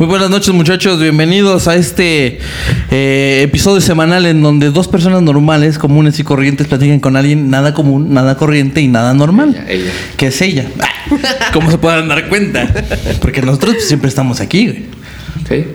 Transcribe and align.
Muy 0.00 0.08
buenas 0.08 0.30
noches 0.30 0.54
muchachos, 0.54 0.98
bienvenidos 0.98 1.68
a 1.68 1.76
este 1.76 2.38
eh, 2.90 3.42
episodio 3.42 3.82
semanal 3.82 4.24
en 4.24 4.40
donde 4.40 4.70
dos 4.70 4.88
personas 4.88 5.20
normales, 5.20 5.78
comunes 5.78 6.18
y 6.18 6.24
corrientes 6.24 6.68
platican 6.68 7.00
con 7.00 7.16
alguien 7.16 7.50
nada 7.50 7.74
común, 7.74 8.14
nada 8.14 8.38
corriente 8.38 8.80
y 8.80 8.88
nada 8.88 9.12
normal. 9.12 9.50
Ella, 9.50 9.66
ella. 9.68 9.92
Que 10.16 10.28
es 10.28 10.40
ella. 10.40 10.64
¿Cómo 11.52 11.70
se 11.70 11.76
pueden 11.76 12.08
dar 12.08 12.30
cuenta? 12.30 12.66
Porque 13.20 13.42
nosotros 13.42 13.74
pues, 13.74 13.88
siempre 13.88 14.08
estamos 14.08 14.40
aquí, 14.40 14.68
güey. 14.68 14.84
Sí. 15.46 15.66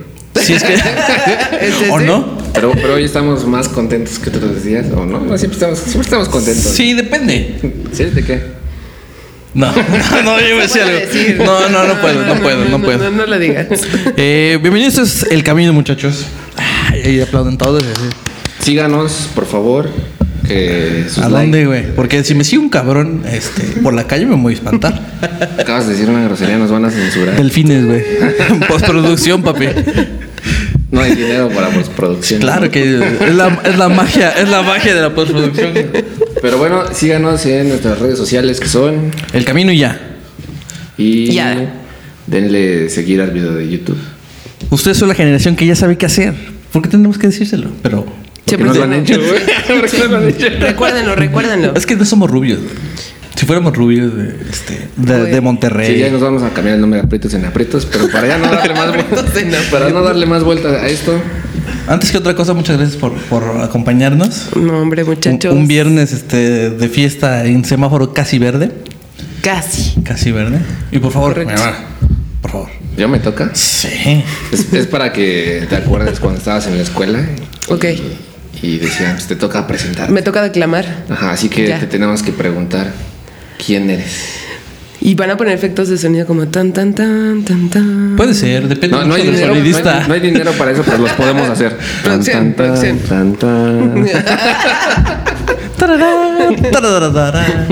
Si 0.41 0.53
es 0.53 0.63
que... 0.63 0.73
¿O 1.91 1.99
no? 1.99 2.39
Pero, 2.51 2.71
pero 2.71 2.95
hoy 2.95 3.03
estamos 3.03 3.45
más 3.45 3.69
contentos 3.69 4.17
que 4.17 4.31
otros 4.31 4.63
días, 4.63 4.87
¿o 4.91 5.05
no? 5.05 5.19
No, 5.19 5.37
siempre 5.37 5.55
estamos, 5.55 5.77
siempre 5.77 6.01
estamos 6.01 6.29
contentos. 6.29 6.71
Sí, 6.71 6.95
depende. 6.95 7.59
¿Sí? 7.93 8.05
¿De 8.05 8.23
qué? 8.23 8.54
No, 9.55 9.67
no, 9.71 10.21
no, 10.23 10.39
yo 10.41 10.57
a 10.57 10.61
decir 10.63 11.37
puede 11.37 11.45
algo. 11.45 11.45
No, 11.45 11.69
no, 11.69 11.87
no 11.87 12.01
puedo, 12.01 12.25
no 12.25 12.41
puedo, 12.41 12.65
no 12.65 12.81
puedo. 12.81 13.09
No, 13.09 13.11
no 13.11 13.25
lo 13.25 13.39
digas. 13.39 13.67
Eh, 14.17 14.59
bienvenidos, 14.61 14.97
es 14.97 15.23
El 15.31 15.43
Camino, 15.43 15.71
muchachos. 15.71 16.25
Ay, 16.57 17.21
aplauden 17.21 17.57
todos. 17.57 17.81
así. 17.81 18.09
Síganos, 18.59 19.29
por 19.33 19.45
favor. 19.45 19.89
Que 20.45 21.05
sus 21.07 21.23
¿A 21.23 21.29
dónde, 21.29 21.65
güey? 21.65 21.95
Porque 21.95 22.25
si 22.25 22.35
me 22.35 22.43
sigue 22.43 22.59
un 22.59 22.69
cabrón 22.69 23.23
este, 23.31 23.63
por 23.81 23.93
la 23.93 24.05
calle 24.05 24.25
me 24.25 24.35
voy 24.35 24.53
a 24.53 24.55
espantar. 24.57 25.01
Acabas 25.57 25.87
de 25.87 25.93
decir 25.93 26.09
una 26.09 26.25
grosería, 26.25 26.57
nos 26.57 26.69
van 26.69 26.83
a 26.83 26.91
censurar. 26.91 27.37
Delfines, 27.37 27.85
güey. 27.85 28.03
Postproducción, 28.67 29.41
papi. 29.41 29.67
No 30.95 31.01
hay 31.01 31.13
dinero 31.15 31.49
para 31.49 31.69
postproducción. 31.69 32.39
Claro 32.39 32.71
que 32.71 32.81
es 32.83 33.35
la, 33.35 33.59
es 33.65 33.77
la 33.77 33.89
magia, 33.89 34.31
es 34.31 34.47
la 34.49 34.61
magia 34.61 34.95
de 34.95 35.01
la 35.01 35.13
postproducción. 35.13 35.73
Pero 36.41 36.57
bueno, 36.57 36.83
síganos 36.93 37.45
en 37.45 37.67
nuestras 37.69 37.99
redes 37.99 38.17
sociales 38.17 38.59
que 38.61 38.67
son. 38.67 39.11
El 39.33 39.43
camino 39.43 39.71
y 39.73 39.79
ya. 39.79 39.99
Y 40.97 41.31
Ya. 41.33 41.73
denle 42.27 42.89
seguir 42.89 43.19
al 43.21 43.31
video 43.31 43.53
de 43.53 43.69
YouTube. 43.69 43.97
Ustedes 44.69 44.97
son 44.97 45.09
la 45.09 45.15
generación 45.15 45.55
que 45.57 45.65
ya 45.65 45.75
sabe 45.75 45.97
qué 45.97 46.05
hacer. 46.05 46.33
¿Por 46.71 46.81
qué 46.81 46.89
tenemos 46.89 47.17
que 47.17 47.27
decírselo? 47.27 47.69
Pero 47.83 48.05
Siempre 48.47 48.69
no 48.69 48.73
lo 48.75 48.83
han 48.83 48.93
hecho, 48.93 49.19
güey. 49.19 49.41
¿Por 49.79 49.89
qué 49.89 49.97
no 49.99 50.05
lo 50.07 50.17
han 50.17 50.29
hecho? 50.29 50.47
Recuérdenlo, 50.59 51.15
recuérdenlo. 51.15 51.73
es 51.75 51.85
que 51.85 51.95
no 51.95 52.05
somos 52.05 52.29
rubios. 52.31 52.59
Si 53.35 53.45
fuéramos 53.45 53.75
rubios 53.75 54.15
de, 54.15 54.35
este, 54.49 54.87
de, 54.95 55.23
de 55.25 55.35
Sí, 55.35 55.41
Monterrey. 55.41 55.99
ya 55.99 56.09
nos 56.09 56.21
vamos 56.21 56.41
a 56.43 56.49
cambiar 56.51 56.75
el 56.75 56.81
nombre 56.81 56.99
de 57.01 57.05
aprietos 57.05 57.33
en 57.33 57.43
aprietos, 57.45 57.85
pero 57.85 58.09
para 58.09 58.27
ya 58.27 58.37
no 58.37 58.47
darle 58.49 58.73
más 58.73 58.87
vueltas. 58.93 59.65
Para 59.71 59.89
no 59.89 60.01
darle 60.03 60.25
más 60.25 60.43
vueltas 60.43 60.81
a 60.81 60.87
esto. 60.87 61.19
Antes 61.87 62.11
que 62.11 62.17
otra 62.17 62.33
cosa, 62.35 62.53
muchas 62.53 62.77
gracias 62.77 62.97
por, 62.97 63.13
por 63.13 63.43
acompañarnos. 63.61 64.49
No, 64.55 64.79
hombre, 64.79 65.03
muchachos. 65.03 65.53
un 65.53 65.67
viernes 65.67 66.13
este, 66.13 66.69
de 66.69 66.89
fiesta 66.89 67.45
en 67.45 67.65
semáforo 67.65 68.13
casi 68.13 68.39
verde. 68.39 68.71
Casi. 69.41 70.01
Casi 70.01 70.31
verde. 70.31 70.59
Y 70.91 70.99
por 70.99 71.11
favor, 71.11 71.33
Correcto. 71.33 71.61
por 72.41 72.51
favor. 72.51 72.69
¿Ya 72.97 73.07
me 73.09 73.19
toca? 73.19 73.51
Sí. 73.53 74.23
Es, 74.51 74.71
es 74.73 74.87
para 74.87 75.11
que 75.11 75.65
te 75.69 75.75
acuerdes 75.75 76.19
cuando 76.21 76.39
estabas 76.39 76.65
en 76.67 76.77
la 76.77 76.83
escuela 76.83 77.19
Ok. 77.67 77.85
y 78.61 78.77
decían, 78.77 79.15
pues, 79.15 79.27
te 79.27 79.35
toca 79.35 79.67
presentar. 79.67 80.09
Me 80.09 80.21
toca 80.21 80.41
declamar. 80.41 81.03
Ajá, 81.09 81.31
así 81.31 81.49
que 81.49 81.67
Ya. 81.67 81.79
te 81.79 81.87
tenemos 81.87 82.23
que 82.23 82.31
preguntar 82.31 82.93
quién 83.63 83.89
eres. 83.89 84.39
Y 85.01 85.13
van 85.13 85.29
a 85.29 85.37
poner 85.37 85.53
efectos 85.53 85.89
de 85.89 85.97
sonido 85.97 86.25
como 86.25 86.47
tan, 86.47 86.73
tan, 86.73 86.93
tan, 86.93 87.43
tan, 87.43 87.69
tan. 87.69 88.15
Puede 88.17 88.33
ser, 88.33 88.67
depende 88.67 88.97
No, 88.97 89.05
no 89.05 89.13
hay 89.13 89.21
mucho 89.23 89.31
del 89.31 89.35
dinero, 89.35 89.53
no 89.53 89.53
hay, 89.53 89.59
sonidista. 89.61 90.07
no 90.07 90.13
hay 90.15 90.19
dinero 90.19 90.51
para 90.53 90.71
eso, 90.71 90.81
pero 90.83 90.97
los 90.97 91.11
podemos 91.11 91.47
hacer. 91.49 91.77
Producción, 92.03 92.53
producción. 92.53 92.99
tan, 92.99 93.33
tan. 93.35 94.05
Tararán, 95.77 96.55
tarararara. 96.71 97.67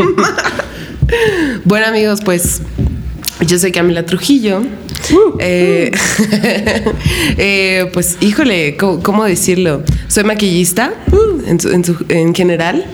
Bueno, 1.64 1.88
amigos, 1.88 2.20
pues 2.24 2.62
yo 3.48 3.60
soy 3.60 3.72
Camila 3.72 4.06
Trujillo. 4.06 4.64
Eh, 5.40 5.92
eh, 7.38 7.90
pues, 7.94 8.18
híjole, 8.22 8.78
¿cómo, 8.78 9.02
cómo 9.04 9.24
decirlo? 9.26 9.84
Soy 10.08 10.24
maquillista 10.24 10.94
en, 11.46 11.60
su- 11.60 11.70
en 11.72 11.84
su- 11.84 12.06
en 12.10 12.34
general, 12.34 12.86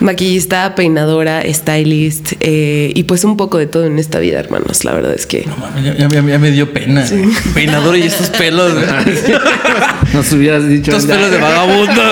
maquillista, 0.00 0.74
peinadora, 0.74 1.42
stylist 1.52 2.32
eh, 2.40 2.92
y 2.94 3.02
pues 3.04 3.24
un 3.24 3.36
poco 3.36 3.58
de 3.58 3.66
todo 3.66 3.84
en 3.86 3.98
esta 3.98 4.18
vida, 4.18 4.40
hermanos. 4.40 4.84
La 4.84 4.92
verdad 4.92 5.14
es 5.14 5.26
que 5.26 5.44
No 5.46 5.56
mames, 5.56 5.84
ya, 5.84 5.96
ya- 6.08 6.08
ya 6.08 6.38
me 6.38 6.50
dio 6.50 6.72
pena. 6.72 7.06
güey. 7.08 7.24
Peinador 7.54 7.96
y 7.96 8.02
estos 8.02 8.30
pelos. 8.30 8.72
güey. 8.74 8.84
Nos 10.12 10.32
hubieras 10.32 10.68
dicho. 10.68 10.90
Estos 10.90 11.06
pelos 11.10 11.30
de 11.30 11.38
vagabundo. 11.38 12.02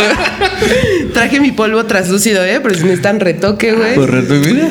traje 1.12 1.40
mi 1.40 1.52
polvo 1.52 1.84
translúcido, 1.86 2.44
¿eh? 2.44 2.60
Pero 2.62 2.74
si 2.74 2.82
necesitan 2.84 3.20
retoque, 3.20 3.72
güey. 3.72 3.94
Correcto, 3.94 4.34
mira. 4.34 4.68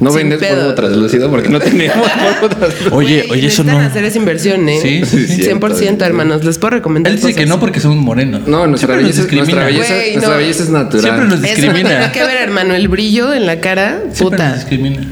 No 0.00 0.12
vendes 0.12 0.38
pedo. 0.38 0.56
polvo 0.56 0.74
translúcido 0.74 1.30
porque 1.30 1.48
no 1.50 1.60
tenemos 1.60 1.96
polvo 2.40 2.48
translúcido. 2.56 2.96
Oye, 2.96 3.26
oye, 3.30 3.46
eso 3.46 3.62
no. 3.64 3.78
hacer 3.78 4.04
esa 4.04 4.18
inversión, 4.18 4.68
¿eh? 4.68 4.78
Sí, 4.82 5.02
sí, 5.04 5.26
sí. 5.26 5.42
100%, 5.42 6.02
hermanos. 6.02 6.44
Les 6.44 6.58
puedo 6.58 6.70
recomendar 6.70 7.10
Él 7.12 7.16
dice 7.18 7.28
que 7.28 7.34
cosas. 7.34 7.48
no 7.48 7.60
porque 7.60 7.80
somos 7.80 7.98
morenos. 7.98 8.46
No, 8.48 8.66
nuestra 8.66 8.94
Siempre 8.96 9.02
nos 9.08 9.16
belleza, 9.16 9.34
nuestra 9.36 9.40
discrimina. 9.40 9.66
belleza, 9.66 9.94
Güey, 9.94 10.12
nuestra 10.14 10.32
no. 10.32 10.38
belleza 10.38 10.62
es 10.62 10.68
natural. 10.70 11.02
Siempre 11.02 11.24
nos 11.26 11.34
Eso 11.34 11.42
no 11.42 11.48
discrimina. 11.48 11.88
tiene 11.98 12.12
que 12.12 12.24
ver, 12.24 12.36
hermano. 12.42 12.74
El 12.74 12.88
brillo 12.88 13.32
en 13.34 13.46
la 13.46 13.60
cara, 13.60 13.90
Siempre 13.90 14.08
nos 14.08 14.18
puta. 14.30 14.54
discrimina. 14.54 15.06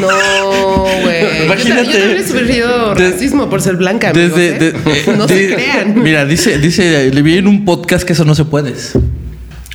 No, 0.00 0.84
güey. 1.02 1.44
Imagínate. 1.46 1.84
Yo, 1.86 1.92
yo 1.92 1.98
también 1.98 2.16
he 2.18 2.24
sufrido 2.26 2.94
racismo 2.94 3.50
por 3.50 3.60
ser 3.60 3.76
blanca, 3.76 4.10
amigos, 4.10 4.36
Desde, 4.36 4.68
¿eh? 4.68 4.72
de- 4.72 5.12
no 5.16 5.26
de- 5.26 5.48
se 5.48 5.54
crean. 5.54 6.02
Mira, 6.02 6.24
dice, 6.24 6.58
dice, 6.58 7.10
le 7.12 7.22
vi 7.22 7.38
en 7.38 7.46
un 7.46 7.64
podcast 7.64 8.04
que 8.06 8.12
eso 8.14 8.24
no 8.24 8.34
se 8.34 8.44
puede. 8.44 8.72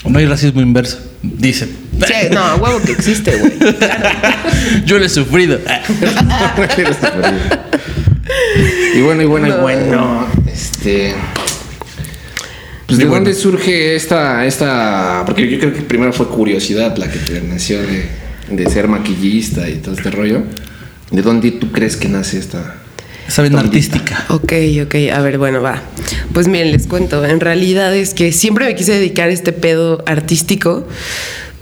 No 0.08 0.18
hay 0.20 0.26
racismo 0.26 0.62
inverso. 0.62 0.98
Dice. 1.22 1.68
Sí, 2.08 2.30
no, 2.32 2.56
huevo 2.58 2.82
que 2.82 2.92
existe, 2.94 3.36
güey. 3.38 3.54
Yo 4.86 4.98
lo 5.00 5.06
he 5.06 5.10
sufrido. 5.10 5.60
y 8.96 9.02
bueno, 9.02 9.22
y 9.22 9.26
bueno, 9.26 9.48
y 9.48 9.50
No. 9.52 9.58
bueno. 9.62 10.28
Este. 10.52 11.14
Pues 12.88 12.98
de 12.98 13.04
Qué 13.04 13.09
bueno. 13.09 13.26
dónde 13.26 13.34
surge 13.40 13.96
esta, 13.96 14.46
esta. 14.46 15.24
Porque 15.26 15.48
yo 15.50 15.59
creo 15.59 15.74
que 15.74 15.82
primero 15.82 16.12
fue 16.12 16.28
curiosidad 16.28 16.96
la 16.98 17.08
que 17.09 17.20
te 17.20 17.40
nació 17.42 17.80
de, 17.82 18.06
de 18.50 18.70
ser 18.70 18.88
maquillista 18.88 19.70
y 19.70 19.76
todo 19.76 19.94
este 19.96 20.09
rollo. 20.09 20.42
¿De 21.12 21.22
dónde 21.22 21.52
tú 21.52 21.72
crees 21.72 21.96
que 21.98 22.08
nace 22.09 22.40
esta? 22.40 22.76
Tontita. 23.36 23.59
artística. 23.59 24.26
Ok, 24.30 24.54
ok, 24.86 24.96
a 25.14 25.22
ver, 25.22 25.38
bueno, 25.38 25.62
va. 25.62 25.84
Pues 26.34 26.48
miren, 26.48 26.72
les 26.72 26.88
cuento. 26.88 27.24
En 27.26 27.40
realidad 27.40 27.96
es 27.96 28.16
que 28.16 28.32
siempre 28.32 28.66
me 28.66 28.74
quise 28.76 28.94
dedicar 28.94 29.30
a 29.30 29.32
este 29.32 29.54
pedo 29.54 30.04
artístico. 30.08 30.88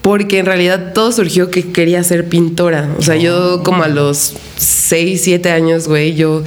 Porque 0.08 0.40
en 0.40 0.46
realidad 0.46 0.94
todo 0.94 1.12
surgió 1.12 1.52
que 1.52 1.70
quería 1.74 2.02
ser 2.02 2.30
pintora. 2.30 2.96
O 2.98 3.02
sea, 3.02 3.18
yo 3.18 3.62
como 3.62 3.84
a 3.84 3.90
los 3.90 4.36
6, 4.56 5.20
7 5.22 5.52
años, 5.52 5.90
güey, 5.90 6.16
yo 6.16 6.46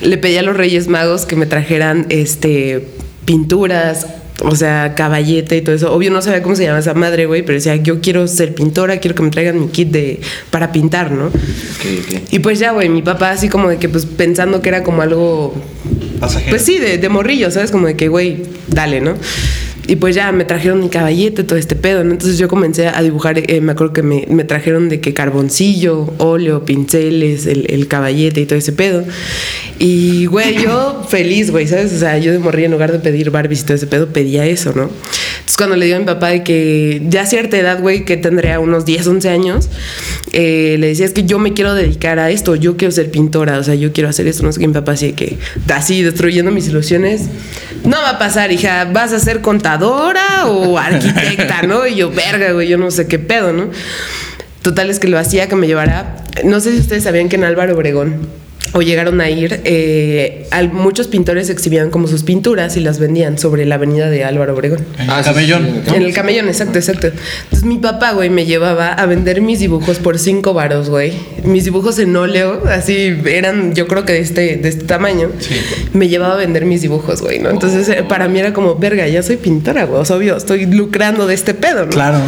le 0.00 0.18
pedí 0.18 0.36
a 0.38 0.42
los 0.42 0.56
Reyes 0.56 0.88
Magos 0.88 1.24
que 1.24 1.36
me 1.36 1.46
trajeran 1.46 2.06
este 2.08 2.88
pinturas, 3.24 4.08
o 4.42 4.56
sea, 4.56 4.96
caballete 4.96 5.56
y 5.56 5.62
todo 5.62 5.76
eso. 5.76 5.94
Obvio 5.94 6.10
no 6.10 6.20
sabía 6.20 6.42
cómo 6.42 6.56
se 6.56 6.64
llama 6.64 6.80
esa 6.80 6.94
madre, 6.94 7.26
güey, 7.26 7.44
pero 7.44 7.54
decía, 7.54 7.76
yo 7.76 8.00
quiero 8.00 8.26
ser 8.26 8.56
pintora, 8.56 8.98
quiero 8.98 9.14
que 9.14 9.22
me 9.22 9.30
traigan 9.30 9.60
mi 9.60 9.68
kit 9.68 9.92
de 9.92 10.20
para 10.50 10.72
pintar, 10.72 11.12
¿no? 11.12 11.26
Ok, 11.26 11.32
ok. 12.00 12.32
Y 12.32 12.40
pues 12.40 12.58
ya, 12.58 12.72
güey, 12.72 12.88
mi 12.88 13.02
papá 13.02 13.30
así 13.30 13.48
como 13.48 13.68
de 13.68 13.76
que 13.76 13.88
pues 13.88 14.04
pensando 14.04 14.62
que 14.62 14.68
era 14.68 14.82
como 14.82 15.02
algo 15.02 15.54
Pasajero. 16.18 16.50
pues 16.50 16.62
sí, 16.62 16.80
de, 16.80 16.98
de 16.98 17.08
morrillo, 17.08 17.52
¿sabes? 17.52 17.70
Como 17.70 17.86
de 17.86 17.94
que, 17.94 18.08
güey, 18.08 18.42
dale, 18.66 19.00
¿no? 19.00 19.14
Y 19.88 19.96
pues 19.96 20.14
ya 20.16 20.32
me 20.32 20.44
trajeron 20.44 20.80
mi 20.80 20.88
caballete, 20.88 21.44
todo 21.44 21.58
este 21.58 21.76
pedo, 21.76 22.02
¿no? 22.02 22.12
Entonces 22.12 22.38
yo 22.38 22.48
comencé 22.48 22.88
a 22.88 23.00
dibujar, 23.02 23.38
eh, 23.38 23.60
me 23.60 23.72
acuerdo 23.72 23.92
que 23.92 24.02
me, 24.02 24.26
me 24.28 24.44
trajeron 24.44 24.88
de 24.88 25.00
que 25.00 25.14
carboncillo, 25.14 26.12
óleo, 26.18 26.64
pinceles, 26.64 27.46
el, 27.46 27.66
el 27.70 27.86
caballete 27.86 28.40
y 28.40 28.46
todo 28.46 28.58
ese 28.58 28.72
pedo. 28.72 29.04
Y, 29.78 30.26
güey, 30.26 30.62
yo 30.62 31.04
feliz, 31.08 31.50
güey, 31.50 31.66
¿sabes? 31.66 31.92
O 31.92 31.98
sea, 31.98 32.18
yo 32.18 32.32
de 32.32 32.38
morrillo 32.38 32.66
en 32.66 32.72
lugar 32.72 32.92
de 32.92 32.98
pedir 32.98 33.30
Barbies 33.30 33.60
y 33.60 33.64
todo 33.64 33.74
ese 33.74 33.86
pedo, 33.86 34.08
pedía 34.08 34.46
eso, 34.46 34.72
¿no? 34.74 34.90
Entonces 35.46 35.58
cuando 35.58 35.76
le 35.76 35.86
digo 35.86 35.96
a 35.98 36.00
mi 36.00 36.06
papá 36.06 36.30
de 36.30 36.42
que 36.42 37.02
ya 37.08 37.20
a 37.20 37.26
cierta 37.26 37.56
edad, 37.56 37.80
güey, 37.80 38.04
que 38.04 38.16
tendría 38.16 38.58
unos 38.58 38.84
10, 38.84 39.06
11 39.06 39.28
años, 39.28 39.68
eh, 40.32 40.74
le 40.80 40.88
decía, 40.88 41.06
es 41.06 41.12
que 41.12 41.22
yo 41.22 41.38
me 41.38 41.52
quiero 41.52 41.72
dedicar 41.72 42.18
a 42.18 42.32
esto, 42.32 42.56
yo 42.56 42.76
quiero 42.76 42.90
ser 42.90 43.12
pintora, 43.12 43.56
o 43.56 43.62
sea, 43.62 43.76
yo 43.76 43.92
quiero 43.92 44.08
hacer 44.08 44.26
esto, 44.26 44.42
no 44.42 44.50
sé 44.50 44.58
qué, 44.58 44.66
mi 44.66 44.74
papá 44.74 44.92
así 44.92 45.12
que, 45.12 45.38
así, 45.72 46.02
destruyendo 46.02 46.50
mis 46.50 46.66
ilusiones, 46.66 47.26
no 47.84 47.96
va 47.96 48.10
a 48.10 48.18
pasar, 48.18 48.50
hija, 48.50 48.86
vas 48.86 49.12
a 49.12 49.20
ser 49.20 49.40
contadora 49.40 50.46
o 50.46 50.78
arquitecta, 50.78 51.62
¿no? 51.62 51.86
Y 51.86 51.94
yo, 51.94 52.10
verga, 52.10 52.50
güey, 52.50 52.66
yo 52.66 52.76
no 52.76 52.90
sé 52.90 53.06
qué 53.06 53.20
pedo, 53.20 53.52
¿no? 53.52 53.70
Total 54.62 54.90
es 54.90 54.98
que 54.98 55.06
lo 55.06 55.16
hacía 55.16 55.48
que 55.48 55.54
me 55.54 55.68
llevara, 55.68 56.24
no 56.42 56.58
sé 56.58 56.72
si 56.72 56.80
ustedes 56.80 57.04
sabían 57.04 57.28
que 57.28 57.36
en 57.36 57.44
Álvaro 57.44 57.76
Obregón, 57.76 58.26
o 58.76 58.82
llegaron 58.82 59.20
a 59.22 59.30
ir, 59.30 59.60
eh, 59.64 60.46
al- 60.50 60.70
muchos 60.70 61.08
pintores 61.08 61.48
exhibían 61.48 61.88
como 61.90 62.08
sus 62.08 62.22
pinturas 62.22 62.76
y 62.76 62.80
las 62.80 62.98
vendían 62.98 63.38
sobre 63.38 63.64
la 63.64 63.76
avenida 63.76 64.10
de 64.10 64.22
Álvaro 64.24 64.52
Obregón. 64.54 64.80
En 64.98 65.08
Ah, 65.10 65.18
el 65.18 65.24
sí, 65.24 65.30
sí, 65.30 65.34
camellón. 65.34 65.82
En 65.94 66.02
el 66.02 66.12
camellón, 66.12 66.48
exacto, 66.48 66.78
exacto. 66.78 67.06
Entonces 67.08 67.64
mi 67.64 67.78
papá, 67.78 68.12
güey, 68.12 68.28
me 68.28 68.44
llevaba 68.44 68.92
a 68.92 69.06
vender 69.06 69.40
mis 69.40 69.60
dibujos 69.60 69.98
por 69.98 70.18
cinco 70.18 70.52
varos, 70.52 70.90
güey. 70.90 71.14
Mis 71.44 71.64
dibujos 71.64 71.98
en 71.98 72.14
óleo, 72.14 72.62
así 72.68 73.16
eran, 73.26 73.74
yo 73.74 73.86
creo 73.86 74.04
que 74.04 74.12
de 74.12 74.20
este, 74.20 74.56
de 74.56 74.68
este 74.68 74.84
tamaño. 74.84 75.30
Sí. 75.38 75.54
Me 75.94 76.08
llevaba 76.08 76.34
a 76.34 76.36
vender 76.36 76.66
mis 76.66 76.82
dibujos, 76.82 77.22
güey, 77.22 77.38
¿no? 77.38 77.48
Entonces 77.48 77.88
eh, 77.88 78.04
para 78.06 78.28
mí 78.28 78.38
era 78.38 78.52
como, 78.52 78.74
verga, 78.76 79.08
ya 79.08 79.22
soy 79.22 79.36
pintora, 79.36 79.84
güey. 79.86 80.00
O 80.02 80.04
sea, 80.04 80.16
obvio, 80.16 80.36
estoy 80.36 80.66
lucrando 80.66 81.26
de 81.26 81.34
este 81.34 81.54
pedo, 81.54 81.86
¿no? 81.86 81.90
Claro. 81.90 82.18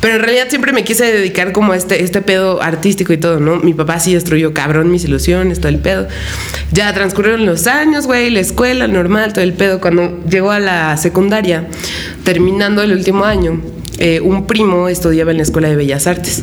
Pero 0.00 0.14
en 0.14 0.22
realidad 0.22 0.46
siempre 0.48 0.72
me 0.72 0.84
quise 0.84 1.04
dedicar 1.12 1.52
como 1.52 1.72
a 1.72 1.76
este, 1.76 2.02
este 2.02 2.22
pedo 2.22 2.62
artístico 2.62 3.12
y 3.12 3.18
todo, 3.18 3.38
¿no? 3.40 3.56
Mi 3.56 3.74
papá 3.74 3.98
sí 4.00 4.14
destruyó 4.14 4.54
cabrón 4.54 4.90
mis 4.90 5.04
ilusiones, 5.04 5.58
todo 5.58 5.68
el 5.68 5.79
pedo. 5.80 6.08
Ya 6.72 6.92
transcurrieron 6.94 7.46
los 7.46 7.66
años, 7.66 8.06
güey, 8.06 8.30
la 8.30 8.40
escuela, 8.40 8.86
normal, 8.86 9.32
todo 9.32 9.44
el 9.44 9.54
pedo. 9.54 9.80
Cuando 9.80 10.22
llegó 10.28 10.50
a 10.50 10.60
la 10.60 10.96
secundaria, 10.96 11.66
terminando 12.24 12.82
el 12.82 12.92
último 12.92 13.24
año, 13.24 13.60
eh, 13.98 14.20
un 14.20 14.46
primo 14.46 14.88
estudiaba 14.88 15.30
en 15.30 15.38
la 15.38 15.42
Escuela 15.42 15.68
de 15.68 15.76
Bellas 15.76 16.06
Artes 16.06 16.42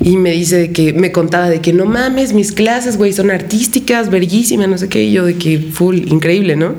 y 0.00 0.16
me 0.16 0.30
dice 0.30 0.72
que 0.72 0.94
me 0.94 1.12
contaba 1.12 1.50
de 1.50 1.60
que 1.60 1.72
no 1.72 1.84
mames, 1.84 2.32
mis 2.32 2.52
clases, 2.52 2.96
güey, 2.96 3.12
son 3.12 3.30
artísticas, 3.30 4.10
verguísimas, 4.10 4.68
no 4.68 4.78
sé 4.78 4.88
qué, 4.88 5.04
y 5.04 5.12
yo 5.12 5.26
de 5.26 5.36
que 5.36 5.58
full, 5.58 5.96
increíble, 6.06 6.56
¿no? 6.56 6.76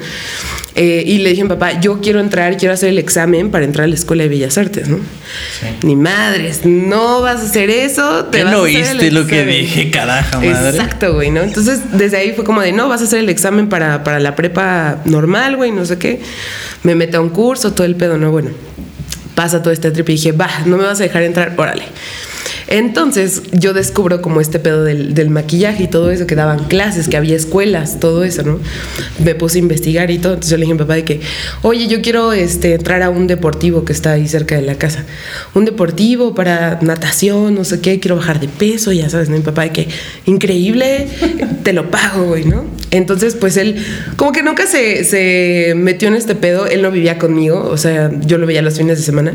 Eh, 0.82 1.04
y 1.06 1.18
le 1.18 1.32
dije 1.32 1.42
a 1.42 1.44
mi 1.44 1.50
papá, 1.50 1.82
yo 1.82 2.00
quiero 2.00 2.22
entrar, 2.22 2.56
quiero 2.56 2.74
hacer 2.74 2.88
el 2.88 3.00
examen 3.00 3.52
para 3.52 3.66
entrar 3.66 3.84
a 3.84 3.88
la 3.90 3.96
Escuela 3.96 4.24
de 4.24 4.30
Bellas 4.30 4.58
Artes, 4.58 4.88
¿no? 4.88 4.98
Ni 5.84 5.98
madres, 5.98 6.62
no 6.64 7.20
vas 7.20 7.42
a 7.42 7.44
hacer 7.44 7.70
eso, 7.70 8.28
te 8.28 8.38
¿Qué 8.38 8.44
vas 8.46 8.54
no 8.54 8.60
a 8.60 8.62
hacer 8.64 8.78
el 8.78 8.88
oíste 8.92 9.12
lo 9.12 9.28
que 9.28 9.42
examen". 9.42 9.60
dije, 9.60 9.92
caraja 9.92 10.40
madre? 10.40 10.70
Exacto, 10.70 11.16
güey, 11.16 11.32
¿no? 11.32 11.42
Entonces, 11.42 11.82
desde 11.92 12.16
ahí 12.16 12.32
fue 12.32 12.46
como 12.46 12.62
de, 12.62 12.72
no, 12.72 12.88
vas 12.88 13.02
a 13.02 13.04
hacer 13.04 13.20
el 13.20 13.28
examen 13.28 13.68
para, 13.68 14.06
para 14.06 14.22
la 14.22 14.38
prepa 14.38 15.02
normal, 15.04 15.58
güey, 15.58 15.72
no 15.72 15.84
sé 15.84 15.98
qué. 15.98 16.22
Me 16.84 16.96
meto 16.96 17.18
a 17.18 17.20
un 17.20 17.30
curso, 17.30 17.74
todo 17.74 17.86
el 17.86 17.98
pedo, 17.98 18.18
¿no? 18.18 18.32
Bueno, 18.32 18.52
pasa 19.36 19.62
todo 19.62 19.74
este 19.74 19.92
trip 19.92 20.08
y 20.08 20.14
dije, 20.14 20.32
va, 20.32 20.50
no 20.66 20.78
me 20.78 20.86
vas 20.86 21.02
a 21.02 21.04
dejar 21.04 21.24
entrar, 21.24 21.56
órale. 21.58 21.84
Entonces 22.72 23.42
yo 23.52 23.74
descubro 23.74 24.22
como 24.22 24.42
este 24.42 24.60
pedo 24.60 24.84
del, 24.84 25.16
del 25.16 25.32
maquillaje 25.32 25.84
y 25.84 25.88
todo 25.88 26.12
eso, 26.12 26.28
que 26.28 26.36
daban 26.36 26.66
clases, 26.66 27.08
que 27.08 27.18
había 27.18 27.36
escuelas, 27.36 28.00
todo 28.00 28.24
eso, 28.24 28.44
¿no? 28.44 28.60
Me 29.24 29.34
puse 29.34 29.58
a 29.58 29.62
investigar 29.62 30.12
y 30.12 30.20
todo. 30.20 30.34
Entonces 30.34 30.52
yo 30.52 30.58
le 30.58 30.62
dije 30.62 30.74
a 30.74 30.76
mi 30.76 30.80
papá 30.80 30.94
de 30.94 31.04
que, 31.04 31.20
oye, 31.64 31.88
yo 31.88 32.04
quiero 32.04 32.32
este, 32.32 32.76
entrar 32.76 33.02
a 33.02 33.10
un 33.10 33.26
deportivo 33.26 33.86
que 33.86 33.92
está 33.92 34.12
ahí 34.12 34.28
cerca 34.28 34.56
de 34.56 34.62
la 34.62 34.76
casa. 34.76 35.06
Un 35.56 35.66
deportivo 35.66 36.36
para 36.36 36.78
natación, 36.82 37.56
no 37.56 37.64
sé 37.64 37.82
qué, 37.82 38.00
quiero 38.00 38.18
bajar 38.18 38.40
de 38.40 38.48
peso, 38.48 38.92
ya 38.92 39.10
sabes, 39.10 39.30
¿no? 39.30 39.38
Mi 39.38 39.42
papá 39.42 39.64
de 39.64 39.72
que, 39.72 39.88
increíble, 40.28 41.08
te 41.64 41.74
lo 41.74 41.90
pago, 41.90 42.26
güey, 42.26 42.46
¿no? 42.46 42.66
Entonces, 42.92 43.34
pues 43.34 43.58
él, 43.58 43.84
como 44.16 44.32
que 44.32 44.44
nunca 44.44 44.68
se, 44.68 45.04
se 45.06 45.74
metió 45.76 46.08
en 46.08 46.16
este 46.16 46.36
pedo, 46.36 46.68
él 46.68 46.84
no 46.84 46.92
vivía 46.92 47.18
conmigo, 47.18 47.68
o 47.68 47.78
sea, 47.78 48.12
yo 48.26 48.38
lo 48.38 48.46
veía 48.46 48.62
los 48.62 48.78
fines 48.78 49.00
de 49.00 49.04
semana. 49.04 49.34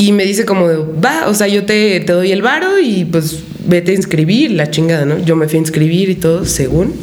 Y 0.00 0.12
me 0.12 0.24
dice 0.24 0.44
como, 0.44 0.68
va, 1.04 1.26
o 1.26 1.34
sea, 1.34 1.48
yo 1.48 1.66
te, 1.66 1.98
te 1.98 2.12
doy 2.12 2.30
el 2.30 2.40
varo 2.40 2.78
y 2.78 3.04
pues 3.04 3.40
vete 3.66 3.90
a 3.90 3.94
inscribir, 3.96 4.52
la 4.52 4.70
chingada, 4.70 5.04
¿no? 5.04 5.18
Yo 5.18 5.34
me 5.34 5.48
fui 5.48 5.56
a 5.56 5.60
inscribir 5.60 6.08
y 6.08 6.14
todo, 6.14 6.44
según. 6.44 6.94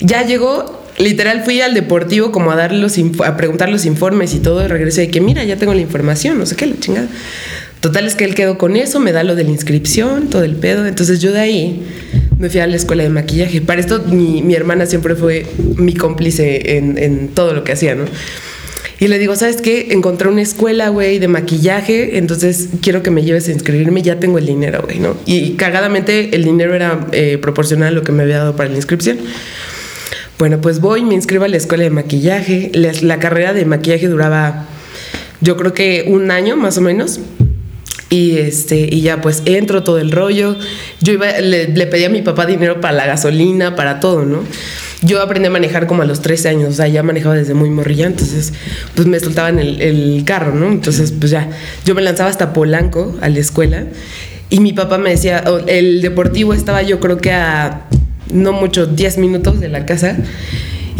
Ya 0.00 0.26
llegó, 0.26 0.82
literal 0.98 1.44
fui 1.44 1.60
al 1.60 1.72
deportivo 1.72 2.32
como 2.32 2.50
a 2.50 2.56
dar 2.56 2.72
los 2.72 2.98
a 3.24 3.36
preguntar 3.36 3.68
los 3.68 3.86
informes 3.86 4.34
y 4.34 4.40
todo, 4.40 4.64
y 4.64 4.66
regresé 4.66 5.02
de 5.02 5.08
que 5.08 5.20
mira, 5.20 5.44
ya 5.44 5.54
tengo 5.54 5.72
la 5.72 5.82
información, 5.82 6.36
no 6.36 6.46
sé 6.46 6.56
qué, 6.56 6.66
la 6.66 6.80
chingada. 6.80 7.06
Total 7.78 8.04
es 8.08 8.16
que 8.16 8.24
él 8.24 8.34
quedó 8.34 8.58
con 8.58 8.74
eso, 8.74 8.98
me 8.98 9.12
da 9.12 9.22
lo 9.22 9.36
de 9.36 9.44
la 9.44 9.50
inscripción, 9.50 10.30
todo 10.30 10.42
el 10.42 10.56
pedo. 10.56 10.86
Entonces 10.86 11.20
yo 11.20 11.30
de 11.30 11.38
ahí 11.38 11.82
me 12.40 12.50
fui 12.50 12.58
a 12.58 12.66
la 12.66 12.74
escuela 12.74 13.04
de 13.04 13.08
maquillaje. 13.08 13.60
Para 13.60 13.80
esto 13.80 14.02
mi, 14.08 14.42
mi 14.42 14.56
hermana 14.56 14.84
siempre 14.86 15.14
fue 15.14 15.46
mi 15.76 15.94
cómplice 15.94 16.76
en, 16.76 16.98
en 16.98 17.28
todo 17.28 17.54
lo 17.54 17.62
que 17.62 17.70
hacía, 17.70 17.94
¿no? 17.94 18.06
Y 19.00 19.08
le 19.08 19.18
digo, 19.18 19.34
¿sabes 19.34 19.62
qué? 19.62 19.88
Encontré 19.92 20.28
una 20.28 20.42
escuela, 20.42 20.90
güey, 20.90 21.18
de 21.18 21.26
maquillaje, 21.26 22.18
entonces 22.18 22.68
quiero 22.82 23.02
que 23.02 23.10
me 23.10 23.22
lleves 23.22 23.48
a 23.48 23.52
inscribirme, 23.52 24.02
ya 24.02 24.20
tengo 24.20 24.36
el 24.36 24.44
dinero, 24.44 24.82
güey, 24.84 24.98
¿no? 24.98 25.16
Y 25.24 25.52
cagadamente 25.52 26.36
el 26.36 26.44
dinero 26.44 26.74
era 26.74 27.06
eh, 27.12 27.38
proporcional 27.38 27.88
a 27.88 27.90
lo 27.92 28.02
que 28.02 28.12
me 28.12 28.24
había 28.24 28.38
dado 28.38 28.56
para 28.56 28.68
la 28.68 28.76
inscripción. 28.76 29.18
Bueno, 30.38 30.60
pues 30.60 30.80
voy, 30.80 31.02
me 31.02 31.14
inscribo 31.14 31.44
a 31.44 31.48
la 31.48 31.56
escuela 31.56 31.84
de 31.84 31.90
maquillaje. 31.90 32.70
La, 32.74 33.18
carrera 33.18 33.54
de 33.54 33.64
maquillaje 33.64 34.06
duraba, 34.06 34.66
yo 35.40 35.56
creo 35.56 35.72
que 35.72 36.04
un 36.06 36.30
año 36.30 36.58
más 36.58 36.76
o 36.76 36.82
menos. 36.82 37.20
Y 38.10 38.36
este, 38.36 38.88
y 38.90 39.00
ya 39.00 39.22
pues 39.22 39.42
entro 39.46 39.82
todo 39.82 39.98
el 39.98 40.12
rollo. 40.12 40.56
Yo 41.00 41.14
iba, 41.14 41.40
le, 41.40 41.68
le 41.68 41.86
pedí 41.86 42.04
a 42.04 42.10
mi 42.10 42.20
papá 42.20 42.44
dinero 42.44 42.82
para 42.82 42.92
la 42.92 43.06
gasolina, 43.06 43.76
para 43.76 43.98
todo, 43.98 44.26
¿no? 44.26 44.44
Yo 45.02 45.22
aprendí 45.22 45.46
a 45.46 45.50
manejar 45.50 45.86
como 45.86 46.02
a 46.02 46.04
los 46.04 46.20
13 46.20 46.48
años, 46.50 46.68
o 46.70 46.72
sea, 46.72 46.86
ya 46.88 47.02
manejaba 47.02 47.34
desde 47.34 47.54
muy 47.54 47.70
morrilla, 47.70 48.06
entonces 48.06 48.52
pues 48.94 49.06
me 49.06 49.18
soltaban 49.18 49.58
el, 49.58 49.80
el 49.80 50.22
carro, 50.26 50.54
¿no? 50.54 50.66
Entonces 50.66 51.12
pues 51.12 51.30
ya, 51.30 51.48
yo 51.84 51.94
me 51.94 52.02
lanzaba 52.02 52.28
hasta 52.28 52.52
Polanco 52.52 53.16
a 53.22 53.28
la 53.28 53.38
escuela 53.38 53.84
y 54.50 54.60
mi 54.60 54.72
papá 54.72 54.98
me 54.98 55.10
decía, 55.10 55.44
el 55.68 56.02
deportivo 56.02 56.52
estaba 56.52 56.82
yo 56.82 57.00
creo 57.00 57.18
que 57.18 57.32
a 57.32 57.86
no 58.32 58.52
mucho, 58.52 58.86
10 58.86 59.18
minutos 59.18 59.60
de 59.60 59.68
la 59.68 59.86
casa. 59.86 60.16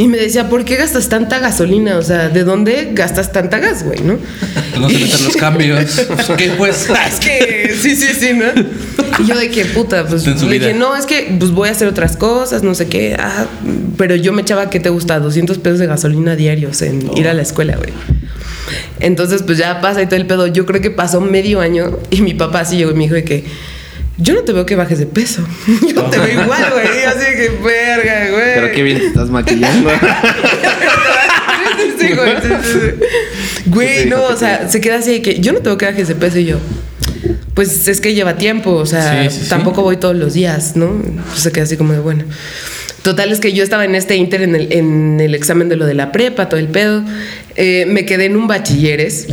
Y 0.01 0.09
me 0.09 0.17
decía, 0.17 0.49
¿por 0.49 0.65
qué 0.65 0.77
gastas 0.77 1.11
tanta 1.11 1.41
gasolina? 1.41 1.99
O 1.99 2.03
sea, 2.03 2.31
¿de 2.31 2.43
dónde 2.43 2.93
gastas 2.95 3.33
tanta 3.33 3.59
gas, 3.59 3.85
güey, 3.85 4.01
no? 4.01 4.17
No 4.81 4.89
se 4.89 4.99
meten 4.99 5.25
los 5.25 5.37
cambios. 5.37 6.01
¿Qué 6.39 6.53
pues? 6.57 6.89
Es 7.07 7.21
que 7.21 7.75
sí, 7.79 7.95
sí, 7.95 8.07
sí, 8.19 8.33
¿no? 8.33 8.47
Y 9.23 9.27
yo 9.27 9.39
de 9.39 9.51
que 9.51 9.67
puta, 9.67 10.07
pues 10.07 10.27
le 10.27 10.33
vida. 10.33 10.69
dije, 10.69 10.73
no, 10.73 10.97
es 10.97 11.05
que 11.05 11.37
pues 11.39 11.51
voy 11.51 11.69
a 11.69 11.73
hacer 11.73 11.87
otras 11.87 12.17
cosas, 12.17 12.63
no 12.63 12.75
sé 12.75 12.89
qué. 12.89 13.15
Ah, 13.19 13.45
pero 13.99 14.15
yo 14.15 14.33
me 14.33 14.41
echaba, 14.41 14.71
¿qué 14.71 14.81
te 14.81 14.89
gusta? 14.89 15.21
200 15.21 15.59
pesos 15.59 15.79
de 15.79 15.87
gasolina 15.87 16.35
diarios 16.35 16.81
en 16.81 17.15
ir 17.15 17.29
a 17.29 17.35
la 17.35 17.43
escuela, 17.43 17.77
güey. 17.77 17.93
Entonces, 19.01 19.43
pues 19.43 19.59
ya 19.59 19.83
pasa 19.83 20.01
y 20.01 20.07
todo 20.07 20.17
el 20.17 20.27
pedo. 20.27 20.47
Yo 20.47 20.65
creo 20.65 20.81
que 20.81 20.91
pasó 20.91 21.21
medio 21.21 21.61
año 21.61 21.99
y 22.11 22.23
mi 22.23 22.33
papá 22.33 22.61
así 22.61 22.79
llegó 22.79 22.93
y 22.93 22.95
me 22.95 23.03
dijo 23.03 23.17
de 23.17 23.25
que 23.25 23.45
yo 24.21 24.35
no 24.35 24.43
te 24.43 24.53
veo 24.53 24.67
que 24.67 24.77
bajes 24.77 24.99
de 24.99 25.07
peso. 25.07 25.47
Yo 25.95 26.05
te 26.05 26.19
veo 26.19 26.43
igual, 26.43 26.71
güey. 26.73 27.05
Así 27.05 27.19
de 27.19 27.37
que 27.37 27.49
verga, 27.63 28.31
güey. 28.31 28.55
Pero 28.55 28.73
qué 28.73 28.83
bien 28.83 28.99
te 28.99 29.07
estás 29.07 29.31
maquillando. 29.31 29.91
Sí, 31.99 32.13
güey, 32.15 32.37
sí. 32.41 33.63
Güey, 33.67 34.07
no, 34.07 34.23
o 34.25 34.37
sea, 34.37 34.69
se 34.69 34.81
queda 34.81 34.97
así 34.97 35.13
de 35.13 35.23
que 35.23 35.41
yo 35.41 35.53
no 35.53 35.61
tengo 35.61 35.79
que 35.79 35.87
bajar 35.87 36.01
ese 36.01 36.15
peso 36.15 36.39
y 36.39 36.47
yo. 36.47 36.59
Pues 37.55 37.89
es 37.89 38.01
que 38.01 38.15
lleva 38.15 38.37
tiempo, 38.37 38.73
o 38.73 38.87
sea, 38.87 39.29
tampoco 39.49 39.83
voy 39.83 39.97
todos 39.97 40.17
los 40.17 40.35
días, 40.35 40.77
¿no? 40.77 41.01
Pues 41.29 41.41
se 41.43 41.53
queda 41.53 41.65
así 41.65 41.77
como 41.77 41.93
de 41.93 42.01
bueno. 42.01 42.25
Total 43.03 43.33
es 43.33 43.41
que 43.41 43.53
yo 43.53 43.63
estaba 43.63 43.85
en 43.85 43.95
este 43.95 44.17
inter 44.17 44.43
en 44.43 44.55
el, 44.55 44.73
en 44.73 45.21
el 45.21 45.35
examen 45.35 45.69
de 45.69 45.77
lo 45.77 45.87
de 45.87 45.95
la 45.95 46.13
prepa, 46.13 46.49
todo 46.49 46.61
el 46.61 46.69
pedo. 46.69 47.03
Eh, 47.57 47.87
me 47.87 48.05
quedé 48.05 48.27
en 48.27 48.37
un 48.37 48.47
bachilleres 48.47 49.29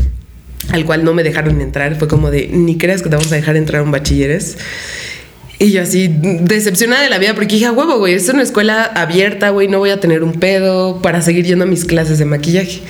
al 0.69 0.86
cual 0.86 1.04
no 1.04 1.14
me 1.14 1.24
dejaron 1.24 1.62
entrar. 1.62 1.96
Fue 1.98 2.08
como 2.08 2.31
de, 2.31 2.50
ni 2.52 2.78
creas 2.78 3.02
que 3.02 3.10
te 3.10 3.16
vamos 3.16 3.31
a 3.31 3.36
dejar 3.36 3.56
entrar 3.58 3.81
a 3.81 3.84
un 3.84 3.92
bachilleres. 3.92 4.58
Y 5.60 5.72
yo 5.72 5.81
así, 5.81 6.08
decepcionada 6.08 7.02
de 7.02 7.10
la 7.10 7.18
vida, 7.18 7.34
porque 7.34 7.56
dije, 7.56 7.66
"A 7.66 7.72
huevo, 7.72 7.98
güey, 7.98 8.14
es 8.14 8.30
una 8.30 8.44
escuela 8.44 8.84
abierta, 8.84 9.50
güey, 9.50 9.68
no 9.68 9.80
voy 9.80 9.90
a 9.90 10.00
tener 10.00 10.24
un 10.24 10.34
pedo 10.34 11.02
para 11.02 11.22
seguir 11.22 11.46
yendo 11.46 11.64
a 11.64 11.68
mis 11.68 11.84
clases 11.84 12.19
de 12.19 12.25
maquillaje. 12.25 12.81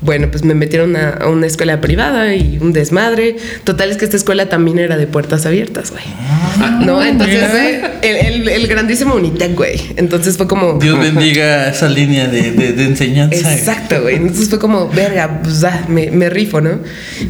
Bueno, 0.00 0.28
pues 0.30 0.44
me 0.44 0.54
metieron 0.54 0.96
a, 0.96 1.10
a 1.10 1.28
una 1.28 1.46
escuela 1.46 1.80
privada 1.80 2.34
y 2.34 2.58
un 2.60 2.72
desmadre. 2.72 3.36
Total 3.64 3.90
es 3.90 3.96
que 3.96 4.04
esta 4.04 4.16
escuela 4.16 4.48
también 4.48 4.78
era 4.78 4.96
de 4.96 5.06
puertas 5.06 5.46
abiertas, 5.46 5.90
güey. 5.90 6.04
no, 6.84 7.02
entonces 7.04 7.42
eh, 7.54 7.80
el, 8.02 8.16
el- 8.16 8.48
el 8.48 8.66
grandísimo 8.66 9.14
Unitec, 9.14 9.54
güey. 9.54 9.80
Entonces 9.96 10.36
fue 10.36 10.46
como... 10.46 10.78
Dios 10.78 10.98
bendiga 10.98 11.68
esa 11.70 11.88
línea 11.88 12.28
de, 12.28 12.52
de, 12.52 12.72
de 12.72 12.84
enseñanza. 12.84 13.54
Exacto, 13.54 14.02
güey. 14.02 14.16
Entonces 14.16 14.48
fue 14.48 14.58
como, 14.58 14.88
verga, 14.88 15.40
pues 15.42 15.64
ah, 15.64 15.84
me, 15.88 16.10
me 16.10 16.28
rifo, 16.30 16.60
¿no? 16.60 16.80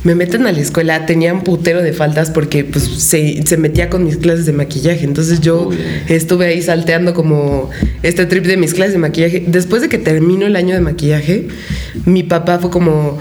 Me 0.03 0.15
meten 0.15 0.47
a 0.47 0.53
la 0.53 0.61
escuela, 0.61 1.07
tenía 1.07 1.33
un 1.33 1.43
putero 1.43 1.83
de 1.83 1.93
faltas 1.93 2.31
porque 2.31 2.65
pues 2.65 2.85
se, 2.85 3.43
se 3.47 3.57
metía 3.57 3.89
con 3.91 4.05
mis 4.05 4.17
clases 4.17 4.47
de 4.47 4.53
maquillaje. 4.53 5.05
Entonces 5.05 5.41
yo 5.41 5.69
bien. 5.69 6.03
estuve 6.09 6.47
ahí 6.47 6.63
salteando 6.63 7.15
como 7.15 7.71
este 8.03 8.27
trip 8.27 8.45
de 8.47 8.57
mis 8.57 8.75
clases 8.75 8.95
de 8.95 8.99
maquillaje. 8.99 9.45
Después 9.47 9.83
de 9.83 9.89
que 9.89 9.99
terminó 9.99 10.47
el 10.47 10.57
año 10.57 10.75
de 10.75 10.81
maquillaje, 10.81 11.49
mi 12.05 12.23
papá 12.23 12.54
fue 12.59 12.71
como... 12.71 13.19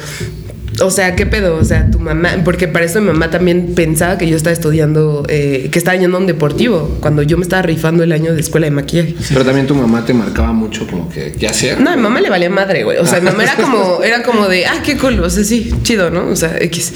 O 0.82 0.90
sea, 0.90 1.16
¿qué 1.16 1.28
pedo? 1.28 1.56
O 1.58 1.63
sea, 1.63 1.92
tu 1.92 2.00
mamá, 2.00 2.32
porque 2.44 2.68
para 2.68 2.86
eso 2.86 3.00
mi 3.00 3.08
mamá 3.08 3.30
también 3.30 3.75
pensaba 3.75 4.18
que 4.18 4.28
yo 4.28 4.36
estaba 4.36 4.54
estudiando, 4.54 5.24
eh, 5.30 5.70
que 5.72 5.78
estaba 5.78 5.96
yendo 5.96 6.18
a 6.18 6.20
un 6.20 6.25
deportivo, 6.25 6.98
cuando 7.00 7.22
yo 7.22 7.38
me 7.38 7.44
estaba 7.44 7.62
rifando 7.62 8.02
el 8.04 8.12
año 8.12 8.34
de 8.34 8.42
escuela 8.42 8.66
de 8.66 8.72
maquillaje. 8.72 9.16
Pero 9.30 9.46
también 9.46 9.68
tu 9.68 9.75
mamá 9.75 10.04
te 10.04 10.16
marcaba 10.16 10.52
mucho 10.52 10.88
como 10.88 11.10
que 11.10 11.32
ya 11.38 11.54
sea. 11.54 11.75
No, 11.75 11.92
a 11.92 11.96
mi 11.96 12.02
mamá 12.02 12.22
le 12.22 12.30
valía 12.32 12.50
madre, 12.50 12.84
güey. 12.84 12.98
O 12.98 13.06
sea, 13.06 13.20
mi 13.20 13.28
mamá 13.28 13.44
era 13.44 13.56
como, 13.56 14.02
era 14.04 14.24
como 14.24 14.48
de, 14.48 14.66
ah, 14.66 14.82
qué 14.84 14.98
cool. 14.98 15.20
O 15.20 15.30
sea, 15.30 15.44
sí, 15.44 15.72
chido, 15.84 16.10
¿no? 16.10 16.28
O 16.28 16.36
sea, 16.36 16.58
X. 16.60 16.94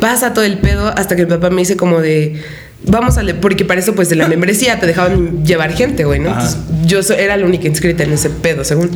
Pasa 0.00 0.32
todo 0.32 0.44
el 0.44 0.56
pedo 0.56 0.88
hasta 0.88 1.16
que 1.16 1.26
mi 1.26 1.30
papá 1.30 1.50
me 1.50 1.60
dice 1.62 1.76
como 1.76 2.00
de, 2.00 2.40
vamos 2.86 3.18
a 3.18 3.22
leer, 3.22 3.40
porque 3.40 3.64
para 3.64 3.80
eso, 3.80 3.94
pues 3.94 4.08
de 4.08 4.16
la 4.16 4.28
membresía 4.34 4.78
te 4.80 4.86
dejaban 4.86 5.44
llevar 5.44 5.72
gente, 5.74 6.04
güey, 6.04 6.20
¿no? 6.20 6.30
Entonces, 6.30 6.58
yo 6.86 7.02
so- 7.02 7.14
era 7.14 7.36
la 7.36 7.44
única 7.44 7.66
inscrita 7.68 8.04
en 8.04 8.12
ese 8.12 8.30
pedo, 8.30 8.64
según. 8.64 8.90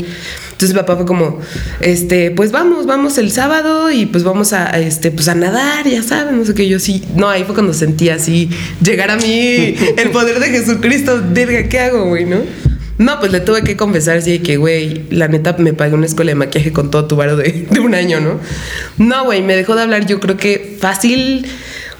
Entonces 0.53 0.77
papá 0.77 0.97
fue 0.97 1.07
como, 1.07 1.39
este, 1.81 2.31
pues 2.33 2.53
vamos, 2.53 2.85
vamos 2.87 3.17
el 3.19 3.31
sábado 3.33 3.91
y 3.91 4.05
pues 4.07 4.25
vamos 4.25 4.53
a, 4.53 4.75
a, 4.75 4.79
este, 4.79 5.11
pues 5.11 5.27
a 5.29 5.35
nadar, 5.35 5.89
ya 5.89 6.03
saben, 6.03 6.37
no 6.39 6.45
sé 6.45 6.55
qué. 6.55 6.69
Yo 6.69 6.79
sí, 6.79 7.03
no, 7.17 7.29
ahí 7.31 7.45
fue 7.45 7.55
cuando 7.55 7.73
sentí 7.73 8.11
así 8.11 8.51
llegar 8.83 9.11
a 9.11 9.17
mí 9.17 9.75
el 9.97 10.11
poder 10.13 10.39
de 10.39 10.49
Jesucristo. 10.49 11.23
Verga, 11.33 11.69
¿qué 11.69 11.79
hago, 11.81 12.05
güey, 12.07 12.27
no? 12.27 12.39
No, 12.99 13.19
pues 13.19 13.33
le 13.33 13.41
tuve 13.41 13.63
que 13.65 13.79
confesar 13.79 14.19
así 14.19 14.33
de 14.33 14.43
que, 14.43 14.59
güey, 14.59 15.05
la 15.09 15.27
neta 15.29 15.57
me 15.59 15.73
pagué 15.73 15.95
una 15.95 16.05
escuela 16.05 16.33
de 16.33 16.35
maquillaje 16.35 16.71
con 16.73 16.91
todo 16.91 17.07
tu 17.07 17.17
varo 17.17 17.35
de, 17.37 17.67
de 17.71 17.81
un 17.81 17.95
año, 17.95 18.21
¿no? 18.21 18.39
No, 18.99 19.25
güey, 19.25 19.41
me 19.41 19.57
dejó 19.57 19.75
de 19.75 19.81
hablar 19.81 20.05
yo 20.05 20.21
creo 20.21 20.37
que 20.37 20.77
fácil 20.79 21.47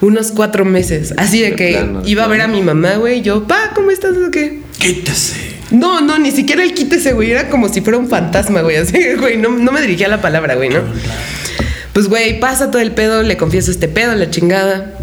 unos 0.01 0.33
cuatro 0.33 0.65
meses. 0.65 1.15
Así 1.17 1.41
de 1.41 1.51
De 1.51 1.57
que 1.57 1.73
plano, 1.73 2.03
de 2.03 2.11
iba 2.11 2.25
a 2.25 2.29
ver 2.29 2.41
a 2.43 2.49
mi 2.49 2.63
mamá, 2.63 2.95
güey, 2.95 3.23
yo, 3.23 3.47
pa, 3.47 3.73
¿cómo 3.75 3.91
estás? 3.91 4.17
¿O 4.17 4.31
qué? 4.31 4.61
Quítese. 4.79 5.51
No, 5.71 6.01
no, 6.01 6.19
ni 6.19 6.31
siquiera 6.31 6.63
el 6.63 6.75
quítese, 6.75 7.13
güey. 7.13 7.31
Era 7.31 7.49
como 7.49 7.69
si 7.69 7.81
fuera 7.81 7.99
un 7.99 8.09
fantasma, 8.09 8.63
güey. 8.63 8.77
Así, 8.77 8.99
güey, 9.19 9.37
no, 9.37 9.51
no 9.51 9.73
me 9.73 9.81
dirigía 9.81 10.09
la 10.09 10.21
palabra, 10.21 10.55
güey, 10.55 10.69
¿no? 10.69 10.81
Pues, 11.93 12.09
güey, 12.09 12.41
pasa 12.41 12.71
todo 12.71 12.83
el 12.83 12.93
pedo, 12.93 13.23
le 13.23 13.37
confieso 13.37 13.71
este 13.71 13.89
pedo, 13.89 14.15
la 14.15 14.31
chingada. 14.31 14.95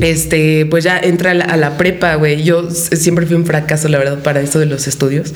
Este, 0.00 0.66
pues 0.66 0.84
ya 0.84 0.98
entra 0.98 1.32
a 1.32 1.34
la, 1.34 1.44
a 1.44 1.56
la 1.56 1.76
prepa, 1.76 2.14
güey. 2.16 2.42
Yo 2.42 2.70
siempre 2.70 3.26
fui 3.26 3.36
un 3.36 3.46
fracaso, 3.46 3.88
la 3.88 3.98
verdad, 3.98 4.22
para 4.22 4.40
esto 4.40 4.58
de 4.58 4.66
los 4.66 4.86
estudios. 4.86 5.34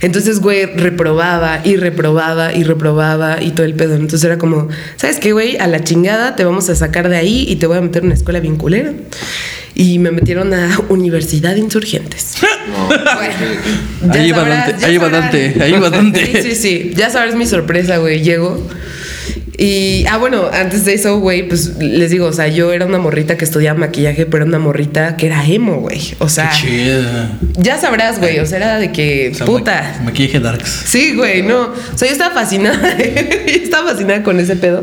Entonces, 0.00 0.40
güey, 0.40 0.66
reprobaba 0.66 1.60
y 1.64 1.76
reprobaba 1.76 2.54
y 2.54 2.64
reprobaba 2.64 3.42
y 3.42 3.50
todo 3.50 3.66
el 3.66 3.74
pedo. 3.74 3.94
Entonces 3.94 4.24
era 4.24 4.38
como, 4.38 4.68
¿sabes 4.96 5.18
qué, 5.18 5.32
güey? 5.32 5.56
A 5.58 5.66
la 5.66 5.84
chingada 5.84 6.36
te 6.36 6.44
vamos 6.44 6.68
a 6.70 6.74
sacar 6.74 7.08
de 7.08 7.16
ahí 7.16 7.44
y 7.48 7.56
te 7.56 7.66
voy 7.66 7.78
a 7.78 7.80
meter 7.80 8.02
en 8.02 8.06
una 8.06 8.14
escuela 8.14 8.40
bien 8.40 8.56
culera. 8.56 8.92
Y 9.74 9.98
me 9.98 10.10
metieron 10.10 10.52
a 10.52 10.78
Universidad 10.88 11.56
Insurgentes. 11.56 12.34
No, 12.70 12.86
Bueno, 12.86 14.14
Ahí 14.14 14.30
va 14.30 14.44
Dante, 14.44 14.84
ahí 14.86 14.96
va. 14.98 15.08
Dante, 15.08 15.56
ahí 15.60 15.72
va 15.72 15.90
Dante. 15.90 16.24
Sí, 16.24 16.50
sí, 16.50 16.54
sí. 16.54 16.92
Ya 16.94 17.10
sabrás 17.10 17.34
mi 17.34 17.46
sorpresa, 17.46 17.96
güey. 17.96 18.22
Llego. 18.22 18.64
Y, 19.62 20.06
ah, 20.08 20.16
bueno, 20.16 20.48
antes 20.50 20.86
de 20.86 20.94
eso, 20.94 21.18
güey, 21.20 21.46
pues 21.46 21.76
les 21.76 22.10
digo, 22.10 22.24
o 22.26 22.32
sea, 22.32 22.48
yo 22.48 22.72
era 22.72 22.86
una 22.86 22.96
morrita 22.96 23.36
que 23.36 23.44
estudiaba 23.44 23.78
maquillaje, 23.78 24.24
pero 24.24 24.38
era 24.44 24.46
una 24.46 24.58
morrita 24.58 25.18
que 25.18 25.26
era 25.26 25.44
emo, 25.46 25.80
güey. 25.80 26.00
O 26.18 26.30
sea, 26.30 26.50
Chida. 26.50 27.38
ya 27.58 27.76
sabrás, 27.78 28.18
güey. 28.20 28.38
O 28.38 28.46
sea, 28.46 28.56
era 28.56 28.78
de 28.78 28.90
que, 28.90 29.32
O 29.34 29.36
sea, 29.36 29.44
puta. 29.44 29.96
ma- 29.98 30.04
Maquillaje 30.06 30.40
darks. 30.40 30.84
Sí, 30.86 31.14
güey, 31.14 31.42
no. 31.42 31.64
O 31.64 31.98
sea, 31.98 32.08
yo 32.08 32.12
estaba 32.12 32.32
fascinada. 32.34 32.96
yo 32.98 33.62
estaba 33.62 33.90
fascinada 33.90 34.22
con 34.22 34.40
ese 34.40 34.56
pedo. 34.56 34.82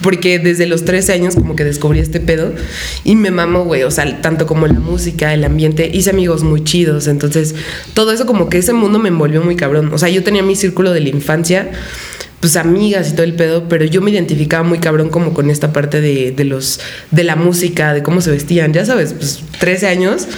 Porque 0.00 0.38
desde 0.38 0.64
los 0.66 0.86
13 0.86 1.12
años 1.12 1.34
como 1.34 1.54
que 1.54 1.64
descubrí 1.64 1.98
este 1.98 2.18
pedo. 2.20 2.54
Y 3.04 3.14
me 3.14 3.30
mamo, 3.30 3.64
güey. 3.64 3.82
O 3.82 3.90
sea, 3.90 4.22
tanto 4.22 4.46
como 4.46 4.66
la 4.66 4.80
música, 4.80 5.34
el 5.34 5.44
ambiente. 5.44 5.90
Hice 5.92 6.08
amigos 6.10 6.44
muy 6.44 6.64
chidos. 6.64 7.08
Entonces, 7.08 7.54
todo 7.92 8.10
eso 8.12 8.24
como 8.24 8.48
que 8.48 8.56
ese 8.56 8.72
mundo 8.72 8.98
me 8.98 9.10
envolvió 9.10 9.42
muy 9.42 9.54
cabrón. 9.56 9.90
O 9.92 9.98
sea, 9.98 10.08
yo 10.08 10.22
tenía 10.24 10.42
mi 10.42 10.56
círculo 10.56 10.92
de 10.94 11.00
la 11.00 11.10
infancia. 11.10 11.68
Pues 12.40 12.56
amigas 12.56 13.10
y 13.10 13.12
todo 13.12 13.24
el 13.24 13.34
pedo, 13.34 13.68
pero 13.68 13.84
yo 13.84 14.00
me 14.00 14.10
identificaba 14.12 14.62
muy 14.62 14.78
cabrón 14.78 15.08
como 15.08 15.34
con 15.34 15.50
esta 15.50 15.72
parte 15.72 16.00
de, 16.00 16.30
de 16.30 16.44
los 16.44 16.80
de 17.10 17.24
la 17.24 17.34
música, 17.34 17.92
de 17.94 18.02
cómo 18.02 18.20
se 18.20 18.30
vestían, 18.30 18.72
ya 18.72 18.84
sabes, 18.84 19.12
pues 19.12 19.40
13 19.58 19.88
años 19.88 20.28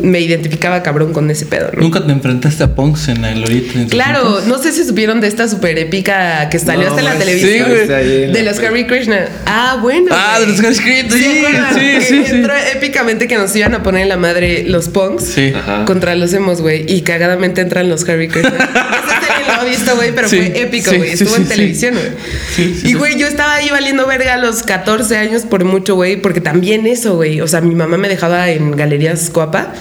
me 0.00 0.20
identificaba 0.20 0.82
cabrón 0.82 1.12
con 1.12 1.28
ese 1.30 1.44
pedo, 1.44 1.70
¿no? 1.74 1.82
¿Nunca 1.82 2.04
te 2.06 2.12
enfrentaste 2.12 2.62
a 2.62 2.74
punks 2.74 3.08
en 3.08 3.22
la 3.22 3.32
glorieta? 3.32 3.80
en 3.80 3.88
Claro, 3.88 4.40
no 4.46 4.58
sé 4.58 4.70
si 4.70 4.84
supieron 4.84 5.20
de 5.20 5.26
esta 5.26 5.48
super 5.48 5.76
épica 5.76 6.48
que 6.50 6.58
salió 6.60 6.84
No, 6.84 6.90
hasta 6.90 7.00
en 7.00 7.06
la 7.06 7.18
televisión. 7.18 7.66
sí, 7.68 7.86
güey. 7.86 8.32
De 8.32 8.42
los 8.44 8.58
Harry 8.60 8.86
Krishna. 8.86 9.26
Ah, 9.44 9.78
bueno. 9.82 10.06
Ah, 10.12 10.36
güey. 10.38 10.52
de 10.54 10.62
los 10.62 10.78
Harry 10.78 11.08
Krishna, 11.08 11.10
sí, 11.10 11.42
sí, 11.74 12.00
sí, 12.00 12.24
sí. 12.26 12.34
Entró 12.36 12.54
épicamente 12.74 13.26
que 13.26 13.36
nos 13.36 13.54
iban 13.56 13.74
a 13.74 13.82
poner 13.82 14.02
en 14.02 14.08
la 14.08 14.16
madre 14.16 14.64
los 14.68 14.88
punks. 14.88 15.24
Sí. 15.24 15.52
Contra 15.84 16.14
los 16.14 16.32
emos, 16.32 16.60
güey. 16.60 16.84
Y 16.88 17.02
cagadamente 17.02 17.60
entran 17.60 17.88
los 17.88 18.08
Harry 18.08 18.28
Krishna. 18.28 18.52
Visto, 19.76 19.96
güey, 19.96 20.14
pero 20.14 20.28
Sí, 20.28 20.36
fue 20.36 20.62
épico, 20.62 20.90
güey. 20.96 21.16
sí, 21.16 21.24
Estuvo 21.24 21.36
en 21.36 21.46
televisión, 21.46 21.94
güey. 21.94 22.74
Y, 22.84 22.94
güey, 22.94 23.18
yo 23.18 23.26
estaba 23.26 23.54
ahí 23.54 23.70
valiendo 23.70 24.06
verga 24.06 24.34
a 24.34 24.38
los 24.38 24.62
14 24.62 25.16
años 25.16 25.42
por 25.42 25.64
mucho, 25.64 25.94
güey. 25.94 26.16
Porque 26.16 26.40
también 26.40 26.86
eso, 26.86 27.16
güey. 27.16 27.40
O 27.40 27.48
sea, 27.48 27.60
mi 27.60 27.74
mamá 27.74 27.96
me 27.96 28.08
dejaba 28.08 28.50
en 28.50 28.72
Galerías 28.72 29.30
Coapa. 29.30 29.72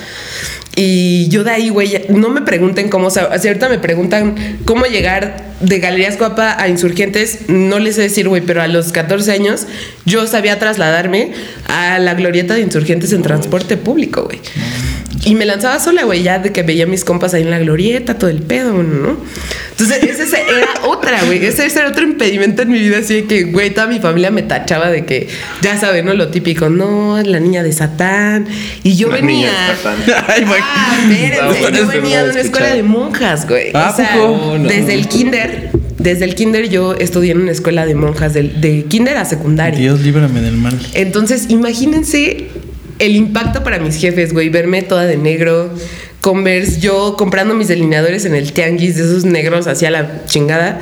Y 0.76 1.28
yo 1.28 1.44
de 1.44 1.52
ahí, 1.52 1.70
güey, 1.70 2.06
no 2.10 2.30
me 2.30 2.42
pregunten 2.44 2.88
cómo, 2.88 3.08
o 3.08 3.12
sea, 3.12 3.24
ahorita 3.24 3.68
me 3.68 3.78
preguntan 3.78 4.58
cómo 4.64 4.86
llegar 4.86 5.52
de 5.60 5.80
Galerías 5.80 6.16
Coapa 6.16 6.56
a 6.58 6.70
Insurgentes, 6.70 7.40
no 7.50 7.78
les 7.78 7.96
sé 7.96 8.04
decir, 8.04 8.30
güey, 8.30 8.42
pero 8.42 8.62
a 8.62 8.68
los 8.68 8.94
14 8.94 9.34
años 9.34 9.68
yo 10.06 10.26
sabía 10.28 10.60
trasladarme 10.60 11.34
a 11.68 12.00
la 12.00 12.14
glorieta 12.14 12.54
de 12.54 12.62
Insurgentes 12.62 13.12
en 13.12 13.22
transporte 13.22 13.76
público, 13.76 14.24
güey. 14.24 14.40
Y 15.24 15.36
me 15.36 15.46
lanzaba 15.46 15.80
sola, 15.80 16.04
güey, 16.04 16.24
ya 16.24 16.40
de 16.40 16.52
que 16.52 16.64
veía 16.64 16.86
a 16.86 16.88
mis 16.88 17.06
compas 17.06 17.34
ahí 17.36 17.44
en 17.44 17.52
la 17.52 17.60
glorieta, 17.60 18.18
todo 18.18 18.30
el 18.32 18.42
pedo, 18.42 18.82
¿no? 18.82 19.18
Entonces, 19.72 20.04
ese 20.04 20.26
se- 20.26 20.42
era 20.42 20.68
otra, 20.88 21.24
güey. 21.26 21.46
Ese, 21.46 21.66
ese 21.68 21.80
era 21.80 21.90
otro 21.90 22.04
impedimento 22.04 22.64
en 22.64 22.70
mi 22.72 22.80
vida, 22.80 22.98
así 23.00 23.14
de 23.16 23.26
que, 23.26 23.44
güey, 23.44 23.70
toda 23.72 23.86
mi 23.88 24.00
familia 24.00 24.32
me 24.32 24.42
tachaba 24.42 24.90
de 24.90 25.06
que, 25.06 25.28
ya 25.62 25.80
saben, 25.80 26.06
¿no? 26.06 26.14
Lo 26.16 26.30
típico, 26.30 26.70
no, 26.70 27.22
la 27.24 27.40
niña 27.40 27.62
de 27.62 27.72
Satán. 27.72 28.48
Y 28.84 28.96
yo 28.96 29.10
La 29.10 29.16
venía. 29.16 29.36
niña 29.52 29.70
de 29.70 29.76
Satán. 29.76 30.24
Ay, 30.28 30.44
güey. 30.44 30.60
Ah, 30.64 31.08
espérense, 31.52 31.78
yo 31.78 31.88
venía 31.88 32.24
de 32.24 32.30
una 32.32 32.42
escuela 32.42 32.74
de 32.74 32.84
monjas, 32.84 33.48
güey. 33.48 33.72
¿A 33.76 33.92
o 33.92 33.96
sea, 33.96 34.14
poco? 34.16 34.58
No. 34.58 34.68
desde 34.70 34.96
el 34.96 35.08
kinder, 35.08 35.70
desde 36.00 36.26
el 36.26 36.34
kinder 36.34 36.68
yo 36.70 36.96
estudié 36.96 37.34
en 37.34 37.42
una 37.42 37.52
escuela 37.52 37.86
de 37.86 37.94
monjas, 37.94 38.34
del- 38.34 38.60
de, 38.60 38.86
kinder 38.86 39.18
a 39.18 39.26
secundaria. 39.26 39.80
Dios 39.80 40.00
líbrame 40.02 40.42
del 40.42 40.58
mal. 40.58 40.78
Entonces, 40.96 41.46
imagínense 41.50 42.48
el 43.02 43.16
impacto 43.16 43.64
para 43.64 43.80
mis 43.80 43.96
jefes, 43.96 44.32
güey, 44.32 44.50
verme 44.50 44.84
toda 44.84 45.06
de 45.06 45.18
negro, 45.18 45.72
Converse, 46.22 46.80
yo 46.80 47.16
comprando 47.18 47.56
mis 47.56 47.68
delineadores 47.68 48.26
en 48.26 48.36
el 48.36 48.54
tianguis 48.54 48.96
de 48.96 49.02
esos 49.02 49.26
negros 49.26 49.66
hacia 49.66 49.90
la 49.90 50.24
chingada, 50.26 50.80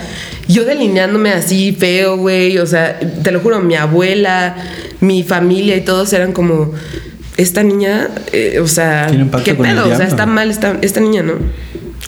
yo 0.49 0.65
delineándome 0.65 1.29
así 1.29 1.71
feo, 1.71 2.17
güey, 2.17 2.57
o 2.57 2.65
sea, 2.65 2.99
te 2.99 3.31
lo 3.31 3.39
juro, 3.39 3.61
mi 3.61 3.75
abuela, 3.75 4.57
mi 4.99 5.23
familia 5.23 5.77
y 5.77 5.81
todos 5.81 6.11
eran 6.11 6.33
como 6.33 6.73
esta 7.37 7.63
niña, 7.63 8.09
eh, 8.33 8.59
o 8.61 8.67
sea, 8.67 9.09
qué 9.45 9.55
pedo, 9.55 9.89
o 9.89 9.95
sea, 9.95 10.05
está 10.05 10.25
mal 10.25 10.51
esta, 10.51 10.77
esta 10.81 10.99
niña, 10.99 11.23
¿no? 11.23 11.35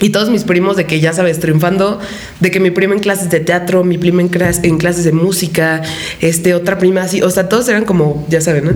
Y 0.02 0.10
todos 0.10 0.30
mis 0.30 0.44
primos 0.44 0.76
de 0.78 0.86
que 0.86 1.00
ya 1.00 1.14
sabes, 1.14 1.40
triunfando, 1.40 2.00
de 2.40 2.52
que 2.52 2.60
mi 2.60 2.72
prima 2.72 2.96
en 2.96 3.00
clases 3.00 3.30
de 3.30 3.40
teatro, 3.40 3.84
mi 3.84 3.98
prima 3.98 4.22
en, 4.22 4.30
clas- 4.32 4.60
en 4.64 4.78
clases 4.78 5.04
de 5.06 5.12
música, 5.12 5.82
este, 6.22 6.54
otra 6.56 6.78
prima 6.80 7.04
así, 7.04 7.22
o 7.22 7.30
sea, 7.30 7.48
todos 7.48 7.70
eran 7.70 7.86
como, 7.86 8.26
ya 8.30 8.42
saben, 8.42 8.66
¿no? 8.66 8.72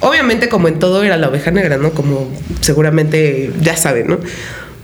Obviamente 0.00 0.48
como 0.48 0.68
en 0.68 0.78
todo 0.78 1.02
era 1.02 1.16
la 1.16 1.28
oveja 1.28 1.50
negra, 1.50 1.78
¿no? 1.78 1.92
Como 1.92 2.28
seguramente 2.60 3.50
ya 3.62 3.76
saben, 3.76 4.06
¿no? 4.08 4.18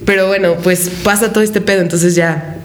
Pero 0.06 0.26
bueno, 0.26 0.54
pues 0.62 0.90
pasa 1.04 1.32
todo 1.32 1.44
este 1.44 1.60
pedo, 1.60 1.82
entonces 1.82 2.14
ya... 2.14 2.56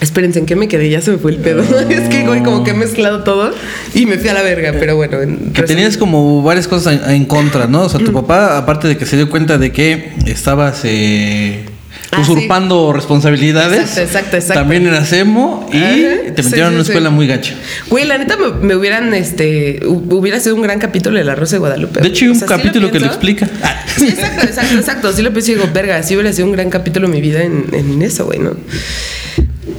Espérense, 0.00 0.38
¿en 0.38 0.46
qué 0.46 0.54
me 0.54 0.68
quedé? 0.68 0.90
Ya 0.90 1.00
se 1.00 1.10
me 1.10 1.18
fue 1.18 1.32
el 1.32 1.38
pedo. 1.38 1.60
es 1.90 2.08
que, 2.08 2.24
güey, 2.24 2.44
como 2.44 2.62
que 2.62 2.70
he 2.70 2.74
mezclado 2.74 3.24
todo 3.24 3.50
y 3.94 4.06
me 4.06 4.16
fui 4.18 4.28
a 4.28 4.34
la 4.34 4.42
verga, 4.42 4.72
pero 4.78 4.94
bueno. 4.94 5.20
en 5.20 5.52
Que 5.52 5.62
tenías 5.62 5.96
como 5.96 6.40
varias 6.44 6.68
cosas 6.68 7.00
en, 7.04 7.10
en 7.14 7.24
contra, 7.24 7.66
¿no? 7.66 7.82
O 7.82 7.88
sea, 7.88 7.98
tu 7.98 8.12
papá, 8.12 8.58
aparte 8.58 8.86
de 8.86 8.96
que 8.96 9.06
se 9.06 9.16
dio 9.16 9.28
cuenta 9.28 9.58
de 9.58 9.72
que 9.72 10.12
estabas 10.26 10.82
eh, 10.84 11.64
Ah, 12.10 12.20
usurpando 12.22 12.92
responsabilidades, 12.94 13.80
Exacto, 13.80 14.00
exacto, 14.00 14.36
exacto. 14.38 14.60
también 14.60 14.86
eras 14.86 15.12
emo 15.12 15.68
y 15.72 15.76
Ajá. 15.76 15.90
te 16.34 16.42
metieron 16.42 16.52
sí, 16.52 16.58
en 16.60 16.72
una 16.74 16.82
escuela 16.82 17.10
muy 17.10 17.26
gacha. 17.26 17.54
Güey, 17.90 18.06
la 18.06 18.16
neta 18.16 18.36
me, 18.38 18.48
me 18.66 18.74
hubieran, 18.76 19.12
este, 19.12 19.80
hu- 19.82 20.10
hubiera 20.14 20.40
sido 20.40 20.54
un 20.54 20.62
gran 20.62 20.78
capítulo 20.78 21.18
de 21.18 21.24
La 21.24 21.34
Rosa 21.34 21.56
de 21.56 21.58
Guadalupe. 21.60 22.00
De 22.00 22.08
hecho, 22.08 22.24
hay 22.24 22.30
un 22.30 22.36
O 22.36 22.38
sea, 22.38 22.48
sí 22.48 22.54
capítulo 22.54 22.90
que 22.90 23.00
lo 23.00 23.06
explica. 23.06 23.46
Ah. 23.62 23.82
Sí, 23.94 24.08
exacto, 24.08 24.46
exacto, 24.46 24.74
exacto. 24.76 25.12
Sí 25.12 25.20
lo 25.22 25.32
pienso 25.32 25.50
y 25.50 25.54
digo, 25.56 25.68
verga, 25.72 26.02
sí 26.02 26.14
hubiera 26.14 26.32
sido 26.32 26.46
un 26.46 26.52
gran 26.52 26.70
capítulo 26.70 27.06
en 27.08 27.12
mi 27.12 27.20
vida 27.20 27.42
en, 27.42 27.66
en 27.72 28.00
eso, 28.00 28.24
güey, 28.24 28.38
¿no? 28.38 28.52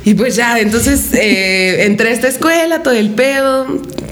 Y 0.05 0.13
pues 0.13 0.35
ya, 0.35 0.59
entonces 0.59 1.13
eh, 1.13 1.85
entré 1.85 2.09
a 2.09 2.11
esta 2.13 2.27
escuela, 2.27 2.83
todo 2.83 2.93
el 2.93 3.09
pedo. 3.09 3.65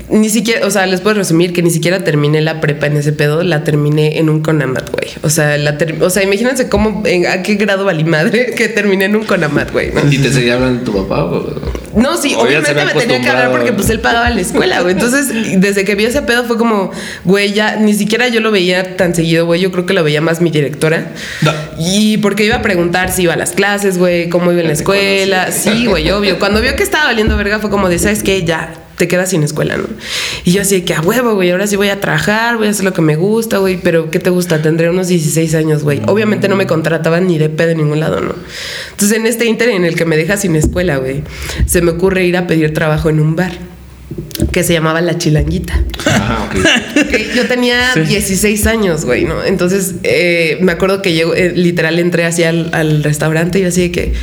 Ni 0.09 0.29
siquiera, 0.29 0.65
o 0.65 0.71
sea, 0.71 0.85
les 0.85 1.01
puedo 1.01 1.17
resumir 1.17 1.51
que 1.51 1.61
ni 1.61 1.69
siquiera 1.69 2.03
terminé 2.05 2.39
la 2.39 2.61
prepa 2.61 2.87
en 2.87 2.95
ese 2.95 3.11
pedo, 3.11 3.43
la 3.43 3.65
terminé 3.65 4.19
en 4.19 4.29
un 4.29 4.41
Conamat, 4.41 4.89
güey. 4.91 5.09
O 5.21 5.29
sea, 5.29 5.57
la 5.57 5.77
o 5.99 6.09
sea, 6.09 6.23
imagínense 6.23 6.69
cómo, 6.69 7.03
en, 7.05 7.27
a 7.27 7.43
qué 7.43 7.55
grado 7.55 7.83
valí 7.83 8.05
madre 8.05 8.53
que 8.57 8.69
terminé 8.69 9.05
en 9.05 9.17
un 9.17 9.25
Conamat, 9.25 9.71
güey, 9.71 9.91
¿no? 9.91 10.01
¿Y 10.09 10.17
te 10.19 10.31
seguía 10.31 10.53
hablando 10.53 10.83
tu 10.89 10.93
papá? 10.93 11.25
o- 11.25 11.61
No, 11.95 12.15
sí, 12.15 12.33
O 12.35 12.43
obviamente 12.43 12.73
me 12.85 12.93
tenía 12.93 13.21
que 13.21 13.29
hablar 13.29 13.51
porque 13.51 13.73
pues 13.73 13.89
él 13.89 13.99
pagaba 13.99 14.29
la 14.29 14.39
escuela, 14.39 14.79
güey. 14.79 14.93
Entonces, 14.93 15.27
desde 15.59 15.83
que 15.83 15.95
vio 15.95 16.07
ese 16.07 16.21
pedo 16.21 16.45
fue 16.45 16.57
como, 16.57 16.91
güey, 17.25 17.51
ya 17.51 17.75
ni 17.75 17.93
siquiera 17.93 18.29
yo 18.29 18.39
lo 18.39 18.49
veía 18.51 18.95
tan 18.95 19.13
seguido, 19.13 19.45
güey. 19.45 19.59
Yo 19.59 19.73
creo 19.73 19.85
que 19.85 19.93
lo 19.93 20.05
veía 20.05 20.21
más 20.21 20.39
mi 20.39 20.51
directora. 20.51 21.11
No. 21.41 21.51
Y 21.79 22.17
porque 22.19 22.45
iba 22.45 22.55
a 22.55 22.61
preguntar 22.61 23.11
si 23.11 23.23
iba 23.23 23.33
a 23.33 23.37
las 23.37 23.51
clases, 23.51 23.97
güey, 23.97 24.29
cómo 24.29 24.53
iba 24.53 24.61
en 24.61 24.67
la 24.67 24.73
escuela. 24.73 25.51
Sí, 25.51 25.85
güey, 25.85 26.09
obvio. 26.11 26.39
Cuando 26.39 26.61
vio 26.61 26.75
que 26.77 26.83
estaba 26.83 27.05
valiendo 27.05 27.35
verga 27.35 27.59
fue 27.59 27.69
como 27.69 27.89
de, 27.89 27.99
¿sabes 27.99 28.23
qué? 28.23 28.45
Ya 28.45 28.73
te 28.97 29.07
quedas 29.07 29.29
sin 29.29 29.43
escuela, 29.43 29.77
¿no? 29.77 29.85
Y 30.43 30.51
yo 30.51 30.61
así 30.61 30.75
de 30.75 30.83
que 30.83 30.93
a 30.93 31.01
huevo, 31.01 31.35
güey, 31.35 31.51
ahora 31.51 31.67
sí 31.67 31.75
voy 31.75 31.89
a 31.89 31.99
trabajar, 32.01 32.57
voy 32.57 32.67
a 32.67 32.71
hacer 32.71 32.83
lo 32.83 32.93
que 32.93 33.01
me 33.01 33.15
gusta, 33.15 33.59
güey, 33.59 33.77
pero 33.81 34.09
¿qué 34.09 34.19
te 34.19 34.29
gusta? 34.31 34.61
Tendré 34.61 34.89
unos 34.89 35.07
16 35.07 35.53
años, 35.55 35.83
güey. 35.83 36.01
Obviamente 36.07 36.47
no 36.47 36.55
me 36.55 36.65
contrataban 36.67 37.27
ni 37.27 37.37
de 37.37 37.49
pedo 37.49 37.69
en 37.69 37.77
ningún 37.77 37.99
lado, 37.99 38.21
¿no? 38.21 38.33
Entonces 38.91 39.17
en 39.17 39.27
este 39.27 39.45
inter 39.45 39.69
en 39.69 39.85
el 39.85 39.95
que 39.95 40.05
me 40.05 40.17
deja 40.17 40.35
sin 40.37 40.55
escuela, 40.55 40.97
güey, 40.97 41.21
se 41.67 41.81
me 41.81 41.91
ocurre 41.91 42.25
ir 42.25 42.35
a 42.37 42.47
pedir 42.47 42.73
trabajo 42.73 43.09
en 43.09 43.19
un 43.19 43.35
bar 43.35 43.51
que 44.51 44.63
se 44.63 44.73
llamaba 44.73 45.01
La 45.01 45.17
Chilanguita. 45.17 45.83
Ah, 46.07 46.47
ok. 46.49 46.65
Que 47.11 47.29
yo 47.35 47.47
tenía 47.47 47.93
Sí. 47.93 48.01
16 48.01 48.65
años, 48.65 49.05
güey, 49.05 49.25
¿no? 49.25 49.43
Entonces 49.43 49.95
eh, 50.03 50.57
me 50.61 50.71
acuerdo 50.71 51.01
que 51.03 51.13
llego, 51.13 51.35
eh, 51.35 51.51
literal 51.55 51.99
entré 51.99 52.25
así 52.25 52.43
al, 52.43 52.69
al 52.73 53.03
restaurante 53.03 53.59
y 53.59 53.61
yo 53.63 53.67
así 53.67 53.81
de 53.81 53.91
que, 53.91 54.13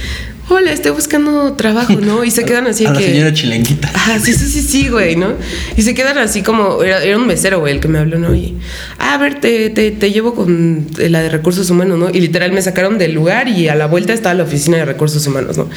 hola, 0.49 0.73
estoy 0.73 0.93
buscando 0.93 1.55
trabajo, 1.55 1.95
¿no? 1.95 2.25
Y 2.25 2.31
se 2.31 2.45
quedan 2.47 2.67
así 2.67 2.85
A 2.87 2.91
de 2.91 2.95
la 2.95 3.01
que... 3.01 3.07
señora 3.13 3.33
chilenguita. 3.33 3.91
Ajá, 3.95 4.19
sí, 4.19 4.33
sí, 4.33 4.47
sí, 4.49 4.61
sí, 4.63 4.89
güey, 4.89 5.17
¿no? 5.17 5.33
Y 5.77 5.83
se 5.83 5.95
quedan 5.95 6.19
así 6.19 6.43
como, 6.43 6.83
era, 6.83 7.03
era 7.03 7.17
un 7.17 7.27
mesero, 7.27 7.61
güey, 7.61 7.75
el 7.75 7.81
que 7.81 7.89
me 7.89 7.99
habló, 7.99 8.19
¿no? 8.19 8.35
Y, 8.35 8.57
"Ah, 8.99 9.15
a 9.15 9.19
ver, 9.19 9.41
te, 9.41 9.71
te, 9.71 9.91
te 9.91 10.13
llevo 10.13 10.35
con 10.35 10.87
la 10.99 11.23
de 11.23 11.29
recursos 11.31 11.71
humanos, 11.71 11.99
¿no? 11.99 12.11
Y 12.11 12.21
literal 12.21 12.53
me 12.53 12.63
sacaron 12.63 12.99
del 12.99 13.13
lugar 13.13 13.49
y 13.49 13.69
a 13.69 13.75
la 13.75 13.87
vuelta 13.87 14.13
estaba 14.13 14.35
la 14.35 14.45
oficina 14.45 14.77
de 14.79 14.85
recursos 14.85 15.27
humanos, 15.27 15.57
¿no? 15.57 15.69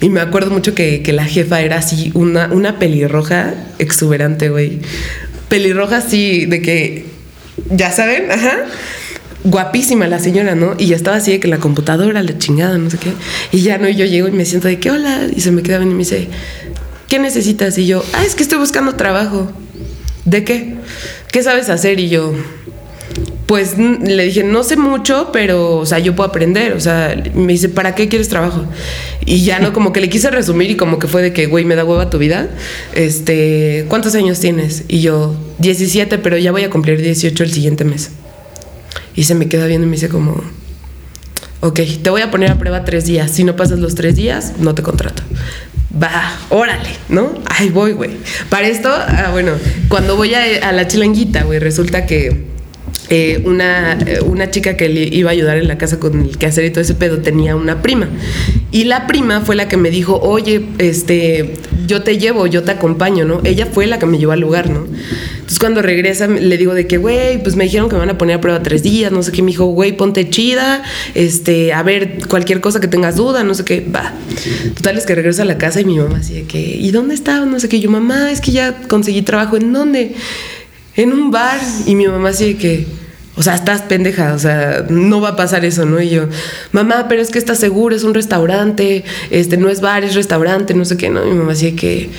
Y 0.00 0.08
me 0.08 0.20
acuerdo 0.20 0.50
mucho 0.50 0.74
que, 0.74 1.02
que 1.02 1.12
la 1.12 1.24
jefa 1.24 1.60
era 1.60 1.78
así, 1.78 2.10
una, 2.14 2.48
una 2.52 2.78
pelirroja 2.78 3.54
exuberante, 3.78 4.48
güey. 4.48 4.80
Pelirroja 5.48 5.98
así, 5.98 6.46
de 6.46 6.62
que, 6.62 7.04
ya 7.70 7.92
saben, 7.92 8.30
ajá. 8.30 8.56
Guapísima 9.44 10.06
la 10.06 10.18
señora, 10.18 10.54
¿no? 10.54 10.74
Y 10.78 10.86
ya 10.86 10.96
estaba 10.96 11.18
así 11.18 11.32
de 11.32 11.40
que 11.40 11.48
la 11.48 11.58
computadora, 11.58 12.22
la 12.22 12.38
chingada, 12.38 12.78
no 12.78 12.88
sé 12.88 12.96
qué. 12.96 13.12
Y 13.52 13.60
ya 13.60 13.76
no, 13.76 13.88
y 13.88 13.94
yo 13.94 14.06
llego 14.06 14.26
y 14.26 14.32
me 14.32 14.46
siento 14.46 14.68
de 14.68 14.80
que 14.80 14.90
hola. 14.90 15.28
Y 15.34 15.42
se 15.42 15.50
me 15.50 15.62
queda 15.62 15.78
bien 15.78 15.90
y 15.90 15.94
me 15.94 15.98
dice, 15.98 16.28
¿qué 17.08 17.18
necesitas? 17.18 17.76
Y 17.76 17.86
yo, 17.86 18.02
ah, 18.14 18.24
es 18.24 18.34
que 18.34 18.42
estoy 18.42 18.58
buscando 18.58 18.94
trabajo. 18.94 19.52
¿De 20.24 20.44
qué? 20.44 20.76
¿Qué 21.30 21.42
sabes 21.42 21.68
hacer? 21.68 22.00
Y 22.00 22.08
yo, 22.08 22.32
pues 23.46 23.76
le 23.76 24.24
dije, 24.24 24.42
no 24.42 24.64
sé 24.64 24.76
mucho, 24.76 25.28
pero, 25.30 25.76
o 25.76 25.84
sea, 25.84 25.98
yo 25.98 26.16
puedo 26.16 26.30
aprender. 26.30 26.72
O 26.72 26.80
sea, 26.80 27.14
me 27.34 27.52
dice, 27.52 27.68
¿para 27.68 27.94
qué 27.94 28.08
quieres 28.08 28.30
trabajo? 28.30 28.64
Y 29.26 29.44
ya 29.44 29.58
no, 29.58 29.74
como 29.74 29.92
que 29.92 30.00
le 30.00 30.08
quise 30.08 30.30
resumir 30.30 30.70
y 30.70 30.76
como 30.76 30.98
que 30.98 31.06
fue 31.06 31.20
de 31.20 31.34
que, 31.34 31.46
güey, 31.46 31.66
me 31.66 31.74
da 31.74 31.84
hueva 31.84 32.08
tu 32.08 32.16
vida. 32.16 32.48
Este, 32.94 33.84
¿cuántos 33.88 34.14
años 34.14 34.40
tienes? 34.40 34.84
Y 34.88 35.00
yo, 35.00 35.36
17, 35.58 36.16
pero 36.16 36.38
ya 36.38 36.50
voy 36.50 36.62
a 36.62 36.70
cumplir 36.70 37.02
18 37.02 37.44
el 37.44 37.52
siguiente 37.52 37.84
mes. 37.84 38.10
Y 39.14 39.24
se 39.24 39.34
me 39.34 39.48
queda 39.48 39.66
viendo 39.66 39.86
y 39.86 39.90
me 39.90 39.96
dice 39.96 40.08
como, 40.08 40.42
ok, 41.60 41.80
te 42.02 42.10
voy 42.10 42.22
a 42.22 42.30
poner 42.30 42.50
a 42.50 42.58
prueba 42.58 42.84
tres 42.84 43.06
días. 43.06 43.30
Si 43.30 43.44
no 43.44 43.56
pasas 43.56 43.78
los 43.78 43.94
tres 43.94 44.16
días, 44.16 44.54
no 44.58 44.74
te 44.74 44.82
contrato. 44.82 45.22
Va, 46.02 46.36
órale, 46.50 46.90
¿no? 47.08 47.32
Ahí 47.46 47.70
voy, 47.70 47.92
güey. 47.92 48.10
Para 48.48 48.66
esto, 48.66 48.90
ah, 48.90 49.28
bueno, 49.30 49.52
cuando 49.88 50.16
voy 50.16 50.34
a, 50.34 50.68
a 50.68 50.72
la 50.72 50.88
chilanguita, 50.88 51.44
güey, 51.44 51.60
resulta 51.60 52.06
que 52.06 52.53
eh, 53.10 53.42
una, 53.44 53.98
eh, 54.00 54.20
una 54.24 54.50
chica 54.50 54.76
que 54.76 54.88
le 54.88 55.02
iba 55.02 55.28
a 55.30 55.32
ayudar 55.32 55.58
en 55.58 55.68
la 55.68 55.76
casa 55.76 56.00
con 56.00 56.22
el 56.22 56.38
quehacer 56.38 56.64
y 56.64 56.70
todo 56.70 56.80
ese 56.80 56.94
pedo 56.94 57.18
tenía 57.18 57.54
una 57.54 57.82
prima. 57.82 58.08
Y 58.70 58.84
la 58.84 59.06
prima 59.06 59.42
fue 59.42 59.56
la 59.56 59.68
que 59.68 59.76
me 59.76 59.90
dijo, 59.90 60.18
oye, 60.20 60.64
este, 60.78 61.54
yo 61.86 62.02
te 62.02 62.18
llevo, 62.18 62.46
yo 62.46 62.62
te 62.62 62.72
acompaño, 62.72 63.26
¿no? 63.26 63.40
Ella 63.44 63.66
fue 63.66 63.86
la 63.86 63.98
que 63.98 64.06
me 64.06 64.18
llevó 64.18 64.32
al 64.32 64.40
lugar, 64.40 64.70
¿no? 64.70 64.86
Entonces 65.34 65.58
cuando 65.58 65.82
regresa 65.82 66.26
le 66.26 66.56
digo 66.56 66.72
de 66.72 66.86
que, 66.86 66.96
güey, 66.96 67.42
pues 67.42 67.56
me 67.56 67.64
dijeron 67.64 67.90
que 67.90 67.96
me 67.96 68.00
van 68.00 68.10
a 68.10 68.16
poner 68.16 68.36
a 68.36 68.40
prueba 68.40 68.62
tres 68.62 68.82
días, 68.82 69.12
no 69.12 69.22
sé 69.22 69.32
qué, 69.32 69.42
me 69.42 69.50
dijo, 69.50 69.66
güey, 69.66 69.94
ponte 69.94 70.30
chida, 70.30 70.82
este, 71.14 71.74
a 71.74 71.82
ver, 71.82 72.26
cualquier 72.28 72.62
cosa 72.62 72.80
que 72.80 72.88
tengas 72.88 73.16
duda, 73.16 73.44
no 73.44 73.54
sé 73.54 73.64
qué, 73.64 73.80
va. 73.94 74.14
Total 74.74 74.96
es 74.96 75.04
que 75.04 75.14
regreso 75.14 75.42
a 75.42 75.44
la 75.44 75.58
casa 75.58 75.82
y 75.82 75.84
mi 75.84 75.98
mamá 75.98 76.16
así 76.16 76.32
de 76.32 76.44
que, 76.44 76.58
¿y 76.58 76.90
dónde 76.90 77.14
estaba? 77.14 77.44
No 77.44 77.60
sé 77.60 77.68
qué, 77.68 77.80
yo, 77.80 77.90
mamá, 77.90 78.32
es 78.32 78.40
que 78.40 78.52
ya 78.52 78.74
conseguí 78.88 79.20
trabajo, 79.20 79.58
¿en 79.58 79.74
dónde? 79.74 80.14
En 80.96 81.12
un 81.12 81.30
bar. 81.30 81.60
Y 81.86 81.94
mi 81.94 82.06
mamá 82.06 82.30
así 82.30 82.54
que, 82.54 82.86
o 83.36 83.42
sea, 83.42 83.54
estás 83.54 83.82
pendeja, 83.82 84.32
o 84.34 84.38
sea, 84.38 84.86
no 84.88 85.20
va 85.20 85.30
a 85.30 85.36
pasar 85.36 85.64
eso, 85.64 85.84
¿no? 85.84 86.00
Y 86.00 86.10
yo, 86.10 86.28
mamá, 86.72 87.06
pero 87.08 87.20
es 87.20 87.30
que 87.30 87.38
estás 87.38 87.58
seguro, 87.58 87.96
es 87.96 88.04
un 88.04 88.14
restaurante, 88.14 89.04
este, 89.30 89.56
no 89.56 89.68
es 89.68 89.80
bar, 89.80 90.04
es 90.04 90.14
restaurante, 90.14 90.74
no 90.74 90.84
sé 90.84 90.96
qué, 90.96 91.10
¿no? 91.10 91.26
Y 91.26 91.30
mi 91.30 91.38
mamá 91.38 91.52
así 91.52 91.72
de 91.72 91.76
que, 91.76 92.10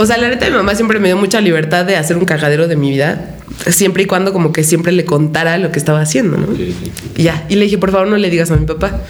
o 0.00 0.06
sea, 0.06 0.16
la 0.16 0.30
neta, 0.30 0.46
mi 0.46 0.56
mamá 0.56 0.74
siempre 0.74 0.98
me 0.98 1.08
dio 1.08 1.18
mucha 1.18 1.42
libertad 1.42 1.84
de 1.84 1.94
hacer 1.96 2.16
un 2.16 2.24
cagadero 2.24 2.68
de 2.68 2.74
mi 2.74 2.88
vida, 2.88 3.36
siempre 3.66 4.04
y 4.04 4.06
cuando 4.06 4.32
como 4.32 4.50
que 4.50 4.64
siempre 4.64 4.92
le 4.92 5.04
contara 5.04 5.58
lo 5.58 5.72
que 5.72 5.78
estaba 5.78 6.00
haciendo, 6.00 6.38
¿no? 6.38 6.46
Sí, 6.56 6.74
sí. 6.82 6.90
Y 7.16 7.22
ya, 7.24 7.44
y 7.50 7.56
le 7.56 7.66
dije, 7.66 7.76
por 7.76 7.90
favor, 7.90 8.08
no 8.08 8.16
le 8.16 8.30
digas 8.30 8.50
a 8.50 8.56
mi 8.56 8.64
papá. 8.64 9.02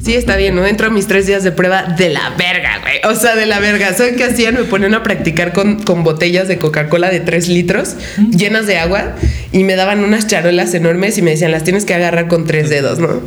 Sí, 0.00 0.14
está 0.14 0.36
bien, 0.36 0.54
¿no? 0.54 0.64
Entro 0.64 0.86
a 0.86 0.90
mis 0.90 1.08
tres 1.08 1.26
días 1.26 1.42
de 1.42 1.50
prueba 1.50 1.82
de 1.82 2.10
la 2.10 2.30
verga, 2.38 2.78
güey. 2.82 3.12
O 3.12 3.18
sea, 3.18 3.34
de 3.34 3.46
la 3.46 3.58
verga. 3.58 3.92
¿Saben 3.94 4.14
qué 4.14 4.24
hacían? 4.24 4.54
Me 4.54 4.62
ponían 4.62 4.94
a 4.94 5.02
practicar 5.02 5.52
con, 5.52 5.82
con 5.82 6.04
botellas 6.04 6.46
de 6.46 6.58
Coca-Cola 6.58 7.10
de 7.10 7.18
tres 7.18 7.48
litros 7.48 7.96
llenas 8.30 8.68
de 8.68 8.78
agua 8.78 9.16
y 9.50 9.64
me 9.64 9.76
daban 9.76 10.04
unas 10.04 10.26
charolas 10.26 10.74
enormes 10.74 11.16
y 11.16 11.22
me 11.22 11.30
decían, 11.30 11.52
las 11.52 11.64
tienes 11.64 11.84
que 11.84 11.94
agarrar 11.94 12.28
con 12.28 12.46
tres 12.46 12.68
dedos, 12.68 12.98
¿no? 12.98 13.22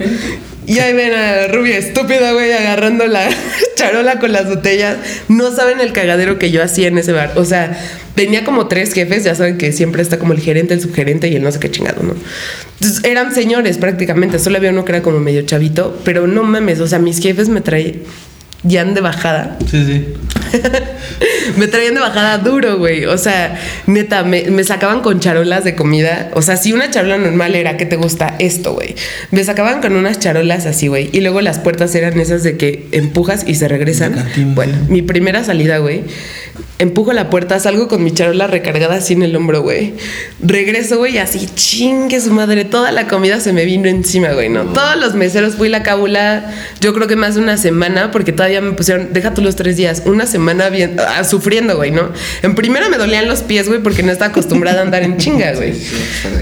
Y 0.68 0.78
ahí 0.80 0.94
ven 0.94 1.13
a 1.13 1.36
la 1.36 1.48
rubia 1.48 1.78
estúpida, 1.78 2.32
güey, 2.34 2.51
agarrando 2.51 3.08
la 3.08 3.28
charola 3.75 4.20
con 4.20 4.32
las 4.32 4.48
botellas. 4.48 4.98
No 5.28 5.51
saben 5.56 5.80
el 5.80 5.92
cagadero 5.94 6.38
que 6.38 6.51
yo 6.51 6.63
hacía 6.63 6.88
en 6.88 6.98
ese 7.00 7.12
bar. 7.12 7.34
O 7.36 7.46
sea, 7.46 7.75
tenía 8.13 8.44
como 8.44 8.68
tres 8.68 8.94
jefes, 8.94 9.24
ya 9.24 9.34
saben 9.34 9.58
que 9.58 9.72
siempre 9.72 10.04
está 10.04 10.20
como 10.20 10.34
el 10.34 10.40
gerente, 10.40 10.75
el 10.75 10.82
subgerente 10.82 11.28
y 11.30 11.36
el 11.36 11.44
no 11.44 11.51
sé 11.51 11.60
qué 11.60 11.72
chingado, 11.72 12.04
¿no? 12.04 12.13
Entonces 12.80 13.04
eran 13.04 13.34
señores 13.34 13.80
prácticamente, 13.80 14.38
solo 14.38 14.58
había 14.58 14.70
uno 14.70 14.86
que 14.86 14.92
era 14.92 15.01
como 15.01 15.20
medio 15.20 15.42
chavito, 15.42 16.00
pero 16.04 16.28
no 16.28 16.44
mames, 16.44 16.80
o 16.80 16.88
sea, 16.88 17.00
mis 17.00 17.20
jefes 17.20 17.50
me 17.50 17.62
traían 17.62 18.94
de 18.94 19.01
bajada. 19.01 19.58
Sí, 19.70 19.86
sí. 19.86 20.06
me 21.58 21.67
traían 21.67 21.93
de 21.93 22.00
bajada 22.00 22.38
duro, 22.38 22.77
güey. 22.77 23.05
O 23.05 23.17
sea, 23.17 23.60
neta, 23.88 24.24
me, 24.24 24.43
me 24.50 24.63
sacaban 24.63 25.01
con 25.01 25.20
charolas 25.20 25.63
de 25.63 25.75
comida. 25.75 26.31
O 26.34 26.41
sea, 26.41 26.58
si 26.58 26.74
una 26.74 26.89
charola 26.89 27.17
normal 27.17 27.55
era, 27.55 27.77
¿qué 27.77 27.86
te 27.86 27.96
gusta? 27.96 28.36
Esto, 28.39 28.74
güey. 28.74 28.96
Me 29.31 29.43
sacaban 29.43 29.81
con 29.81 29.96
unas 29.96 30.20
charolas 30.20 30.65
así, 30.65 30.88
güey. 30.88 31.10
Y 31.12 31.22
luego 31.22 31.41
las 31.41 31.60
puertas 31.60 31.93
eran 31.96 32.20
esas 32.20 32.43
de 32.43 32.58
que 32.58 32.88
empujas 32.91 33.43
y 33.48 33.55
se 33.55 33.67
regresan. 33.67 34.15
Bueno, 34.55 34.77
mi 34.88 35.01
primera 35.01 35.43
salida, 35.43 35.77
güey. 35.79 36.03
Empujo 36.82 37.14
la 37.14 37.30
puerta, 37.30 37.60
salgo 37.60 37.88
con 37.88 38.04
mi 38.04 38.12
charola 38.12 38.48
recargada 38.48 38.96
así 38.96 39.14
en 39.14 39.22
el 39.22 39.36
hombro, 39.36 39.62
güey. 39.62 39.94
Regreso, 40.42 40.98
güey, 40.98 41.20
así 41.20 41.48
chingue 41.53 42.20
su 42.20 42.32
madre. 42.32 42.66
Toda 42.66 42.92
la 42.92 43.08
comida 43.08 43.40
se 43.40 43.53
me 43.53 43.66
vino 43.66 43.88
encima, 43.88 44.29
güey, 44.29 44.50
¿no? 44.50 44.64
Todos 44.64 44.98
los 44.98 45.14
meseros 45.14 45.53
fui 45.58 45.70
la 45.70 45.84
cábula, 45.84 46.51
yo 46.79 46.96
creo 46.96 47.08
que 47.08 47.16
más 47.16 47.36
de 47.36 47.42
una 47.42 47.58
semana, 47.58 48.10
porque 48.10 48.32
todavía 48.32 48.62
me 48.62 48.72
pusieron, 48.72 49.14
deja 49.14 49.36
tú 49.36 49.44
los 49.44 49.55
tres 49.55 49.77
días, 49.77 50.01
una 50.08 50.25
semana 50.25 50.70
bien, 50.70 50.96
ah, 51.00 51.24
sufriendo, 51.24 51.75
güey, 51.75 51.92
¿no? 51.92 52.10
En 52.42 52.55
primera 52.55 52.90
me 52.90 52.98
dolían 52.98 53.27
los 53.27 53.44
pies, 53.44 53.68
güey, 53.68 53.84
porque 53.84 54.01
no 54.01 54.12
estaba 54.12 54.32
acostumbrada 54.32 54.79
a 54.79 54.82
andar 54.82 55.03
en 55.03 55.18
chinga, 55.18 55.53
güey. 55.55 55.74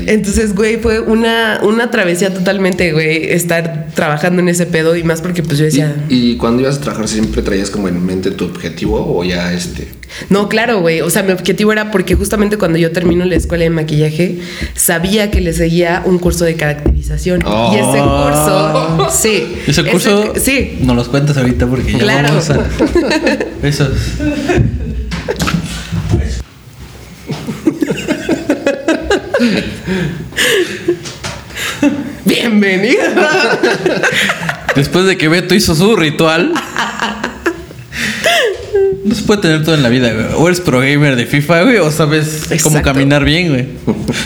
Entonces, 0.06 0.56
güey, 0.56 0.78
fue 0.78 1.02
una, 1.02 1.60
una 1.64 1.92
travesía 1.92 2.34
totalmente, 2.34 2.94
güey, 2.94 3.30
estar 3.30 3.88
trabajando 3.94 4.42
en 4.42 4.48
ese 4.48 4.66
pedo 4.66 4.96
y 4.96 5.04
más 5.04 5.20
porque, 5.20 5.44
pues 5.44 5.58
yo 5.58 5.66
decía. 5.66 5.98
¿Y, 6.08 6.32
y 6.32 6.38
cuando 6.38 6.62
ibas 6.62 6.78
a 6.78 6.80
trabajar 6.80 7.10
siempre 7.10 7.42
traías 7.42 7.70
como 7.70 7.90
en 7.90 8.06
mente 8.06 8.32
tu 8.32 8.46
objetivo 8.46 9.06
o 9.06 9.22
ya 9.26 9.52
este? 9.52 9.99
No, 10.30 10.50
claro, 10.50 10.80
güey. 10.82 11.02
O 11.02 11.10
sea, 11.10 11.24
mi 11.24 11.32
objetivo 11.32 11.72
era 11.72 11.92
porque 11.92 12.16
justamente 12.16 12.58
cuando 12.58 12.78
yo 12.78 12.92
termino 12.92 13.26
la 13.26 13.36
escuela 13.36 13.64
de 13.64 13.70
maquillaje, 13.70 14.40
sabía 14.76 15.32
que 15.32 15.42
le 15.42 15.54
seguía 15.54 16.02
un 16.06 16.20
curso 16.20 16.46
de 16.46 16.56
caracterización. 16.56 17.42
Oh. 17.46 17.72
Y 17.74 17.78
ese 17.78 18.00
curso, 18.00 19.08
sí. 19.12 19.56
Ese 19.68 19.84
curso, 19.86 20.34
sí. 20.42 20.78
no 20.82 20.94
los 20.96 21.10
cuentas 21.10 21.38
ahorita 21.38 21.68
porque 21.68 21.94
ya 21.94 22.00
Claro. 22.00 22.28
vamos 22.30 22.50
a... 22.50 22.68
Esos. 23.64 23.92
Bienvenido. 32.26 33.04
Después 34.76 35.06
de 35.06 35.18
que 35.18 35.28
Beto 35.28 35.56
hizo 35.56 35.76
su 35.76 35.96
ritual. 35.96 36.54
No 39.10 39.16
se 39.16 39.24
puede 39.24 39.42
tener 39.42 39.64
todo 39.64 39.74
en 39.74 39.82
la 39.82 39.90
vida, 39.90 40.14
güey. 40.14 40.26
O 40.36 40.46
eres 40.48 40.62
pro 40.62 40.82
gamer 40.82 41.16
de 41.16 41.26
FIFA, 41.26 41.64
güey, 41.64 41.78
o 41.78 41.90
sabes 41.90 42.42
cómo 42.44 42.54
Exacto. 42.78 42.82
caminar 42.84 43.26
bien, 43.26 43.50
güey. 43.50 43.68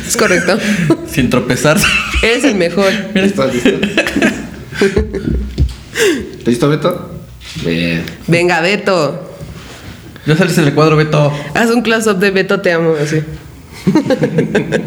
es 0.05 0.17
correcto. 0.17 0.57
Sin 1.09 1.29
tropezar. 1.29 1.77
Eres 2.21 2.43
el 2.43 2.55
mejor. 2.55 2.91
¿Estás 3.15 3.53
listo? 3.53 3.69
¿Listo, 6.45 6.67
Beto? 6.67 7.11
Bien. 7.63 8.03
Venga, 8.27 8.59
Beto. 8.59 9.37
Ya 10.25 10.35
saliste 10.35 10.63
del 10.63 10.73
cuadro, 10.73 10.97
Beto. 10.97 11.31
Haz 11.55 11.69
un 11.69 11.81
close-up 11.81 12.19
de 12.19 12.31
Beto, 12.31 12.59
te 12.59 12.73
amo, 12.73 12.95
así. 13.01 13.21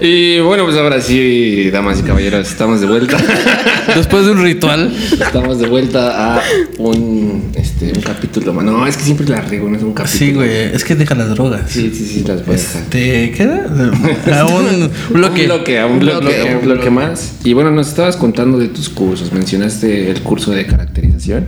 Y 0.00 0.40
bueno, 0.40 0.64
pues 0.64 0.76
ahora 0.76 1.00
sí, 1.00 1.70
damas 1.70 2.00
y 2.00 2.02
caballeros, 2.02 2.48
estamos 2.48 2.80
de 2.80 2.86
vuelta. 2.86 3.16
Después 3.94 4.24
de 4.24 4.32
un 4.32 4.42
ritual. 4.42 4.92
estamos 5.12 5.58
de 5.58 5.68
vuelta 5.68 6.36
a 6.36 6.42
un, 6.78 7.52
este, 7.54 7.92
un 7.94 8.00
capítulo 8.00 8.52
más. 8.52 8.64
No, 8.64 8.86
es 8.86 8.96
que 8.96 9.04
siempre 9.04 9.26
la 9.26 9.40
riego, 9.42 9.68
no 9.68 9.76
es 9.76 9.82
un 9.82 9.92
capítulo. 9.92 10.18
Sí, 10.18 10.32
güey. 10.32 10.74
Es 10.74 10.84
que 10.84 10.94
deja 10.94 11.14
las 11.14 11.30
drogas. 11.30 11.70
Sí, 11.70 11.92
sí, 11.94 12.06
sí, 12.06 12.24
las 12.26 12.44
voy 12.44 12.54
a 12.54 12.58
dejar. 12.58 12.82
Este, 12.82 13.30
¿qué 13.32 13.42
era? 13.42 14.40
A 14.40 14.46
un 14.46 14.90
bloque. 15.10 15.42
Un 15.42 15.48
bloque, 15.48 15.78
a 15.78 15.86
un 15.86 15.98
bloque, 15.98 16.20
Bloque, 16.20 16.50
a 16.50 16.56
un 16.56 16.64
bloque 16.64 16.90
más. 16.90 17.34
Y 17.44 17.52
bueno, 17.52 17.70
nos 17.70 17.88
estabas 17.88 18.16
contando 18.16 18.58
de 18.58 18.68
tus 18.68 18.88
cursos. 18.88 19.32
Mencionaste 19.32 20.10
el 20.10 20.20
curso 20.22 20.50
de 20.50 20.66
caracterización. 20.66 21.46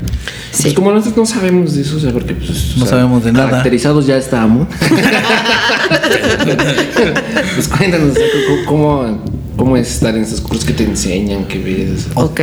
Sí. 0.52 0.62
Pues 0.64 0.74
como 0.74 0.92
nosotros 0.92 1.16
no 1.16 1.26
sabemos 1.26 1.74
de 1.74 1.82
eso, 1.82 1.96
o 1.96 2.00
sea, 2.00 2.12
porque 2.12 2.34
pues, 2.34 2.50
o 2.50 2.78
No 2.80 2.86
sea, 2.86 2.96
sabemos 2.96 3.24
de 3.24 3.32
nada. 3.32 3.50
Caracterizados 3.50 4.06
ya 4.06 4.16
estamos. 4.16 4.68
pues 7.54 7.68
cuéntanos, 7.90 8.16
o 8.16 8.18
sea, 8.18 8.26
¿cómo, 8.66 9.22
cómo, 9.56 9.76
es 9.76 9.90
estar 9.92 10.14
en 10.16 10.22
esos 10.22 10.40
cursos 10.40 10.64
que 10.64 10.72
te 10.72 10.84
enseñan, 10.84 11.46
que 11.46 11.58
ves. 11.58 12.08
Ok. 12.14 12.40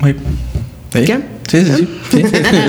Muy- 0.00 0.16
¿Sí? 0.92 1.04
¿Qué? 1.04 1.31
Sí, 1.48 1.64
sí, 1.64 1.88
sí. 2.10 2.22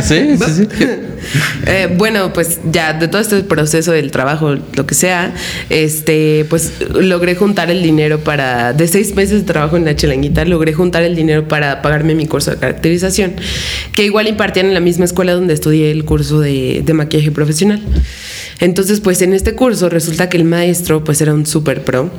Sí, 0.03 0.37
sí. 0.37 0.67
Eh, 1.65 1.93
bueno, 1.97 2.33
pues 2.33 2.59
ya 2.71 2.93
de 2.93 3.07
todo 3.07 3.21
este 3.21 3.41
proceso 3.43 3.91
del 3.91 4.11
trabajo, 4.11 4.55
lo 4.55 4.85
que 4.85 4.95
sea, 4.95 5.33
este, 5.69 6.45
pues 6.49 6.73
logré 6.93 7.35
juntar 7.35 7.71
el 7.71 7.81
dinero 7.81 8.19
para, 8.19 8.73
de 8.73 8.87
seis 8.87 9.15
meses 9.15 9.41
de 9.41 9.45
trabajo 9.45 9.77
en 9.77 9.85
la 9.85 9.95
chelanguita, 9.95 10.45
logré 10.45 10.73
juntar 10.73 11.03
el 11.03 11.15
dinero 11.15 11.47
para 11.47 11.81
pagarme 11.81 12.15
mi 12.15 12.27
curso 12.27 12.51
de 12.51 12.57
caracterización, 12.57 13.35
que 13.93 14.03
igual 14.03 14.27
impartían 14.27 14.67
en 14.67 14.73
la 14.73 14.79
misma 14.79 15.05
escuela 15.05 15.33
donde 15.33 15.53
estudié 15.53 15.91
el 15.91 16.05
curso 16.05 16.39
de, 16.39 16.81
de 16.85 16.93
maquillaje 16.93 17.31
profesional. 17.31 17.81
Entonces, 18.59 18.99
pues 18.99 19.21
en 19.21 19.33
este 19.33 19.55
curso 19.55 19.89
resulta 19.89 20.29
que 20.29 20.37
el 20.37 20.45
maestro, 20.45 21.03
pues 21.03 21.21
era 21.21 21.33
un 21.33 21.45
super 21.45 21.83
pro. 21.83 22.11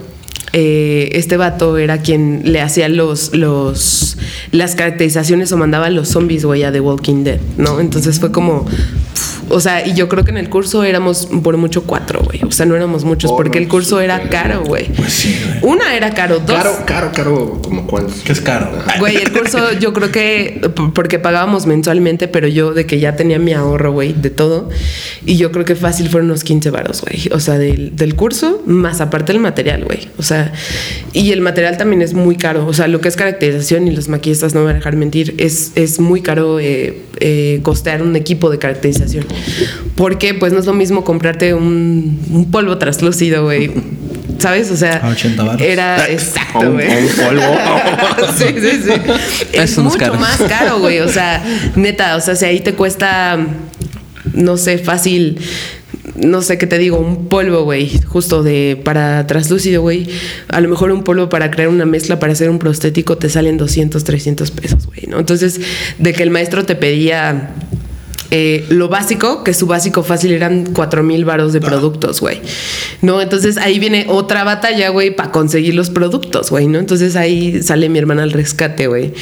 Eh, 0.56 1.10
este 1.18 1.36
vato 1.36 1.78
era 1.78 1.98
quien 1.98 2.42
le 2.44 2.60
hacía 2.60 2.88
los, 2.88 3.34
los, 3.34 4.16
las 4.52 4.76
caracterizaciones 4.76 5.50
o 5.50 5.56
mandaba 5.56 5.90
los 5.90 6.10
zombies, 6.10 6.44
güey, 6.44 6.62
a 6.62 6.70
The 6.70 6.78
Walking 6.78 7.24
Dead, 7.24 7.40
¿no? 7.56 7.80
Entonces 7.80 8.20
fue 8.20 8.30
como, 8.30 8.64
O 9.54 9.60
sea, 9.60 9.86
y 9.86 9.94
yo 9.94 10.08
creo 10.08 10.24
que 10.24 10.32
en 10.32 10.36
el 10.36 10.48
curso 10.48 10.82
éramos 10.82 11.28
por 11.44 11.56
mucho 11.56 11.84
cuatro, 11.84 12.20
güey. 12.24 12.42
O 12.42 12.50
sea, 12.50 12.66
no 12.66 12.74
éramos 12.74 13.04
muchos 13.04 13.30
Oh, 13.30 13.36
porque 13.36 13.60
no, 13.60 13.64
el 13.64 13.68
curso 13.68 13.98
sí, 13.98 14.04
era 14.04 14.28
caro, 14.28 14.64
güey. 14.64 14.88
Pues 14.88 15.12
sí, 15.12 15.40
güey. 15.60 15.74
Una 15.74 15.94
era 15.94 16.10
caro, 16.10 16.40
dos. 16.40 16.56
Caro, 16.56 16.76
caro, 16.84 17.12
caro, 17.14 17.60
como 17.62 17.86
cuántos. 17.86 18.16
Que 18.22 18.32
es 18.32 18.40
caro. 18.40 18.70
Güey, 18.98 19.16
el 19.16 19.32
curso 19.32 19.72
yo 19.78 19.92
creo 19.92 20.10
que 20.10 20.60
porque 20.92 21.20
pagábamos 21.20 21.66
mensualmente, 21.66 22.26
pero 22.26 22.48
yo 22.48 22.74
de 22.74 22.84
que 22.84 22.98
ya 22.98 23.14
tenía 23.14 23.38
mi 23.38 23.52
ahorro, 23.52 23.92
güey, 23.92 24.12
de 24.12 24.30
todo. 24.30 24.70
Y 25.24 25.36
yo 25.36 25.52
creo 25.52 25.64
que 25.64 25.76
fácil 25.76 26.08
fueron 26.08 26.30
unos 26.30 26.42
15 26.42 26.70
varos, 26.70 27.02
güey. 27.02 27.28
O 27.32 27.38
sea, 27.38 27.56
del, 27.56 27.94
del 27.94 28.16
curso, 28.16 28.60
más 28.66 29.00
aparte 29.00 29.30
el 29.30 29.38
material, 29.38 29.84
güey. 29.84 30.08
O 30.18 30.24
sea, 30.24 30.52
y 31.12 31.30
el 31.30 31.40
material 31.40 31.76
también 31.76 32.02
es 32.02 32.12
muy 32.12 32.36
caro. 32.36 32.66
O 32.66 32.72
sea, 32.72 32.88
lo 32.88 33.00
que 33.00 33.08
es 33.08 33.16
caracterización 33.16 33.86
y 33.86 33.92
los 33.92 34.08
maquillistas 34.08 34.54
no 34.54 34.60
me 34.60 34.66
van 34.66 34.74
a 34.74 34.78
dejar 34.78 34.96
mentir, 34.96 35.34
es, 35.38 35.72
es 35.76 36.00
muy 36.00 36.22
caro 36.22 36.58
eh, 36.58 37.02
eh, 37.20 37.60
costear 37.62 38.02
un 38.02 38.16
equipo 38.16 38.50
de 38.50 38.58
caracterización. 38.58 39.24
Porque 39.96 40.35
pues 40.35 40.52
no 40.52 40.59
es 40.61 40.66
lo 40.66 40.74
mismo 40.74 41.04
comprarte 41.04 41.54
un, 41.54 42.20
un 42.30 42.50
polvo 42.50 42.78
translúcido, 42.78 43.44
güey. 43.44 43.70
¿Sabes? 44.38 44.70
O 44.70 44.76
sea, 44.76 44.96
A 44.96 45.09
80 45.09 45.42
varos. 45.42 45.62
era 45.62 46.09
exacto, 46.11 46.72
güey. 46.72 46.87
un 46.88 47.09
polvo. 47.09 47.42
sí, 48.37 48.44
sí, 48.61 48.70
sí. 48.85 48.90
Es 49.52 49.70
Eso 49.70 49.83
no 49.83 49.88
es 49.88 49.94
mucho 49.94 49.98
caro. 49.98 50.14
más 50.20 50.37
caro, 50.42 50.80
güey. 50.80 51.00
O 51.00 51.09
sea, 51.09 51.42
neta, 51.76 52.16
o 52.16 52.20
sea, 52.20 52.35
si 52.35 52.44
ahí 52.44 52.61
te 52.61 52.74
cuesta, 52.74 53.38
no 54.35 54.57
sé, 54.57 54.78
fácil, 54.78 55.38
no 56.16 56.42
sé 56.42 56.59
qué 56.59 56.66
te 56.66 56.78
digo, 56.78 56.98
un 56.98 57.28
polvo, 57.28 57.62
güey, 57.62 57.90
justo 58.07 58.42
de 58.42 58.78
para 58.85 59.26
traslúcido, 59.26 59.80
güey. 59.83 60.09
A 60.48 60.61
lo 60.61 60.68
mejor 60.68 60.90
un 60.92 61.04
polvo 61.04 61.28
para 61.28 61.50
crear 61.50 61.68
una 61.68 61.87
mezcla 61.87 62.18
para 62.18 62.33
hacer 62.33 62.50
un 62.50 62.59
prostético 62.59 63.16
te 63.16 63.28
salen 63.30 63.57
200, 63.57 64.02
300 64.04 64.50
pesos, 64.50 64.87
güey, 64.87 65.07
¿no? 65.09 65.20
Entonces, 65.20 65.61
de 65.98 66.12
que 66.12 66.22
el 66.22 66.30
maestro 66.30 66.64
te 66.66 66.74
pedía 66.74 67.50
eh, 68.37 68.64
lo 68.68 68.88
básico, 68.88 69.44
que 69.44 69.55
su 69.55 69.66
básico 69.68 70.03
fácil 70.03 70.33
eran 70.33 70.64
cuatro 70.73 71.05
mil 71.05 71.25
varos 71.25 71.53
de 71.53 71.61
productos, 71.61 72.20
güey. 72.20 72.40
¿No? 73.01 73.20
Entonces 73.20 73.57
ahí 73.59 73.79
viene 73.79 74.07
otra 74.09 74.42
batalla, 74.42 74.88
güey, 74.88 75.14
para 75.14 75.31
conseguir 75.31 75.77
los 75.77 75.88
productos, 75.90 76.51
güey, 76.51 76.66
¿no? 76.66 76.81
Entonces 76.81 77.14
ahí 77.14 77.62
sale 77.62 77.88
mi 77.88 78.01
hermana 78.01 78.25
al 78.25 78.33
rescate, 78.33 78.88
güey. 78.88 79.12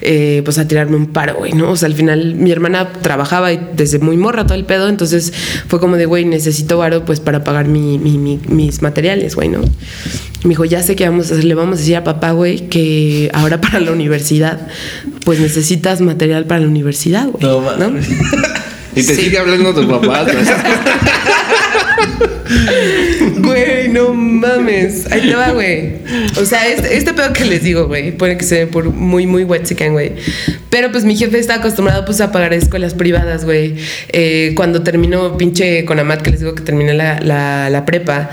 Eh, 0.00 0.42
pues 0.44 0.58
a 0.58 0.66
tirarme 0.66 0.96
un 0.96 1.06
paro, 1.06 1.36
güey, 1.36 1.52
¿no? 1.52 1.70
O 1.70 1.76
sea, 1.76 1.86
al 1.86 1.94
final 1.94 2.34
mi 2.34 2.50
hermana 2.50 2.92
trabajaba 3.02 3.50
desde 3.52 4.00
muy 4.00 4.16
morra 4.16 4.44
todo 4.46 4.58
el 4.58 4.64
pedo, 4.64 4.88
entonces 4.88 5.32
fue 5.68 5.78
como 5.78 5.96
de, 5.96 6.06
güey, 6.06 6.24
necesito 6.24 6.76
varo 6.78 7.04
pues 7.04 7.20
para 7.20 7.44
pagar 7.44 7.68
mi- 7.68 7.98
mi- 7.98 8.18
mi- 8.18 8.40
mis 8.48 8.82
materiales, 8.82 9.36
güey, 9.36 9.48
¿no? 9.48 9.60
Me 10.42 10.50
dijo, 10.50 10.64
ya 10.64 10.82
sé 10.82 10.96
que 10.96 11.08
vamos 11.08 11.30
le 11.30 11.54
vamos 11.54 11.76
a 11.76 11.80
decir 11.80 11.96
a 11.96 12.04
papá, 12.04 12.32
güey, 12.32 12.68
que 12.68 13.30
ahora 13.32 13.60
para 13.60 13.80
la 13.80 13.92
universidad, 13.92 14.66
pues 15.26 15.40
necesitas 15.40 16.00
material 16.00 16.44
para 16.44 16.60
la 16.60 16.68
universidad, 16.68 17.26
güey. 17.26 17.42
No, 17.44 17.76
¿no? 17.76 17.98
Y 18.94 19.02
te 19.02 19.14
Sí. 19.14 19.24
sigue 19.24 19.38
hablando 19.38 19.74
tus 19.74 19.84
papás. 19.86 20.26
Güey, 23.38 23.88
no 23.88 24.14
mames. 24.14 25.10
Ahí 25.10 25.22
te 25.22 25.34
va, 25.34 25.50
güey. 25.52 25.94
O 26.40 26.44
sea, 26.44 26.66
este, 26.68 26.96
este 26.96 27.12
pedo 27.12 27.32
que 27.32 27.44
les 27.44 27.62
digo, 27.62 27.86
güey, 27.86 28.12
puede 28.16 28.36
que 28.36 28.44
sea 28.44 28.66
por 28.66 28.90
muy, 28.90 29.26
muy 29.26 29.44
wexican, 29.44 29.92
güey. 29.92 30.12
Pero 30.70 30.90
pues 30.92 31.04
mi 31.04 31.16
jefe 31.16 31.38
está 31.38 31.54
acostumbrado 31.54 32.04
pues 32.04 32.20
a 32.20 32.32
pagar 32.32 32.52
escuelas 32.52 32.94
privadas, 32.94 33.44
güey. 33.44 33.76
Eh, 34.10 34.52
cuando 34.56 34.82
terminó 34.82 35.36
pinche 35.36 35.84
con 35.84 35.98
Amat, 35.98 36.22
que 36.22 36.30
les 36.30 36.40
digo 36.40 36.54
que 36.54 36.62
terminé 36.62 36.94
la, 36.94 37.20
la, 37.20 37.70
la 37.70 37.84
prepa, 37.84 38.30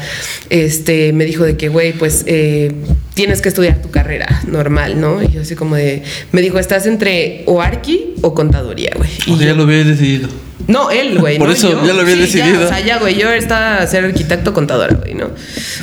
este, 0.50 1.14
me 1.14 1.26
dijo 1.26 1.44
de 1.44 1.58
que, 1.58 1.70
güey, 1.70 1.94
pues 1.94 2.24
eh, 2.28 2.72
tienes 3.14 3.42
que 3.42 3.50
estudiar 3.50 3.82
tu 3.82 3.92
carrera 3.92 4.42
normal, 4.48 5.00
¿no? 5.00 5.24
Y 5.24 5.30
yo 5.30 5.42
así 5.42 5.56
como 5.56 5.76
de, 5.76 6.04
me 6.32 6.42
dijo, 6.42 6.60
estás 6.60 6.86
entre 6.86 7.44
o 7.46 7.62
arqui 7.62 8.16
o 8.22 8.34
contaduría, 8.34 8.92
güey. 8.96 9.10
O 9.30 9.38
sea, 9.38 9.48
ya 9.48 9.54
lo 9.54 9.64
había 9.64 9.84
decidido. 9.84 10.30
No, 10.68 10.92
él, 10.92 11.20
güey. 11.20 11.38
Por 11.38 11.48
no 11.48 11.54
eso, 11.54 11.72
yo. 11.72 11.86
ya 11.86 11.94
lo 11.94 12.02
había 12.02 12.16
Sí, 12.16 12.22
decidido. 12.22 12.66
o 12.66 12.68
sea, 12.68 12.80
ya, 12.80 13.00
güey. 13.00 13.16
Yo 13.16 13.30
estaba 13.32 13.78
a 13.78 13.88
ser 13.88 14.06
arquitecto 14.06 14.54
contador, 14.54 14.98
güey, 14.98 15.14
¿no? 15.14 15.30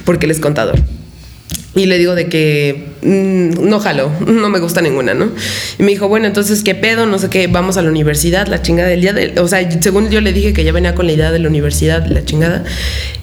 Porque 0.04 0.26
él 0.26 0.32
es 0.32 0.40
contador. 0.40 0.80
Y 1.76 1.86
le 1.86 1.98
digo 1.98 2.16
de 2.16 2.26
que 2.28 2.88
mm, 3.02 3.68
no 3.68 3.78
jalo, 3.78 4.10
no 4.26 4.48
me 4.50 4.58
gusta 4.58 4.80
ninguna, 4.80 5.14
¿no? 5.14 5.30
Y 5.78 5.82
me 5.84 5.90
dijo, 5.92 6.08
bueno, 6.08 6.26
entonces, 6.26 6.64
¿qué 6.64 6.74
pedo? 6.74 7.06
No 7.06 7.18
sé 7.20 7.30
qué, 7.30 7.46
vamos 7.46 7.76
a 7.76 7.82
la 7.82 7.90
universidad, 7.90 8.48
la 8.48 8.60
chingada 8.60 8.88
del 8.88 9.00
día 9.02 9.12
de... 9.12 9.38
O 9.40 9.46
sea, 9.46 9.70
según 9.80 10.10
yo 10.10 10.20
le 10.20 10.32
dije 10.32 10.52
que 10.52 10.64
ya 10.64 10.72
venía 10.72 10.96
con 10.96 11.06
la 11.06 11.12
idea 11.12 11.30
de 11.30 11.38
la 11.38 11.48
universidad, 11.48 12.04
la 12.06 12.24
chingada. 12.24 12.64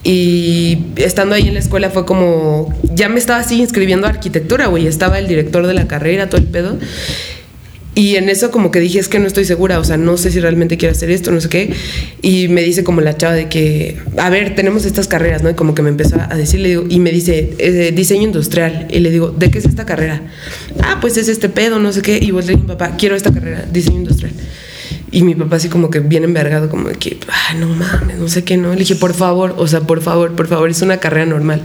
Y 0.04 0.78
estando 0.96 1.36
ahí 1.36 1.48
en 1.50 1.56
la 1.56 1.60
escuela 1.60 1.90
fue 1.90 2.06
como... 2.06 2.74
Ya 2.84 3.10
me 3.10 3.20
estaba 3.20 3.40
así 3.40 3.60
inscribiendo 3.60 4.08
a 4.08 4.12
arquitectura, 4.12 4.68
güey. 4.68 4.88
Estaba 4.88 5.20
el 5.20 5.28
director 5.28 5.68
de 5.68 5.74
la 5.74 5.88
carrera, 5.88 6.30
todo 6.30 6.40
el 6.40 6.48
pedo. 6.48 6.78
Y 7.98 8.16
en 8.16 8.30
eso 8.30 8.52
como 8.52 8.70
que 8.70 8.80
dije, 8.80 9.00
es 9.00 9.08
que 9.08 9.18
no 9.18 9.26
estoy 9.26 9.44
segura, 9.44 9.80
o 9.80 9.84
sea, 9.84 9.98
no 9.98 10.18
sé 10.18 10.30
si 10.30 10.40
realmente 10.40 10.78
quiero 10.78 10.92
hacer 10.92 11.10
esto, 11.10 11.32
no 11.32 11.42
sé 11.42 11.50
qué. 11.50 11.74
Y 12.22 12.48
me 12.48 12.62
dice 12.62 12.84
como 12.84 13.02
la 13.02 13.18
chava 13.18 13.34
de 13.34 13.50
que, 13.50 13.98
a 14.20 14.30
ver, 14.30 14.54
tenemos 14.54 14.86
estas 14.86 15.08
carreras, 15.08 15.42
¿no? 15.42 15.50
Y 15.50 15.56
como 15.56 15.74
que 15.74 15.82
me 15.82 15.90
empezó 15.90 16.16
a 16.22 16.36
decir, 16.36 16.60
le 16.60 16.70
digo, 16.70 16.86
y 16.88 17.00
me 17.00 17.12
dice, 17.12 17.56
eh, 17.58 17.92
diseño 17.96 18.22
industrial. 18.22 18.88
Y 18.92 19.00
le 19.00 19.10
digo, 19.10 19.30
¿de 19.32 19.50
qué 19.50 19.58
es 19.58 19.66
esta 19.66 19.88
carrera? 19.88 20.22
Ah, 20.84 21.00
pues 21.02 21.18
es 21.18 21.28
este 21.28 21.50
pedo, 21.50 21.80
no 21.80 21.92
sé 21.92 22.04
qué. 22.04 22.20
Y 22.22 22.30
volteé 22.30 22.54
a 22.54 22.58
mi 22.60 22.68
papá, 22.68 22.98
quiero 23.00 23.16
esta 23.16 23.34
carrera, 23.34 23.66
diseño 23.74 23.98
industrial. 23.98 24.34
Y 25.10 25.24
mi 25.24 25.34
papá 25.34 25.56
así 25.56 25.68
como 25.68 25.90
que 25.90 26.00
bien 26.00 26.24
envergado, 26.24 26.70
como 26.70 26.90
de 26.90 26.96
que, 26.98 27.18
ah, 27.30 27.56
no 27.56 27.68
mames, 27.68 28.20
no 28.20 28.28
sé 28.28 28.44
qué, 28.44 28.58
no. 28.58 28.74
Le 28.74 28.82
dije, 28.82 28.94
por 28.94 29.16
favor, 29.16 29.56
o 29.58 29.68
sea, 29.68 29.82
por 29.82 30.04
favor, 30.04 30.36
por 30.36 30.46
favor, 30.46 30.70
es 30.70 30.84
una 30.84 30.98
carrera 30.98 31.26
normal. 31.26 31.64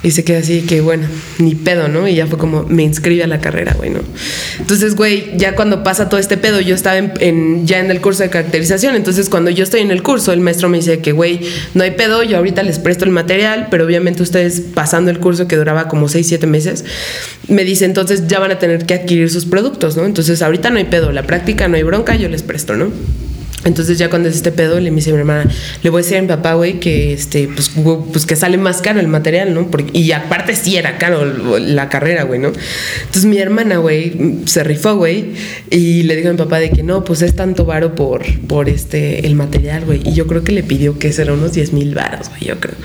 Y 0.00 0.12
se 0.12 0.22
queda 0.22 0.38
así 0.38 0.60
que, 0.62 0.80
bueno, 0.80 1.08
ni 1.38 1.56
pedo, 1.56 1.88
¿no? 1.88 2.06
Y 2.06 2.14
ya 2.14 2.28
fue 2.28 2.38
como, 2.38 2.62
me 2.62 2.84
inscribe 2.84 3.24
a 3.24 3.26
la 3.26 3.40
carrera, 3.40 3.74
güey, 3.76 3.90
¿no? 3.90 3.98
Entonces, 4.60 4.94
güey, 4.94 5.36
ya 5.36 5.56
cuando 5.56 5.82
pasa 5.82 6.08
todo 6.08 6.20
este 6.20 6.36
pedo, 6.36 6.60
yo 6.60 6.76
estaba 6.76 6.96
en- 6.98 7.66
ya 7.66 7.80
en 7.80 7.90
el 7.90 8.00
curso 8.00 8.22
de 8.22 8.30
caracterización. 8.30 8.94
Entonces, 8.94 9.28
cuando 9.28 9.50
yo 9.50 9.64
estoy 9.64 9.80
en 9.80 9.90
el 9.90 10.04
curso, 10.04 10.32
el 10.32 10.40
maestro 10.40 10.68
me 10.68 10.78
dice 10.78 11.00
que, 11.00 11.10
güey, 11.10 11.40
no 11.74 11.82
hay 11.82 11.90
pedo, 11.90 12.22
yo 12.22 12.36
ahorita 12.36 12.62
les 12.62 12.78
presto 12.78 13.04
el 13.04 13.10
material, 13.10 13.66
pero 13.72 13.84
obviamente 13.84 14.22
ustedes 14.22 14.60
pasando 14.60 15.10
el 15.10 15.18
curso 15.18 15.48
que 15.48 15.56
duraba 15.56 15.88
como 15.88 16.08
6, 16.08 16.28
7 16.28 16.46
meses, 16.46 16.84
me 17.48 17.64
dice, 17.64 17.84
entonces 17.84 18.28
ya 18.28 18.38
van 18.38 18.52
a 18.52 18.58
tener 18.60 18.86
que 18.86 18.94
adquirir 18.94 19.30
sus 19.30 19.46
productos, 19.46 19.96
¿no? 19.96 20.06
Entonces, 20.06 20.42
ahorita 20.42 20.70
no 20.70 20.78
hay 20.78 20.84
pedo, 20.84 21.10
la 21.10 21.24
práctica 21.24 21.66
no 21.66 21.76
hay 21.76 21.82
bronca, 21.82 22.14
yo 22.14 22.28
les 22.28 22.44
presto, 22.44 22.76
¿no? 22.76 22.92
Entonces 23.64 23.98
ya 23.98 24.08
cuando 24.08 24.28
es 24.28 24.36
este 24.36 24.52
pedo 24.52 24.78
le 24.80 24.90
dice 24.90 25.10
a 25.10 25.14
mi 25.14 25.20
hermana, 25.20 25.50
le 25.82 25.90
voy 25.90 26.00
a 26.00 26.02
decir 26.02 26.18
a 26.18 26.22
mi 26.22 26.28
papá, 26.28 26.54
güey, 26.54 26.80
que 26.80 27.12
este, 27.12 27.48
pues, 27.48 27.70
pues 28.12 28.26
que 28.26 28.36
sale 28.36 28.56
más 28.56 28.80
caro 28.80 29.00
el 29.00 29.08
material, 29.08 29.52
¿no? 29.54 29.70
Porque, 29.70 29.98
y 29.98 30.12
aparte 30.12 30.54
sí 30.54 30.76
era 30.76 30.98
caro 30.98 31.24
la 31.58 31.88
carrera, 31.88 32.24
güey, 32.24 32.40
¿no? 32.40 32.52
Entonces 33.00 33.24
mi 33.24 33.38
hermana, 33.38 33.78
güey, 33.78 34.40
se 34.46 34.64
rifó, 34.64 34.96
güey, 34.96 35.32
y 35.70 36.04
le 36.04 36.16
dijo 36.16 36.28
a 36.28 36.32
mi 36.32 36.38
papá 36.38 36.58
de 36.58 36.70
que 36.70 36.82
no, 36.82 37.04
pues 37.04 37.22
es 37.22 37.34
tanto 37.34 37.64
varo 37.64 37.94
por, 37.94 38.22
por 38.46 38.68
este, 38.68 39.26
el 39.26 39.34
material, 39.34 39.84
güey. 39.84 40.00
Y 40.04 40.14
yo 40.14 40.26
creo 40.26 40.44
que 40.44 40.52
le 40.52 40.62
pidió 40.62 40.98
que 40.98 41.12
será 41.12 41.32
unos 41.32 41.52
10 41.52 41.72
mil 41.72 41.94
varos, 41.94 42.28
güey, 42.28 42.44
yo 42.44 42.60
creo, 42.60 42.76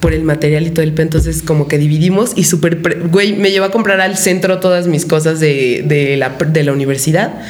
por 0.00 0.14
el 0.14 0.22
material 0.22 0.66
y 0.66 0.70
todo 0.70 0.84
el 0.84 0.92
pedo. 0.92 1.02
Entonces 1.02 1.42
como 1.42 1.68
que 1.68 1.78
dividimos 1.78 2.32
y 2.36 2.44
súper, 2.44 2.80
güey, 3.10 3.32
me 3.32 3.50
llevó 3.50 3.66
a 3.66 3.70
comprar 3.70 4.00
al 4.00 4.16
centro 4.16 4.60
todas 4.60 4.86
mis 4.86 5.06
cosas 5.06 5.40
de, 5.40 5.84
de, 5.86 6.16
la, 6.16 6.30
de 6.30 6.64
la 6.64 6.72
universidad. 6.72 7.40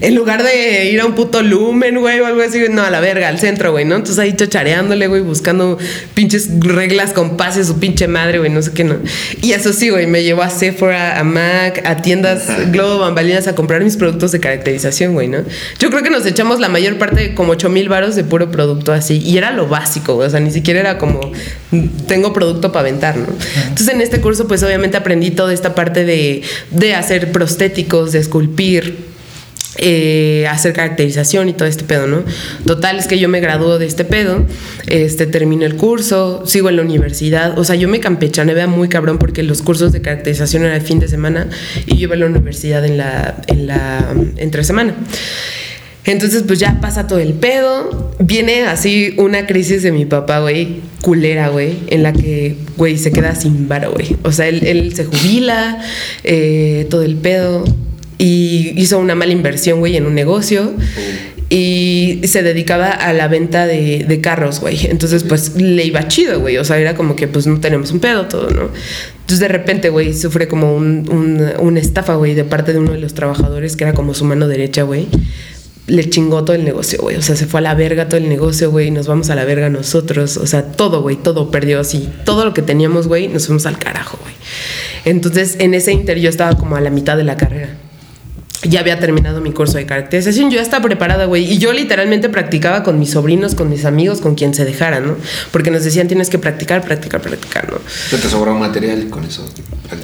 En 0.00 0.14
lugar 0.14 0.42
de 0.42 0.90
ir 0.90 1.00
a 1.00 1.06
un 1.06 1.14
puto 1.14 1.42
lumen, 1.42 1.98
güey, 1.98 2.20
algo 2.28 2.42
así, 2.42 2.60
no, 2.70 2.82
a 2.82 2.90
la 2.90 3.00
verga, 3.00 3.28
al 3.28 3.38
centro, 3.38 3.72
güey, 3.72 3.84
¿no? 3.84 3.96
Entonces 3.96 4.18
ahí 4.18 4.34
chachareándole, 4.34 5.06
güey, 5.08 5.22
buscando 5.22 5.78
pinches 6.14 6.48
reglas 6.60 7.12
con 7.12 7.36
pases, 7.36 7.66
su 7.66 7.78
pinche 7.78 8.08
madre, 8.08 8.38
güey, 8.38 8.50
no 8.50 8.62
sé 8.62 8.72
qué, 8.72 8.84
no. 8.84 8.96
Y 9.42 9.52
eso 9.52 9.72
sí, 9.72 9.90
güey, 9.90 10.06
me 10.06 10.22
llevó 10.22 10.42
a 10.42 10.50
Sephora, 10.50 11.18
a 11.18 11.24
Mac, 11.24 11.82
a 11.84 12.02
tiendas 12.02 12.70
Globo 12.70 13.00
Bambalinas 13.00 13.46
a 13.48 13.54
comprar 13.54 13.82
mis 13.82 13.96
productos 13.96 14.32
de 14.32 14.40
caracterización, 14.40 15.14
güey, 15.14 15.28
¿no? 15.28 15.38
Yo 15.78 15.90
creo 15.90 16.02
que 16.02 16.10
nos 16.10 16.26
echamos 16.26 16.60
la 16.60 16.68
mayor 16.68 16.98
parte, 16.98 17.34
como 17.34 17.52
8 17.52 17.68
mil 17.68 17.88
varos 17.88 18.16
de 18.16 18.24
puro 18.24 18.50
producto 18.50 18.92
así. 18.92 19.18
Y 19.18 19.38
era 19.38 19.50
lo 19.50 19.66
básico, 19.66 20.14
güey, 20.14 20.28
o 20.28 20.30
sea, 20.30 20.40
ni 20.40 20.50
siquiera 20.50 20.80
era 20.80 20.98
como, 20.98 21.32
tengo 22.06 22.32
producto 22.32 22.72
para 22.72 22.88
aventar, 22.88 23.16
¿no? 23.16 23.26
Entonces 23.62 23.88
en 23.88 24.00
este 24.00 24.20
curso, 24.20 24.46
pues 24.46 24.62
obviamente 24.62 24.96
aprendí 24.96 25.30
toda 25.30 25.52
esta 25.52 25.74
parte 25.74 26.04
de, 26.04 26.42
de 26.70 26.94
hacer 26.94 27.32
prostéticos, 27.32 28.12
de 28.12 28.18
esculpir 28.18 29.17
eh, 29.78 30.46
hacer 30.50 30.72
caracterización 30.72 31.48
y 31.48 31.52
todo 31.52 31.68
este 31.68 31.84
pedo, 31.84 32.06
¿no? 32.06 32.24
Total, 32.66 32.98
es 32.98 33.06
que 33.06 33.18
yo 33.18 33.28
me 33.28 33.40
graduó 33.40 33.78
de 33.78 33.86
este 33.86 34.04
pedo, 34.04 34.44
este, 34.86 35.26
termino 35.26 35.64
el 35.64 35.76
curso, 35.76 36.42
sigo 36.46 36.68
en 36.68 36.76
la 36.76 36.82
universidad, 36.82 37.58
o 37.58 37.64
sea, 37.64 37.76
yo 37.76 37.88
me 37.88 38.00
campechaneaba 38.00 38.66
muy 38.66 38.88
cabrón 38.88 39.18
porque 39.18 39.42
los 39.42 39.62
cursos 39.62 39.92
de 39.92 40.02
caracterización 40.02 40.64
eran 40.64 40.74
el 40.74 40.82
fin 40.82 40.98
de 40.98 41.08
semana 41.08 41.48
y 41.86 41.96
yo 41.96 42.02
iba 42.02 42.14
a 42.14 42.18
la 42.18 42.26
universidad 42.26 42.84
en 42.84 42.98
la, 42.98 43.36
en 43.46 43.66
la, 43.66 44.14
entre 44.36 44.64
semana. 44.64 44.94
Entonces, 46.04 46.42
pues 46.46 46.58
ya 46.58 46.80
pasa 46.80 47.06
todo 47.06 47.18
el 47.18 47.34
pedo. 47.34 48.14
Viene 48.18 48.62
así 48.62 49.14
una 49.18 49.46
crisis 49.46 49.82
de 49.82 49.92
mi 49.92 50.06
papá, 50.06 50.40
güey, 50.40 50.80
culera, 51.02 51.48
güey, 51.48 51.76
en 51.88 52.02
la 52.02 52.14
que, 52.14 52.56
güey, 52.78 52.96
se 52.96 53.12
queda 53.12 53.34
sin 53.34 53.68
varo, 53.68 53.92
güey. 53.92 54.16
O 54.22 54.32
sea, 54.32 54.48
él, 54.48 54.66
él 54.66 54.94
se 54.94 55.04
jubila, 55.04 55.82
eh, 56.24 56.86
todo 56.88 57.02
el 57.02 57.16
pedo. 57.16 57.62
Y 58.18 58.72
hizo 58.76 58.98
una 58.98 59.14
mala 59.14 59.32
inversión, 59.32 59.78
güey, 59.78 59.96
en 59.96 60.06
un 60.06 60.14
negocio. 60.14 60.72
Y 61.50 62.20
se 62.24 62.42
dedicaba 62.42 62.90
a 62.90 63.12
la 63.14 63.26
venta 63.28 63.66
de, 63.66 64.20
carros, 64.22 64.60
güey. 64.60 64.86
Entonces, 64.86 65.24
pues 65.24 65.54
le 65.56 65.84
iba 65.84 66.06
chido, 66.08 66.40
güey. 66.40 66.58
O 66.58 66.64
sea, 66.64 66.78
era 66.78 66.94
como 66.94 67.16
que, 67.16 67.26
pues 67.26 67.46
no 67.46 67.58
tenemos 67.60 67.90
un 67.90 68.00
pedo, 68.00 68.26
todo, 68.26 68.50
¿no? 68.50 68.68
Entonces, 69.20 69.38
de 69.40 69.48
repente, 69.48 69.88
güey, 69.88 70.12
sufre 70.12 70.46
como 70.48 70.74
un, 70.76 71.08
un- 71.10 71.52
una 71.60 71.80
estafa, 71.80 72.16
güey, 72.16 72.34
de 72.34 72.44
parte 72.44 72.72
de 72.74 72.80
uno 72.80 72.92
de 72.92 72.98
los 72.98 73.14
trabajadores 73.14 73.76
que 73.76 73.84
era 73.84 73.94
como 73.94 74.12
su 74.14 74.24
mano 74.24 74.46
derecha, 74.48 74.82
güey 74.82 75.06
le 75.86 76.10
chingó 76.10 76.44
todo 76.44 76.54
el 76.54 76.66
negocio, 76.66 76.98
güey. 77.00 77.16
O 77.16 77.22
sea, 77.22 77.34
se 77.34 77.46
fue 77.46 77.60
a 77.60 77.62
la 77.62 77.74
verga 77.74 78.08
todo 78.10 78.18
el 78.18 78.28
negocio, 78.28 78.70
güey. 78.70 78.90
Nos 78.90 79.06
vamos 79.06 79.30
a 79.30 79.34
la 79.34 79.46
verga 79.46 79.70
nosotros. 79.70 80.36
O 80.36 80.46
sea, 80.46 80.64
todo, 80.72 81.00
güey, 81.00 81.16
todo 81.16 81.50
perdió 81.50 81.80
así. 81.80 82.10
Todo 82.26 82.44
lo 82.44 82.52
que 82.52 82.60
teníamos, 82.60 83.08
güey, 83.08 83.28
nos 83.28 83.46
fuimos 83.46 83.64
al 83.64 83.78
carajo, 83.78 84.18
güey. 84.22 84.34
Entonces, 85.06 85.56
en 85.60 85.72
ese 85.72 85.92
inter 85.92 86.18
yo 86.20 86.28
estaba 86.28 86.58
como 86.58 86.76
a 86.76 86.82
la 86.82 86.90
mitad 86.90 87.16
de 87.16 87.24
la 87.24 87.38
carrera 87.38 87.70
ya 88.62 88.80
había 88.80 88.98
terminado 88.98 89.40
mi 89.40 89.52
curso 89.52 89.78
de 89.78 89.86
caracterización, 89.86 90.50
yo 90.50 90.56
ya 90.56 90.62
estaba 90.62 90.82
preparada, 90.82 91.26
güey. 91.26 91.44
Y 91.44 91.58
yo 91.58 91.72
literalmente 91.72 92.28
practicaba 92.28 92.82
con 92.82 92.98
mis 92.98 93.10
sobrinos, 93.10 93.54
con 93.54 93.68
mis 93.68 93.84
amigos, 93.84 94.20
con 94.20 94.34
quien 94.34 94.54
se 94.54 94.64
dejara, 94.64 95.00
¿no? 95.00 95.16
Porque 95.52 95.70
nos 95.70 95.84
decían 95.84 96.08
tienes 96.08 96.28
que 96.28 96.38
practicar, 96.38 96.82
practicar, 96.82 97.20
practicar, 97.20 97.70
¿no? 97.70 97.78
¿Te 98.10 98.28
sobró 98.28 98.54
material 98.54 99.08
con 99.10 99.24
eso? 99.24 99.44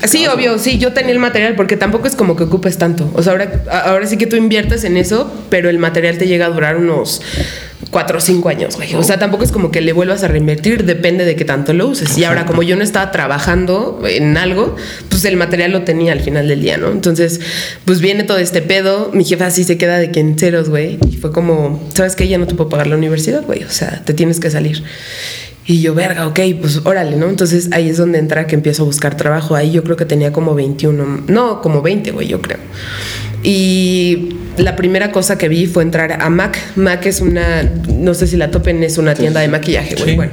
Sí, 0.04 0.26
obvio, 0.26 0.58
sí, 0.58 0.78
yo 0.78 0.92
tenía 0.92 1.12
el 1.12 1.18
material 1.18 1.56
porque 1.56 1.76
tampoco 1.76 2.06
es 2.06 2.14
como 2.14 2.36
que 2.36 2.44
ocupes 2.44 2.78
tanto. 2.78 3.10
O 3.14 3.22
sea, 3.22 3.32
ahora, 3.32 3.64
ahora 3.84 4.06
sí 4.06 4.16
que 4.16 4.26
tú 4.26 4.36
inviertes 4.36 4.84
en 4.84 4.96
eso, 4.96 5.32
pero 5.50 5.68
el 5.68 5.78
material 5.78 6.16
te 6.16 6.26
llega 6.26 6.46
a 6.46 6.50
durar 6.50 6.76
unos 6.76 7.22
cuatro 7.90 8.18
o 8.18 8.20
cinco 8.20 8.48
años, 8.48 8.76
güey. 8.76 8.94
O 8.94 9.02
sea, 9.02 9.18
tampoco 9.18 9.44
es 9.44 9.52
como 9.52 9.70
que 9.70 9.80
le 9.80 9.92
vuelvas 9.92 10.22
a 10.22 10.28
reinvertir, 10.28 10.84
depende 10.84 11.24
de 11.24 11.36
qué 11.36 11.44
tanto 11.44 11.72
lo 11.72 11.86
uses. 11.88 12.16
Y 12.18 12.24
ahora, 12.24 12.46
como 12.46 12.62
yo 12.62 12.76
no 12.76 12.82
estaba 12.82 13.10
trabajando 13.10 14.02
en 14.06 14.36
algo, 14.36 14.76
pues 15.08 15.24
el 15.24 15.36
material 15.36 15.72
lo 15.72 15.82
tenía 15.82 16.12
al 16.12 16.20
final 16.20 16.48
del 16.48 16.60
día, 16.60 16.76
¿no? 16.76 16.90
Entonces, 16.90 17.40
pues 17.84 18.00
viene 18.00 18.24
todo 18.24 18.38
este 18.38 18.62
pedo. 18.62 19.10
Mi 19.12 19.24
jefa 19.24 19.46
así 19.46 19.64
se 19.64 19.78
queda 19.78 19.98
de 19.98 20.10
que 20.10 20.20
en 20.20 20.38
ceros, 20.38 20.68
güey. 20.68 20.98
Y 21.10 21.16
fue 21.16 21.32
como, 21.32 21.82
¿sabes 21.94 22.16
qué? 22.16 22.28
Ya 22.28 22.38
no 22.38 22.46
te 22.46 22.54
puedo 22.54 22.68
pagar 22.70 22.86
la 22.86 22.96
universidad, 22.96 23.42
güey. 23.44 23.64
O 23.64 23.70
sea, 23.70 24.02
te 24.04 24.14
tienes 24.14 24.40
que 24.40 24.50
salir. 24.50 24.82
Y 25.66 25.80
yo, 25.80 25.94
verga, 25.94 26.26
ok, 26.26 26.40
pues 26.60 26.80
órale, 26.84 27.16
¿no? 27.16 27.28
Entonces 27.28 27.70
ahí 27.72 27.88
es 27.88 27.96
donde 27.96 28.18
entra 28.18 28.46
que 28.46 28.54
empiezo 28.54 28.82
a 28.82 28.86
buscar 28.86 29.16
trabajo. 29.16 29.54
Ahí 29.54 29.72
yo 29.72 29.82
creo 29.82 29.96
que 29.96 30.04
tenía 30.04 30.32
como 30.32 30.54
21, 30.54 31.24
no, 31.26 31.62
como 31.62 31.80
20, 31.80 32.10
güey, 32.10 32.28
yo 32.28 32.42
creo. 32.42 32.58
Y 33.44 34.30
la 34.56 34.74
primera 34.74 35.12
cosa 35.12 35.36
que 35.36 35.48
vi 35.48 35.66
fue 35.66 35.82
entrar 35.82 36.20
a 36.22 36.30
Mac. 36.30 36.58
Mac 36.76 37.04
es 37.04 37.20
una, 37.20 37.62
no 37.62 38.14
sé 38.14 38.26
si 38.26 38.38
la 38.38 38.50
topen, 38.50 38.82
es 38.82 38.96
una 38.96 39.14
tienda 39.14 39.40
de 39.40 39.48
maquillaje, 39.48 39.96
güey. 39.96 40.16
Bueno, 40.16 40.32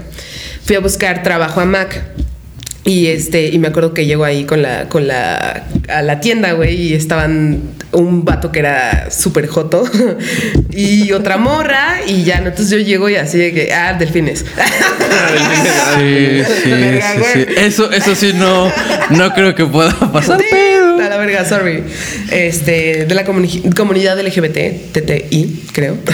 fui 0.64 0.78
a 0.78 0.80
buscar 0.80 1.22
trabajo 1.22 1.60
a 1.60 1.66
Mac. 1.66 2.02
Y 2.84 3.08
este, 3.08 3.50
y 3.50 3.60
me 3.60 3.68
acuerdo 3.68 3.94
que 3.94 4.08
llego 4.08 4.24
ahí 4.24 4.46
con 4.46 4.64
la, 4.64 4.90
con 4.90 5.08
la, 5.08 5.66
a 5.88 6.02
la 6.02 6.20
tienda, 6.20 6.54
güey, 6.54 6.74
y 6.74 6.94
estaban 6.96 7.62
un 7.92 8.26
vato 8.26 8.52
que 8.52 8.60
era 8.60 9.12
súper 9.12 9.48
joto 9.48 9.84
y 10.72 11.12
otra 11.12 11.38
morra, 11.38 12.00
y 12.08 12.24
ya, 12.24 12.40
¿no? 12.42 12.48
entonces 12.48 12.72
yo 12.72 12.84
llego 12.84 13.08
y 13.08 13.18
así 13.18 13.38
de 13.38 13.54
que, 13.54 13.74
ah, 13.74 13.94
delfines. 13.94 14.46
Sí, 15.98 16.44
sí, 16.44 16.72
sí, 16.72 17.24
sí. 17.34 17.46
Eso, 17.58 17.92
eso 17.92 18.16
sí 18.16 18.34
no, 18.34 18.72
no 19.12 19.34
creo 19.34 19.56
que 19.56 19.66
pueda 19.66 19.92
pasar, 20.12 20.42
pero. 20.50 20.61
Verga, 21.22 21.46
sorry. 21.46 21.84
Este, 22.32 23.06
de 23.06 23.16
la 23.16 23.26
comuni- 23.26 23.74
comunidad 23.76 24.20
LGBT, 24.20 24.92
TTI, 24.92 25.64
creo. 25.74 25.98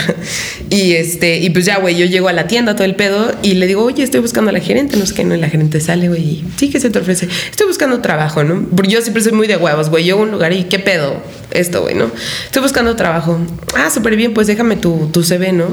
Y 0.70 0.94
este, 0.96 1.38
y 1.38 1.50
pues 1.50 1.64
ya, 1.64 1.78
güey, 1.80 1.96
yo 1.96 2.06
llego 2.06 2.28
a 2.28 2.34
la 2.34 2.48
tienda, 2.48 2.76
todo 2.76 2.84
el 2.84 2.96
pedo, 2.96 3.34
y 3.42 3.54
le 3.54 3.68
digo, 3.68 3.86
oye, 3.86 4.04
estoy 4.04 4.20
buscando 4.20 4.50
a 4.50 4.54
la 4.54 4.60
gerente, 4.60 4.98
no 4.98 5.06
sé 5.06 5.14
qué, 5.16 5.24
no, 5.24 5.34
y 5.34 5.40
la 5.40 5.48
gerente 5.48 5.80
sale, 5.80 6.10
güey, 6.10 6.22
y 6.22 6.46
sí, 6.58 6.70
que 6.70 6.82
se 6.82 6.90
te 6.90 7.00
ofrece? 7.00 7.30
Estoy 7.50 7.68
buscando 7.68 8.02
trabajo, 8.02 8.44
¿no? 8.44 8.68
Porque 8.76 8.92
yo 8.92 9.02
siempre 9.02 9.24
soy 9.24 9.32
muy 9.32 9.48
de 9.48 9.56
huevos, 9.56 9.90
güey, 9.90 10.04
llego 10.04 10.20
a 10.20 10.24
un 10.24 10.32
lugar 10.32 10.52
y, 10.52 10.66
¿qué 10.66 10.78
pedo? 10.80 11.24
Esto, 11.52 11.84
güey, 11.84 11.96
¿no? 11.96 12.12
Estoy 12.48 12.62
buscando 12.64 12.98
trabajo. 12.98 13.40
Ah, 13.78 13.90
súper 13.90 14.18
bien, 14.18 14.34
pues 14.34 14.48
déjame 14.48 14.76
tu, 14.76 15.10
tu 15.14 15.24
CV, 15.24 15.54
¿no? 15.54 15.68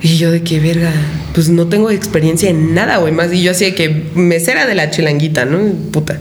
Y 0.00 0.16
yo 0.16 0.30
de 0.30 0.42
que 0.42 0.60
verga, 0.60 0.92
pues 1.34 1.48
no 1.48 1.66
tengo 1.66 1.90
experiencia 1.90 2.48
en 2.48 2.72
nada, 2.72 2.98
güey, 2.98 3.12
más. 3.12 3.32
Y 3.32 3.42
yo 3.42 3.50
así 3.50 3.64
de 3.64 3.74
que 3.74 3.88
mesera 4.14 4.64
de 4.64 4.76
la 4.76 4.90
chilanguita, 4.90 5.44
¿no? 5.44 5.58
Puta. 5.90 6.20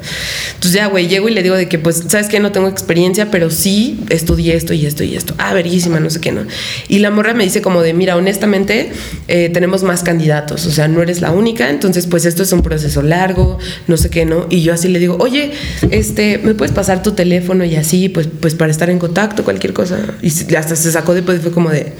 Entonces 0.55 0.73
ya, 0.73 0.87
güey, 0.87 1.07
llego 1.07 1.29
y 1.29 1.33
le 1.33 1.43
digo 1.43 1.55
de 1.55 1.69
que, 1.69 1.77
pues, 1.77 2.05
¿sabes 2.07 2.27
qué? 2.27 2.39
No 2.39 2.51
tengo 2.51 2.67
experiencia, 2.67 3.29
pero 3.29 3.51
sí 3.51 3.99
estudié 4.09 4.55
esto 4.55 4.73
y 4.73 4.87
esto 4.87 5.03
y 5.03 5.15
esto. 5.15 5.35
Ah, 5.37 5.53
verguísima, 5.53 5.99
no 5.99 6.09
sé 6.09 6.19
qué, 6.19 6.31
¿no? 6.31 6.41
Y 6.87 6.99
la 6.99 7.11
morra 7.11 7.35
me 7.35 7.43
dice 7.43 7.61
como 7.61 7.83
de, 7.83 7.93
mira, 7.93 8.15
honestamente, 8.15 8.91
eh, 9.27 9.49
tenemos 9.53 9.83
más 9.83 10.01
candidatos, 10.01 10.65
o 10.65 10.71
sea, 10.71 10.87
no 10.87 11.03
eres 11.03 11.21
la 11.21 11.29
única, 11.29 11.69
entonces, 11.69 12.07
pues, 12.07 12.25
esto 12.25 12.41
es 12.41 12.51
un 12.51 12.63
proceso 12.63 13.03
largo, 13.03 13.59
no 13.87 13.97
sé 13.97 14.09
qué, 14.09 14.25
¿no? 14.25 14.47
Y 14.49 14.63
yo 14.63 14.73
así 14.73 14.87
le 14.87 14.97
digo, 14.97 15.17
oye, 15.19 15.51
este, 15.91 16.39
¿me 16.39 16.55
puedes 16.55 16.73
pasar 16.73 17.03
tu 17.03 17.11
teléfono 17.11 17.63
y 17.63 17.75
así, 17.75 18.09
pues, 18.09 18.27
pues, 18.39 18.55
para 18.55 18.71
estar 18.71 18.89
en 18.89 18.97
contacto, 18.97 19.43
cualquier 19.43 19.73
cosa? 19.73 19.99
Y 20.23 20.55
hasta 20.55 20.75
se 20.75 20.91
sacó 20.91 21.13
después 21.13 21.37
y 21.37 21.41
fue 21.41 21.51
como 21.51 21.69
de... 21.69 21.93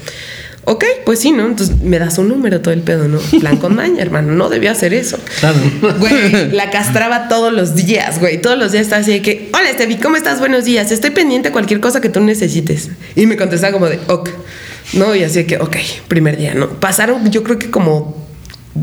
Ok, 0.70 0.84
pues 1.06 1.20
sí, 1.20 1.32
¿no? 1.32 1.46
Entonces 1.46 1.80
me 1.80 1.98
das 1.98 2.18
un 2.18 2.28
número 2.28 2.60
todo 2.60 2.74
el 2.74 2.82
pedo, 2.82 3.08
¿no? 3.08 3.18
Plan 3.40 3.56
con 3.56 3.74
maña, 3.74 4.02
hermano. 4.02 4.32
No 4.32 4.50
debía 4.50 4.72
hacer 4.72 4.92
eso. 4.92 5.18
Claro. 5.40 5.56
Güey, 5.98 6.50
la 6.52 6.68
castraba 6.70 7.26
todos 7.28 7.54
los 7.54 7.74
días, 7.74 8.20
güey. 8.20 8.38
Todos 8.42 8.58
los 8.58 8.72
días 8.72 8.82
estaba 8.82 9.00
así 9.00 9.12
de 9.12 9.22
que, 9.22 9.48
hola, 9.54 9.70
Estevi, 9.70 9.96
¿cómo 9.96 10.16
estás? 10.16 10.40
Buenos 10.40 10.66
días. 10.66 10.92
Estoy 10.92 11.08
pendiente 11.08 11.48
de 11.48 11.52
cualquier 11.54 11.80
cosa 11.80 12.02
que 12.02 12.10
tú 12.10 12.20
necesites. 12.20 12.90
Y 13.16 13.24
me 13.24 13.38
contestaba 13.38 13.72
como 13.72 13.86
de, 13.86 13.98
ok. 14.08 14.28
No, 14.92 15.14
y 15.14 15.22
así 15.22 15.36
de 15.36 15.46
que, 15.46 15.56
ok, 15.56 15.76
primer 16.06 16.36
día, 16.36 16.52
¿no? 16.52 16.68
Pasaron, 16.68 17.30
yo 17.30 17.42
creo 17.44 17.58
que 17.58 17.70
como 17.70 18.27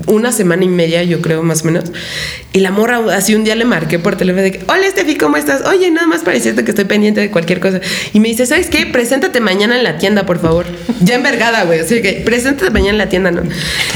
una 0.08 0.32
semana 0.32 0.64
y 0.64 0.68
media, 0.68 1.04
yo 1.04 1.22
creo, 1.22 1.44
más 1.44 1.64
o 1.64 1.66
menos. 1.66 1.86
Y 2.54 2.60
la 2.60 2.72
morra, 2.72 3.00
así 3.14 3.36
un 3.36 3.44
día 3.44 3.56
le 3.56 3.66
marqué 3.66 4.00
por 4.00 4.16
teléfono 4.16 4.44
de 4.44 4.52
que, 4.54 4.60
hola 4.68 4.88
Estefi, 4.88 5.16
¿cómo 5.16 5.36
estás? 5.38 5.66
Oye, 5.66 5.92
nada 5.92 6.08
más 6.08 6.22
para 6.22 6.38
decirte 6.38 6.64
que 6.64 6.72
estoy 6.72 6.86
pendiente 6.86 7.20
de 7.20 7.30
cualquier 7.30 7.60
cosa. 7.60 7.82
Y 8.14 8.20
me 8.20 8.30
dice, 8.30 8.46
¿sabes 8.46 8.70
qué? 8.70 8.86
Preséntate 8.86 9.42
mañana 9.42 9.78
en 9.78 9.84
la 9.84 9.98
tienda, 9.98 10.26
por 10.26 10.40
favor. 10.40 10.66
Ya 11.02 11.16
envergada, 11.16 11.64
güey. 11.66 11.80
Así 11.80 12.02
que, 12.02 12.24
preséntate 12.26 12.72
mañana 12.72 12.92
en 12.92 12.98
la 12.98 13.10
tienda, 13.10 13.32
¿no? 13.32 13.44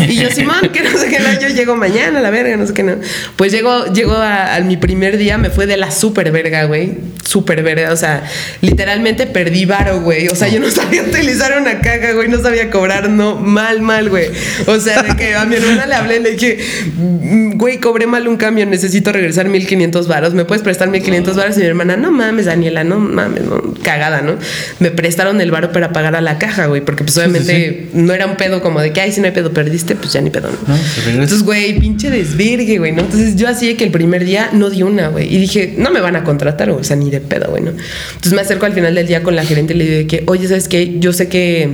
Y 0.07 0.15
yo, 0.15 0.29
Simón, 0.29 0.69
que 0.73 0.81
no 0.81 0.97
sé 0.97 1.07
qué, 1.07 1.19
no, 1.19 1.39
yo 1.39 1.47
llego 1.47 1.75
mañana, 1.75 2.19
la 2.19 2.29
verga, 2.29 2.57
no 2.57 2.67
sé 2.67 2.73
qué, 2.73 2.83
no. 2.83 2.95
Pues 3.35 3.51
llego, 3.51 3.85
llego 3.93 4.13
a, 4.13 4.55
a 4.55 4.59
mi 4.61 4.77
primer 4.77 5.17
día, 5.17 5.37
me 5.37 5.49
fue 5.49 5.65
de 5.65 5.77
la 5.77 5.91
super 5.91 6.31
verga, 6.31 6.65
güey. 6.65 6.97
Súper 7.23 7.63
verga. 7.63 7.93
O 7.93 7.97
sea, 7.97 8.23
literalmente 8.61 9.27
perdí 9.27 9.65
varo, 9.65 10.01
güey. 10.01 10.27
O 10.27 10.35
sea, 10.35 10.47
yo 10.47 10.59
no 10.59 10.69
sabía 10.69 11.03
utilizar 11.03 11.59
una 11.59 11.79
caja, 11.79 12.13
güey. 12.13 12.27
No 12.27 12.41
sabía 12.41 12.69
cobrar, 12.69 13.09
no. 13.09 13.35
Mal, 13.35 13.81
mal, 13.81 14.09
güey. 14.09 14.27
O 14.67 14.79
sea, 14.79 15.03
de 15.03 15.15
que 15.15 15.35
a 15.35 15.45
mi 15.45 15.55
hermana 15.55 15.85
le 15.89 15.95
hablé, 15.95 16.19
le 16.19 16.31
dije, 16.31 16.57
"Mm, 16.95 17.57
güey, 17.57 17.79
cobré 17.79 18.07
mal 18.07 18.27
un 18.27 18.37
cambio, 18.37 18.65
necesito 18.65 19.11
regresar 19.11 19.49
1500 19.49 20.07
varos. 20.07 20.33
¿Me 20.33 20.45
puedes 20.45 20.63
prestar 20.63 20.89
1500 20.89 21.35
varos? 21.35 21.57
Y 21.57 21.61
mi 21.61 21.65
hermana, 21.65 21.97
no 21.97 22.11
mames, 22.11 22.45
Daniela, 22.45 22.83
no 22.83 22.99
mames, 22.99 23.43
no, 23.43 23.73
cagada, 23.83 24.21
¿no? 24.21 24.37
Me 24.79 24.91
prestaron 24.91 25.41
el 25.41 25.51
varo 25.51 25.71
para 25.71 25.91
pagar 25.91 26.15
a 26.15 26.21
la 26.21 26.37
caja, 26.37 26.67
güey, 26.67 26.81
porque 26.81 27.03
pues 27.03 27.17
obviamente 27.17 27.89
no 27.93 28.13
era 28.13 28.25
un 28.25 28.37
pedo 28.37 28.61
como 28.61 28.79
de 28.79 28.93
que, 28.93 29.01
ay, 29.01 29.11
si 29.11 29.19
no 29.19 29.27
hay 29.27 29.33
pedo, 29.33 29.51
perdiste, 29.51 29.95
pues 29.95 30.13
ya 30.13 30.21
ni 30.21 30.29
pedo, 30.29 30.49
¿no? 30.49 30.75
Regresa. 30.75 31.09
Entonces, 31.09 31.43
güey, 31.43 31.79
pinche 31.79 32.09
desvirgue, 32.09 32.77
güey, 32.77 32.91
¿no? 32.91 33.01
Entonces 33.01 33.35
yo 33.35 33.47
así 33.47 33.67
de 33.67 33.75
que 33.75 33.83
el 33.83 33.91
primer 33.91 34.23
día 34.25 34.49
no 34.53 34.69
di 34.69 34.83
una, 34.83 35.09
güey. 35.09 35.33
Y 35.33 35.39
dije, 35.39 35.73
no 35.77 35.91
me 35.91 35.99
van 36.01 36.15
a 36.15 36.23
contratar, 36.23 36.69
o 36.69 36.83
sea, 36.83 36.95
ni 36.95 37.09
de 37.09 37.21
pedo, 37.21 37.49
güey, 37.49 37.63
¿no? 37.63 37.71
Entonces 37.71 38.33
me 38.33 38.41
acerco 38.41 38.65
al 38.65 38.73
final 38.73 38.95
del 38.95 39.07
día 39.07 39.23
con 39.23 39.35
la 39.35 39.43
gerente 39.43 39.73
y 39.73 39.77
le 39.77 39.85
digo 39.85 40.07
que, 40.07 40.23
oye, 40.27 40.47
¿sabes 40.47 40.67
qué? 40.67 40.99
Yo 40.99 41.13
sé 41.13 41.27
que 41.27 41.69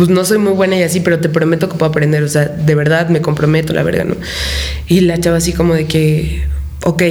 pues 0.00 0.08
no 0.08 0.24
soy 0.24 0.38
muy 0.38 0.52
buena 0.52 0.78
y 0.78 0.82
así, 0.82 1.00
pero 1.00 1.20
te 1.20 1.28
prometo 1.28 1.68
que 1.68 1.74
puedo 1.76 1.90
aprender, 1.90 2.22
o 2.22 2.28
sea, 2.28 2.46
de 2.46 2.74
verdad 2.74 3.10
me 3.10 3.20
comprometo, 3.20 3.74
la 3.74 3.82
verga, 3.82 4.04
¿no? 4.04 4.16
Y 4.88 5.00
la 5.00 5.20
chava 5.20 5.36
así 5.36 5.52
como 5.52 5.74
de 5.74 5.84
que, 5.84 6.42
ok, 6.84 7.02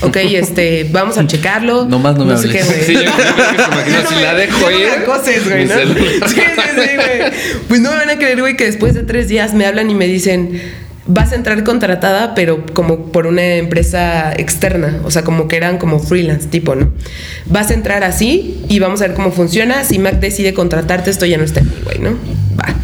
ok, 0.00 0.16
este, 0.32 0.88
vamos 0.90 1.18
a 1.18 1.26
checarlo. 1.28 1.84
Nomás 1.84 2.16
no 2.16 2.24
me 2.24 2.36
sé 2.36 2.48
hables. 2.48 2.64
qué, 2.64 2.64
güey. 2.64 2.84
Sí, 2.84 2.94
yo 2.94 3.12
creo 3.12 3.84
que 3.84 4.08
si 4.08 4.22
la 4.24 4.34
dejo 4.34 4.58
no 4.58 4.66
me 4.66 4.76
ir, 4.76 4.88
acoses, 4.90 5.48
güey, 5.48 5.66
¿no? 5.66 5.74
Sí, 5.74 5.94
sí, 6.26 6.40
sí, 6.74 6.96
güey. 6.96 7.32
Pues 7.68 7.80
no 7.80 7.92
me 7.92 7.96
van 7.98 8.10
a 8.10 8.16
creer, 8.16 8.40
güey, 8.40 8.56
que 8.56 8.64
después 8.64 8.94
de 8.94 9.04
tres 9.04 9.28
días 9.28 9.54
me 9.54 9.64
hablan 9.64 9.88
y 9.88 9.94
me 9.94 10.08
dicen, 10.08 10.60
vas 11.06 11.32
a 11.32 11.34
entrar 11.34 11.64
contratada, 11.64 12.34
pero 12.34 12.64
como 12.74 13.06
por 13.12 13.26
una 13.26 13.56
empresa 13.56 14.32
externa, 14.32 15.00
o 15.04 15.10
sea, 15.10 15.22
como 15.24 15.48
que 15.48 15.56
eran 15.56 15.78
como 15.78 15.98
freelance 15.98 16.48
tipo, 16.48 16.74
¿no? 16.74 16.92
Vas 17.46 17.70
a 17.70 17.74
entrar 17.74 18.04
así 18.04 18.64
y 18.68 18.78
vamos 18.78 19.02
a 19.02 19.08
ver 19.08 19.16
cómo 19.16 19.32
funciona. 19.32 19.84
Si 19.84 19.98
Mac 19.98 20.20
decide 20.20 20.54
contratarte, 20.54 21.10
esto 21.10 21.26
ya 21.26 21.38
no 21.38 21.44
está 21.44 21.60
en 21.60 21.66
mí, 21.66 21.76
güey, 21.84 21.98
¿no? 21.98 22.10
Va. 22.58 22.74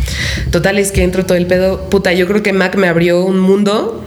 Total, 0.50 0.78
es 0.78 0.92
que 0.92 1.02
entro 1.04 1.26
todo 1.26 1.36
el 1.38 1.46
pedo. 1.46 1.88
Puta, 1.90 2.12
yo 2.12 2.26
creo 2.26 2.42
que 2.42 2.52
Mac 2.52 2.76
me 2.76 2.88
abrió 2.88 3.24
un 3.24 3.38
mundo 3.38 4.04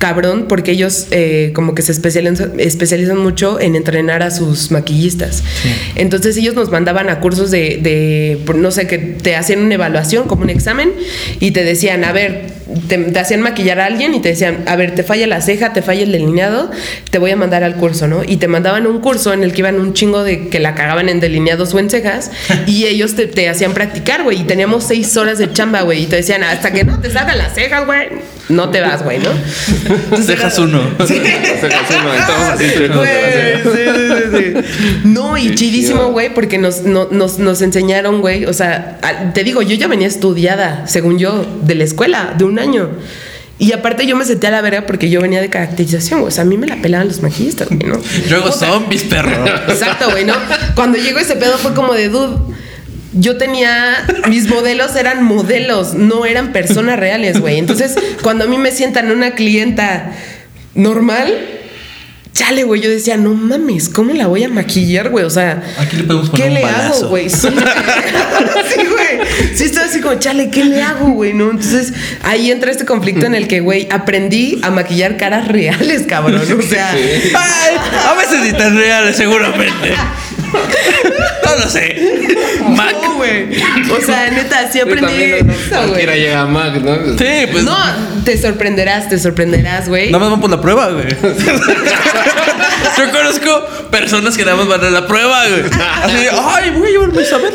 cabrón 0.00 0.46
porque 0.48 0.72
ellos 0.72 1.08
eh, 1.10 1.52
como 1.54 1.74
que 1.74 1.82
se 1.82 1.92
especializan, 1.92 2.58
especializan 2.58 3.18
mucho 3.18 3.60
en 3.60 3.76
entrenar 3.76 4.22
a 4.22 4.30
sus 4.30 4.70
maquillistas. 4.70 5.44
Entonces 5.94 6.38
ellos 6.38 6.54
nos 6.54 6.70
mandaban 6.70 7.10
a 7.10 7.20
cursos 7.20 7.50
de, 7.50 7.78
de, 7.82 8.40
no 8.56 8.70
sé, 8.70 8.86
que 8.86 8.96
te 8.96 9.36
hacían 9.36 9.60
una 9.60 9.74
evaluación, 9.74 10.26
como 10.26 10.42
un 10.42 10.50
examen, 10.50 10.90
y 11.38 11.50
te 11.50 11.64
decían, 11.64 12.04
a 12.04 12.12
ver, 12.12 12.46
te, 12.88 12.96
te 12.96 13.18
hacían 13.20 13.42
maquillar 13.42 13.78
a 13.78 13.84
alguien 13.84 14.14
y 14.14 14.20
te 14.20 14.30
decían, 14.30 14.64
a 14.66 14.74
ver, 14.74 14.94
te 14.94 15.02
falla 15.02 15.26
la 15.26 15.42
ceja, 15.42 15.74
te 15.74 15.82
falla 15.82 16.02
el 16.02 16.12
delineado, 16.12 16.70
te 17.10 17.18
voy 17.18 17.32
a 17.32 17.36
mandar 17.36 17.62
al 17.62 17.76
curso, 17.76 18.08
¿no? 18.08 18.22
Y 18.26 18.38
te 18.38 18.48
mandaban 18.48 18.86
un 18.86 19.00
curso 19.00 19.34
en 19.34 19.44
el 19.44 19.52
que 19.52 19.58
iban 19.58 19.78
un 19.78 19.92
chingo 19.92 20.24
de 20.24 20.48
que 20.48 20.60
la 20.60 20.74
cagaban 20.74 21.10
en 21.10 21.20
delineados 21.20 21.74
o 21.74 21.78
en 21.78 21.90
cejas, 21.90 22.30
y 22.66 22.86
ellos 22.86 23.16
te, 23.16 23.26
te 23.26 23.50
hacían 23.50 23.74
practicar, 23.74 24.22
güey, 24.22 24.40
y 24.40 24.44
teníamos 24.44 24.84
seis 24.84 25.14
horas 25.18 25.36
de 25.36 25.52
chamba, 25.52 25.82
güey, 25.82 26.04
y 26.04 26.06
te 26.06 26.16
decían, 26.16 26.42
hasta 26.42 26.72
que 26.72 26.84
no 26.84 26.98
te 27.00 27.10
salgan 27.10 27.36
las 27.36 27.54
cejas, 27.54 27.84
güey, 27.84 28.08
no 28.50 28.68
te 28.70 28.80
vas, 28.80 29.02
güey, 29.02 29.18
¿no? 29.18 29.30
Entonces 29.88 30.26
Dejas 30.26 30.58
uno. 30.58 30.80
Estamos 32.16 32.48
así, 32.52 32.64
sí, 32.68 32.74
sí, 33.64 34.36
sí. 34.36 34.98
No, 35.04 35.36
y 35.38 35.54
chidísimo, 35.54 36.10
güey, 36.12 36.32
porque 36.34 36.58
nos, 36.58 36.82
no- 36.82 37.08
nos, 37.10 37.38
nos 37.38 37.62
enseñaron, 37.62 38.20
güey. 38.20 38.44
O 38.46 38.52
sea, 38.52 38.98
a- 39.02 39.32
te 39.32 39.44
digo, 39.44 39.62
yo 39.62 39.74
ya 39.76 39.86
venía 39.88 40.06
estudiada, 40.08 40.86
según 40.86 41.18
yo, 41.18 41.44
de 41.62 41.74
la 41.74 41.84
escuela, 41.84 42.34
de 42.36 42.44
un 42.44 42.58
año. 42.58 42.88
Y 43.58 43.72
aparte 43.72 44.06
yo 44.06 44.16
me 44.16 44.24
senté 44.24 44.46
a 44.46 44.50
la 44.50 44.62
verga 44.62 44.86
porque 44.86 45.10
yo 45.10 45.20
venía 45.20 45.40
de 45.42 45.50
caracterización, 45.50 46.20
güey. 46.20 46.28
O 46.28 46.34
sea, 46.34 46.42
a 46.42 46.46
mí 46.46 46.56
me 46.56 46.66
la 46.66 46.76
pelaban 46.76 47.08
los 47.08 47.20
maquillistas, 47.22 47.68
güey, 47.68 47.80
¿no? 47.80 48.00
Yo 48.28 48.36
hago 48.38 48.52
zombies, 48.52 49.02
perro. 49.04 49.44
Exacto, 49.68 50.10
güey, 50.10 50.24
¿no? 50.24 50.34
Cuando 50.74 50.96
llegó 50.98 51.18
ese 51.18 51.36
pedo 51.36 51.58
fue 51.58 51.74
como 51.74 51.92
de, 51.92 52.08
dude, 52.08 52.36
yo 53.12 53.36
tenía, 53.36 54.06
mis 54.28 54.48
modelos 54.48 54.94
eran 54.96 55.24
modelos, 55.24 55.94
no 55.94 56.26
eran 56.26 56.52
personas 56.52 56.98
reales, 56.98 57.40
güey. 57.40 57.58
Entonces, 57.58 57.94
cuando 58.22 58.44
a 58.44 58.46
mí 58.46 58.56
me 58.58 58.70
sientan 58.70 59.10
una 59.10 59.32
clienta 59.32 60.12
normal, 60.74 61.32
chale, 62.32 62.62
güey, 62.62 62.80
yo 62.80 62.88
decía, 62.88 63.16
no 63.16 63.34
mames, 63.34 63.88
¿cómo 63.88 64.12
la 64.14 64.26
voy 64.28 64.44
a 64.44 64.48
maquillar, 64.48 65.10
güey? 65.10 65.24
O 65.24 65.30
sea, 65.30 65.62
Aquí 65.78 65.96
le 65.96 66.04
podemos 66.04 66.30
poner 66.30 66.42
¿qué 66.44 66.48
un 66.48 66.54
le 66.54 66.62
balazo. 66.62 66.94
hago, 67.00 67.08
güey? 67.08 67.28
Sí, 67.30 68.80
güey. 68.86 69.28
Sí, 69.56 69.64
estaba 69.64 69.86
así 69.86 70.00
como, 70.00 70.14
chale, 70.18 70.48
¿qué 70.50 70.64
le 70.64 70.80
hago, 70.82 71.10
güey? 71.10 71.32
¿No? 71.34 71.50
Entonces, 71.50 71.92
ahí 72.22 72.50
entra 72.52 72.70
este 72.70 72.84
conflicto 72.84 73.26
en 73.26 73.34
el 73.34 73.48
que, 73.48 73.60
güey, 73.60 73.88
aprendí 73.90 74.60
a 74.62 74.70
maquillar 74.70 75.16
caras 75.16 75.48
reales, 75.48 76.04
cabrón. 76.06 76.40
O 76.40 76.62
sea, 76.62 76.92
Ay, 76.92 77.76
a 78.08 78.14
veces 78.14 78.40
ni 78.44 78.52
tan 78.56 78.76
reales, 78.76 79.16
seguramente. 79.16 79.92
No 81.44 81.56
lo 81.56 81.68
sé. 81.68 81.96
Mac. 82.68 82.94
no, 83.02 83.14
güey. 83.16 83.48
O 83.90 84.00
sea, 84.04 84.30
neta, 84.30 84.70
sí 84.70 84.80
aprendí 84.80 85.00
también, 85.06 85.46
¿no? 85.46 85.52
eso, 85.52 85.60
güey. 85.70 85.84
Cualquiera 85.86 86.14
llega 86.16 86.40
a 86.42 86.46
Mac, 86.46 86.74
¿no? 86.80 86.96
Sí, 87.18 87.46
pues. 87.50 87.64
No, 87.64 87.76
te 88.24 88.40
sorprenderás, 88.40 89.08
te 89.08 89.18
sorprenderás, 89.18 89.88
güey. 89.88 90.10
Nada 90.10 90.18
más 90.24 90.30
van 90.32 90.40
por 90.40 90.50
la 90.50 90.60
prueba, 90.60 90.88
güey. 90.90 91.06
Yo 92.98 93.10
conozco 93.12 93.66
personas 93.90 94.36
que 94.36 94.44
nada 94.44 94.56
más 94.56 94.68
van 94.68 94.84
a 94.84 94.90
la 94.90 95.06
prueba, 95.06 95.46
güey. 95.48 95.62
Así 96.02 96.26
ay, 96.30 96.70
voy 96.70 96.88
a 96.88 96.90
llevar 96.90 97.12
mi 97.12 97.24
saber. 97.24 97.52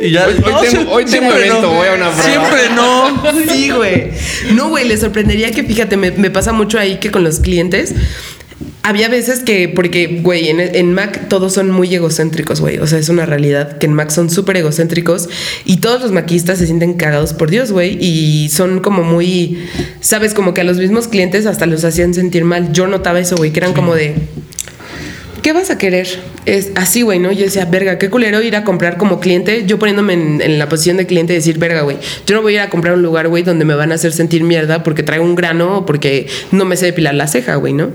Y 0.00 0.10
ya. 0.10 0.26
Hoy- 0.26 0.34
hoy 0.44 0.66
tengo- 0.68 0.90
hoy 0.92 1.04
tengo 1.04 1.08
siempre 1.30 1.46
evento, 1.46 1.70
voy 1.70 1.88
a 1.88 1.92
una 1.94 2.10
prueba. 2.10 2.22
Siempre 2.22 2.70
no. 2.74 3.22
Sí, 3.52 3.70
güey. 3.70 4.10
No, 4.52 4.68
güey, 4.68 4.86
le 4.86 4.96
sorprendería 4.96 5.50
que, 5.50 5.62
fíjate, 5.64 5.96
me, 5.96 6.10
me 6.12 6.30
pasa 6.30 6.52
mucho 6.52 6.78
ahí 6.78 6.98
que 6.98 7.10
con 7.10 7.24
los 7.24 7.40
clientes. 7.40 7.94
Había 8.82 9.08
veces 9.08 9.40
que, 9.40 9.68
porque, 9.68 10.20
güey, 10.22 10.48
en, 10.48 10.60
en 10.60 10.94
Mac 10.94 11.28
todos 11.28 11.52
son 11.52 11.70
muy 11.70 11.94
egocéntricos, 11.94 12.60
güey. 12.60 12.78
O 12.78 12.86
sea, 12.86 12.98
es 12.98 13.08
una 13.08 13.26
realidad 13.26 13.78
que 13.78 13.86
en 13.86 13.92
Mac 13.92 14.10
son 14.10 14.30
súper 14.30 14.56
egocéntricos 14.56 15.28
y 15.64 15.78
todos 15.78 16.00
los 16.00 16.12
maquistas 16.12 16.58
se 16.58 16.66
sienten 16.66 16.94
cagados 16.94 17.34
por 17.34 17.50
Dios, 17.50 17.72
güey. 17.72 17.98
Y 18.00 18.48
son 18.48 18.80
como 18.80 19.02
muy, 19.02 19.58
sabes, 20.00 20.32
como 20.32 20.54
que 20.54 20.62
a 20.62 20.64
los 20.64 20.78
mismos 20.78 21.08
clientes 21.08 21.44
hasta 21.46 21.66
los 21.66 21.84
hacían 21.84 22.14
sentir 22.14 22.44
mal. 22.44 22.72
Yo 22.72 22.86
notaba 22.86 23.20
eso, 23.20 23.36
güey, 23.36 23.52
que 23.52 23.60
eran 23.60 23.74
como 23.74 23.94
de, 23.94 24.14
¿qué 25.48 25.54
vas 25.54 25.70
a 25.70 25.78
querer? 25.78 26.06
Es 26.44 26.72
así, 26.74 27.00
güey, 27.00 27.18
¿no? 27.18 27.32
Yo 27.32 27.46
decía, 27.46 27.64
verga, 27.64 27.96
qué 27.96 28.10
culero 28.10 28.42
ir 28.42 28.54
a 28.54 28.64
comprar 28.64 28.98
como 28.98 29.18
cliente. 29.18 29.64
Yo 29.64 29.78
poniéndome 29.78 30.12
en, 30.12 30.42
en 30.42 30.58
la 30.58 30.68
posición 30.68 30.98
de 30.98 31.06
cliente 31.06 31.32
y 31.32 31.36
decir, 31.36 31.56
verga, 31.56 31.80
güey, 31.80 31.96
yo 32.26 32.34
no 32.34 32.42
voy 32.42 32.52
a 32.52 32.54
ir 32.56 32.60
a 32.60 32.68
comprar 32.68 32.92
un 32.92 33.00
lugar, 33.00 33.28
güey, 33.28 33.44
donde 33.44 33.64
me 33.64 33.74
van 33.74 33.90
a 33.90 33.94
hacer 33.94 34.12
sentir 34.12 34.44
mierda 34.44 34.82
porque 34.82 35.02
traigo 35.02 35.24
un 35.24 35.34
grano 35.34 35.78
o 35.78 35.86
porque 35.86 36.26
no 36.52 36.66
me 36.66 36.76
sé 36.76 36.84
depilar 36.84 37.14
la 37.14 37.28
ceja, 37.28 37.54
güey, 37.54 37.72
¿no? 37.72 37.92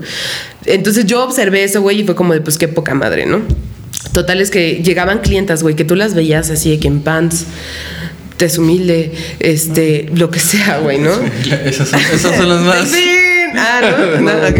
Entonces 0.66 1.06
yo 1.06 1.22
observé 1.22 1.62
eso, 1.62 1.80
güey, 1.80 2.00
y 2.00 2.04
fue 2.04 2.16
como 2.16 2.34
de, 2.34 2.40
pues 2.40 2.58
qué 2.58 2.66
poca 2.66 2.96
madre, 2.96 3.24
¿no? 3.24 3.40
Total 4.10 4.40
es 4.40 4.50
que 4.50 4.82
llegaban 4.82 5.20
clientas, 5.20 5.62
güey, 5.62 5.76
que 5.76 5.84
tú 5.84 5.94
las 5.94 6.14
veías 6.14 6.50
así 6.50 6.72
de 6.72 6.80
que 6.80 6.88
en 6.88 7.02
pants, 7.02 7.46
te 8.36 8.48
humilde, 8.58 9.12
este, 9.38 10.10
lo 10.12 10.28
que 10.28 10.40
sea, 10.40 10.78
güey, 10.78 10.98
¿no? 10.98 11.12
Esas 11.64 11.88
son, 11.88 12.00
esas 12.00 12.36
son 12.36 12.48
las 12.48 12.60
más. 12.62 12.88
Sí. 12.88 13.13
Ah, 13.56 13.80
no, 14.20 14.20
no, 14.20 14.32
No, 14.32 14.48
ok. 14.48 14.58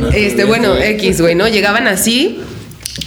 no. 0.00 0.08
Este, 0.10 0.44
bueno, 0.44 0.76
X, 0.76 1.20
güey, 1.20 1.34
¿no? 1.34 1.48
Llegaban 1.48 1.86
así. 1.86 2.40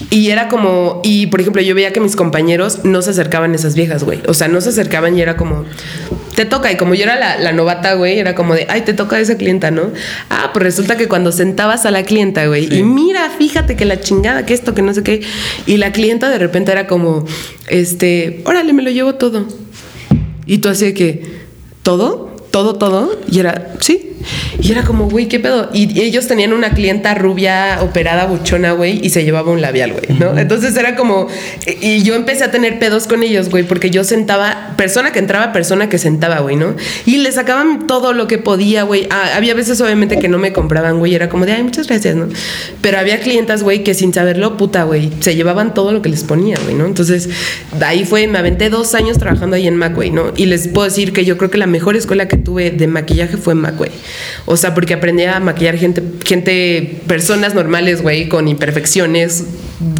Y 0.09 0.29
era 0.29 0.47
como, 0.47 1.01
y 1.03 1.27
por 1.27 1.41
ejemplo, 1.41 1.61
yo 1.61 1.75
veía 1.75 1.91
que 1.91 1.99
mis 1.99 2.15
compañeros 2.15 2.79
no 2.83 3.01
se 3.01 3.09
acercaban 3.11 3.51
a 3.51 3.55
esas 3.55 3.75
viejas, 3.75 4.03
güey. 4.03 4.21
O 4.27 4.33
sea, 4.33 4.47
no 4.47 4.61
se 4.61 4.69
acercaban 4.69 5.17
y 5.17 5.21
era 5.21 5.35
como, 5.35 5.65
te 6.35 6.45
toca. 6.45 6.71
Y 6.71 6.77
como 6.77 6.93
yo 6.93 7.03
era 7.03 7.17
la, 7.17 7.37
la 7.37 7.51
novata, 7.51 7.93
güey, 7.95 8.17
era 8.19 8.33
como 8.33 8.53
de, 8.55 8.65
ay, 8.69 8.81
te 8.81 8.93
toca 8.93 9.19
esa 9.19 9.37
clienta, 9.37 9.71
¿no? 9.71 9.91
Ah, 10.29 10.51
pues 10.53 10.63
resulta 10.63 10.95
que 10.97 11.07
cuando 11.07 11.31
sentabas 11.31 11.85
a 11.85 11.91
la 11.91 12.03
clienta, 12.03 12.45
güey, 12.47 12.67
Sí. 12.67 12.77
y 12.79 12.83
mira, 12.83 13.29
fíjate 13.37 13.75
que 13.75 13.85
la 13.85 13.99
chingada, 13.99 14.45
que 14.45 14.53
esto, 14.53 14.73
que 14.73 14.81
no 14.81 14.93
sé 14.93 15.03
qué. 15.03 15.21
Y 15.65 15.77
la 15.77 15.91
clienta 15.91 16.29
de 16.29 16.37
repente 16.37 16.71
era 16.71 16.87
como, 16.87 17.25
este, 17.67 18.41
órale, 18.45 18.71
me 18.73 18.83
lo 18.83 18.89
llevo 18.91 19.15
todo. 19.15 19.47
Y 20.45 20.59
tú 20.59 20.69
así 20.69 20.85
de 20.85 20.93
que, 20.93 21.23
¿todo? 21.81 22.35
¿Todo, 22.51 22.75
todo? 22.75 23.19
Y 23.29 23.39
era, 23.39 23.73
sí. 23.79 24.11
Y 24.61 24.71
era 24.71 24.83
como, 24.83 25.09
güey, 25.09 25.27
¿qué 25.27 25.39
pedo? 25.39 25.69
Y 25.73 26.01
ellos 26.01 26.27
tenían 26.27 26.53
una 26.53 26.73
clienta 26.73 27.13
rubia, 27.15 27.79
operada, 27.81 28.25
buchona, 28.25 28.73
güey, 28.73 28.99
y 29.03 29.09
se 29.09 29.23
llevaba 29.23 29.51
un 29.51 29.61
labial, 29.61 29.93
güey, 29.93 30.19
¿no? 30.19 30.37
Entonces 30.37 30.75
era 30.77 30.95
como, 30.95 31.27
y 31.81 32.03
yo 32.03 32.15
empecé 32.15 32.43
a 32.43 32.51
tener 32.51 32.79
pedos 32.79 33.07
con 33.07 33.23
ellos, 33.23 33.49
güey, 33.49 33.63
porque 33.63 33.89
yo 33.89 34.03
sentaba, 34.03 34.73
persona 34.77 35.11
que 35.11 35.19
entraba, 35.19 35.51
persona 35.51 35.89
que 35.89 35.97
sentaba, 35.97 36.39
güey, 36.39 36.55
¿no? 36.55 36.75
Y 37.05 37.17
le 37.17 37.31
sacaban 37.31 37.87
todo 37.87 38.13
lo 38.13 38.27
que 38.27 38.37
podía, 38.37 38.83
güey. 38.83 39.07
Ah, 39.09 39.31
había 39.35 39.53
veces, 39.53 39.79
obviamente, 39.81 40.19
que 40.19 40.27
no 40.27 40.37
me 40.37 40.53
compraban, 40.53 40.99
güey, 40.99 41.15
era 41.15 41.29
como 41.29 41.45
de, 41.45 41.53
ay, 41.53 41.63
muchas 41.63 41.87
gracias, 41.87 42.15
¿no? 42.15 42.27
Pero 42.81 42.99
había 42.99 43.19
clientas, 43.19 43.63
güey, 43.63 43.83
que 43.83 43.93
sin 43.93 44.13
saberlo, 44.13 44.57
puta, 44.57 44.83
güey, 44.83 45.11
se 45.19 45.35
llevaban 45.35 45.73
todo 45.73 45.91
lo 45.91 46.01
que 46.01 46.09
les 46.09 46.23
ponía, 46.23 46.57
güey, 46.63 46.75
¿no? 46.75 46.85
Entonces, 46.85 47.29
de 47.77 47.85
ahí 47.85 48.05
fue, 48.05 48.27
me 48.27 48.37
aventé 48.37 48.69
dos 48.69 48.93
años 48.93 49.17
trabajando 49.17 49.55
ahí 49.55 49.67
en 49.67 49.75
Mac, 49.75 49.93
güey, 49.95 50.11
¿no? 50.11 50.33
Y 50.35 50.45
les 50.45 50.67
puedo 50.67 50.85
decir 50.85 51.13
que 51.13 51.25
yo 51.25 51.37
creo 51.37 51.49
que 51.49 51.57
la 51.57 51.67
mejor 51.67 51.95
escuela 51.95 52.27
que 52.27 52.37
tuve 52.37 52.71
de 52.71 52.87
maquillaje 52.87 53.37
fue 53.37 53.53
en 53.53 53.59
Mac, 53.59 53.75
güey. 53.77 53.91
O 54.45 54.57
sea, 54.57 54.73
porque 54.73 54.93
aprendí 54.93 55.23
a 55.23 55.39
maquillar 55.39 55.77
gente, 55.77 56.03
gente, 56.25 56.99
personas 57.07 57.53
normales, 57.55 58.01
güey, 58.01 58.27
con 58.29 58.47
imperfecciones, 58.47 59.43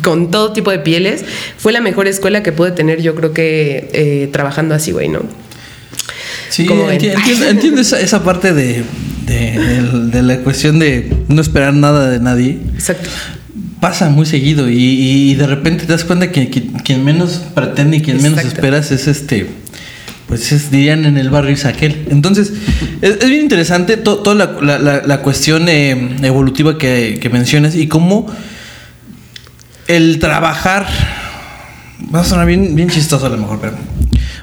con 0.04 0.32
todo 0.32 0.54
tipo 0.54 0.72
de 0.72 0.80
pieles. 0.80 1.24
Fue 1.58 1.72
la 1.72 1.82
mejor 1.82 2.08
escuela 2.08 2.44
que 2.44 2.52
pude 2.52 2.72
tener, 2.72 3.02
yo 3.02 3.16
creo 3.16 3.34
que 3.34 3.90
eh, 3.94 4.30
trabajando 4.32 4.76
así, 4.76 4.92
güey, 4.92 5.10
¿no? 5.10 5.22
Sí, 6.50 6.68
enti- 6.68 7.12
entiendo, 7.16 7.48
entiendo 7.48 7.82
esa, 7.82 8.00
esa 8.00 8.24
parte 8.24 8.54
de, 8.54 8.84
de, 9.26 9.82
de 10.12 10.22
la 10.22 10.38
cuestión 10.40 10.78
de 10.78 11.12
no 11.28 11.42
esperar 11.42 11.74
nada 11.74 12.10
de 12.10 12.20
nadie. 12.20 12.60
Exacto. 12.76 13.10
Pasa 13.80 14.10
muy 14.10 14.26
seguido 14.26 14.70
y, 14.70 14.78
y 14.78 15.36
de 15.36 15.48
repente 15.48 15.86
te 15.86 15.92
das 15.92 16.04
cuenta 16.04 16.32
que, 16.32 16.50
que- 16.50 16.68
quien 16.86 17.04
menos 17.04 17.42
pretende 17.56 17.98
y 17.98 18.02
quien 18.02 18.22
menos 18.22 18.40
esperas 18.46 18.92
es 18.92 19.08
este, 19.08 19.48
pues 20.28 20.52
es, 20.52 20.72
dirían 20.72 21.06
en 21.06 21.18
el 21.18 21.30
barrio 21.30 21.54
es 21.54 21.66
aquel. 21.66 22.06
Entonces, 22.10 22.54
es, 23.02 23.18
es 23.22 23.30
bien 23.30 23.42
interesante 23.42 23.98
to- 23.98 24.20
toda 24.20 24.36
la, 24.36 24.62
la- 24.62 24.80
la- 24.80 25.02
la 25.06 25.18
cuestión 25.22 25.68
eh, 25.70 26.18
evolutiva 26.24 26.78
que, 26.78 27.20
que 27.22 27.30
mencionas 27.30 27.76
y 27.76 27.88
cómo 27.88 28.28
el 29.88 30.20
trabajar, 30.20 30.88
va 32.14 32.22
a 32.22 32.24
sonar 32.24 32.46
bien, 32.48 32.76
bien 32.76 32.90
chistoso 32.90 33.26
a 33.26 33.30
lo 33.30 33.38
mejor, 33.38 33.60
pero 33.62 33.74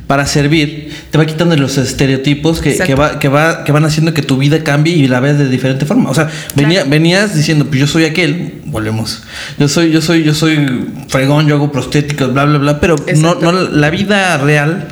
para 0.06 0.26
servir, 0.26 0.92
te 1.12 1.18
va 1.18 1.24
quitando 1.24 1.56
los 1.56 1.78
estereotipos 1.78 2.60
que, 2.60 2.76
que, 2.76 2.94
va, 2.96 3.20
que, 3.20 3.28
va, 3.28 3.62
que 3.62 3.70
van 3.70 3.84
haciendo 3.84 4.12
que 4.12 4.22
tu 4.22 4.38
vida 4.38 4.64
cambie 4.64 4.92
y 4.96 5.06
la 5.06 5.20
veas 5.20 5.38
de 5.38 5.48
diferente 5.48 5.86
forma. 5.86 6.10
O 6.10 6.14
sea, 6.14 6.28
venía, 6.56 6.78
Claro. 6.80 6.90
venías 6.90 7.34
diciendo, 7.36 7.66
pues 7.66 7.78
yo 7.80 7.86
soy 7.86 8.04
aquel, 8.06 8.54
volvemos. 8.66 9.22
Yo 9.56 9.68
soy, 9.68 9.92
yo 9.92 10.02
soy, 10.02 10.24
yo 10.24 10.34
soy 10.34 10.88
fregón, 11.08 11.46
yo 11.46 11.54
hago 11.54 11.70
prostéticos, 11.70 12.32
bla, 12.32 12.44
bla, 12.44 12.58
bla, 12.58 12.80
pero 12.80 12.96
no, 13.18 13.52
la 13.52 13.90
vida 13.90 14.36
real 14.38 14.88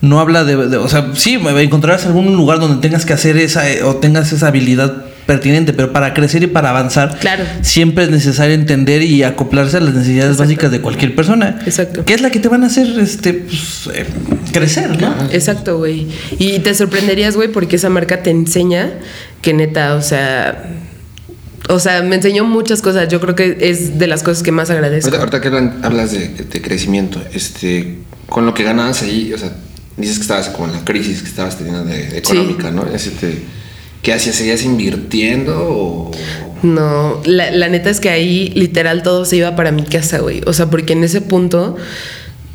no 0.00 0.20
habla 0.20 0.44
de, 0.44 0.56
de- 0.68 0.76
o 0.76 0.88
sea, 0.88 1.10
sí, 1.14 1.34
encontrarás 1.58 2.06
algún 2.06 2.36
lugar 2.36 2.60
donde 2.60 2.80
tengas 2.86 3.04
que 3.04 3.12
hacer 3.12 3.36
esa 3.36 3.68
eh, 3.70 3.82
o 3.82 3.96
tengas 3.96 4.32
esa 4.32 4.48
habilidad 4.48 5.04
pertinente, 5.26 5.74
pero 5.74 5.92
para 5.92 6.14
crecer 6.14 6.42
y 6.42 6.46
para 6.46 6.70
avanzar, 6.70 7.18
Claro. 7.18 7.44
siempre 7.60 8.04
es 8.04 8.10
necesario 8.10 8.54
entender 8.54 9.02
y 9.02 9.22
acoplarse 9.24 9.76
a 9.76 9.80
las 9.80 9.92
necesidades 9.92 10.30
Exacto. 10.32 10.42
básicas 10.44 10.70
de 10.70 10.80
cualquier 10.80 11.14
persona. 11.14 11.58
Exacto. 11.66 12.04
Que 12.04 12.14
es 12.14 12.22
la 12.22 12.30
que 12.30 12.38
te 12.40 12.48
van 12.48 12.64
a 12.64 12.68
hacer 12.68 12.86
este 12.98 13.34
pues, 13.34 13.90
eh, 13.92 14.06
crecer, 14.52 14.98
¿no? 15.00 15.14
Exacto, 15.30 15.76
güey. 15.76 16.06
Y 16.38 16.60
te 16.60 16.72
sorprenderías, 16.74 17.36
güey, 17.36 17.48
porque 17.52 17.76
esa 17.76 17.90
marca 17.90 18.22
te 18.22 18.30
enseña 18.30 18.88
que 19.42 19.52
neta, 19.52 19.96
o 19.96 20.00
sea, 20.00 20.64
o 21.68 21.78
sea, 21.78 22.02
me 22.02 22.16
enseñó 22.16 22.44
muchas 22.44 22.80
cosas. 22.80 23.08
Yo 23.08 23.20
creo 23.20 23.34
que 23.34 23.58
es 23.60 23.98
de 23.98 24.06
las 24.06 24.22
cosas 24.22 24.42
que 24.42 24.52
más 24.52 24.70
agradezco. 24.70 25.08
Ahorita, 25.14 25.36
ahorita 25.36 25.40
que 25.42 25.48
hablan- 25.48 25.84
hablas 25.84 26.12
de, 26.12 26.28
de 26.28 26.62
crecimiento, 26.62 27.22
este, 27.34 27.98
con 28.30 28.46
lo 28.46 28.54
que 28.54 28.62
ganabas 28.64 29.02
ahí, 29.02 29.30
o 29.34 29.38
sea, 29.38 29.50
dices 29.98 30.16
que 30.16 30.22
estabas 30.22 30.48
como 30.48 30.66
en 30.66 30.72
la 30.72 30.84
crisis 30.84 31.22
que 31.22 31.28
estabas 31.28 31.58
teniendo 31.58 31.84
de, 31.84 32.06
de 32.06 32.18
económica, 32.18 32.70
¿no? 32.70 32.86
Este, 32.86 33.42
¿Qué 34.02 34.12
hacías? 34.12 34.36
¿Seguías 34.36 34.62
invirtiendo 34.62 35.54
o...? 35.58 36.10
No, 36.62 37.20
la, 37.24 37.50
la 37.50 37.68
neta 37.68 37.90
es 37.90 38.00
que 38.00 38.10
ahí 38.10 38.50
literal 38.54 39.02
todo 39.02 39.24
se 39.24 39.36
iba 39.36 39.54
para 39.54 39.70
mi 39.70 39.82
casa, 39.84 40.18
güey. 40.18 40.40
O 40.46 40.52
sea, 40.52 40.66
porque 40.66 40.92
en 40.92 41.04
ese 41.04 41.20
punto 41.20 41.76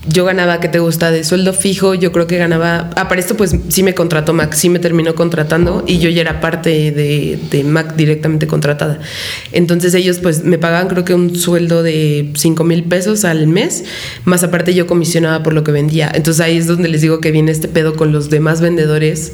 yo 0.05 0.25
ganaba, 0.25 0.59
¿qué 0.59 0.67
te 0.67 0.79
gusta? 0.79 1.11
De 1.11 1.23
sueldo 1.23 1.53
fijo, 1.53 1.93
yo 1.93 2.11
creo 2.11 2.27
que 2.27 2.37
ganaba. 2.37 2.89
Ah, 2.95 3.07
para 3.07 3.21
esto, 3.21 3.37
pues 3.37 3.55
sí 3.69 3.83
me 3.83 3.93
contrató 3.93 4.33
Mac, 4.33 4.53
sí 4.53 4.69
me 4.69 4.79
terminó 4.79 5.15
contratando 5.15 5.83
y 5.87 5.99
yo 5.99 6.09
ya 6.09 6.21
era 6.21 6.41
parte 6.41 6.91
de, 6.91 7.39
de 7.49 7.63
Mac 7.63 7.95
directamente 7.95 8.45
contratada. 8.45 8.99
Entonces 9.51 9.93
ellos, 9.93 10.19
pues 10.19 10.43
me 10.43 10.57
pagaban, 10.57 10.87
creo 10.89 11.05
que 11.05 11.13
un 11.13 11.35
sueldo 11.35 11.83
de 11.83 12.31
5 12.35 12.63
mil 12.63 12.83
pesos 12.83 13.23
al 13.23 13.47
mes, 13.47 13.85
más 14.25 14.43
aparte 14.43 14.73
yo 14.73 14.87
comisionaba 14.87 15.41
por 15.41 15.53
lo 15.53 15.63
que 15.63 15.71
vendía. 15.71 16.11
Entonces 16.13 16.41
ahí 16.41 16.57
es 16.57 16.67
donde 16.67 16.89
les 16.89 17.01
digo 17.01 17.21
que 17.21 17.31
viene 17.31 17.51
este 17.51 17.67
pedo 17.67 17.95
con 17.95 18.11
los 18.11 18.29
demás 18.29 18.59
vendedores 18.59 19.33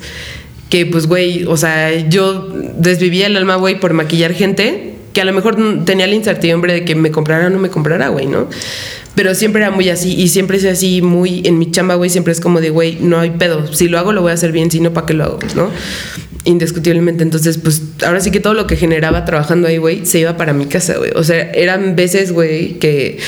que 0.69 0.85
pues, 0.85 1.07
güey, 1.07 1.45
o 1.45 1.57
sea, 1.57 2.07
yo 2.09 2.47
desvivía 2.77 3.25
el 3.25 3.35
alma, 3.35 3.55
güey, 3.55 3.79
por 3.79 3.93
maquillar 3.93 4.33
gente 4.33 4.93
que 5.13 5.21
a 5.21 5.25
lo 5.25 5.33
mejor 5.33 5.57
tenía 5.85 6.05
la 6.05 6.13
incertidumbre 6.13 6.73
de 6.73 6.85
que 6.85 6.93
me 6.93 7.09
comprara 7.09 7.47
o 7.47 7.49
no 7.49 7.57
me 7.57 7.69
comprara, 7.69 8.09
güey, 8.09 8.27
¿no? 8.27 8.47
Pero 9.15 9.35
siempre 9.35 9.61
era 9.61 9.71
muy 9.71 9.89
así 9.89 10.13
y 10.13 10.29
siempre 10.29 10.57
es 10.57 10.65
así, 10.65 11.01
muy 11.01 11.41
en 11.45 11.57
mi 11.57 11.71
chamba, 11.71 11.95
güey, 11.95 12.09
siempre 12.09 12.31
es 12.31 12.39
como 12.39 12.61
de, 12.61 12.69
güey, 12.69 12.97
no 13.01 13.19
hay 13.19 13.31
pedo. 13.31 13.71
Si 13.73 13.87
lo 13.87 13.99
hago, 13.99 14.13
lo 14.13 14.21
voy 14.21 14.31
a 14.31 14.35
hacer 14.35 14.51
bien, 14.51 14.71
si 14.71 14.79
no, 14.79 14.93
¿para 14.93 15.07
qué 15.07 15.13
lo 15.13 15.25
hago, 15.25 15.39
no? 15.55 15.69
indiscutiblemente. 16.45 17.23
Entonces, 17.23 17.57
pues 17.57 17.81
ahora 18.05 18.19
sí 18.19 18.31
que 18.31 18.39
todo 18.39 18.53
lo 18.53 18.67
que 18.67 18.75
generaba 18.75 19.25
trabajando 19.25 19.67
ahí, 19.67 19.77
güey, 19.77 20.05
se 20.05 20.19
iba 20.19 20.37
para 20.37 20.53
mi 20.53 20.65
casa, 20.65 20.97
güey. 20.97 21.11
O 21.15 21.23
sea, 21.23 21.51
eran 21.51 21.95
veces, 21.95 22.31
güey, 22.31 22.79
que 22.79 23.19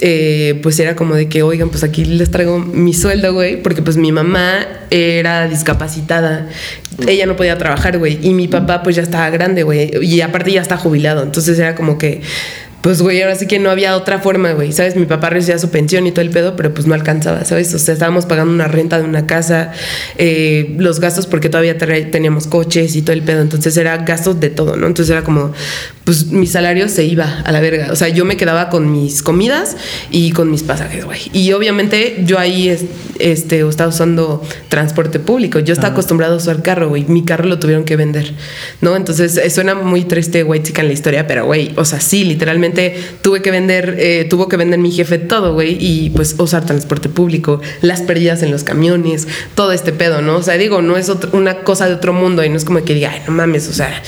eh, 0.00 0.58
pues 0.62 0.78
era 0.80 0.96
como 0.96 1.14
de 1.14 1.28
que, 1.28 1.42
oigan, 1.42 1.70
pues 1.70 1.84
aquí 1.84 2.04
les 2.04 2.30
traigo 2.30 2.58
mi 2.58 2.94
sueldo, 2.94 3.32
güey, 3.32 3.62
porque 3.62 3.82
pues 3.82 3.96
mi 3.96 4.12
mamá 4.12 4.66
era 4.90 5.48
discapacitada. 5.48 6.48
Ella 7.06 7.26
no 7.26 7.36
podía 7.36 7.58
trabajar, 7.58 7.98
güey. 7.98 8.18
Y 8.22 8.34
mi 8.34 8.48
papá, 8.48 8.82
pues 8.82 8.96
ya 8.96 9.02
estaba 9.02 9.28
grande, 9.30 9.62
güey. 9.62 9.90
Y 10.02 10.20
aparte 10.20 10.52
ya 10.52 10.62
está 10.62 10.76
jubilado. 10.76 11.22
Entonces 11.22 11.58
era 11.58 11.74
como 11.74 11.98
que 11.98 12.20
pues, 12.82 13.00
güey, 13.00 13.22
ahora 13.22 13.36
sí 13.36 13.46
que 13.46 13.60
no 13.60 13.70
había 13.70 13.96
otra 13.96 14.18
forma, 14.18 14.52
güey. 14.52 14.72
¿Sabes? 14.72 14.96
Mi 14.96 15.06
papá 15.06 15.30
recibía 15.30 15.56
su 15.56 15.70
pensión 15.70 16.04
y 16.08 16.10
todo 16.10 16.22
el 16.22 16.30
pedo, 16.30 16.56
pero 16.56 16.74
pues 16.74 16.88
no 16.88 16.94
alcanzaba, 16.94 17.44
¿sabes? 17.44 17.72
O 17.74 17.78
sea, 17.78 17.94
estábamos 17.94 18.26
pagando 18.26 18.52
una 18.52 18.66
renta 18.66 18.98
de 18.98 19.04
una 19.04 19.24
casa, 19.24 19.70
eh, 20.18 20.74
los 20.78 20.98
gastos 20.98 21.28
porque 21.28 21.48
todavía 21.48 21.78
teníamos 21.78 22.48
coches 22.48 22.96
y 22.96 23.02
todo 23.02 23.12
el 23.12 23.22
pedo. 23.22 23.40
Entonces 23.40 23.76
era 23.76 23.98
gastos 23.98 24.40
de 24.40 24.50
todo, 24.50 24.76
¿no? 24.76 24.88
Entonces 24.88 25.12
era 25.12 25.22
como, 25.22 25.52
pues 26.02 26.26
mi 26.26 26.48
salario 26.48 26.88
se 26.88 27.04
iba 27.04 27.42
a 27.44 27.52
la 27.52 27.60
verga. 27.60 27.92
O 27.92 27.96
sea, 27.96 28.08
yo 28.08 28.24
me 28.24 28.36
quedaba 28.36 28.68
con 28.68 28.90
mis 28.90 29.22
comidas 29.22 29.76
y 30.10 30.32
con 30.32 30.50
mis 30.50 30.64
pasajes, 30.64 31.04
güey. 31.04 31.20
Y 31.32 31.52
obviamente 31.52 32.22
yo 32.24 32.40
ahí 32.40 32.76
este, 33.20 33.60
estaba 33.60 33.90
usando 33.90 34.42
transporte 34.68 35.20
público. 35.20 35.60
Yo 35.60 35.72
estaba 35.72 35.92
acostumbrado 35.92 36.34
a 36.34 36.38
usar 36.38 36.62
carro, 36.62 36.88
güey. 36.88 37.04
Mi 37.04 37.24
carro 37.24 37.44
lo 37.44 37.60
tuvieron 37.60 37.84
que 37.84 37.94
vender, 37.94 38.34
¿no? 38.80 38.96
Entonces 38.96 39.40
suena 39.54 39.76
muy 39.76 40.02
triste, 40.02 40.42
güey, 40.42 40.64
chica 40.64 40.82
en 40.82 40.88
la 40.88 40.94
historia, 40.94 41.28
pero, 41.28 41.46
güey, 41.46 41.70
o 41.76 41.84
sea, 41.84 42.00
sí, 42.00 42.24
literalmente 42.24 42.71
tuve 43.22 43.42
que 43.42 43.50
vender, 43.50 43.96
eh, 43.98 44.26
tuvo 44.28 44.48
que 44.48 44.56
vender 44.56 44.78
mi 44.78 44.90
jefe 44.90 45.18
todo, 45.18 45.54
güey, 45.54 45.76
y 45.80 46.10
pues 46.10 46.34
usar 46.38 46.64
transporte 46.66 47.08
público, 47.08 47.60
las 47.80 48.02
pérdidas 48.02 48.42
en 48.42 48.50
los 48.50 48.64
camiones, 48.64 49.28
todo 49.54 49.72
este 49.72 49.92
pedo, 49.92 50.22
¿no? 50.22 50.36
O 50.36 50.42
sea, 50.42 50.54
digo, 50.58 50.82
no 50.82 50.96
es 50.96 51.10
una 51.32 51.60
cosa 51.60 51.86
de 51.86 51.94
otro 51.94 52.12
mundo 52.12 52.44
y 52.44 52.48
no 52.48 52.56
es 52.56 52.64
como 52.64 52.82
que 52.84 52.94
diga, 52.94 53.10
ay, 53.12 53.22
no 53.26 53.32
mames, 53.32 53.68
o 53.68 53.72
sea, 53.72 54.02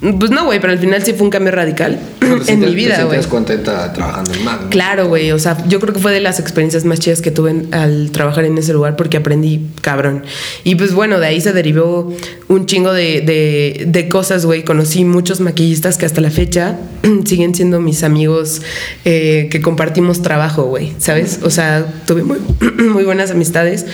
pues 0.00 0.30
no, 0.30 0.44
güey, 0.44 0.60
pero 0.60 0.72
al 0.72 0.78
final 0.78 1.02
sí 1.02 1.14
fue 1.14 1.24
un 1.24 1.30
cambio 1.30 1.52
radical 1.52 1.98
en 2.46 2.60
mi 2.60 2.74
vida, 2.74 3.04
güey. 3.04 3.20
Te 3.20 3.28
contenta 3.28 3.92
trabajando 3.92 4.34
en 4.34 4.44
Mac. 4.44 4.68
Claro, 4.68 5.08
güey. 5.08 5.32
O 5.32 5.38
sea, 5.38 5.56
yo 5.66 5.80
creo 5.80 5.94
que 5.94 6.00
fue 6.00 6.12
de 6.12 6.20
las 6.20 6.38
experiencias 6.38 6.84
más 6.84 7.00
chidas 7.00 7.22
que 7.22 7.30
tuve 7.30 7.66
al 7.72 8.10
trabajar 8.10 8.44
en 8.44 8.58
ese 8.58 8.74
lugar 8.74 8.96
porque 8.96 9.16
aprendí 9.16 9.66
cabrón. 9.80 10.24
Y 10.64 10.74
pues 10.74 10.92
bueno, 10.92 11.18
de 11.18 11.26
ahí 11.26 11.40
se 11.40 11.52
derivó 11.52 12.12
un 12.48 12.66
chingo 12.66 12.92
de, 12.92 13.84
de, 13.86 14.08
cosas, 14.08 14.44
güey. 14.44 14.64
Conocí 14.64 15.04
muchos 15.04 15.40
maquillistas 15.40 15.96
que 15.96 16.04
hasta 16.04 16.20
la 16.20 16.30
fecha 16.30 16.76
siguen 17.24 17.54
siendo 17.54 17.80
mis 17.80 18.02
amigos 18.02 18.62
eh, 19.04 19.48
que 19.50 19.62
compartimos 19.62 20.20
trabajo, 20.20 20.64
güey. 20.64 20.92
¿Sabes? 20.98 21.40
O 21.42 21.50
sea, 21.50 21.86
tuve 22.06 22.22
muy, 22.22 22.38
muy 22.92 23.04
buenas 23.04 23.30
amistades. 23.30 23.86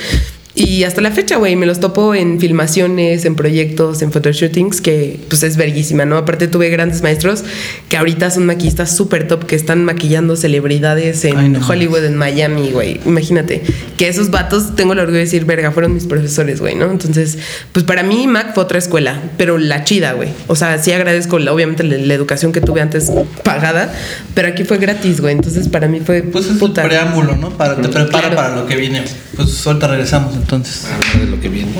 Y 0.55 0.85
hasta 0.85 1.01
la 1.01 1.11
fecha, 1.11 1.37
güey, 1.37 1.57
me 1.57 1.65
los 1.65 1.81
topo 1.81 2.15
en 2.15 2.39
filmaciones, 2.39 3.25
en 3.25 3.37
proyectos, 3.37 4.03
en 4.03 4.13
photoshootings, 4.13 4.83
que 4.83 5.19
pues 5.29 5.43
es 5.45 5.57
verguísima, 5.57 6.05
¿no? 6.05 6.19
Aparte 6.19 6.47
tuve 6.47 6.69
grandes 6.69 7.03
maestros 7.03 7.43
que 7.89 7.97
ahorita 7.97 8.31
son 8.31 8.45
maquillistas 8.45 8.95
súper 8.95 9.27
top, 9.27 9.47
que 9.47 9.57
están 9.57 9.83
maquillando 9.85 10.37
celebridades 10.37 11.25
en 11.25 11.57
Hollywood, 11.57 12.05
en 12.05 12.17
Miami, 12.17 12.71
güey. 12.71 13.01
Imagínate, 13.07 13.63
que 13.97 14.09
esos 14.09 14.31
vatos, 14.31 14.77
tengo 14.77 14.93
el 14.93 14.99
orgullo 14.99 15.17
de 15.17 15.25
decir, 15.25 15.47
verga, 15.47 15.71
fueron 15.71 15.95
mis 15.95 16.05
profesores, 16.05 16.61
güey, 16.61 16.75
¿no? 16.75 16.91
Entonces, 16.91 17.39
pues 17.73 17.87
para 17.87 18.03
mí 18.03 18.27
Mac 18.27 18.53
fue 18.53 18.63
otra 18.63 18.79
escuela, 18.79 19.23
pero 19.39 19.57
la 19.57 19.85
chida, 19.85 20.13
güey. 20.13 20.29
O 20.49 20.57
sea, 20.57 20.77
sí 20.77 20.93
agradezco, 20.93 21.37
obviamente, 21.37 21.83
la, 21.83 22.13
educación 22.13 22.53
que 22.53 22.61
tuve 22.61 22.83
antes 22.83 23.11
pagada, 23.43 23.91
pero 24.35 24.49
aquí 24.49 24.65
fue 24.65 24.77
gratis, 24.77 25.23
güey. 25.23 25.35
Entonces, 25.35 25.69
para 25.69 25.89
mí 25.89 26.01
fue... 26.01 26.23
Pues 26.23 26.45
es 26.45 26.61
un 26.61 26.75
preámbulo, 26.75 27.37
¿no? 27.37 27.57
Para, 27.57 27.77
te 27.77 27.89
prepara 27.89 28.35
para 28.35 28.57
lo 28.57 28.67
que 28.67 28.77
viene. 28.77 29.03
Pues 29.35 29.67
ahorita 29.67 29.89
regresamos 29.89 30.41
entonces. 30.43 30.86
de 31.18 31.26
lo 31.26 31.40
que 31.40 31.49
viene. 31.49 31.72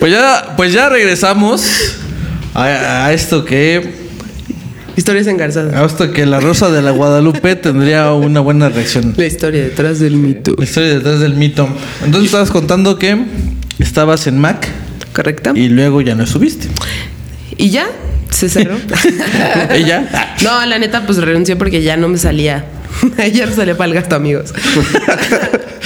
pues 0.00 0.12
ya, 0.12 0.54
pues 0.56 0.72
ya 0.72 0.88
regresamos 0.88 1.62
a, 2.54 3.12
esto 3.12 3.44
que. 3.44 4.00
Historias 4.96 5.26
engarzadas. 5.28 5.74
A 5.74 5.84
esto 5.84 6.10
que 6.12 6.26
la 6.26 6.40
Rosa 6.40 6.70
de 6.70 6.82
la 6.82 6.90
Guadalupe 6.90 7.56
tendría 7.56 8.12
una 8.12 8.40
buena 8.40 8.68
reacción. 8.68 9.14
La 9.16 9.26
historia 9.26 9.62
detrás 9.62 10.00
del 10.00 10.16
mito. 10.16 10.54
La 10.58 10.64
historia 10.64 10.94
detrás 10.94 11.20
del 11.20 11.34
mito. 11.34 11.68
Entonces 12.04 12.26
estabas 12.26 12.50
contando 12.50 12.98
que 12.98 13.24
estabas 13.78 14.26
en 14.26 14.38
Mac. 14.38 14.68
Correcto. 15.14 15.52
Y 15.54 15.68
luego 15.68 16.00
ya 16.00 16.14
no 16.14 16.26
subiste. 16.26 16.68
Y 17.56 17.70
ya, 17.70 17.86
se 18.30 18.48
cerró. 18.48 18.76
¿Y 19.78 19.84
ya? 19.84 20.34
No, 20.42 20.64
la 20.66 20.78
neta, 20.78 21.06
pues 21.06 21.18
renuncié 21.18 21.56
porque 21.56 21.82
ya 21.82 21.96
no 21.96 22.08
me 22.08 22.18
salía. 22.18 22.64
Ayer 23.18 23.52
salía 23.52 23.76
para 23.76 23.88
el 23.88 23.94
gasto, 23.94 24.16
amigos. 24.16 24.52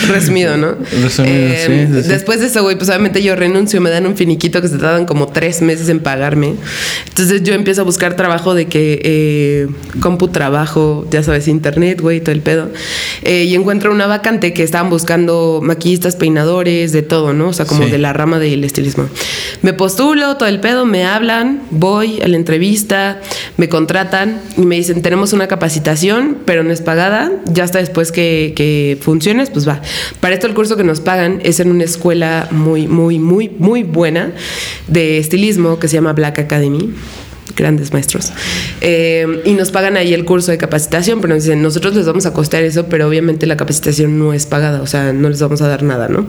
Resumido, 0.09 0.57
¿no? 0.57 0.75
Resumido, 1.03 1.35
eh, 1.35 1.89
sí, 2.03 2.09
Después 2.09 2.41
de 2.41 2.47
eso, 2.47 2.63
güey, 2.63 2.77
pues 2.77 2.89
obviamente 2.89 3.23
yo 3.23 3.37
renuncio, 3.37 3.81
me 3.81 3.91
dan 3.91 4.07
un 4.07 4.17
finiquito 4.17 4.61
que 4.61 4.69
se 4.69 4.79
tardan 4.79 5.07
como 5.07 5.29
tres 5.29 5.63
meses 5.63 5.89
en 5.89 6.01
pagarme. 6.01 6.55
Entonces 7.09 7.43
yo 7.43 7.55
empiezo 7.55 7.83
a 7.83 7.85
buscar 7.85 8.17
trabajo 8.17 8.55
de 8.55 8.67
que 8.67 9.01
eh, 9.05 9.67
compu 10.01 10.29
trabajo, 10.29 11.07
ya 11.11 11.23
sabes, 11.23 11.49
internet, 11.49 12.01
güey, 12.01 12.21
todo 12.21 12.33
el 12.33 12.41
pedo. 12.41 12.71
Eh, 13.23 13.45
y 13.45 13.55
encuentro 13.55 13.93
una 13.93 14.07
vacante 14.07 14.53
que 14.53 14.63
estaban 14.63 14.91
buscando 14.91 15.61
maquillistas, 15.63 16.17
peinadores, 16.17 16.93
de 16.93 17.03
todo, 17.03 17.33
¿no? 17.33 17.49
O 17.49 17.53
sea, 17.53 17.67
como 17.67 17.87
de 17.87 17.99
la 17.99 18.13
rama 18.13 18.39
del 18.39 18.65
estilismo. 18.65 19.09
Me 19.63 19.73
postulo, 19.73 20.37
todo 20.37 20.49
el 20.49 20.61
pedo, 20.61 20.85
me 20.85 21.05
hablan, 21.05 21.63
voy 21.71 22.21
a 22.23 22.29
la 22.29 22.37
entrevista, 22.37 23.21
me 23.57 23.69
contratan 23.69 24.41
y 24.57 24.63
me 24.63 24.77
dicen, 24.77 25.03
tenemos 25.03 25.33
una 25.33 25.47
capacitación, 25.47 26.39
pero 26.45 26.63
no 26.63 26.73
es 26.73 26.81
pagada, 26.81 27.33
ya 27.47 27.65
hasta 27.65 27.79
después 27.79 28.13
que, 28.13 28.53
que 28.57 28.99
funciones, 29.01 29.51
pues 29.51 29.67
va. 29.67 29.81
Para 30.21 30.35
esto 30.35 30.47
el 30.47 30.55
curso 30.55 30.77
que 30.77 30.85
nos 30.85 31.01
pagan 31.01 31.41
es 31.45 31.61
en 31.61 31.71
una 31.71 31.85
escuela 31.85 32.49
muy, 32.51 32.87
muy, 32.89 33.19
muy, 33.19 33.51
muy 33.59 33.83
buena 33.83 34.33
de 34.89 35.19
estilismo 35.19 35.79
que 35.79 35.89
se 35.89 35.95
llama 35.95 36.13
Black 36.13 36.39
Academy 36.39 36.95
grandes 37.57 37.93
maestros. 37.93 38.33
Eh, 38.81 39.43
y 39.45 39.53
nos 39.53 39.71
pagan 39.71 39.97
ahí 39.97 40.15
el 40.15 40.25
curso 40.25 40.51
de 40.51 40.59
capacitación, 40.59 41.21
pero 41.21 41.35
nos 41.35 41.45
dicen, 41.45 41.63
nosotros 41.63 41.95
les 41.95 42.07
vamos 42.07 42.27
a 42.27 42.33
costar 42.33 42.63
eso, 42.63 42.87
pero 42.87 43.09
obviamente 43.09 43.47
la 43.47 43.57
capacitación 43.57 44.19
no 44.19 44.33
es 44.33 44.47
pagada, 44.47 44.83
o 44.83 44.87
sea, 44.87 45.13
no 45.13 45.29
les 45.29 45.41
vamos 45.41 45.63
a 45.63 45.69
dar 45.69 45.83
nada, 45.83 46.09
¿no? 46.09 46.27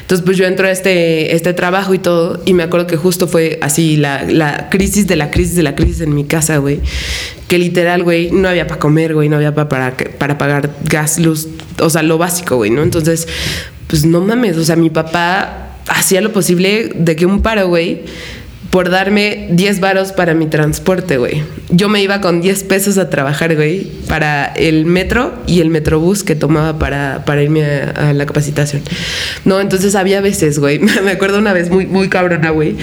Entonces, 0.00 0.24
pues 0.24 0.36
yo 0.36 0.46
entro 0.46 0.66
a 0.66 0.70
este, 0.70 1.34
este 1.34 1.52
trabajo 1.52 1.94
y 1.94 1.98
todo, 1.98 2.42
y 2.44 2.54
me 2.54 2.62
acuerdo 2.62 2.86
que 2.86 2.96
justo 2.96 3.28
fue 3.28 3.58
así 3.62 3.96
la, 3.96 4.68
crisis 4.70 5.06
de 5.06 5.16
la 5.16 5.30
crisis 5.30 5.56
de 5.56 5.62
la 5.62 5.74
crisis 5.74 6.00
en 6.00 6.14
mi 6.14 6.24
casa, 6.24 6.58
güey. 6.58 6.80
Que 7.48 7.58
literal, 7.58 8.02
güey, 8.02 8.30
no 8.30 8.48
había 8.48 8.66
para 8.66 8.80
comer, 8.80 9.14
güey, 9.14 9.28
no 9.28 9.36
había 9.36 9.54
para, 9.54 9.94
para 10.18 10.38
pagar 10.38 10.70
gas, 10.84 11.18
luz, 11.18 11.48
o 11.80 11.90
sea, 11.90 12.02
lo 12.02 12.18
básico, 12.18 12.56
güey, 12.56 12.70
¿no? 12.70 12.82
Entonces, 12.82 13.28
pues 13.86 14.04
no 14.04 14.20
mames, 14.20 14.56
o 14.56 14.64
sea, 14.64 14.76
mi 14.76 14.90
papá 14.90 15.76
hacía 15.88 16.20
lo 16.20 16.32
posible 16.32 16.90
de 16.94 17.16
que 17.16 17.26
un 17.26 17.42
paro, 17.42 17.68
güey, 17.68 18.02
por 18.74 18.90
darme 18.90 19.46
10 19.52 19.78
varos 19.78 20.10
para 20.10 20.34
mi 20.34 20.46
transporte, 20.46 21.16
güey. 21.16 21.44
Yo 21.70 21.88
me 21.88 22.02
iba 22.02 22.20
con 22.20 22.40
10 22.40 22.64
pesos 22.64 22.98
a 22.98 23.08
trabajar, 23.08 23.54
güey, 23.54 23.84
para 24.08 24.46
el 24.46 24.84
metro 24.84 25.32
y 25.46 25.60
el 25.60 25.70
metrobús 25.70 26.24
que 26.24 26.34
tomaba 26.34 26.76
para, 26.76 27.24
para 27.24 27.40
irme 27.44 27.64
a, 27.64 28.12
la 28.12 28.26
capacitación. 28.26 28.82
No, 29.44 29.60
entonces 29.60 29.94
había 29.94 30.20
veces, 30.20 30.58
güey, 30.58 30.80
me 31.04 31.12
acuerdo 31.12 31.38
una 31.38 31.52
vez 31.52 31.70
muy, 31.70 31.86
muy 31.86 32.08
cabrona, 32.08 32.50
güey, 32.50 32.74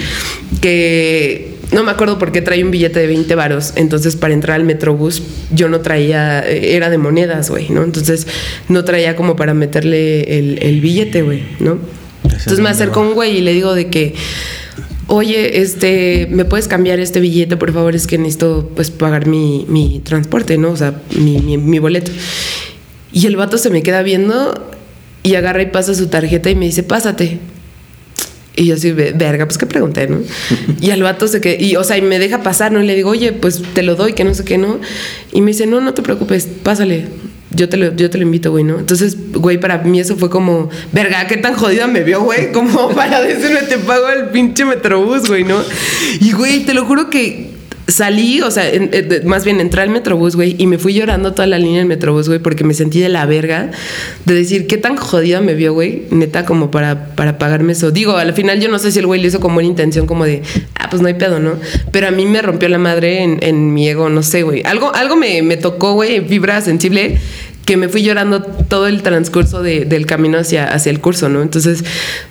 que 0.62 1.58
no 1.72 1.84
me 1.84 1.90
acuerdo 1.90 2.18
por 2.18 2.32
qué 2.32 2.40
traía 2.40 2.64
un 2.64 2.70
billete 2.70 2.98
de 2.98 3.06
20 3.08 3.34
varos. 3.34 3.74
Entonces, 3.76 4.16
para 4.16 4.32
entrar 4.32 4.56
al 4.56 4.64
metrobús, 4.64 5.22
yo 5.50 5.68
no 5.68 5.82
traía, 5.82 6.40
eh, 6.40 6.74
era 6.74 6.88
de 6.88 6.96
monedas, 6.96 7.50
güey, 7.50 7.68
¿no? 7.68 7.84
Entonces, 7.84 8.26
no 8.70 8.82
traía 8.86 9.14
como 9.14 9.36
para 9.36 9.52
meterle 9.52 10.38
el, 10.38 10.58
el 10.62 10.80
billete, 10.80 11.20
güey, 11.20 11.42
¿no? 11.60 11.78
Entonces 12.24 12.60
me 12.60 12.70
acerco 12.70 13.00
a 13.00 13.02
un 13.02 13.12
güey 13.12 13.36
y 13.36 13.40
le 13.42 13.52
digo 13.52 13.74
de 13.74 13.88
que, 13.88 14.14
oye, 15.12 15.60
este, 15.60 16.26
¿me 16.30 16.46
puedes 16.46 16.68
cambiar 16.68 16.98
este 16.98 17.20
billete, 17.20 17.58
por 17.58 17.70
favor? 17.72 17.94
Es 17.94 18.06
que 18.06 18.16
necesito, 18.16 18.70
pues, 18.74 18.90
pagar 18.90 19.26
mi, 19.26 19.66
mi 19.68 20.00
transporte, 20.00 20.56
¿no? 20.56 20.70
O 20.70 20.76
sea, 20.76 21.02
mi, 21.14 21.38
mi, 21.38 21.58
mi 21.58 21.78
boleto. 21.78 22.10
Y 23.12 23.26
el 23.26 23.36
vato 23.36 23.58
se 23.58 23.68
me 23.68 23.82
queda 23.82 24.02
viendo 24.02 24.54
y 25.22 25.34
agarra 25.34 25.60
y 25.60 25.66
pasa 25.66 25.94
su 25.94 26.06
tarjeta 26.06 26.48
y 26.48 26.54
me 26.54 26.64
dice, 26.64 26.82
pásate. 26.82 27.40
Y 28.56 28.66
yo 28.66 28.74
así, 28.74 28.92
verga, 28.92 29.44
pues 29.44 29.58
que 29.58 29.66
pregunté, 29.66 30.08
¿no? 30.08 30.20
Y 30.80 30.90
al 30.90 31.02
vato 31.02 31.28
se 31.28 31.42
que, 31.42 31.58
y 31.60 31.76
o 31.76 31.84
sea, 31.84 31.98
y 31.98 32.02
me 32.02 32.18
deja 32.18 32.42
pasar, 32.42 32.72
¿no? 32.72 32.82
Y 32.82 32.86
le 32.86 32.94
digo, 32.94 33.10
oye, 33.10 33.32
pues 33.34 33.62
te 33.74 33.82
lo 33.82 33.96
doy, 33.96 34.14
que 34.14 34.24
no 34.24 34.34
sé 34.34 34.44
qué, 34.44 34.56
¿no? 34.56 34.80
Y 35.30 35.42
me 35.42 35.48
dice, 35.48 35.66
no, 35.66 35.82
no 35.82 35.92
te 35.92 36.00
preocupes, 36.00 36.48
pásale. 36.62 37.04
Yo 37.54 37.68
te, 37.68 37.76
lo, 37.76 37.94
yo 37.94 38.10
te 38.10 38.18
lo 38.18 38.24
invito, 38.24 38.50
güey, 38.50 38.64
¿no? 38.64 38.78
Entonces, 38.78 39.16
güey, 39.32 39.58
para 39.58 39.78
mí 39.78 40.00
eso 40.00 40.16
fue 40.16 40.30
como, 40.30 40.70
verga, 40.92 41.26
qué 41.26 41.36
tan 41.36 41.54
jodida 41.54 41.86
me 41.86 42.02
vio, 42.02 42.22
güey, 42.22 42.52
como 42.52 42.88
para 42.94 43.20
decirme, 43.20 43.62
te 43.62 43.78
pago 43.78 44.08
el 44.08 44.28
pinche 44.28 44.64
metrobús, 44.64 45.28
güey, 45.28 45.44
¿no? 45.44 45.60
Y, 46.20 46.32
güey, 46.32 46.64
te 46.64 46.74
lo 46.74 46.84
juro 46.84 47.10
que 47.10 47.50
salí, 47.88 48.40
o 48.42 48.50
sea, 48.50 48.64
más 49.24 49.44
bien 49.44 49.60
entré 49.60 49.82
al 49.82 49.90
Metrobús, 49.90 50.36
güey, 50.36 50.54
y 50.58 50.66
me 50.66 50.78
fui 50.78 50.94
llorando 50.94 51.32
toda 51.32 51.46
la 51.46 51.58
línea 51.58 51.78
del 51.78 51.86
Metrobús, 51.86 52.28
güey, 52.28 52.38
porque 52.38 52.64
me 52.64 52.74
sentí 52.74 53.00
de 53.00 53.08
la 53.08 53.26
verga 53.26 53.70
de 54.24 54.34
decir 54.34 54.66
qué 54.66 54.76
tan 54.76 54.96
jodida 54.96 55.40
me 55.40 55.54
vio, 55.54 55.72
güey, 55.72 56.04
neta, 56.10 56.44
como 56.44 56.70
para, 56.70 57.14
para 57.14 57.38
pagarme 57.38 57.72
eso. 57.72 57.90
Digo, 57.90 58.16
al 58.16 58.32
final 58.34 58.60
yo 58.60 58.68
no 58.68 58.78
sé 58.78 58.92
si 58.92 58.98
el 58.98 59.06
güey 59.06 59.20
lo 59.20 59.28
hizo 59.28 59.40
con 59.40 59.54
buena 59.54 59.68
intención, 59.68 60.06
como 60.06 60.24
de, 60.24 60.42
ah, 60.76 60.88
pues 60.90 61.02
no 61.02 61.08
hay 61.08 61.14
pedo, 61.14 61.40
¿no? 61.40 61.56
Pero 61.90 62.08
a 62.08 62.10
mí 62.10 62.26
me 62.26 62.40
rompió 62.42 62.68
la 62.68 62.78
madre 62.78 63.22
en, 63.22 63.38
en 63.42 63.74
mi 63.74 63.88
ego, 63.88 64.08
no 64.08 64.22
sé, 64.22 64.42
güey. 64.42 64.62
Algo, 64.64 64.94
algo 64.94 65.16
me, 65.16 65.42
me 65.42 65.56
tocó, 65.56 65.94
güey, 65.94 66.20
fibra 66.26 66.60
sensible 66.60 67.18
que 67.64 67.76
me 67.76 67.88
fui 67.88 68.02
llorando 68.02 68.42
todo 68.42 68.88
el 68.88 69.02
transcurso 69.02 69.62
del 69.62 70.06
camino 70.06 70.38
hacia, 70.38 70.72
hacia 70.72 70.90
el 70.90 71.00
curso, 71.00 71.28
¿no? 71.28 71.42
Entonces, 71.42 71.84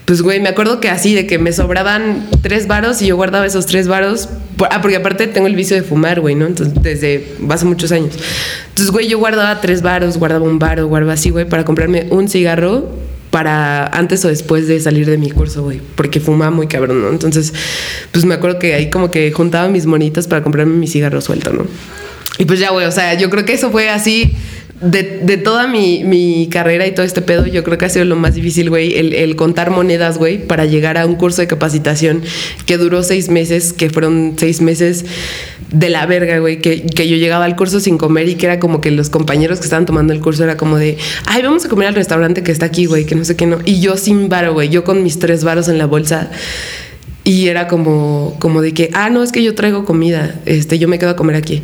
pues, 0.06 0.22
güey, 0.22 0.40
me 0.42 0.50
acuerdo 0.50 0.80
que 0.82 0.90
así, 0.90 1.14
de 1.14 1.26
que 1.26 1.40
me 1.40 1.54
sobraban 1.54 2.28
tres 2.42 2.68
varos 2.68 3.02
y 3.02 3.08
yo 3.08 3.16
guardaba 3.16 3.46
esos 3.46 3.66
tres 3.66 3.88
varos. 3.88 4.30
ah, 4.70 4.82
porque 4.82 4.98
aparte 4.98 5.28
tengo 5.28 5.48
el 5.48 5.56
vicio 5.56 5.76
de 5.76 5.84
fumar, 5.84 6.20
güey, 6.20 6.36
¿no? 6.36 6.48
Entonces, 6.48 6.82
desde 6.82 7.28
hace 7.50 7.66
muchos 7.66 7.92
años. 7.92 8.14
Entonces, 8.70 8.92
güey, 8.92 9.08
yo 9.08 9.20
guardaba 9.20 9.62
tres 9.62 9.82
varos, 9.82 10.18
guardaba 10.18 10.44
un 10.44 10.60
varo, 10.60 10.88
guardaba 10.88 11.14
así, 11.14 11.30
güey, 11.30 11.46
para 11.48 11.64
comprarme 11.64 12.08
un 12.10 12.28
cigarro 12.28 12.90
para 13.30 13.88
antes 13.88 14.26
o 14.26 14.28
después 14.28 14.68
de 14.68 14.82
salir 14.82 15.10
de 15.10 15.18
mi 15.18 15.32
curso, 15.32 15.64
güey, 15.64 15.80
porque 15.96 16.20
fumaba 16.20 16.52
muy 16.52 16.68
cabrón, 16.68 17.02
¿no? 17.02 17.10
Entonces, 17.10 17.54
pues 18.12 18.26
me 18.26 18.34
acuerdo 18.34 18.60
que 18.60 18.74
ahí 18.74 18.90
como 18.90 19.10
que 19.10 19.32
juntaba 19.32 19.70
mis 19.70 19.86
monitas 19.86 20.28
para 20.28 20.44
comprarme 20.44 20.76
mi 20.76 20.88
cigarro 20.88 21.22
suelto, 21.22 21.54
¿no? 21.54 21.66
Y 22.38 22.46
pues 22.46 22.60
ya, 22.60 22.72
güey, 22.72 22.86
o 22.86 22.92
sea, 22.92 23.14
yo 23.14 23.30
creo 23.30 23.46
que 23.46 23.54
eso 23.54 23.72
fue 23.72 23.90
así 23.90 24.36
de, 24.82 25.38
toda 25.38 25.68
mi, 25.68 26.48
carrera 26.52 26.88
y 26.88 26.92
todo 26.94 27.06
este 27.06 27.22
pedo, 27.22 27.46
yo 27.46 27.64
creo 27.64 27.78
que 27.78 27.86
ha 27.86 27.90
sido 27.90 28.06
lo 28.06 28.16
más 28.16 28.34
difícil, 28.36 28.70
güey, 28.70 28.96
el, 28.96 29.36
contar 29.36 29.70
monedas, 29.70 30.18
güey, 30.18 30.46
para 30.46 30.66
llegar 30.66 30.98
a 30.98 31.06
un 31.06 31.16
curso 31.16 31.42
de 31.42 31.48
capacitación 31.48 32.24
que 32.66 32.78
duró 32.78 33.04
seis 33.04 33.30
meses, 33.30 33.74
que 33.74 33.90
fueron 33.90 34.34
seis 34.38 34.62
meses 34.62 35.06
de 35.72 35.90
la 35.90 36.06
verga, 36.06 36.40
güey, 36.40 36.60
que, 36.60 36.84
que, 36.84 37.08
yo 37.08 37.16
llegaba 37.18 37.46
al 37.46 37.56
curso 37.56 37.80
sin 37.80 37.98
comer 37.98 38.28
y 38.28 38.36
que 38.36 38.48
era 38.48 38.60
como 38.60 38.82
que 38.82 38.92
los 38.92 39.10
compañeros 39.10 39.60
que 39.60 39.66
estaban 39.66 39.86
tomando 39.86 40.14
el 40.14 40.20
curso 40.20 40.44
era 40.44 40.58
como 40.58 40.78
de, 40.78 40.98
ay, 41.28 41.44
vamos 41.44 41.64
a 41.66 41.70
comer 41.70 41.88
al 41.88 41.96
restaurante 41.96 42.42
que 42.42 42.52
está 42.52 42.66
aquí, 42.66 42.88
güey, 42.88 43.06
que 43.06 43.16
no 43.16 43.24
sé 43.24 43.36
qué 43.36 43.46
no. 43.46 43.60
Y 43.66 43.80
yo 43.80 43.98
sin 43.98 44.30
varo, 44.30 44.54
güey, 44.54 44.70
yo 44.70 44.84
con 44.84 45.04
mis 45.04 45.20
tres 45.20 45.44
varos 45.44 45.70
en 45.70 45.78
la 45.78 45.86
bolsa 45.86 46.32
y 47.24 47.48
era 47.50 47.68
como, 47.68 48.36
como 48.40 48.62
de 48.62 48.74
que, 48.74 48.90
ah, 48.94 49.10
no, 49.10 49.22
es 49.22 49.32
que 49.32 49.44
yo 49.44 49.54
traigo 49.54 49.86
comida, 49.86 50.40
este, 50.46 50.80
yo 50.80 50.88
me 50.88 50.98
quedo 50.98 51.12
a 51.12 51.16
comer 51.16 51.36
aquí. 51.36 51.62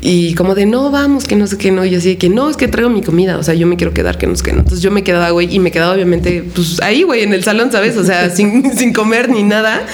Y 0.00 0.34
como 0.34 0.54
de, 0.54 0.66
no, 0.66 0.90
vamos, 0.90 1.24
que 1.24 1.36
no 1.36 1.46
sé 1.46 1.58
qué, 1.58 1.70
no. 1.70 1.84
Y 1.84 1.94
así 1.94 2.10
de 2.10 2.18
que, 2.18 2.28
no, 2.28 2.50
es 2.50 2.56
que 2.56 2.68
traigo 2.68 2.90
mi 2.90 3.02
comida, 3.02 3.38
o 3.38 3.42
sea, 3.42 3.54
yo 3.54 3.66
me 3.66 3.76
quiero 3.76 3.92
quedar, 3.92 4.18
que 4.18 4.26
no 4.26 4.36
sé 4.36 4.44
qué, 4.44 4.52
no. 4.52 4.58
Entonces 4.58 4.82
yo 4.82 4.90
me 4.90 5.02
quedaba, 5.02 5.30
güey, 5.30 5.54
y 5.54 5.58
me 5.58 5.70
quedaba 5.70 5.94
obviamente, 5.94 6.44
pues 6.54 6.80
ahí, 6.82 7.02
güey, 7.02 7.22
en 7.22 7.32
el 7.32 7.44
salón, 7.44 7.72
¿sabes? 7.72 7.96
O 7.96 8.04
sea, 8.04 8.30
sin, 8.34 8.76
sin 8.76 8.92
comer 8.92 9.28
ni 9.28 9.42
nada. 9.42 9.86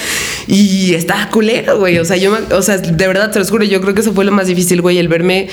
Y 0.46 0.94
estaba 0.94 1.28
culero, 1.30 1.78
güey. 1.78 1.98
O 1.98 2.04
sea, 2.04 2.16
yo, 2.16 2.36
o 2.52 2.62
sea, 2.62 2.78
de 2.78 3.06
verdad, 3.06 3.30
te 3.30 3.38
lo 3.38 3.44
juro, 3.44 3.64
yo 3.64 3.80
creo 3.80 3.94
que 3.94 4.00
eso 4.00 4.12
fue 4.12 4.24
lo 4.24 4.32
más 4.32 4.46
difícil, 4.46 4.80
güey, 4.80 4.98
el 4.98 5.08
verme 5.08 5.48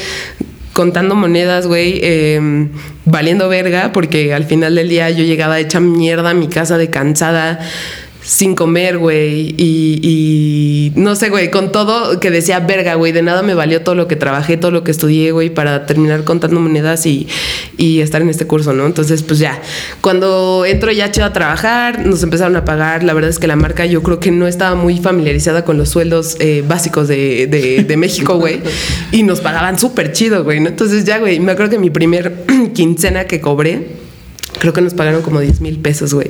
contando 0.74 1.16
monedas, 1.16 1.68
güey, 1.68 2.00
em, 2.04 2.70
valiendo 3.06 3.50
verga, 3.50 3.91
porque 3.91 4.34
al 4.34 4.45
final 4.45 4.76
del 4.76 4.88
día 4.88 5.10
yo 5.10 5.26
llegaba 5.26 5.60
hecha 5.60 5.80
mierda 5.80 6.30
a 6.30 6.34
mi 6.34 6.47
casa 6.47 6.78
de 6.78 6.89
cansada 6.89 7.60
sin 8.30 8.53
comer, 8.53 8.99
güey, 8.99 9.55
y, 9.57 10.91
no 10.95 11.15
sé, 11.15 11.30
güey, 11.30 11.49
con 11.49 11.71
todo 11.71 12.19
que 12.19 12.30
decía, 12.30 12.59
verga, 12.59 12.93
güey, 12.93 13.11
de 13.11 13.23
nada 13.23 13.41
me 13.41 13.55
valió 13.55 13.82
todo 13.82 13.95
lo 13.95 14.07
que 14.07 14.15
trabajé, 14.15 14.55
todo 14.55 14.69
lo 14.69 14.84
que 14.84 14.91
estudié, 14.91 15.32
güey, 15.32 15.49
para 15.49 15.88
terminar 15.88 16.23
contando 16.25 16.59
monedas 16.59 17.07
y, 17.07 17.27
estar 17.80 18.21
en 18.21 18.30
este 18.30 18.45
curso, 18.45 18.71
¿no? 18.73 18.86
Entonces, 18.86 19.23
pues 19.23 19.39
ya, 19.39 19.59
cuando 20.01 20.63
entro 20.67 20.91
ya 20.91 21.09
chido 21.09 21.25
a 21.25 21.34
trabajar, 21.34 22.05
nos 22.05 22.21
empezaron 22.21 22.55
a 22.55 22.65
pagar, 22.65 23.03
la 23.03 23.15
verdad 23.15 23.32
es 23.32 23.39
que 23.39 23.47
la 23.47 23.55
marca 23.55 23.88
yo 23.88 24.03
creo 24.03 24.19
que 24.19 24.30
no 24.30 24.45
estaba 24.45 24.75
muy 24.75 24.99
familiarizada 24.99 25.65
con 25.65 25.80
los 25.80 25.89
sueldos 25.89 26.38
eh, 26.39 26.63
básicos 26.67 27.07
de, 27.07 27.47
de 27.47 27.97
México, 27.97 28.36
güey, 28.36 28.61
y 29.11 29.23
nos 29.23 29.39
pagaban 29.39 29.80
súper 29.80 30.11
chido, 30.11 30.43
güey, 30.43 30.59
¿no? 30.59 30.69
Entonces 30.69 31.03
ya, 31.03 31.17
güey, 31.17 31.39
me 31.39 31.53
acuerdo 31.53 31.71
que 31.71 31.80
mi 31.80 31.89
primer 31.89 32.45
quincena 32.75 33.25
que 33.25 33.41
cobré, 33.41 33.88
creo 34.59 34.71
que 34.71 34.82
nos 34.82 34.93
pagaron 34.93 35.23
como 35.23 35.39
10 35.39 35.61
mil 35.61 35.80
pesos, 35.80 36.13
güey 36.13 36.30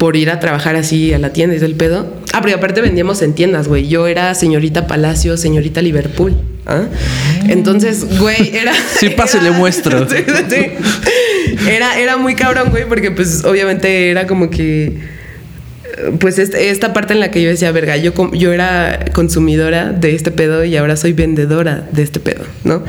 por 0.00 0.16
ir 0.16 0.30
a 0.30 0.40
trabajar 0.40 0.76
así 0.76 1.12
a 1.12 1.18
la 1.18 1.34
tienda 1.34 1.54
y 1.54 1.58
todo 1.58 1.68
el 1.68 1.74
pedo. 1.74 2.06
Ah, 2.32 2.40
pero 2.42 2.56
aparte 2.56 2.80
vendíamos 2.80 3.20
en 3.20 3.34
tiendas, 3.34 3.68
güey. 3.68 3.86
Yo 3.86 4.06
era 4.06 4.34
señorita 4.34 4.86
Palacio, 4.86 5.36
señorita 5.36 5.82
Liverpool. 5.82 6.38
¿ah? 6.64 6.84
Entonces, 7.48 8.18
güey, 8.18 8.56
era. 8.56 8.72
Sí, 8.98 9.10
pase, 9.10 9.42
le 9.42 9.50
muestro. 9.50 10.08
sí, 10.08 10.24
sí. 10.48 11.68
Era, 11.68 11.98
era 11.98 12.16
muy 12.16 12.34
cabrón, 12.34 12.70
güey, 12.70 12.86
porque 12.88 13.10
pues 13.10 13.44
obviamente 13.44 14.10
era 14.10 14.26
como 14.26 14.48
que 14.48 14.96
pues 16.18 16.38
esta 16.38 16.92
parte 16.92 17.12
en 17.12 17.20
la 17.20 17.30
que 17.30 17.42
yo 17.42 17.48
decía, 17.48 17.72
verga, 17.72 17.96
yo, 17.96 18.12
yo 18.32 18.52
era 18.52 19.04
consumidora 19.12 19.92
de 19.92 20.14
este 20.14 20.30
pedo 20.30 20.64
y 20.64 20.76
ahora 20.76 20.96
soy 20.96 21.12
vendedora 21.12 21.88
de 21.92 22.02
este 22.02 22.20
pedo, 22.20 22.44
¿no? 22.64 22.82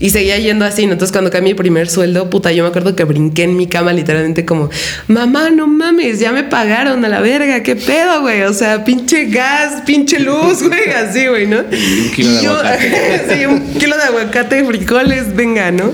Y 0.00 0.10
seguía 0.10 0.36
yendo 0.38 0.64
así, 0.64 0.82
Entonces 0.82 1.12
cuando 1.12 1.30
caí 1.30 1.42
mi 1.42 1.54
primer 1.54 1.88
sueldo, 1.88 2.28
puta, 2.28 2.50
yo 2.52 2.64
me 2.64 2.70
acuerdo 2.70 2.96
que 2.96 3.04
brinqué 3.04 3.44
en 3.44 3.56
mi 3.56 3.68
cama 3.68 3.92
literalmente 3.92 4.44
como, 4.44 4.68
mamá, 5.06 5.50
no 5.50 5.66
mames, 5.66 6.18
ya 6.18 6.32
me 6.32 6.42
pagaron 6.44 7.04
a 7.04 7.08
la 7.08 7.20
verga, 7.20 7.62
qué 7.62 7.76
pedo, 7.76 8.22
güey. 8.22 8.42
O 8.42 8.52
sea, 8.52 8.84
pinche 8.84 9.26
gas, 9.26 9.82
pinche 9.86 10.18
luz, 10.18 10.62
güey, 10.68 10.90
así, 10.90 11.26
güey, 11.26 11.46
¿no? 11.46 11.58
un 11.58 12.10
kilo 12.14 12.30
de 12.30 12.68
aguacate. 12.68 13.22
sí, 13.34 13.46
un 13.46 13.74
kilo 13.74 13.96
de 13.96 14.02
aguacate, 14.02 14.64
frijoles, 14.64 15.34
venga, 15.36 15.70
¿no? 15.70 15.92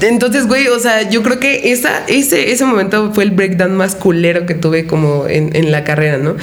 Entonces, 0.00 0.46
güey, 0.46 0.68
o 0.68 0.78
sea, 0.78 1.08
yo 1.08 1.22
creo 1.22 1.40
que 1.40 1.72
esa, 1.72 2.04
ese, 2.06 2.52
ese 2.52 2.64
momento 2.64 3.12
fue 3.12 3.24
el 3.24 3.30
breakdown 3.30 3.76
más 3.76 3.94
culero 3.94 4.46
que 4.46 4.54
tuve 4.54 4.86
como 4.86 5.26
en, 5.28 5.54
en 5.54 5.70
la 5.70 5.84
carrera, 5.84 6.18
¿no? 6.18 6.36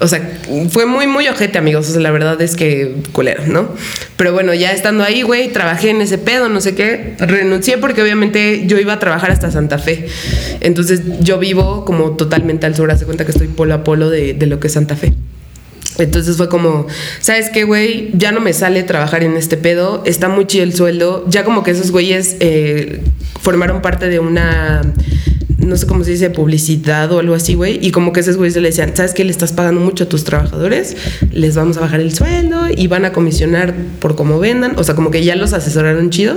O 0.00 0.08
sea, 0.08 0.20
fue 0.70 0.86
muy, 0.86 1.06
muy 1.06 1.28
ojete, 1.28 1.58
amigos. 1.58 1.88
O 1.88 1.92
sea, 1.92 2.00
la 2.00 2.10
verdad 2.10 2.40
es 2.40 2.56
que 2.56 2.94
culero, 3.12 3.44
¿no? 3.46 3.68
Pero 4.16 4.32
bueno, 4.32 4.54
ya 4.54 4.72
estando 4.72 5.04
ahí, 5.04 5.22
güey, 5.22 5.52
trabajé 5.52 5.90
en 5.90 6.00
ese 6.00 6.18
pedo, 6.18 6.48
no 6.48 6.60
sé 6.60 6.74
qué. 6.74 7.14
Renuncié 7.18 7.78
porque 7.78 8.02
obviamente 8.02 8.64
yo 8.66 8.78
iba 8.78 8.94
a 8.94 8.98
trabajar 8.98 9.30
hasta 9.30 9.50
Santa 9.50 9.78
Fe. 9.78 10.06
Entonces 10.60 11.02
yo 11.20 11.38
vivo 11.38 11.84
como 11.84 12.12
totalmente 12.16 12.66
al 12.66 12.74
sur. 12.74 12.90
Hace 12.90 13.04
cuenta 13.04 13.24
que 13.24 13.32
estoy 13.32 13.48
polo 13.48 13.74
a 13.74 13.84
polo 13.84 14.10
de, 14.10 14.34
de 14.34 14.46
lo 14.46 14.60
que 14.60 14.66
es 14.66 14.72
Santa 14.72 14.96
Fe. 14.96 15.14
Entonces 15.98 16.36
fue 16.36 16.48
como, 16.48 16.86
¿sabes 17.20 17.50
qué, 17.50 17.64
güey? 17.64 18.10
Ya 18.14 18.32
no 18.32 18.40
me 18.40 18.52
sale 18.52 18.82
trabajar 18.82 19.22
en 19.22 19.36
este 19.36 19.56
pedo, 19.56 20.02
está 20.04 20.28
muy 20.28 20.46
chido 20.46 20.64
el 20.64 20.74
sueldo, 20.74 21.24
ya 21.28 21.44
como 21.44 21.62
que 21.62 21.70
esos 21.70 21.90
güeyes 21.90 22.36
eh, 22.40 23.00
formaron 23.40 23.80
parte 23.80 24.08
de 24.08 24.18
una 24.18 24.82
no 25.64 25.76
sé 25.76 25.86
cómo 25.86 26.04
se 26.04 26.12
dice, 26.12 26.30
publicidad 26.30 27.10
o 27.12 27.18
algo 27.18 27.34
así, 27.34 27.54
güey. 27.54 27.78
Y 27.84 27.90
como 27.90 28.12
que 28.12 28.20
esos 28.20 28.36
güeyes 28.36 28.56
le 28.56 28.68
decían, 28.68 28.94
¿sabes 28.94 29.12
qué? 29.14 29.24
Le 29.24 29.30
estás 29.30 29.52
pagando 29.52 29.80
mucho 29.80 30.04
a 30.04 30.08
tus 30.08 30.24
trabajadores, 30.24 30.96
les 31.32 31.56
vamos 31.56 31.76
a 31.76 31.80
bajar 31.80 32.00
el 32.00 32.14
sueldo 32.14 32.66
y 32.74 32.86
van 32.86 33.04
a 33.04 33.12
comisionar 33.12 33.74
por 34.00 34.16
cómo 34.16 34.38
vendan. 34.38 34.74
O 34.76 34.84
sea, 34.84 34.94
como 34.94 35.10
que 35.10 35.24
ya 35.24 35.36
los 35.36 35.52
asesoraron 35.52 36.10
chido 36.10 36.36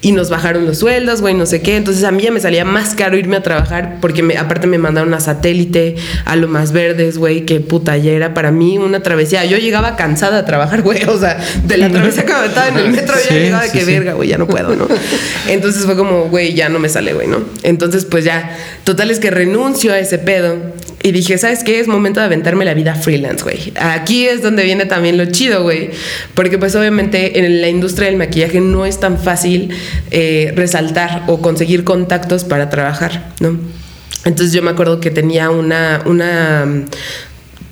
y 0.00 0.12
nos 0.12 0.30
bajaron 0.30 0.66
los 0.66 0.78
sueldos, 0.78 1.20
güey, 1.20 1.34
no 1.34 1.46
sé 1.46 1.62
qué. 1.62 1.76
Entonces 1.76 2.04
a 2.04 2.10
mí 2.10 2.22
ya 2.22 2.30
me 2.30 2.40
salía 2.40 2.64
más 2.64 2.94
caro 2.94 3.16
irme 3.16 3.36
a 3.36 3.42
trabajar 3.42 3.98
porque 4.00 4.22
me, 4.22 4.36
aparte 4.36 4.66
me 4.66 4.78
mandaron 4.78 5.12
a 5.14 5.20
satélite, 5.20 5.96
a 6.24 6.36
lo 6.36 6.48
más 6.48 6.72
verdes, 6.72 7.18
güey, 7.18 7.44
que 7.44 7.60
puta, 7.60 7.96
ya 7.96 8.12
era 8.12 8.34
para 8.34 8.50
mí 8.50 8.78
una 8.78 9.00
travesía. 9.02 9.44
Yo 9.44 9.56
llegaba 9.58 9.96
cansada 9.96 10.38
a 10.38 10.44
trabajar, 10.44 10.82
güey, 10.82 11.04
o 11.04 11.18
sea, 11.18 11.38
de 11.64 11.76
la 11.76 11.88
travesía 11.90 12.24
que 12.24 12.32
estaba 12.46 12.68
en 12.68 12.78
el 12.78 12.90
metro, 12.92 13.14
ya 13.28 13.36
llegaba 13.36 13.62
de 13.64 13.70
que 13.70 13.84
verga, 13.84 14.14
güey, 14.14 14.28
ya 14.28 14.38
no 14.38 14.46
puedo, 14.46 14.74
¿no? 14.74 14.86
Entonces 15.48 15.84
fue 15.84 15.96
como, 15.96 16.28
güey, 16.28 16.54
ya 16.54 16.68
no 16.68 16.78
me 16.78 16.88
sale, 16.88 17.12
güey, 17.12 17.26
¿no? 17.26 17.42
Entonces, 17.62 18.04
pues 18.04 18.24
ya 18.24 18.57
Total 18.84 19.10
es 19.10 19.18
que 19.18 19.30
renuncio 19.30 19.92
a 19.92 19.98
ese 19.98 20.18
pedo 20.18 20.56
y 21.02 21.12
dije, 21.12 21.38
¿sabes 21.38 21.62
qué? 21.62 21.80
Es 21.80 21.86
momento 21.86 22.20
de 22.20 22.26
aventarme 22.26 22.64
la 22.64 22.74
vida 22.74 22.94
freelance, 22.94 23.44
güey. 23.44 23.72
Aquí 23.78 24.26
es 24.26 24.42
donde 24.42 24.64
viene 24.64 24.86
también 24.86 25.16
lo 25.16 25.26
chido, 25.26 25.62
güey. 25.62 25.90
Porque 26.34 26.58
pues 26.58 26.74
obviamente 26.74 27.38
en 27.38 27.60
la 27.60 27.68
industria 27.68 28.08
del 28.08 28.16
maquillaje 28.16 28.60
no 28.60 28.84
es 28.84 28.98
tan 28.98 29.18
fácil 29.18 29.70
eh, 30.10 30.52
resaltar 30.56 31.24
o 31.26 31.40
conseguir 31.40 31.84
contactos 31.84 32.44
para 32.44 32.70
trabajar, 32.70 33.32
¿no? 33.40 33.58
Entonces 34.24 34.52
yo 34.52 34.62
me 34.62 34.70
acuerdo 34.70 35.00
que 35.00 35.10
tenía 35.10 35.50
una, 35.50 36.02
una 36.04 36.66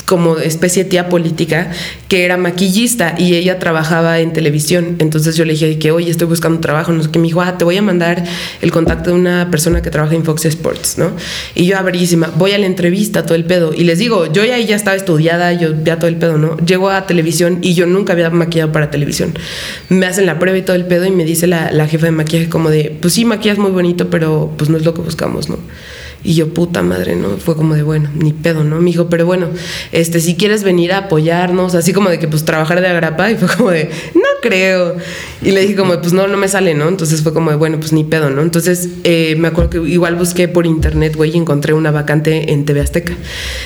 como 0.06 0.38
especie 0.38 0.84
tía 0.84 1.08
política 1.08 1.72
que 2.08 2.24
era 2.24 2.36
maquillista 2.36 3.16
y 3.18 3.34
ella 3.34 3.58
trabajaba 3.58 4.20
en 4.20 4.32
televisión. 4.32 4.96
Entonces 5.00 5.36
yo 5.36 5.44
le 5.44 5.52
dije 5.52 5.78
que, 5.78 5.90
oye, 5.90 6.10
estoy 6.10 6.28
buscando 6.28 6.60
trabajo, 6.60 6.92
no 6.92 7.02
sé 7.02 7.10
qué. 7.10 7.18
Me 7.18 7.26
dijo, 7.26 7.42
ah, 7.42 7.58
te 7.58 7.64
voy 7.64 7.76
a 7.76 7.82
mandar 7.82 8.24
el 8.62 8.70
contacto 8.70 9.10
de 9.10 9.16
una 9.16 9.50
persona 9.50 9.82
que 9.82 9.90
trabaja 9.90 10.14
en 10.14 10.24
Fox 10.24 10.44
Sports, 10.44 10.96
¿no? 10.98 11.10
Y 11.56 11.66
yo, 11.66 11.76
abrísima, 11.76 12.32
voy 12.36 12.52
a 12.52 12.58
la 12.58 12.66
entrevista, 12.66 13.24
todo 13.24 13.34
el 13.34 13.44
pedo. 13.44 13.74
Y 13.74 13.82
les 13.82 13.98
digo, 13.98 14.32
yo 14.32 14.44
ya, 14.44 14.58
ya 14.58 14.76
estaba 14.76 14.96
estudiada, 14.96 15.52
yo 15.52 15.74
ya 15.82 15.98
todo 15.98 16.08
el 16.08 16.16
pedo, 16.16 16.38
¿no? 16.38 16.56
Llego 16.58 16.90
a 16.90 17.06
televisión 17.06 17.58
y 17.62 17.74
yo 17.74 17.86
nunca 17.86 18.12
había 18.12 18.30
maquillado 18.30 18.70
para 18.70 18.90
televisión. 18.90 19.34
Me 19.88 20.06
hacen 20.06 20.26
la 20.26 20.38
prueba 20.38 20.56
y 20.56 20.62
todo 20.62 20.76
el 20.76 20.86
pedo 20.86 21.04
y 21.06 21.10
me 21.10 21.24
dice 21.24 21.48
la, 21.48 21.72
la 21.72 21.88
jefa 21.88 22.06
de 22.06 22.12
maquillaje 22.12 22.48
como 22.48 22.70
de, 22.70 22.96
pues 23.00 23.14
sí, 23.14 23.24
maquillas 23.24 23.58
muy 23.58 23.72
bonito, 23.72 24.08
pero 24.08 24.54
pues 24.56 24.70
no 24.70 24.76
es 24.76 24.84
lo 24.84 24.94
que 24.94 25.00
buscamos, 25.00 25.48
¿no? 25.48 25.58
Y 26.26 26.34
yo, 26.34 26.52
puta 26.52 26.82
madre, 26.82 27.14
¿no? 27.14 27.36
Fue 27.36 27.54
como 27.54 27.74
de, 27.74 27.84
bueno, 27.84 28.10
ni 28.12 28.32
pedo, 28.32 28.64
¿no? 28.64 28.80
Me 28.80 28.90
dijo, 28.90 29.08
pero 29.08 29.26
bueno, 29.26 29.46
este, 29.92 30.18
si 30.18 30.34
quieres 30.34 30.64
venir 30.64 30.92
a 30.92 30.98
apoyarnos, 30.98 31.76
así 31.76 31.92
como 31.92 32.10
de 32.10 32.18
que, 32.18 32.26
pues, 32.26 32.44
trabajar 32.44 32.80
de 32.80 32.88
agrapa. 32.88 33.30
Y 33.30 33.36
fue 33.36 33.46
como 33.56 33.70
de, 33.70 33.90
no 34.14 34.22
creo. 34.42 34.96
Y 35.40 35.52
le 35.52 35.60
dije 35.60 35.76
como, 35.76 36.00
pues, 36.00 36.12
no, 36.12 36.26
no 36.26 36.36
me 36.36 36.48
sale, 36.48 36.74
¿no? 36.74 36.88
Entonces 36.88 37.22
fue 37.22 37.32
como 37.32 37.50
de, 37.50 37.56
bueno, 37.56 37.78
pues, 37.78 37.92
ni 37.92 38.02
pedo, 38.02 38.30
¿no? 38.30 38.42
Entonces 38.42 38.88
eh, 39.04 39.36
me 39.38 39.46
acuerdo 39.46 39.70
que 39.70 39.78
igual 39.88 40.16
busqué 40.16 40.48
por 40.48 40.66
internet, 40.66 41.14
güey, 41.14 41.30
y 41.32 41.36
encontré 41.36 41.74
una 41.74 41.92
vacante 41.92 42.52
en 42.52 42.64
TV 42.64 42.80
Azteca. 42.80 43.12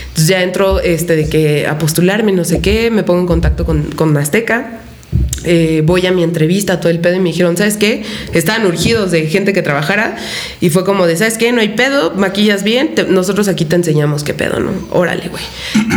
Entonces 0.08 0.28
ya 0.28 0.42
entro, 0.42 0.80
este, 0.80 1.16
de 1.16 1.30
que 1.30 1.66
a 1.66 1.78
postularme, 1.78 2.32
no 2.32 2.44
sé 2.44 2.60
qué, 2.60 2.90
me 2.90 3.04
pongo 3.04 3.20
en 3.20 3.26
contacto 3.26 3.64
con, 3.64 3.84
con 3.84 4.14
Azteca 4.18 4.80
eh, 5.44 5.82
voy 5.84 6.06
a 6.06 6.12
mi 6.12 6.22
entrevista, 6.22 6.80
todo 6.80 6.90
el 6.90 7.00
pedo, 7.00 7.16
y 7.16 7.20
me 7.20 7.30
dijeron, 7.30 7.56
¿sabes 7.56 7.76
qué? 7.76 8.02
Estaban 8.32 8.66
urgidos 8.66 9.10
de 9.10 9.26
gente 9.26 9.52
que 9.52 9.62
trabajara, 9.62 10.16
y 10.60 10.70
fue 10.70 10.84
como 10.84 11.06
de, 11.06 11.16
¿sabes 11.16 11.38
qué? 11.38 11.52
No 11.52 11.60
hay 11.60 11.70
pedo, 11.70 12.12
maquillas 12.14 12.62
bien, 12.62 12.94
nosotros 13.08 13.48
aquí 13.48 13.64
te 13.64 13.76
enseñamos 13.76 14.24
qué 14.24 14.34
pedo, 14.34 14.60
¿no? 14.60 14.70
Órale, 14.90 15.28
güey. 15.28 15.42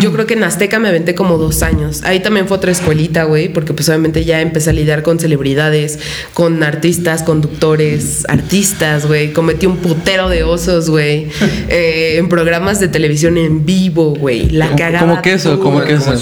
Yo 0.01 0.11
creo 0.13 0.25
que 0.25 0.33
en 0.33 0.43
Azteca 0.43 0.79
me 0.79 0.89
aventé 0.89 1.15
como 1.15 1.37
dos 1.37 1.63
años. 1.63 2.01
Ahí 2.03 2.19
también 2.19 2.47
fue 2.47 2.57
otra 2.57 2.71
escuelita, 2.71 3.23
güey, 3.23 3.49
porque 3.49 3.73
pues 3.73 3.89
obviamente 3.89 4.25
ya 4.25 4.41
empecé 4.41 4.69
a 4.69 4.73
lidiar 4.73 5.03
con 5.03 5.19
celebridades, 5.19 5.99
con 6.33 6.63
artistas, 6.63 7.23
conductores, 7.23 8.25
artistas, 8.27 9.05
güey. 9.05 9.33
Cometí 9.33 9.65
un 9.65 9.77
putero 9.77 10.29
de 10.29 10.43
osos, 10.43 10.89
güey, 10.89 11.27
eh, 11.69 12.15
en 12.17 12.29
programas 12.29 12.79
de 12.79 12.87
televisión 12.87 13.37
en 13.37 13.65
vivo, 13.65 14.15
güey. 14.15 14.49
La 14.49 14.75
cagada. 14.75 14.99
¿Cómo 14.99 15.21
que 15.21 15.33
eso? 15.33 15.59
¿Cómo 15.59 15.83
que 15.83 15.93
eso? 15.93 16.13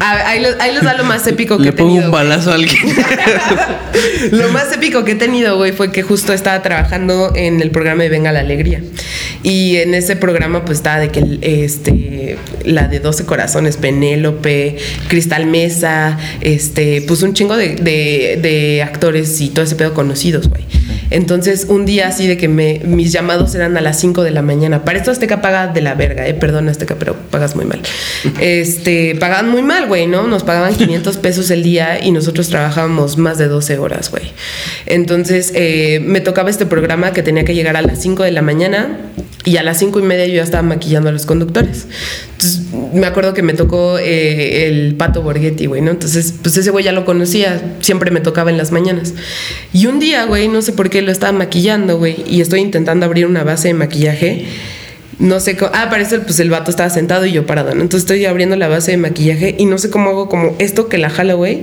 Ahí 0.00 0.74
les 0.74 0.82
da 0.82 0.94
lo 0.94 1.04
más 1.04 1.26
épico 1.26 1.55
que 1.58 1.64
Le 1.64 1.70
he 1.70 1.72
tenido. 1.72 1.94
pongo 1.94 2.06
un 2.06 2.10
balazo 2.12 2.50
a 2.52 2.54
alguien. 2.54 2.76
Lo 4.32 4.48
más 4.50 4.72
épico 4.72 5.04
que 5.04 5.12
he 5.12 5.16
tenido, 5.16 5.56
güey, 5.56 5.72
fue 5.72 5.90
que 5.92 6.02
justo 6.02 6.32
estaba 6.32 6.62
trabajando 6.62 7.32
en 7.34 7.60
el 7.60 7.70
programa 7.70 8.02
de 8.02 8.08
Venga 8.08 8.32
la 8.32 8.40
Alegría. 8.40 8.80
Y 9.42 9.76
en 9.76 9.94
ese 9.94 10.16
programa, 10.16 10.64
pues 10.64 10.78
estaba 10.78 10.98
de 10.98 11.10
que 11.10 11.38
este, 11.42 12.38
la 12.64 12.88
de 12.88 12.98
12 13.00 13.24
corazones, 13.26 13.76
Penélope, 13.76 14.76
Cristal 15.08 15.46
Mesa, 15.46 16.18
este, 16.40 17.02
pues 17.06 17.22
un 17.22 17.32
chingo 17.34 17.56
de, 17.56 17.76
de- 17.76 18.38
de 18.42 18.82
actores 18.82 19.40
y 19.40 19.48
todo 19.50 19.64
ese 19.64 19.76
pedo 19.76 19.94
conocidos, 19.94 20.48
güey. 20.48 20.64
Entonces, 21.10 21.66
un 21.68 21.86
día 21.86 22.08
así 22.08 22.26
de 22.26 22.36
que 22.36 22.48
me, 22.48 22.80
mis 22.84 23.12
llamados 23.12 23.54
eran 23.54 23.76
a 23.76 23.80
las 23.80 24.00
5 24.00 24.24
de 24.24 24.32
la 24.32 24.42
mañana. 24.42 24.84
Para 24.84 24.98
esto 24.98 25.12
Azteca 25.12 25.40
paga 25.40 25.68
de 25.68 25.80
la 25.80 25.94
verga, 25.94 26.26
eh. 26.26 26.34
Perdón, 26.34 26.68
Azteca, 26.68 26.96
pero 26.98 27.14
pagas 27.30 27.54
muy 27.54 27.64
mal. 27.64 27.80
Este, 28.40 29.14
pagaban 29.14 29.48
muy 29.48 29.62
mal, 29.62 29.86
güey, 29.86 30.08
¿no? 30.08 30.26
Nos 30.26 30.42
pagaban 30.42 30.74
500 30.74 31.16
pesos 31.18 31.45
el 31.50 31.62
día 31.62 32.04
y 32.04 32.12
nosotros 32.12 32.48
trabajábamos 32.48 33.18
más 33.18 33.38
de 33.38 33.48
12 33.48 33.78
horas, 33.78 34.10
güey. 34.10 34.24
Entonces, 34.86 35.52
eh, 35.54 36.00
me 36.04 36.20
tocaba 36.20 36.50
este 36.50 36.66
programa 36.66 37.12
que 37.12 37.22
tenía 37.22 37.44
que 37.44 37.54
llegar 37.54 37.76
a 37.76 37.82
las 37.82 38.00
5 38.02 38.22
de 38.22 38.32
la 38.32 38.42
mañana 38.42 38.98
y 39.44 39.58
a 39.58 39.62
las 39.62 39.78
5 39.78 40.00
y 40.00 40.02
media 40.02 40.26
yo 40.26 40.34
ya 40.34 40.42
estaba 40.42 40.62
maquillando 40.62 41.08
a 41.08 41.12
los 41.12 41.24
conductores. 41.24 41.86
Entonces, 42.32 42.62
me 42.92 43.06
acuerdo 43.06 43.32
que 43.32 43.42
me 43.42 43.54
tocó 43.54 43.98
eh, 43.98 44.66
el 44.66 44.94
Pato 44.96 45.22
Borghetti, 45.22 45.66
güey, 45.66 45.82
¿no? 45.82 45.92
Entonces, 45.92 46.34
pues 46.42 46.56
ese 46.56 46.70
güey 46.70 46.84
ya 46.84 46.92
lo 46.92 47.04
conocía, 47.04 47.76
siempre 47.80 48.10
me 48.10 48.20
tocaba 48.20 48.50
en 48.50 48.58
las 48.58 48.72
mañanas. 48.72 49.14
Y 49.72 49.86
un 49.86 50.00
día, 50.00 50.24
güey, 50.24 50.48
no 50.48 50.62
sé 50.62 50.72
por 50.72 50.90
qué 50.90 51.02
lo 51.02 51.12
estaba 51.12 51.32
maquillando, 51.32 51.98
güey, 51.98 52.16
y 52.28 52.40
estoy 52.40 52.60
intentando 52.60 53.06
abrir 53.06 53.26
una 53.26 53.44
base 53.44 53.68
de 53.68 53.74
maquillaje. 53.74 54.46
No 55.18 55.40
sé 55.40 55.56
cómo. 55.56 55.70
Ah, 55.74 55.88
parece 55.88 56.20
pues 56.20 56.38
el 56.40 56.50
vato 56.50 56.70
estaba 56.70 56.90
sentado 56.90 57.24
y 57.24 57.32
yo 57.32 57.46
parado, 57.46 57.74
¿no? 57.74 57.82
Entonces 57.82 58.02
estoy 58.02 58.24
abriendo 58.26 58.56
la 58.56 58.68
base 58.68 58.90
de 58.90 58.96
maquillaje 58.98 59.54
y 59.58 59.64
no 59.64 59.78
sé 59.78 59.90
cómo 59.90 60.10
hago 60.10 60.28
como 60.28 60.54
esto 60.58 60.88
que 60.88 60.98
la 60.98 61.10
jala, 61.10 61.34
güey. 61.34 61.62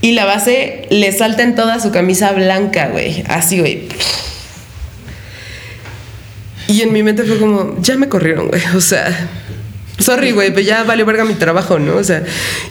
Y 0.00 0.12
la 0.12 0.24
base 0.24 0.86
le 0.90 1.12
salta 1.12 1.42
en 1.42 1.54
toda 1.54 1.80
su 1.80 1.90
camisa 1.90 2.32
blanca, 2.32 2.88
güey. 2.88 3.24
Así, 3.28 3.58
güey. 3.58 3.88
Y 6.68 6.82
en 6.82 6.92
mi 6.92 7.02
mente 7.02 7.24
fue 7.24 7.38
como, 7.38 7.76
ya 7.80 7.96
me 7.96 8.08
corrieron, 8.08 8.48
güey. 8.48 8.62
O 8.76 8.80
sea, 8.80 9.28
sorry, 9.98 10.30
güey, 10.32 10.50
pero 10.50 10.60
ya 10.66 10.84
vale 10.84 11.02
verga 11.04 11.24
mi 11.24 11.34
trabajo, 11.34 11.78
¿no? 11.78 11.96
O 11.96 12.04
sea, 12.04 12.22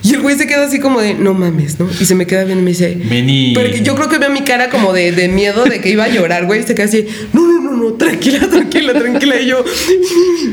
y 0.03 0.13
el 0.13 0.21
güey 0.21 0.37
se 0.37 0.47
queda 0.47 0.65
así 0.65 0.79
como 0.79 1.01
de, 1.01 1.15
no 1.15 1.33
mames, 1.33 1.79
¿no? 1.79 1.89
Y 1.99 2.05
se 2.05 2.15
me 2.15 2.25
queda 2.25 2.43
viendo 2.43 2.61
y 2.61 2.65
me 2.65 2.71
dice, 2.71 2.95
Vení. 2.95 3.53
Porque 3.53 3.81
yo 3.81 3.95
creo 3.95 4.07
que 4.07 4.19
veo 4.19 4.29
mi 4.29 4.41
cara 4.41 4.69
como 4.69 4.93
de, 4.93 5.11
de 5.11 5.27
miedo 5.27 5.65
de 5.65 5.81
que 5.81 5.89
iba 5.89 6.05
a 6.05 6.09
llorar, 6.09 6.45
güey. 6.45 6.61
Y 6.61 6.63
se 6.63 6.75
queda 6.75 6.85
así, 6.85 7.07
no, 7.33 7.45
no, 7.45 7.56
no, 7.67 7.77
no, 7.77 7.93
tranquila, 7.93 8.47
tranquila, 8.49 8.93
tranquila. 8.93 9.39
Y 9.39 9.47
yo, 9.47 9.63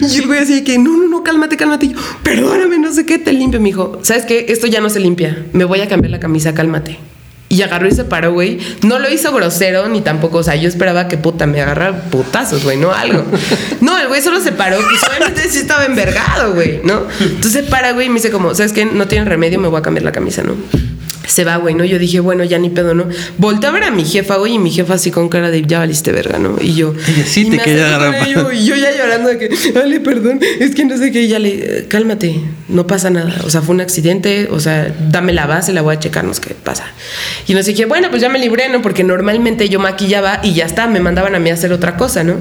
y 0.01 0.17
el 0.19 0.27
güey 0.27 0.41
así 0.41 0.65
que, 0.65 0.79
no, 0.79 0.97
no, 0.97 1.09
no, 1.09 1.23
cálmate, 1.23 1.57
cálmate. 1.57 1.87
Y 1.87 1.89
yo, 1.91 1.99
perdóname, 2.23 2.79
no 2.79 2.93
sé 2.93 3.07
qué, 3.07 3.19
te 3.19 3.33
limpio, 3.33 3.61
me 3.61 3.67
dijo. 3.67 3.99
¿Sabes 4.03 4.25
qué? 4.25 4.47
Esto 4.49 4.67
ya 4.67 4.81
no 4.81 4.91
se 4.91 5.01
limpia. 5.01 5.47
Me 5.53 5.65
voy 5.65 5.81
a 5.81 5.89
cambiar 5.89 6.11
la 6.11 6.21
camisa, 6.21 6.55
cálmate. 6.55 6.99
Y 7.49 7.63
agarró 7.63 7.87
y 7.87 7.93
se 7.93 8.05
paró, 8.05 8.33
güey. 8.33 8.59
No 8.83 8.99
lo 8.99 9.09
hizo 9.09 9.33
grosero 9.33 9.89
ni 9.89 10.01
tampoco, 10.01 10.39
o 10.39 10.43
sea, 10.43 10.57
yo 10.57 10.69
esperaba 10.69 11.07
que 11.07 11.19
puta 11.19 11.47
me 11.47 11.61
agarrara 11.61 12.11
putazos, 12.11 12.65
güey, 12.65 12.77
no 12.77 12.93
algo. 12.93 13.25
No, 13.81 13.99
el 13.99 14.09
güey 14.09 14.23
solo 14.23 14.41
se 14.41 14.51
paró, 14.51 14.77
pues 14.77 15.03
obviamente 15.09 15.49
sí 15.49 15.59
estaba 15.59 15.85
envergado, 15.85 16.55
güey, 16.55 16.81
¿no? 16.83 17.03
Entonces 17.21 17.65
para, 17.67 17.93
güey, 17.93 18.07
y 18.07 18.09
me 18.09 18.17
dice 18.17 18.31
como, 18.31 18.55
¿sabes 18.55 18.73
qué? 18.73 18.87
No 18.87 19.07
tiene 19.07 19.27
remedio, 19.27 19.61
me 19.61 19.69
voy 19.69 19.79
a 19.79 19.83
cambiar 19.83 20.05
la 20.05 20.13
camisa, 20.13 20.43
¿no? 20.43 20.55
Se 21.27 21.45
va, 21.45 21.57
güey, 21.57 21.75
¿no? 21.75 21.85
Yo 21.85 21.99
dije, 21.99 22.21
bueno, 22.21 22.45
ya 22.45 22.59
ni 22.59 22.71
pedo, 22.71 22.95
¿no? 22.95 23.09
Volté 23.39 23.67
a 23.67 23.71
ver 23.71 23.85
a 23.85 23.91
mi 23.91 24.05
jefa, 24.05 24.37
güey, 24.37 24.55
y 24.55 24.59
mi 24.59 24.71
jefa 24.71 24.95
así 24.95 25.11
con 25.11 25.29
cara 25.29 25.51
de, 25.51 25.63
ya 25.63 25.79
valiste 25.79 26.13
verga, 26.13 26.39
¿no? 26.39 26.57
Y 26.61 26.75
yo... 26.75 26.93
Ella 26.93 27.25
sí 27.27 27.47
y 27.47 27.51
te 27.51 27.59
quería 27.59 27.87
agarrar 27.87 28.29
ello, 28.29 28.53
Y 28.53 28.67
yo 28.67 28.77
ya 28.77 28.95
llorando 28.97 29.31
de 29.31 29.39
que, 29.39 29.49
dale, 29.73 30.01
perdón, 30.01 30.41
es 30.61 30.75
que 30.75 30.85
no 30.85 30.97
sé 30.99 31.13
qué, 31.13 31.23
y 31.23 31.29
ya 31.29 31.39
le, 31.39 31.87
cálmate, 31.89 32.41
no 32.69 32.87
pasa 32.87 33.09
nada. 33.09 33.35
O 33.45 33.51
sea, 33.51 33.63
fue 33.63 33.75
un 33.75 33.81
accidente, 33.81 34.49
o 34.51 34.61
sea, 34.61 34.95
dame 35.11 35.33
la 35.33 35.47
base, 35.47 35.73
la 35.73 35.81
voy 35.81 35.97
a 35.97 35.99
checarnos 35.99 36.41
qué 36.41 36.55
pasa. 36.55 36.85
Y 37.47 37.55
nos 37.55 37.65
dije, 37.65 37.87
bueno, 37.87 38.11
pues 38.11 38.21
ya 38.21 38.29
me 38.29 38.39
libré, 38.39 38.69
¿no? 38.69 38.83
Porque 38.83 39.03
normalmente 39.03 39.69
yo 39.69 39.81
maquillaba 39.81 40.41
y 40.43 40.53
ya 40.53 40.67
está, 40.67 40.87
me 40.87 41.01
mandaban 41.01 41.35
a 41.35 41.39
mí 41.39 41.51
a 41.51 41.55
hacer 41.55 41.73
otra 41.73 41.97
cosa, 41.97 42.23
¿no? 42.23 42.37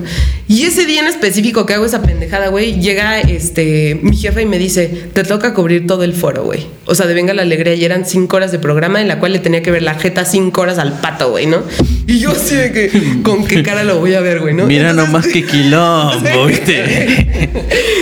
Y 0.47 0.63
ese 0.63 0.85
día 0.85 0.99
en 0.99 1.07
específico 1.07 1.65
que 1.65 1.73
hago 1.73 1.85
esa 1.85 2.01
pendejada, 2.01 2.49
güey, 2.49 2.81
llega 2.81 3.21
este, 3.21 3.97
mi 4.01 4.17
jefa 4.17 4.41
y 4.41 4.45
me 4.45 4.59
dice, 4.59 5.07
te 5.13 5.23
toca 5.23 5.53
cubrir 5.53 5.87
todo 5.87 6.03
el 6.03 6.13
foro, 6.13 6.43
güey. 6.43 6.67
O 6.85 6.95
sea, 6.95 7.07
de 7.07 7.13
Venga 7.13 7.33
la 7.33 7.43
Alegría 7.43 7.75
y 7.75 7.85
eran 7.85 8.05
cinco 8.05 8.35
horas 8.35 8.51
de 8.51 8.59
programa 8.59 8.72
en 9.01 9.07
la 9.07 9.19
cual 9.19 9.33
le 9.33 9.39
tenía 9.39 9.61
que 9.61 9.71
ver 9.71 9.81
la 9.83 9.95
jeta 9.95 10.25
cinco 10.25 10.61
horas 10.61 10.77
al 10.79 10.99
pato, 10.99 11.29
güey, 11.31 11.45
¿no? 11.45 11.63
Y 12.07 12.19
yo 12.19 12.31
así 12.31 12.55
de 12.55 12.71
que, 12.71 12.91
¿con 13.23 13.45
qué 13.45 13.63
cara 13.63 13.83
lo 13.83 13.99
voy 13.99 14.13
a 14.15 14.19
ver, 14.21 14.39
güey, 14.39 14.53
no? 14.53 14.65
Mira 14.65 14.89
Entonces- 14.91 15.11
nomás 15.13 15.27
qué 15.27 15.45
quilombo, 15.47 16.45
¿viste? 16.47 17.49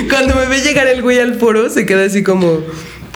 Cuando 0.09 0.35
me 0.35 0.45
ve 0.47 0.61
llegar 0.61 0.87
el 0.87 1.01
güey 1.01 1.19
al 1.19 1.35
foro, 1.35 1.69
se 1.69 1.85
queda 1.85 2.05
así 2.05 2.23
como, 2.23 2.59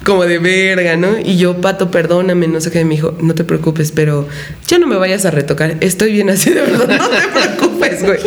como 0.05 0.23
de 0.25 0.37
verga, 0.37 0.95
¿no? 0.95 1.17
Y 1.19 1.35
yo, 1.37 1.59
pato, 1.59 1.89
perdóname, 1.89 2.47
no 2.47 2.61
sé 2.61 2.69
qué. 2.69 2.85
Me 2.85 2.95
dijo, 2.95 3.17
no 3.21 3.33
te 3.33 3.43
preocupes, 3.43 3.91
pero 3.91 4.27
ya 4.67 4.77
no 4.77 4.85
me 4.85 4.95
vayas 4.97 5.25
a 5.25 5.31
retocar. 5.31 5.77
Estoy 5.81 6.11
bien 6.11 6.29
así, 6.29 6.51
de 6.51 6.61
verdad, 6.61 6.87
no 6.99 7.09
te 7.09 7.27
preocupes, 7.27 8.03
güey. 8.03 8.19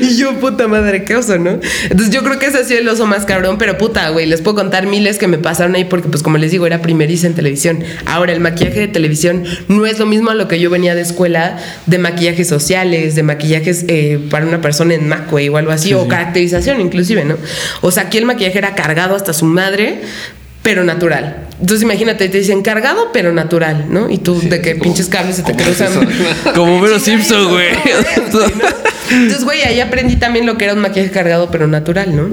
Y 0.00 0.16
yo, 0.16 0.38
puta 0.40 0.68
madre, 0.68 1.04
qué 1.04 1.16
oso, 1.16 1.38
¿no? 1.38 1.60
Entonces 1.84 2.10
yo 2.10 2.22
creo 2.22 2.38
que 2.38 2.46
ese 2.46 2.58
ha 2.58 2.64
sido 2.64 2.80
el 2.80 2.88
oso 2.88 3.06
más 3.06 3.26
cabrón, 3.26 3.58
pero 3.58 3.76
puta, 3.76 4.08
güey, 4.08 4.24
les 4.26 4.40
puedo 4.40 4.56
contar 4.56 4.86
miles 4.86 5.18
que 5.18 5.26
me 5.26 5.36
pasaron 5.36 5.74
ahí 5.74 5.84
porque, 5.84 6.08
pues, 6.08 6.22
como 6.22 6.38
les 6.38 6.50
digo, 6.50 6.66
era 6.66 6.80
primeriza 6.80 7.26
en 7.26 7.34
televisión. 7.34 7.84
Ahora, 8.06 8.32
el 8.32 8.40
maquillaje 8.40 8.80
de 8.80 8.88
televisión 8.88 9.44
no 9.68 9.84
es 9.84 9.98
lo 9.98 10.06
mismo 10.06 10.30
a 10.30 10.34
lo 10.34 10.48
que 10.48 10.58
yo 10.58 10.70
venía 10.70 10.94
de 10.94 11.02
escuela 11.02 11.58
de 11.84 11.98
maquillajes 11.98 12.48
sociales, 12.48 13.14
de 13.14 13.22
maquillajes 13.22 13.84
eh, 13.88 14.18
para 14.30 14.46
una 14.46 14.62
persona 14.62 14.94
en 14.94 15.06
Mac, 15.06 15.30
güey, 15.30 15.50
o 15.50 15.58
algo 15.58 15.72
así, 15.72 15.92
o 15.92 16.08
caracterización 16.08 16.80
inclusive, 16.80 17.26
¿no? 17.26 17.36
O 17.82 17.90
sea, 17.90 18.04
aquí 18.04 18.16
el 18.16 18.24
maquillaje 18.24 18.56
era 18.56 18.74
cargado 18.74 19.14
hasta 19.14 19.34
su 19.34 19.44
madre, 19.44 20.00
pero 20.62 20.84
natural. 20.84 21.46
Entonces 21.60 21.82
imagínate, 21.82 22.28
te 22.28 22.38
dicen 22.38 22.62
cargado, 22.62 23.10
pero 23.12 23.32
natural, 23.32 23.86
¿no? 23.90 24.08
Y 24.10 24.18
tú 24.18 24.38
de 24.40 24.60
que 24.60 24.72
como- 24.72 24.82
pinches 24.84 25.08
cables 25.08 25.36
se 25.36 25.42
te 25.42 25.54
cruzan. 25.54 25.88
eso. 25.88 26.00
Como 26.54 26.80
Vero 26.80 26.98
Simpson, 26.98 27.48
güey. 27.48 27.68
Entonces, 29.10 29.44
güey, 29.44 29.62
ahí 29.62 29.80
aprendí 29.80 30.16
también 30.16 30.44
lo 30.46 30.58
que 30.58 30.64
era 30.64 30.74
un 30.74 30.80
maquillaje 30.80 31.10
cargado, 31.10 31.50
pero 31.50 31.66
natural, 31.66 32.14
¿no? 32.14 32.28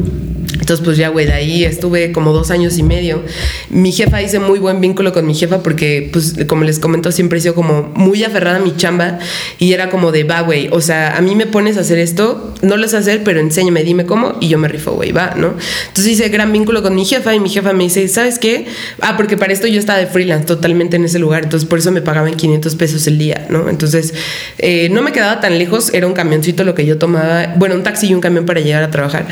Entonces, 0.65 0.83
pues 0.83 0.97
ya, 0.97 1.09
güey, 1.09 1.27
de 1.27 1.33
ahí 1.33 1.63
estuve 1.63 2.11
como 2.11 2.33
dos 2.33 2.49
años 2.49 2.79
y 2.79 2.81
medio. 2.81 3.21
Mi 3.69 3.91
jefa 3.91 4.23
hice 4.23 4.39
muy 4.39 4.57
buen 4.57 4.81
vínculo 4.81 5.13
con 5.13 5.27
mi 5.27 5.35
jefa 5.35 5.61
porque, 5.61 6.09
pues, 6.11 6.37
como 6.47 6.63
les 6.63 6.79
comento, 6.79 7.11
siempre 7.11 7.37
he 7.37 7.41
sido 7.43 7.53
como 7.53 7.83
muy 7.93 8.23
aferrada 8.23 8.57
a 8.57 8.59
mi 8.59 8.75
chamba 8.75 9.19
y 9.59 9.73
era 9.73 9.91
como 9.91 10.11
de, 10.11 10.23
va, 10.23 10.41
güey, 10.41 10.69
o 10.71 10.81
sea, 10.81 11.17
a 11.17 11.21
mí 11.21 11.35
me 11.35 11.45
pones 11.45 11.77
a 11.77 11.81
hacer 11.81 11.99
esto, 11.99 12.51
no 12.63 12.77
lo 12.77 12.87
sé 12.87 12.97
hacer, 12.97 13.21
pero 13.23 13.41
enséñame, 13.41 13.83
dime 13.83 14.07
cómo 14.07 14.37
y 14.41 14.47
yo 14.47 14.57
me 14.57 14.67
rifo, 14.67 14.93
güey, 14.93 15.11
va, 15.11 15.35
¿no? 15.37 15.53
Entonces 15.89 16.13
hice 16.13 16.29
gran 16.29 16.51
vínculo 16.51 16.81
con 16.81 16.95
mi 16.95 17.05
jefa 17.05 17.35
y 17.35 17.39
mi 17.39 17.49
jefa 17.49 17.71
me 17.73 17.83
dice, 17.83 18.07
¿sabes 18.07 18.39
qué? 18.39 18.65
Ah, 19.01 19.17
porque 19.17 19.37
para 19.37 19.53
esto 19.53 19.67
yo 19.67 19.77
estaba 19.77 19.99
de 19.99 20.07
freelance 20.07 20.47
totalmente 20.47 20.95
en 20.95 21.05
ese 21.05 21.19
lugar, 21.19 21.43
entonces 21.43 21.69
por 21.69 21.77
eso 21.77 21.91
me 21.91 22.01
pagaban 22.01 22.33
500 22.33 22.73
pesos 22.73 23.05
el 23.05 23.19
día, 23.19 23.45
¿no? 23.49 23.69
Entonces, 23.69 24.15
eh, 24.57 24.89
no 24.89 25.03
me 25.03 25.11
quedaba 25.11 25.39
tan 25.41 25.59
lejos, 25.59 25.93
era 25.93 26.07
un 26.07 26.13
camioncito 26.13 26.63
lo 26.63 26.73
que 26.73 26.87
yo 26.87 26.97
tomaba, 26.97 27.53
bueno, 27.55 27.75
un 27.75 27.83
taxi 27.83 28.07
y 28.07 28.15
un 28.15 28.21
camión 28.21 28.47
para 28.47 28.61
llegar 28.61 28.81
a 28.81 28.89
trabajar, 28.89 29.27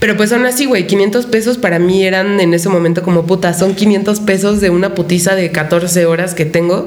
pero 0.00 0.16
pues 0.16 0.32
aún 0.32 0.46
así, 0.46 0.64
güey, 0.64 0.77
500 0.86 1.26
pesos 1.26 1.58
para 1.58 1.78
mí 1.78 2.04
eran 2.04 2.40
en 2.40 2.54
ese 2.54 2.68
momento 2.68 3.02
como 3.02 3.26
puta, 3.26 3.54
son 3.54 3.74
500 3.74 4.20
pesos 4.20 4.60
de 4.60 4.70
una 4.70 4.94
putiza 4.94 5.34
de 5.34 5.50
14 5.50 6.06
horas 6.06 6.34
que 6.34 6.44
tengo 6.44 6.86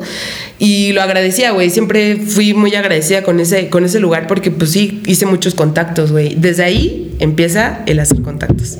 y 0.60 0.92
lo 0.94 1.02
agradecía, 1.02 1.52
güey, 1.52 1.70
siempre 1.70 2.18
fui 2.18 2.54
muy 2.54 2.76
agradecida 2.76 3.24
con 3.24 3.40
ese, 3.40 3.70
con 3.70 3.86
ese 3.86 4.00
lugar 4.00 4.28
porque 4.28 4.52
pues 4.52 4.72
sí, 4.72 5.02
hice 5.06 5.26
muchos 5.26 5.56
contactos, 5.56 6.12
güey, 6.12 6.36
desde 6.36 6.64
ahí 6.64 7.16
empieza 7.20 7.82
el 7.86 8.00
hacer 8.00 8.22
contactos. 8.22 8.78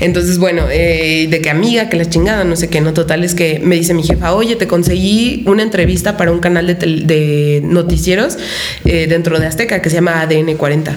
Entonces, 0.00 0.38
bueno, 0.38 0.64
eh, 0.70 1.26
de 1.28 1.40
que 1.40 1.50
amiga, 1.50 1.88
que 1.88 1.96
la 1.96 2.08
chingada, 2.08 2.44
no 2.44 2.56
sé 2.56 2.68
qué, 2.68 2.80
no, 2.80 2.92
total, 2.92 3.24
es 3.24 3.34
que 3.34 3.60
me 3.62 3.74
dice 3.74 3.92
mi 3.92 4.02
jefa, 4.02 4.34
oye, 4.34 4.56
te 4.56 4.66
conseguí 4.66 5.44
una 5.46 5.62
entrevista 5.62 6.16
para 6.16 6.32
un 6.32 6.38
canal 6.38 6.66
de, 6.66 6.74
de 6.74 7.60
noticieros 7.64 8.38
eh, 8.84 9.06
dentro 9.08 9.38
de 9.38 9.46
Azteca 9.46 9.82
que 9.82 9.90
se 9.90 9.96
llama 9.96 10.20
ADN 10.22 10.56
40. 10.56 10.96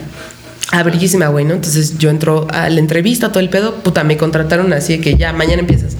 Ah, 0.72 0.82
bellísima, 0.82 1.28
güey, 1.28 1.45
¿no? 1.45 1.53
Entonces 1.53 1.97
yo 1.99 2.09
entro 2.09 2.47
a 2.51 2.70
la 2.70 2.80
entrevista, 2.80 3.30
todo 3.30 3.39
el 3.39 3.49
pedo, 3.49 3.76
puta, 3.84 4.03
me 4.03 4.18
contrataron 4.18 4.74
así 4.74 4.97
de 4.97 5.01
que 5.03 5.16
ya, 5.16 5.32
mañana 5.32 5.59
empiezas. 5.59 5.95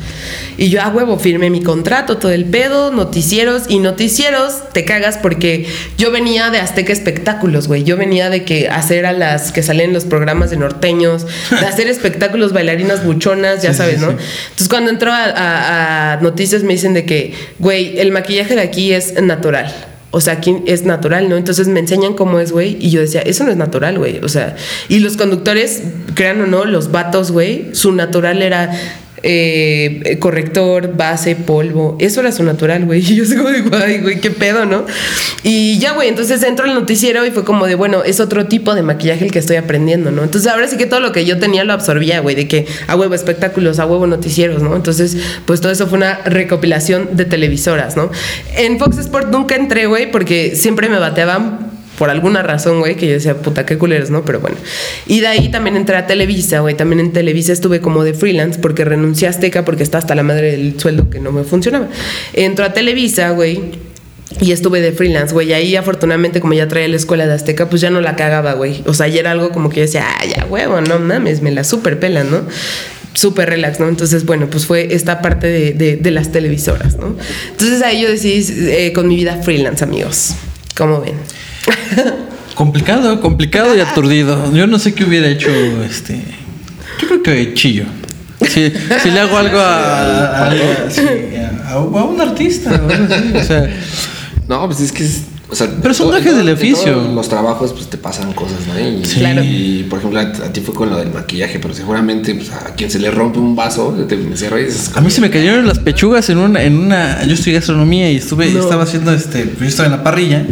Y 0.58 0.70
yo 0.70 0.82
a 0.82 0.88
huevo 0.88 1.20
firmé 1.20 1.50
mi 1.52 1.62
contrato, 1.62 2.18
todo 2.18 2.32
el 2.32 2.46
pedo, 2.46 2.90
noticieros 2.92 3.64
y 3.70 3.78
noticieros, 3.80 4.70
te 4.74 4.84
cagas 4.84 5.18
porque 5.18 5.68
yo 5.98 6.10
venía 6.12 6.50
de 6.50 6.60
Azteca 6.60 6.94
Espectáculos, 6.94 7.68
güey. 7.68 7.84
Yo 7.84 7.96
venía 7.96 8.30
de 8.32 8.44
que 8.44 8.68
hacer 8.70 9.06
a 9.06 9.12
las 9.14 9.52
que 9.52 9.62
salen 9.62 9.94
los 9.94 10.06
programas 10.06 10.50
de 10.50 10.58
norteños, 10.58 11.26
de 11.52 11.58
hacer 11.68 11.88
espectáculos 11.88 12.52
bailarinas 12.52 13.06
buchonas, 13.06 13.62
ya 13.62 13.74
sabes, 13.74 14.00
¿no? 14.00 14.10
Entonces 14.12 14.68
cuando 14.70 14.90
entro 14.90 15.12
a, 15.12 15.26
a- 15.26 16.14
a 16.14 16.22
noticias 16.22 16.64
me 16.64 16.74
dicen 16.74 16.94
de 16.96 17.06
que, 17.06 17.34
güey, 17.60 18.00
el 18.00 18.12
maquillaje 18.12 18.56
de 18.56 18.62
aquí 18.62 18.94
es 18.94 19.22
natural. 19.22 19.74
O 20.16 20.22
sea, 20.22 20.36
aquí 20.36 20.64
es 20.66 20.86
natural, 20.86 21.28
¿no? 21.28 21.36
Entonces 21.36 21.68
me 21.68 21.82
enseñan 21.82 22.14
cómo 22.14 22.40
es, 22.40 22.54
güey. 22.54 22.78
Y 22.80 22.90
yo 22.90 23.02
decía, 23.02 23.20
eso 23.20 23.44
no 23.44 23.52
es 23.52 23.58
natural, 23.58 23.98
güey. 23.98 24.20
O 24.24 24.30
sea, 24.30 24.56
y 24.88 25.00
los 25.00 25.18
conductores, 25.18 25.84
crean 26.14 26.40
o 26.40 26.48
no, 26.48 26.64
los 26.64 26.90
vatos, 26.90 27.34
güey, 27.34 27.76
su 27.76 27.92
natural 27.92 28.42
era 28.42 28.72
eh, 29.24 30.18
corrector, 30.20 30.96
base, 30.96 31.36
polvo. 31.36 31.98
Eso 32.00 32.22
era 32.22 32.32
su 32.32 32.44
natural, 32.44 32.86
güey. 32.86 33.04
Y 33.06 33.16
yo 33.16 33.26
soy 33.26 33.38
como 33.38 33.50
de, 33.50 33.62
guay, 33.62 34.00
güey, 34.00 34.20
qué 34.20 34.32
pedo, 34.32 34.66
¿no? 34.66 34.86
Y 35.44 35.78
ya, 35.80 35.94
güey, 35.94 36.10
entonces 36.10 36.42
entro 36.44 36.66
al 36.66 36.74
noticiero 36.74 37.26
y 37.26 37.32
fue 37.32 37.44
como 37.44 37.68
de, 37.68 37.76
bueno, 37.76 38.04
es 38.04 38.20
otro 38.20 38.48
tipo 38.48 38.74
de 38.74 38.82
maquillaje 38.82 39.26
el 39.26 39.32
que 39.32 39.40
estoy 39.40 39.58
aprendiendo, 39.58 40.12
¿no? 40.12 40.24
Entonces 40.24 40.52
ahora 40.52 40.68
sí 40.68 40.78
que 40.78 40.86
todo 40.86 41.00
lo 41.00 41.12
que 41.12 41.26
yo 41.26 41.38
tenía 41.40 41.64
lo 41.64 41.74
absorbía, 41.74 42.20
güey, 42.20 42.36
de 42.36 42.48
que 42.48 42.66
a 42.88 42.96
huevo 42.96 43.14
espectáculos, 43.14 43.80
a 43.80 43.86
huevo 43.86 44.08
noticieros, 44.08 44.62
¿no? 44.62 44.76
Entonces, 44.76 45.18
pues 45.46 45.62
todo 45.62 45.72
eso 45.72 45.88
fue 45.88 45.98
una 45.98 46.20
recopilación 46.26 47.16
de 47.16 47.26
televisoras, 47.26 47.96
¿no? 47.96 48.12
En 48.58 48.80
Fox 48.80 48.98
Sport 48.98 49.32
nunca 49.32 49.56
entré, 49.56 49.86
güey, 49.86 50.12
porque 50.12 50.56
siempre 50.56 50.90
me 50.90 50.98
bateaban 51.00 51.65
por 51.98 52.10
alguna 52.10 52.42
razón, 52.44 52.80
güey, 52.80 52.96
que 52.96 53.08
yo 53.08 53.14
decía, 53.14 53.36
puta, 53.38 53.66
qué 53.66 53.78
culeros, 53.78 54.10
¿no? 54.10 54.26
Pero 54.26 54.40
bueno. 54.40 54.58
Y 55.08 55.22
de 55.22 55.28
ahí 55.28 55.50
también 55.50 55.78
entré 55.78 55.96
a 55.96 56.08
Televisa, 56.08 56.60
güey. 56.60 56.76
También 56.76 57.00
en 57.00 57.12
Televisa 57.14 57.54
estuve 57.54 57.80
como 57.80 58.04
de 58.04 58.14
freelance 58.14 58.60
porque 58.60 58.84
renuncié 58.86 59.28
a 59.28 59.32
Azteca 59.32 59.64
porque 59.66 59.84
estaba 59.84 60.00
hasta 60.00 60.14
la 60.16 60.24
madre 60.24 60.52
del 60.52 60.80
sueldo 60.80 61.10
que 61.10 61.20
no 61.20 61.32
me 61.32 61.44
funcionaba. 61.44 61.88
Entro 62.34 62.66
a 62.66 62.74
Televisa, 62.74 63.30
güey. 63.32 63.60
Y 64.42 64.52
estuve 64.52 64.82
de 64.82 64.92
freelance, 64.92 65.34
güey. 65.34 65.54
Ahí, 65.54 65.76
afortunadamente, 65.76 66.42
como 66.42 66.54
ya 66.54 66.68
traía 66.68 66.88
la 66.90 66.96
escuela 66.98 67.26
de 67.28 67.34
Azteca, 67.34 67.70
pues 67.70 67.82
ya 67.82 67.90
no 67.92 68.02
la 68.02 68.16
cagaba, 68.16 68.54
güey. 68.54 68.84
O 68.88 68.94
sea, 68.94 69.08
ya 69.08 69.20
era 69.22 69.32
algo 69.32 69.52
como 69.52 69.70
que 69.70 69.78
yo 69.78 69.82
decía, 69.84 70.04
ah, 70.08 70.26
ya, 70.26 70.46
huevo, 70.50 70.82
no 70.82 71.00
mames, 71.00 71.42
me 71.42 71.52
la 71.52 71.64
super 71.64 72.00
pelan, 72.00 72.30
¿no? 72.32 72.42
Súper 73.14 73.50
relax, 73.50 73.80
¿no? 73.80 73.88
Entonces, 73.88 74.26
bueno, 74.26 74.48
pues 74.50 74.66
fue 74.66 74.94
esta 74.94 75.22
parte 75.22 75.48
de, 75.48 75.72
de- 75.74 75.96
de 75.96 76.12
las 76.12 76.34
televisoras, 76.34 76.98
¿no? 76.98 77.16
Entonces 77.52 77.82
ahí 77.82 78.02
yo 78.02 78.10
decidí 78.10 78.46
eh, 78.72 78.92
con 78.94 79.08
mi 79.08 79.16
vida 79.16 79.38
freelance, 79.42 79.82
amigos. 79.86 80.32
¿Cómo 80.76 81.00
ven? 81.00 81.14
Complicado, 82.56 83.20
complicado 83.20 83.76
y 83.76 83.82
aturdido. 83.82 84.54
Yo 84.54 84.66
no 84.68 84.80
sé 84.80 84.94
qué 84.94 85.04
hubiera 85.04 85.28
hecho 85.28 85.50
este. 85.84 86.22
Yo 87.02 87.08
creo 87.08 87.24
que 87.24 87.54
chillo. 87.54 87.84
Si, 88.42 88.72
si 89.02 89.12
le 89.12 89.20
hago 89.20 89.38
algo 89.38 89.58
a, 89.60 90.46
a, 90.46 90.46
a- 90.48 90.52
a- 90.52 91.74
a 91.74 91.80
un 91.80 92.22
artista 92.22 92.70
o 92.72 92.74
algo 92.92 93.14
así, 93.14 93.34
o 93.36 93.44
sea, 93.44 93.70
No, 94.48 94.66
pues 94.68 94.82
es 94.82 94.92
que 94.92 95.04
es. 95.04 95.22
O 95.48 95.56
sea, 95.56 95.68
Personajes 95.68 96.36
del 96.36 96.50
oficio. 96.50 97.02
los 97.14 97.30
trabajos, 97.30 97.72
pues 97.74 97.88
te 97.90 97.98
pasan 97.98 98.34
cosas, 98.34 98.58
¿no? 98.68 98.80
Y, 98.80 99.06
Sí. 99.06 99.20
Claro. 99.20 99.44
y, 99.44 99.86
por 99.90 100.00
ejemplo, 100.00 100.20
a, 100.20 100.24
a 100.24 100.52
ti 100.54 100.60
fue 100.62 100.74
con 100.74 100.90
lo 100.90 100.98
del 100.98 101.12
maquillaje, 101.14 101.60
pero 101.60 101.74
seguramente 101.74 102.34
pues, 102.36 102.52
a 102.52 102.74
quien 102.76 102.90
se 102.90 103.00
le 103.00 103.12
rompe 103.12 103.38
un 103.40 103.56
vaso, 103.56 103.92
te 104.08 104.16
encierra 104.16 104.60
y 104.60 104.68
a 104.96 105.02
mí 105.02 105.12
se 105.12 105.22
me 105.22 105.30
cayeron 105.30 105.68
las 105.68 105.80
pechugas 105.80 106.30
en 106.30 106.40
una, 106.40 106.64
en 106.64 106.78
una. 106.78 107.24
Yo 107.26 107.34
estudié 107.34 107.54
gastronomía 107.56 108.12
y 108.12 108.18
estuve, 108.18 108.50
No. 108.52 108.60
estaba 108.60 108.84
haciendo 108.84 109.14
este. 109.14 109.50
Yo 109.60 109.66
estaba 109.66 109.86
en 109.88 109.92
la 109.94 110.04
parrilla 110.04 110.46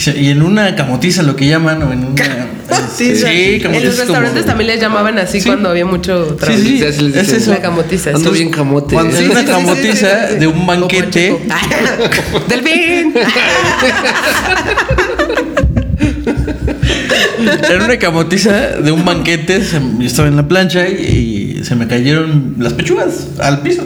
y 0.16 0.28
en 0.30 0.42
una 0.42 0.74
camotiza, 0.76 1.22
lo 1.22 1.36
que 1.36 1.46
llaman, 1.46 1.82
o 1.82 1.92
en 1.92 2.04
una. 2.04 2.14
Camotiza. 2.70 3.26
Sí, 3.28 3.60
en 3.62 3.62
los 3.62 3.72
como- 3.72 3.80
restaurantes 3.80 4.46
también 4.46 4.68
les 4.68 4.80
llamaban 4.80 5.18
así 5.18 5.40
Sí. 5.40 5.46
cuando 5.48 5.70
había 5.70 5.84
mucho 5.86 6.36
trabajo. 6.38 6.60
Sí, 6.62 6.78
sí, 6.92 7.02
les 7.02 7.16
es 7.16 7.32
eso. 7.32 7.50
La 7.50 7.60
camotiza, 7.60 8.10
Ando 8.10 8.30
sí. 8.32 8.38
bien 8.38 8.50
camote. 8.50 8.94
Cuando 8.94 9.16
Sí, 9.16 9.24
es 9.24 9.30
una 9.30 9.40
sí, 9.40 9.46
sí, 9.46 9.52
sí, 9.52 9.58
camotiza 9.58 9.92
sí, 9.92 10.26
sí, 10.28 10.32
sí. 10.34 10.38
de 10.40 10.46
un 10.46 10.66
banquete. 10.66 11.36
Pacheco. 11.48 12.44
¡Delfín! 12.48 13.12
Era 17.68 17.84
una 17.84 17.98
camotiza 17.98 18.52
de 18.52 18.92
un 18.92 19.04
banquete. 19.04 19.64
se- 19.64 19.80
yo 19.98 20.06
estaba 20.06 20.28
en 20.28 20.36
la 20.36 20.46
plancha 20.46 20.88
y, 20.88 21.56
y 21.60 21.64
se 21.64 21.74
me 21.74 21.86
cayeron 21.86 22.56
las 22.58 22.72
pechugas 22.74 23.28
al 23.40 23.60
piso. 23.62 23.82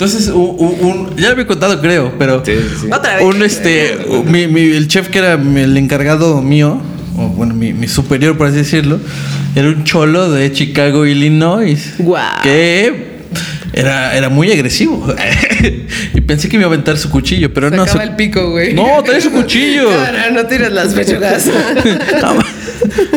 Entonces, 0.00 0.28
un, 0.28 0.54
un- 0.58 0.76
un- 1.10 1.16
ya 1.16 1.26
lo 1.26 1.32
había 1.32 1.46
contado, 1.46 1.78
creo, 1.78 2.14
pero 2.18 2.42
Sí, 2.42 2.52
sí. 2.80 2.86
Otra 2.90 3.16
vez. 3.16 3.24
un 3.26 3.42
este, 3.42 3.98
mi- 4.24 4.46
mi- 4.46 4.74
el 4.74 4.88
chef 4.88 5.08
que 5.10 5.18
era 5.18 5.34
el 5.34 5.76
encargado 5.76 6.40
mío, 6.40 6.80
o 7.18 7.28
bueno, 7.28 7.52
mi, 7.52 7.74
mi 7.74 7.86
superior, 7.86 8.38
por 8.38 8.46
así 8.46 8.56
decirlo, 8.56 8.98
era 9.54 9.68
un 9.68 9.84
cholo 9.84 10.30
de 10.30 10.50
Chicago, 10.52 11.04
Illinois. 11.04 11.96
Guau. 11.98 12.40
Que 12.42 13.10
era, 13.74 14.16
era 14.16 14.30
muy 14.30 14.50
agresivo. 14.50 15.06
y 16.14 16.20
pensé 16.22 16.48
que 16.48 16.56
me 16.56 16.62
iba 16.62 16.70
a 16.70 16.72
aventar 16.72 16.96
su 16.96 17.10
cuchillo, 17.10 17.52
pero 17.52 17.68
no. 17.70 17.86
Su- 17.86 17.98
el 18.00 18.16
pico, 18.16 18.52
güey. 18.52 18.72
No, 18.72 19.02
trae 19.04 19.20
su 19.20 19.30
cuchillo. 19.30 19.90
No, 19.90 20.30
no, 20.30 20.42
no 20.42 20.46
tires 20.48 20.72
las 20.72 20.94
pechugas. 20.94 21.44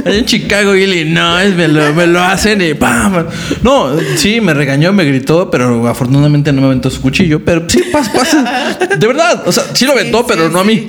Allá 0.06 0.18
en 0.18 0.26
Chicago, 0.26 0.76
Illinois, 0.76 1.56
me 1.56 1.68
lo, 1.68 1.94
me 1.94 2.08
lo 2.08 2.22
hacen 2.22 2.62
y 2.62 2.74
¡pam! 2.74 3.26
No, 3.62 3.96
sí, 4.18 4.42
me 4.42 4.54
regañó, 4.54 4.92
me 4.94 5.06
gritó, 5.06 5.50
pero 5.50 5.88
afortunadamente 5.88 6.52
no 6.52 6.62
me 6.62 6.68
aventó 6.68 6.90
su 6.90 7.02
cuchillo. 7.02 7.44
Pero 7.44 7.64
sí, 7.68 7.84
pasa, 7.92 8.12
pasa. 8.14 8.78
De 8.98 9.08
verdad, 9.08 9.44
o 9.46 9.52
sea, 9.52 9.64
sí 9.74 9.86
lo 9.86 9.94
aventó, 9.94 10.20
Sí, 10.20 10.26
pero 10.28 10.48
sí, 10.48 10.54
no 10.54 10.60
a 10.60 10.64
mí. 10.64 10.88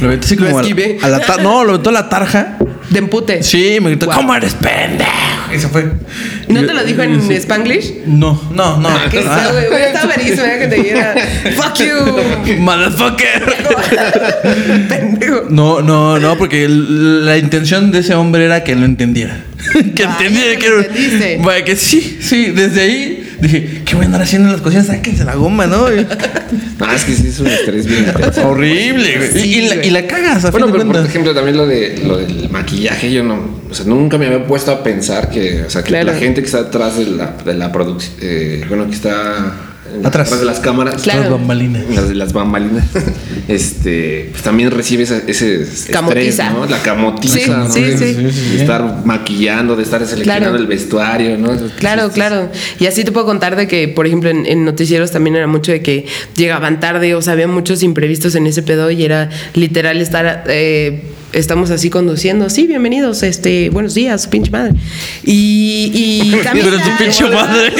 Lo 0.00 0.08
aventó 0.08 0.26
así 0.26 0.36
Lo 0.36 0.46
como 0.46 0.58
a, 0.58 0.62
esquivé. 0.62 0.98
a 1.02 1.08
la. 1.08 1.20
No, 1.42 1.64
lo 1.64 1.70
aventó 1.70 1.90
a 1.90 1.92
la 1.92 2.08
tarja. 2.08 2.58
De 2.90 2.98
empute. 2.98 3.42
Sí, 3.42 3.78
me 3.80 3.90
gritó, 3.90 4.06
Guau. 4.06 4.18
¿cómo 4.18 4.34
eres 4.34 4.54
pendejo? 4.54 5.10
Y 5.54 5.58
se 5.58 5.68
fue. 5.68 5.84
¿No 6.48 6.60
Y 6.60 6.62
te 6.62 6.68
yo- 6.68 6.72
lo 6.74 6.84
dijo 6.84 7.02
en 7.02 7.22
sí. 7.22 7.34
Spanglish? 7.34 7.94
No, 8.06 8.40
no, 8.52 8.76
no. 8.78 8.88
¿Qué 9.10 9.18
Ah, 9.18 9.36
está, 9.38 9.52
güey? 9.52 9.66
Güey, 9.68 9.82
Está 9.84 10.06
verísimo 10.06 10.42
¿eh? 10.44 10.56
que 10.60 10.66
te 10.68 10.82
diera. 10.82 11.14
¡Fuck 11.56 11.76
you! 11.78 12.56
Motherfucker. 12.58 13.44
Pendejo. 14.88 15.42
No, 15.50 15.80
no, 15.82 16.18
no, 16.18 16.36
porque 16.36 16.64
el- 16.64 17.24
la 17.26 17.38
intención 17.38 17.90
de 17.90 18.00
ese 18.00 18.14
hombre 18.14 18.44
era 18.44 18.64
que 18.64 18.74
lo 18.74 18.84
entendiera. 18.84 19.38
que 19.94 20.04
Ah, 20.04 20.16
entendiera 20.20 20.58
que. 20.58 21.38
Vaya, 21.42 21.64
que 21.64 21.76
sí, 21.76 22.18
sí, 22.20 22.46
desde 22.50 22.80
ahí 22.82 23.23
dije, 23.46 23.82
¿qué 23.84 23.94
voy 23.94 24.02
a 24.04 24.06
andar 24.06 24.22
haciendo 24.22 24.48
en 24.48 24.52
las 24.52 24.60
cocinas? 24.62 24.86
Sáquense 24.86 25.24
la 25.24 25.34
goma, 25.34 25.66
¿no? 25.66 25.86
No, 26.78 26.92
es 26.92 27.04
que 27.04 27.14
sí 27.14 27.28
es 27.28 27.38
un 27.40 27.46
estrés 27.46 27.86
bien 27.86 28.04
intenso. 28.06 28.48
horrible, 28.48 29.16
güey. 29.16 29.32
Sí, 29.32 29.48
y, 29.48 29.58
y 29.60 29.68
la, 29.68 29.84
y 29.86 29.90
la 29.90 30.06
cagas, 30.06 30.44
a 30.44 30.50
Bueno, 30.50 30.66
fin 30.66 30.74
de 30.74 30.80
pero 30.80 30.92
por 31.00 31.06
ejemplo, 31.08 31.34
también 31.34 31.56
lo, 31.56 31.66
de, 31.66 32.00
lo 32.04 32.16
del 32.18 32.48
maquillaje, 32.50 33.12
yo 33.12 33.22
no, 33.24 33.62
o 33.70 33.74
sea, 33.74 33.86
nunca 33.86 34.18
me 34.18 34.26
había 34.26 34.46
puesto 34.46 34.70
a 34.72 34.82
pensar 34.82 35.30
que, 35.30 35.62
o 35.62 35.70
sea, 35.70 35.82
que 35.82 35.88
Claro. 35.88 36.12
la 36.12 36.18
gente 36.18 36.40
que 36.40 36.46
está 36.46 36.58
atrás 36.60 36.98
de 36.98 37.06
la, 37.06 37.36
de 37.44 37.54
la 37.54 37.70
producción, 37.72 38.14
eh, 38.20 38.64
bueno, 38.68 38.86
que 38.88 38.94
está 38.94 39.52
en- 39.94 40.04
Atrás. 40.06 40.38
de 40.38 40.44
las 40.44 40.60
cámaras, 40.60 41.02
Claro. 41.02 41.22
Las 41.22 41.30
bambalinas. 41.30 41.82
las 41.94 42.08
de 42.08 42.14
las 42.14 42.32
bambalinas, 42.32 42.84
este, 43.48 44.28
pues 44.30 44.42
también 44.42 44.70
recibe 44.70 45.02
ese, 45.04 45.22
ese 45.26 45.62
estrés, 45.62 45.90
Camotiza. 45.94 46.50
¿no? 46.50 46.66
La 46.66 46.78
camotiza, 46.82 47.38
Sí, 47.38 47.50
¿no? 47.50 47.70
sí, 47.72 47.80
de, 47.82 47.98
sí. 47.98 48.14
de 48.14 48.60
estar 48.60 49.04
maquillando, 49.04 49.76
de 49.76 49.82
estar 49.82 50.04
seleccionando 50.06 50.48
Claro. 50.50 50.62
el 50.62 50.66
vestuario, 50.66 51.38
¿no? 51.38 51.52
Claro, 51.78 52.10
claro. 52.10 52.50
Y 52.80 52.86
así 52.86 53.04
te 53.04 53.12
puedo 53.12 53.26
contar 53.26 53.56
de 53.56 53.66
que, 53.66 53.88
por 53.88 54.06
ejemplo, 54.06 54.30
en, 54.30 54.46
en 54.46 54.64
noticieros 54.64 55.10
también 55.10 55.36
era 55.36 55.46
mucho 55.46 55.72
de 55.72 55.82
que 55.82 56.06
llegaban 56.36 56.80
tarde, 56.80 57.14
o 57.14 57.22
sea, 57.22 57.34
había 57.34 57.48
muchos 57.48 57.82
imprevistos 57.82 58.34
en 58.34 58.46
ese 58.46 58.62
pedo 58.62 58.90
y 58.90 59.04
era 59.04 59.30
literal 59.54 60.00
estar, 60.00 60.44
eh, 60.48 61.02
estamos 61.34 61.70
así 61.70 61.90
conduciendo, 61.90 62.48
sí, 62.48 62.66
bienvenidos, 62.66 63.22
este, 63.22 63.68
buenos 63.70 63.94
días, 63.94 64.26
pinche 64.28 64.50
madre. 64.50 64.74
Y, 65.24 65.90
y 65.92 66.40
Camila, 66.44 66.70
Pero 66.70 66.96
pinche 66.98 67.24
madre. 67.28 67.72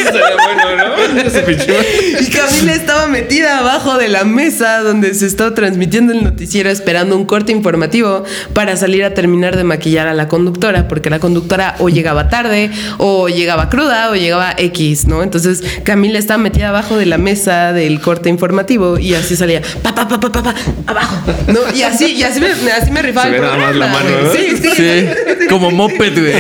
Y 2.21 2.27
Camila 2.27 2.75
estaba 2.75 3.07
metida 3.07 3.59
abajo 3.59 3.97
de 3.97 4.09
la 4.09 4.25
mesa 4.25 4.81
donde 4.81 5.15
se 5.15 5.27
estaba 5.27 5.55
transmitiendo 5.55 6.13
el 6.13 6.25
noticiero 6.25 6.69
esperando 6.69 7.17
un 7.17 7.27
corte 7.27 7.53
informativo 7.53 8.25
para 8.53 8.77
salir 8.77 9.05
a 9.05 9.15
terminar 9.15 9.57
de 9.57 9.65
maquillar 9.65 10.09
a 10.09 10.15
la 10.15 10.27
conductora, 10.29 10.89
porque 10.89 11.09
la 11.09 11.21
conductora 11.21 11.77
o 11.79 11.89
llegaba 11.89 12.29
tarde, 12.29 12.71
o 12.99 13.29
llegaba 13.29 13.69
cruda, 13.69 14.11
o 14.11 14.17
llegaba 14.17 14.55
X, 14.59 15.07
¿no? 15.07 15.23
Entonces 15.23 15.63
Camila 15.85 16.19
estaba 16.19 16.39
metida 16.39 16.71
abajo 16.71 16.97
de 16.97 17.07
la 17.07 17.19
mesa 17.19 17.73
del 17.73 18.01
corte 18.01 18.29
informativo 18.29 18.99
y 18.99 19.15
así 19.15 19.37
salía, 19.37 19.63
pa, 19.83 19.95
pa, 19.95 20.09
pa, 20.09 20.19
pa, 20.19 20.33
pa, 20.33 20.43
pa, 20.43 20.55
abajo, 20.87 21.17
¿no? 21.47 21.61
Y 21.75 21.83
así, 21.83 22.15
y 22.15 22.23
así 22.25 22.41
me, 22.41 22.49
así 22.49 22.91
me 22.91 23.03
rifaba 23.03 23.29
el 23.29 23.44
nada 23.45 23.57
más 23.59 23.77
la 23.77 23.87
mano. 23.89 24.11
¿no? 24.23 24.33
Sí, 24.33 24.57
sí, 24.57 24.71
Sí, 24.75 25.47
como 25.49 25.71
moped, 25.71 26.19
güey. 26.19 26.35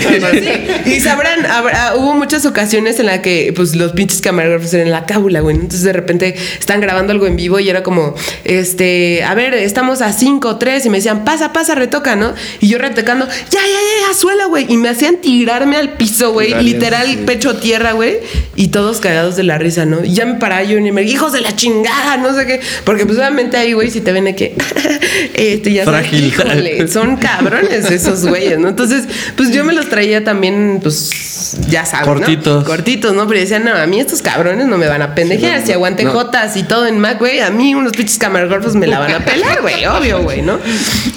Sí, 0.84 0.90
Y 0.96 1.00
sabrán, 1.00 1.46
habrá- 1.46 1.94
hubo 1.96 2.14
muchas 2.14 2.44
ocasiones 2.46 2.98
en 2.98 3.06
la 3.06 3.22
que 3.22 3.52
pues 3.54 3.74
los 3.76 3.92
pinches 3.92 4.20
camarógrafos 4.20 4.72
eran 4.74 4.86
en 4.86 4.92
la 4.92 5.06
cábula, 5.06 5.40
güey. 5.40 5.54
Entonces 5.56 5.82
de 5.82 5.92
repente 5.92 6.34
están 6.58 6.80
grabando 6.80 7.12
algo 7.12 7.26
en 7.26 7.36
vivo 7.36 7.60
y 7.60 7.68
era 7.68 7.82
como, 7.82 8.14
este, 8.44 9.22
a 9.24 9.34
ver, 9.34 9.54
estamos 9.54 10.00
a 10.02 10.12
5, 10.12 10.56
3 10.56 10.86
y 10.86 10.90
me 10.90 10.98
decían, 10.98 11.24
pasa, 11.24 11.52
pasa, 11.52 11.74
retoca, 11.74 12.16
¿no? 12.16 12.34
Y 12.60 12.68
yo 12.68 12.78
retocando, 12.78 13.26
ya, 13.26 13.32
ya, 13.50 13.60
ya, 13.60 14.08
ya, 14.08 14.14
suela, 14.14 14.46
güey. 14.46 14.66
Y 14.68 14.76
me 14.76 14.88
hacían 14.88 15.16
tirarme 15.18 15.76
al 15.76 15.90
piso, 15.94 16.32
güey, 16.32 16.54
literal, 16.62 17.06
sí. 17.06 17.18
pecho 17.26 17.50
a 17.50 17.60
tierra, 17.60 17.92
güey. 17.92 18.18
Y 18.56 18.68
todos 18.68 19.00
cagados 19.00 19.36
de 19.36 19.44
la 19.44 19.58
risa, 19.58 19.84
¿no? 19.86 20.04
Y 20.04 20.14
ya 20.14 20.24
me 20.26 20.34
paraba 20.34 20.62
yo 20.62 20.78
y 20.78 20.92
me 20.92 21.02
hijos 21.02 21.32
de 21.32 21.40
la 21.40 21.54
chingada, 21.54 22.16
no 22.16 22.34
sé 22.34 22.46
qué. 22.46 22.60
Porque 22.84 23.06
pues 23.06 23.18
obviamente 23.18 23.56
ahí, 23.56 23.72
güey, 23.72 23.90
si 23.90 24.00
te 24.00 24.12
ven 24.12 24.34
que, 24.34 24.54
este, 25.34 25.72
ya 25.72 25.84
sabes, 25.84 26.00
Frágil. 26.08 26.26
híjole, 26.26 26.88
son 26.94 27.16
cabrones 27.16 27.90
esos 27.90 28.24
güeyes, 28.24 28.58
¿no? 28.58 28.68
Entonces, 28.68 29.04
pues 29.36 29.50
yo 29.52 29.64
me 29.64 29.72
los 29.72 29.88
traía 29.88 30.22
también, 30.22 30.78
pues, 30.80 31.56
ya 31.68 31.84
sabes, 31.84 32.06
Cortitos. 32.06 32.62
¿no? 32.62 32.64
Cortitos, 32.64 33.14
¿no? 33.14 33.26
Pero 33.26 33.40
decían, 33.40 33.64
no, 33.64 33.74
a 33.74 33.86
mí 33.86 33.98
estos 33.98 34.22
cabrones 34.22 34.66
no 34.66 34.78
me 34.78 34.86
van 34.86 35.02
a 35.02 35.14
pendejear. 35.14 35.56
Sí, 35.56 35.60
no, 35.60 35.66
si 35.66 35.72
aguante 35.72 36.04
no. 36.04 36.12
Jotas 36.12 36.56
y 36.56 36.62
todo 36.62 36.86
en 36.86 37.00
Mac, 37.00 37.18
güey, 37.18 37.40
a 37.40 37.50
mí 37.50 37.74
unos 37.74 37.92
pinches 37.92 38.16
camarógrafos 38.18 38.76
me 38.76 38.86
la 38.86 39.00
van 39.00 39.10
a 39.12 39.24
pelar, 39.24 39.60
güey, 39.60 39.84
obvio, 39.86 40.22
güey, 40.22 40.42
¿no? 40.42 40.58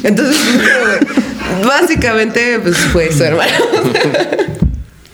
Entonces, 0.04 0.38
básicamente, 1.66 2.60
pues 2.60 2.76
fue 2.78 3.10
eso, 3.10 3.24
hermano. 3.24 3.52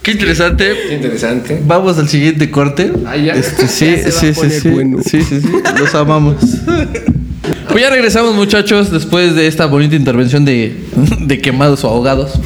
Qué 0.01 0.11
interesante. 0.11 0.73
Qué 0.87 0.95
interesante. 0.95 1.61
Vamos 1.65 1.97
al 1.97 2.07
siguiente 2.07 2.49
corte. 2.49 2.91
Ah, 3.05 3.17
ya. 3.17 3.33
Este, 3.33 3.67
sí, 3.67 3.85
Ya 3.85 4.11
se 4.11 4.11
va 4.11 4.11
sí, 4.11 4.27
a 4.27 4.33
sí, 4.33 4.39
poner 4.39 4.61
sí, 4.61 4.69
bueno. 4.69 4.97
sí, 5.05 5.21
sí, 5.23 5.41
sí. 5.41 5.51
Los 5.77 5.93
amamos. 5.93 6.35
Pues 7.69 7.81
ya 7.81 7.89
regresamos, 7.89 8.35
muchachos, 8.35 8.91
después 8.91 9.35
de 9.35 9.47
esta 9.47 9.65
bonita 9.65 9.95
intervención 9.95 10.45
de, 10.45 11.39
quemados 11.41 11.83
o 11.83 11.89
ahogados. 11.89 12.39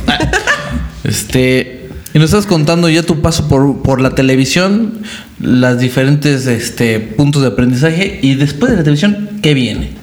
Este. 1.03 1.89
Y 2.13 2.19
nos 2.19 2.31
estás 2.31 2.47
contando 2.47 2.89
ya 2.89 3.03
tu 3.03 3.21
paso 3.21 3.47
por, 3.47 3.81
por 3.81 4.01
la 4.01 4.15
televisión, 4.15 5.01
las 5.39 5.79
diferentes 5.79 6.47
este, 6.47 6.99
puntos 6.99 7.43
de 7.43 7.49
aprendizaje 7.49 8.19
y 8.21 8.35
después 8.35 8.71
de 8.71 8.77
la 8.77 8.83
televisión, 8.83 9.29
¿qué 9.41 9.53
viene? 9.53 9.96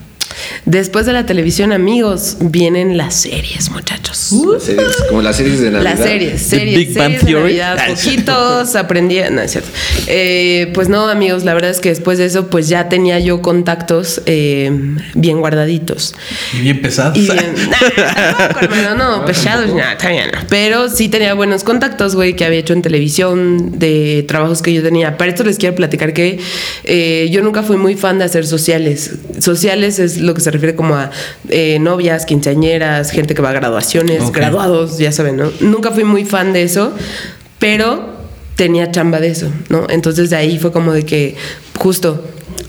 Después 0.64 1.06
de 1.06 1.12
la 1.12 1.26
televisión, 1.26 1.72
amigos, 1.72 2.36
vienen 2.40 2.96
las 2.96 3.14
series, 3.14 3.70
muchachos. 3.70 4.32
Las 4.32 4.62
series, 4.62 4.96
como 5.08 5.22
las 5.22 5.36
series 5.36 5.60
de 5.60 5.70
Navidad. 5.70 5.98
Las 5.98 6.06
series, 6.06 6.42
series, 6.42 6.78
Big 6.78 6.98
Bang 6.98 7.12
series 7.12 7.26
de. 7.26 7.32
Navidad, 7.32 7.78
Ah, 7.78 7.88
es 7.90 8.00
poquitos 8.04 8.76
aprendí, 8.76 9.18
no 9.30 9.42
es 9.42 9.50
cierto. 9.50 9.70
Eh, 10.06 10.70
pues 10.74 10.88
no, 10.88 11.08
amigos, 11.08 11.44
la 11.44 11.54
verdad 11.54 11.70
es 11.70 11.80
que 11.80 11.88
después 11.90 12.18
de 12.18 12.26
eso, 12.26 12.48
pues 12.48 12.68
ya 12.68 12.88
tenía 12.88 13.18
yo 13.18 13.42
contactos 13.42 14.22
eh, 14.26 14.70
bien 15.14 15.40
guardaditos. 15.40 16.14
Y 16.56 16.62
bien 16.62 16.80
pesados. 16.80 17.16
Y 17.16 17.22
bien, 17.22 17.54
nah, 17.70 18.36
tampoco, 18.36 18.64
hermano, 18.64 19.18
no, 19.18 19.24
pesados, 19.24 19.74
nah, 19.74 19.96
todavía 19.96 20.26
no. 20.26 20.38
Pero 20.48 20.88
sí 20.88 21.08
tenía 21.08 21.34
buenos 21.34 21.64
contactos, 21.64 22.14
güey, 22.14 22.34
que 22.36 22.44
había 22.44 22.60
hecho 22.60 22.72
en 22.72 22.82
televisión, 22.82 23.78
de 23.78 24.24
trabajos 24.26 24.62
que 24.62 24.72
yo 24.72 24.82
tenía. 24.82 25.16
Para 25.16 25.30
esto 25.30 25.44
les 25.44 25.58
quiero 25.58 25.74
platicar 25.74 26.12
que 26.12 26.38
eh, 26.84 27.28
yo 27.30 27.42
nunca 27.42 27.62
fui 27.62 27.76
muy 27.76 27.96
fan 27.96 28.18
de 28.18 28.24
hacer 28.24 28.46
sociales. 28.46 29.12
Sociales 29.40 29.98
es 29.98 30.18
lo 30.18 30.34
que 30.34 30.40
se 30.44 30.50
refiere 30.50 30.74
como 30.76 30.94
a 30.94 31.10
eh, 31.48 31.78
novias, 31.80 32.26
quinceañeras, 32.26 33.10
gente 33.10 33.34
que 33.34 33.42
va 33.42 33.50
a 33.50 33.52
graduaciones, 33.52 34.22
Ok. 34.22 34.36
graduados, 34.36 34.98
ya 34.98 35.10
saben, 35.12 35.36
¿no? 35.36 35.50
Nunca 35.60 35.90
fui 35.90 36.04
muy 36.04 36.24
fan 36.24 36.52
de 36.52 36.62
eso, 36.62 36.92
pero 37.58 38.14
tenía 38.56 38.90
chamba 38.90 39.20
de 39.20 39.28
eso, 39.28 39.50
¿no? 39.68 39.86
Entonces 39.88 40.30
de 40.30 40.36
ahí 40.36 40.58
fue 40.58 40.70
como 40.70 40.92
de 40.92 41.04
que 41.04 41.36
justo 41.78 42.24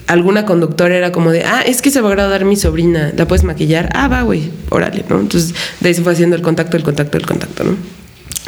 alguna 0.07 0.45
conductora 0.45 0.95
era 0.95 1.11
como 1.11 1.31
de, 1.31 1.43
ah, 1.43 1.61
es 1.65 1.81
que 1.81 1.89
se 1.91 2.01
va 2.01 2.09
a 2.09 2.11
graduar 2.11 2.45
mi 2.45 2.55
sobrina, 2.55 3.11
¿la 3.15 3.27
puedes 3.27 3.43
maquillar? 3.43 3.89
Ah, 3.93 4.07
va, 4.07 4.21
güey, 4.23 4.51
órale, 4.69 5.03
¿no? 5.09 5.19
Entonces 5.19 5.53
de 5.79 5.89
ahí 5.89 5.93
se 5.95 6.01
fue 6.01 6.13
haciendo 6.13 6.35
el 6.35 6.41
contacto, 6.41 6.77
el 6.77 6.83
contacto, 6.83 7.17
el 7.17 7.25
contacto, 7.25 7.63
¿no? 7.63 7.75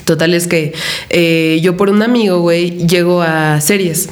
Total 0.06 0.34
es 0.34 0.48
que 0.48 0.74
eh, 1.10 1.60
yo 1.62 1.76
por 1.76 1.90
un 1.90 2.02
amigo, 2.02 2.40
güey, 2.40 2.88
llego 2.88 3.22
a 3.22 3.60
series. 3.60 4.08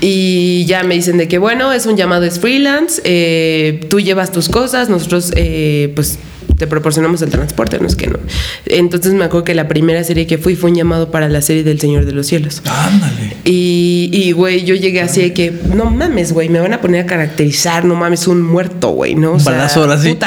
Y 0.00 0.64
ya 0.64 0.82
me 0.82 0.94
dicen 0.94 1.18
de 1.18 1.28
que, 1.28 1.38
bueno, 1.38 1.72
es 1.72 1.86
un 1.86 1.96
llamado, 1.96 2.24
es 2.24 2.40
freelance, 2.40 3.02
eh, 3.04 3.80
tú 3.90 4.00
llevas 4.00 4.32
tus 4.32 4.48
cosas, 4.48 4.88
nosotros, 4.88 5.32
eh, 5.36 5.92
pues, 5.94 6.18
te 6.60 6.66
proporcionamos 6.66 7.22
el 7.22 7.30
transporte, 7.30 7.78
no 7.80 7.86
es 7.86 7.96
que 7.96 8.06
no. 8.06 8.18
Entonces 8.66 9.14
me 9.14 9.24
acuerdo 9.24 9.44
que 9.44 9.54
la 9.54 9.66
primera 9.66 10.04
serie 10.04 10.26
que 10.26 10.36
fui 10.36 10.56
fue 10.56 10.68
un 10.68 10.76
llamado 10.76 11.10
para 11.10 11.26
la 11.30 11.40
serie 11.40 11.64
del 11.64 11.80
Señor 11.80 12.04
de 12.04 12.12
los 12.12 12.26
Cielos. 12.26 12.60
Ándale. 12.66 13.34
Y, 13.46 14.10
y, 14.12 14.32
güey, 14.32 14.66
yo 14.66 14.74
llegué 14.74 15.00
así 15.00 15.22
de 15.22 15.32
que, 15.32 15.54
no 15.74 15.86
mames, 15.86 16.32
güey, 16.34 16.50
me 16.50 16.60
van 16.60 16.74
a 16.74 16.82
poner 16.82 17.04
a 17.04 17.06
caracterizar, 17.06 17.86
no 17.86 17.94
mames, 17.94 18.28
un 18.28 18.42
muerto, 18.42 18.90
güey, 18.90 19.14
¿no? 19.14 19.30
O 19.30 19.36
Un 19.36 19.44
balazo, 19.44 19.80
ahora 19.80 19.96
sí. 19.96 20.10
puta, 20.10 20.26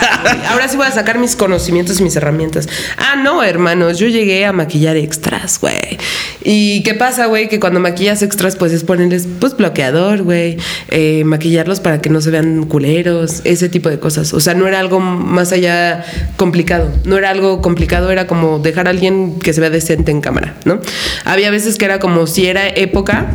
ahora 0.49 0.67
sí 0.67 0.75
voy 0.75 0.87
a 0.87 0.91
sacar 0.91 1.19
mis 1.19 1.35
conocimientos 1.35 1.99
y 1.99 2.03
mis 2.03 2.15
herramientas. 2.15 2.67
Ah, 2.97 3.15
no, 3.15 3.43
hermanos, 3.43 3.99
yo 3.99 4.07
llegué 4.07 4.43
a 4.47 4.53
maquillar 4.53 4.97
extras, 4.97 5.59
güey. 5.59 5.99
¿Y 6.43 6.81
qué 6.81 6.95
pasa, 6.95 7.27
güey? 7.27 7.47
Que 7.47 7.59
cuando 7.59 7.79
maquillas 7.79 8.23
extras, 8.23 8.55
pues 8.55 8.71
es 8.71 8.83
ponerles, 8.83 9.27
pues, 9.39 9.55
bloqueador, 9.55 10.23
güey, 10.23 10.57
eh, 10.89 11.23
maquillarlos 11.25 11.79
para 11.79 12.01
que 12.01 12.09
no 12.09 12.21
se 12.21 12.31
vean 12.31 12.65
culeros, 12.65 13.41
ese 13.43 13.69
tipo 13.69 13.89
de 13.89 13.99
cosas. 13.99 14.33
O 14.33 14.39
sea, 14.39 14.55
no 14.55 14.67
era 14.67 14.79
algo 14.79 14.99
más 14.99 15.51
allá 15.51 16.03
complicado, 16.35 16.91
no 17.05 17.17
era 17.17 17.29
algo 17.29 17.61
complicado, 17.61 18.11
era 18.11 18.27
como 18.27 18.59
dejar 18.59 18.87
a 18.87 18.89
alguien 18.91 19.39
que 19.39 19.53
se 19.53 19.61
vea 19.61 19.69
decente 19.69 20.11
en 20.11 20.21
cámara, 20.21 20.55
¿no? 20.65 20.79
Había 21.25 21.51
veces 21.51 21.77
que 21.77 21.85
era 21.85 21.99
como 21.99 22.27
si 22.27 22.47
era 22.47 22.67
época 22.67 23.27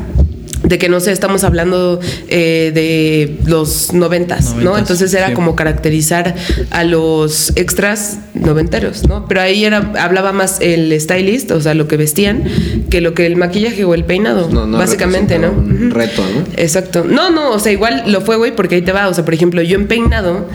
de 0.62 0.78
que 0.78 0.88
no 0.88 1.00
sé, 1.00 1.12
estamos 1.12 1.44
hablando 1.44 2.00
eh, 2.28 2.72
de 2.74 3.38
los 3.48 3.92
noventas, 3.92 4.54
¿no? 4.54 4.76
Entonces 4.76 5.12
era 5.14 5.28
sí. 5.28 5.34
como 5.34 5.56
caracterizar 5.56 6.34
a 6.70 6.84
los 6.84 7.52
extras 7.56 8.18
noventeros, 8.34 9.06
¿no? 9.08 9.26
Pero 9.28 9.40
ahí 9.40 9.64
era, 9.64 9.92
hablaba 9.98 10.32
más 10.32 10.60
el 10.60 10.98
stylist, 11.00 11.50
o 11.50 11.60
sea, 11.60 11.74
lo 11.74 11.88
que 11.88 11.96
vestían, 11.96 12.44
que 12.90 13.00
lo 13.00 13.14
que 13.14 13.26
el 13.26 13.36
maquillaje 13.36 13.84
o 13.84 13.94
el 13.94 14.04
peinado, 14.04 14.48
No, 14.50 14.66
no 14.66 14.78
básicamente, 14.78 15.38
¿no? 15.38 15.50
un 15.50 15.90
reto, 15.90 16.22
¿no? 16.22 16.44
Exacto. 16.56 17.04
No, 17.04 17.30
no, 17.30 17.50
o 17.50 17.58
sea, 17.58 17.72
igual 17.72 18.04
lo 18.06 18.20
fue, 18.20 18.36
güey, 18.36 18.54
porque 18.54 18.76
ahí 18.76 18.82
te 18.82 18.92
va. 18.92 19.08
O 19.08 19.14
sea, 19.14 19.24
por 19.24 19.34
ejemplo, 19.34 19.62
yo 19.62 19.78
en 19.78 19.86
peinado 19.86 20.48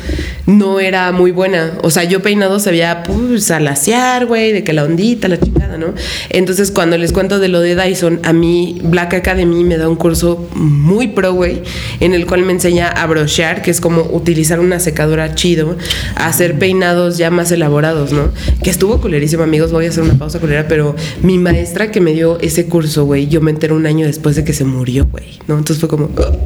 no 0.45 0.79
era 0.79 1.11
muy 1.11 1.31
buena. 1.31 1.73
O 1.81 1.89
sea, 1.89 2.03
yo 2.03 2.21
peinado 2.21 2.59
sabía, 2.59 3.03
pues, 3.03 3.51
alaciar, 3.51 4.25
güey, 4.25 4.51
de 4.51 4.63
que 4.63 4.73
la 4.73 4.83
ondita, 4.83 5.27
la 5.27 5.39
chingada, 5.39 5.77
¿no? 5.77 5.93
Entonces, 6.29 6.71
cuando 6.71 6.97
les 6.97 7.11
cuento 7.11 7.39
de 7.39 7.47
lo 7.47 7.59
de 7.59 7.75
Dyson, 7.75 8.19
a 8.23 8.33
mí 8.33 8.79
Black 8.83 9.13
Academy 9.13 9.63
me 9.63 9.77
da 9.77 9.87
un 9.87 9.92
curso 9.95 10.47
muy 10.55 11.07
pro, 11.09 11.33
güey, 11.33 11.61
en 11.99 12.13
el 12.13 12.25
cual 12.25 12.43
me 12.43 12.53
enseña 12.53 12.87
a 12.87 13.05
brochear, 13.07 13.61
que 13.61 13.71
es 13.71 13.81
como 13.81 14.01
utilizar 14.11 14.59
una 14.59 14.79
secadora 14.79 15.35
chido, 15.35 15.75
a 16.15 16.27
hacer 16.27 16.57
peinados 16.59 17.17
ya 17.17 17.29
más 17.31 17.51
elaborados, 17.51 18.11
¿no? 18.11 18.29
Que 18.63 18.69
estuvo 18.69 18.99
culerísimo, 18.99 19.43
amigos. 19.43 19.71
Voy 19.71 19.85
a 19.85 19.89
hacer 19.89 20.03
una 20.03 20.17
pausa 20.17 20.39
culera, 20.39 20.67
pero 20.67 20.95
mi 21.21 21.37
maestra 21.37 21.91
que 21.91 22.01
me 22.01 22.13
dio 22.13 22.39
ese 22.39 22.65
curso, 22.65 23.05
güey, 23.05 23.27
yo 23.27 23.41
me 23.41 23.51
enteré 23.51 23.73
un 23.73 23.85
año 23.85 24.05
después 24.05 24.35
de 24.35 24.43
que 24.43 24.53
se 24.53 24.65
murió, 24.65 25.07
güey, 25.11 25.39
¿no? 25.47 25.57
Entonces 25.57 25.79
fue 25.79 25.89
como, 25.89 26.05
"Ugh, 26.05 26.37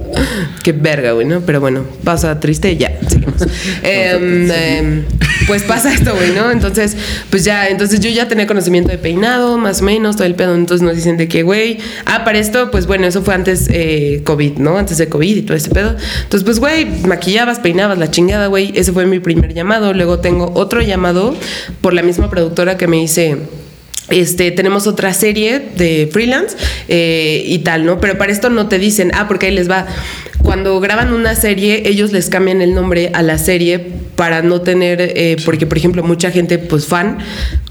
qué 0.67 0.73
verga, 0.73 1.13
güey, 1.13 1.25
¿no? 1.25 1.39
Pero 1.45 1.61
bueno, 1.61 1.85
pausa 2.03 2.41
triste, 2.41 2.75
ya, 2.75 2.91
seguimos. 3.07 3.41
Em, 3.83 4.51
em, 4.51 5.05
pues 5.47 5.63
pasa 5.63 5.93
esto, 5.93 6.13
güey, 6.13 6.31
¿no? 6.33 6.51
Entonces, 6.51 6.97
pues 7.29 7.45
ya, 7.45 7.69
entonces 7.69 8.01
yo 8.01 8.09
ya 8.09 8.27
tenía 8.27 8.47
conocimiento 8.47 8.91
de 8.91 8.97
peinado, 8.97 9.57
más 9.57 9.81
o 9.81 9.85
menos, 9.85 10.17
todo 10.17 10.25
el 10.25 10.35
pedo. 10.35 10.55
Entonces 10.55 10.85
nos 10.85 10.97
dicen 10.97 11.15
de 11.15 11.29
que, 11.29 11.43
güey, 11.43 11.77
ah, 12.03 12.25
para 12.25 12.37
esto, 12.37 12.69
pues 12.69 12.85
bueno, 12.85 13.07
eso 13.07 13.23
fue 13.23 13.33
antes 13.33 13.69
eh, 13.71 14.23
COVID, 14.25 14.57
¿no? 14.57 14.77
Antes 14.77 14.97
de 14.97 15.07
COVID 15.07 15.37
y 15.37 15.41
todo 15.43 15.55
ese 15.55 15.69
pedo. 15.69 15.95
Entonces, 16.23 16.43
pues, 16.43 16.59
güey, 16.59 16.83
maquillabas, 17.05 17.59
peinabas, 17.59 17.97
la 17.97 18.11
chingada, 18.11 18.47
güey. 18.47 18.73
Ese 18.75 18.91
fue 18.91 19.05
mi 19.05 19.21
primer 19.21 19.53
llamado. 19.53 19.93
Luego 19.93 20.19
tengo 20.19 20.51
otro 20.53 20.81
llamado 20.81 21.33
por 21.79 21.93
la 21.93 22.01
misma 22.01 22.29
productora 22.29 22.75
que 22.75 22.87
me 22.87 22.97
dice. 22.97 23.37
Este, 24.09 24.51
tenemos 24.51 24.87
otra 24.87 25.13
serie 25.13 25.59
de 25.59 26.09
freelance 26.11 26.55
eh, 26.87 27.43
y 27.45 27.59
tal, 27.59 27.85
¿no? 27.85 27.99
Pero 27.99 28.17
para 28.17 28.31
esto 28.31 28.49
no 28.49 28.67
te 28.69 28.79
dicen, 28.79 29.11
ah, 29.13 29.27
porque 29.27 29.47
ahí 29.47 29.55
les 29.55 29.69
va. 29.69 29.85
Cuando 30.43 30.79
graban 30.79 31.11
una 31.11 31.35
serie, 31.35 31.83
ellos 31.85 32.11
les 32.11 32.29
cambian 32.29 32.61
el 32.61 32.73
nombre 32.73 33.11
a 33.13 33.21
la 33.21 33.37
serie 33.37 34.06
para 34.17 34.41
no 34.41 34.61
tener, 34.61 34.99
eh, 34.99 35.37
porque 35.45 35.67
por 35.67 35.77
ejemplo 35.77 36.03
mucha 36.03 36.31
gente, 36.31 36.57
pues 36.57 36.87
fan, 36.87 37.19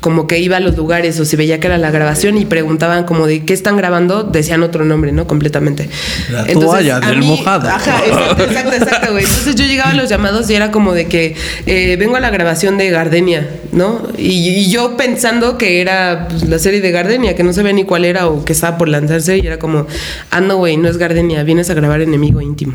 como 0.01 0.29
que 0.29 0.39
iba 0.39 0.57
a 0.57 0.61
los 0.61 0.77
lugares 0.77 1.19
o 1.19 1.25
si 1.25 1.35
veía 1.35 1.59
que 1.59 1.67
era 1.67 1.77
la 1.77 1.91
grabación 1.91 2.39
y 2.39 2.45
preguntaban 2.45 3.05
como 3.05 3.27
de 3.27 3.45
qué 3.45 3.53
están 3.53 3.77
grabando, 3.77 4.23
decían 4.23 4.63
otro 4.63 4.85
nombre, 4.85 5.11
¿no? 5.11 5.27
Completamente. 5.27 5.91
La 6.31 6.47
toalla 6.47 6.99
a 6.99 7.01
del 7.01 7.23
mojado. 7.23 7.69
Ajá, 7.69 7.99
exacto, 8.07 8.45
exacto, 8.45 8.77
exacto, 8.77 9.13
güey. 9.13 9.25
Entonces 9.25 9.57
yo 9.57 9.67
llegaba 9.67 9.91
a 9.91 9.95
los 9.95 10.09
llamados 10.09 10.49
y 10.49 10.55
era 10.55 10.71
como 10.71 10.95
de 10.95 11.07
que 11.07 11.35
eh, 11.67 11.97
vengo 11.99 12.15
a 12.15 12.21
la 12.21 12.31
grabación 12.31 12.79
de 12.79 12.91
Gardenia, 12.91 13.51
¿no? 13.73 14.07
Y, 14.17 14.49
y 14.49 14.71
yo 14.71 14.97
pensando 14.97 15.59
que 15.59 15.81
era 15.81 16.29
pues, 16.29 16.49
la 16.49 16.61
serie 16.61 16.81
de 16.81 16.93
Gardenia, 16.93 17.35
que 17.35 17.43
no 17.43 17.53
sabía 17.53 17.73
ni 17.73 17.83
cuál 17.83 18.05
era 18.05 18.29
o 18.29 18.45
que 18.45 18.53
estaba 18.53 18.79
por 18.79 18.89
lanzarse, 18.89 19.37
y 19.37 19.45
era 19.45 19.59
como, 19.59 19.89
ah, 20.31 20.41
no, 20.41 20.59
güey, 20.59 20.77
no 20.77 20.89
es 20.89 20.97
Gardenia, 20.97 21.43
vienes 21.43 21.71
a 21.71 21.75
grabar 21.75 22.01
enemigo 22.03 22.41
íntimo. 22.41 22.75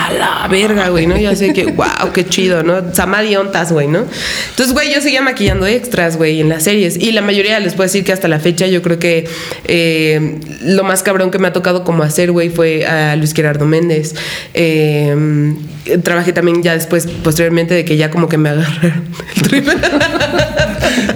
A 0.00 0.12
la 0.12 0.48
verga, 0.48 0.88
güey, 0.88 1.06
¿no? 1.06 1.16
Ya 1.18 1.36
sé 1.36 1.52
que, 1.52 1.66
wow, 1.66 2.12
qué 2.14 2.26
chido, 2.26 2.62
¿no? 2.62 2.94
Samadi 2.94 3.36
ontas, 3.36 3.70
güey, 3.70 3.86
¿no? 3.86 4.06
Entonces, 4.50 4.72
güey, 4.72 4.94
yo 4.94 5.00
seguía 5.00 5.20
maquillando 5.20 5.66
extras, 5.66 6.16
güey, 6.16 6.40
en 6.40 6.48
las 6.48 6.64
series. 6.64 6.96
Y 6.96 7.12
la 7.12 7.20
mayoría, 7.20 7.60
les 7.60 7.74
puedo 7.74 7.86
decir 7.86 8.04
que 8.04 8.12
hasta 8.12 8.26
la 8.26 8.40
fecha, 8.40 8.66
yo 8.66 8.80
creo 8.80 8.98
que 8.98 9.28
eh, 9.64 10.38
lo 10.62 10.84
más 10.84 11.02
cabrón 11.02 11.30
que 11.30 11.38
me 11.38 11.48
ha 11.48 11.52
tocado 11.52 11.84
como 11.84 12.02
hacer, 12.02 12.32
güey, 12.32 12.48
fue 12.48 12.86
a 12.86 13.14
Luis 13.16 13.34
Gerardo 13.34 13.66
Méndez. 13.66 14.14
Eh, 14.54 15.54
trabajé 16.02 16.32
también 16.32 16.62
ya 16.62 16.72
después, 16.72 17.06
posteriormente, 17.06 17.74
de 17.74 17.84
que 17.84 17.96
ya 17.96 18.10
como 18.10 18.28
que 18.28 18.38
me 18.38 18.48
agarraron 18.48 19.04
el 19.36 19.42
trip. 19.42 19.68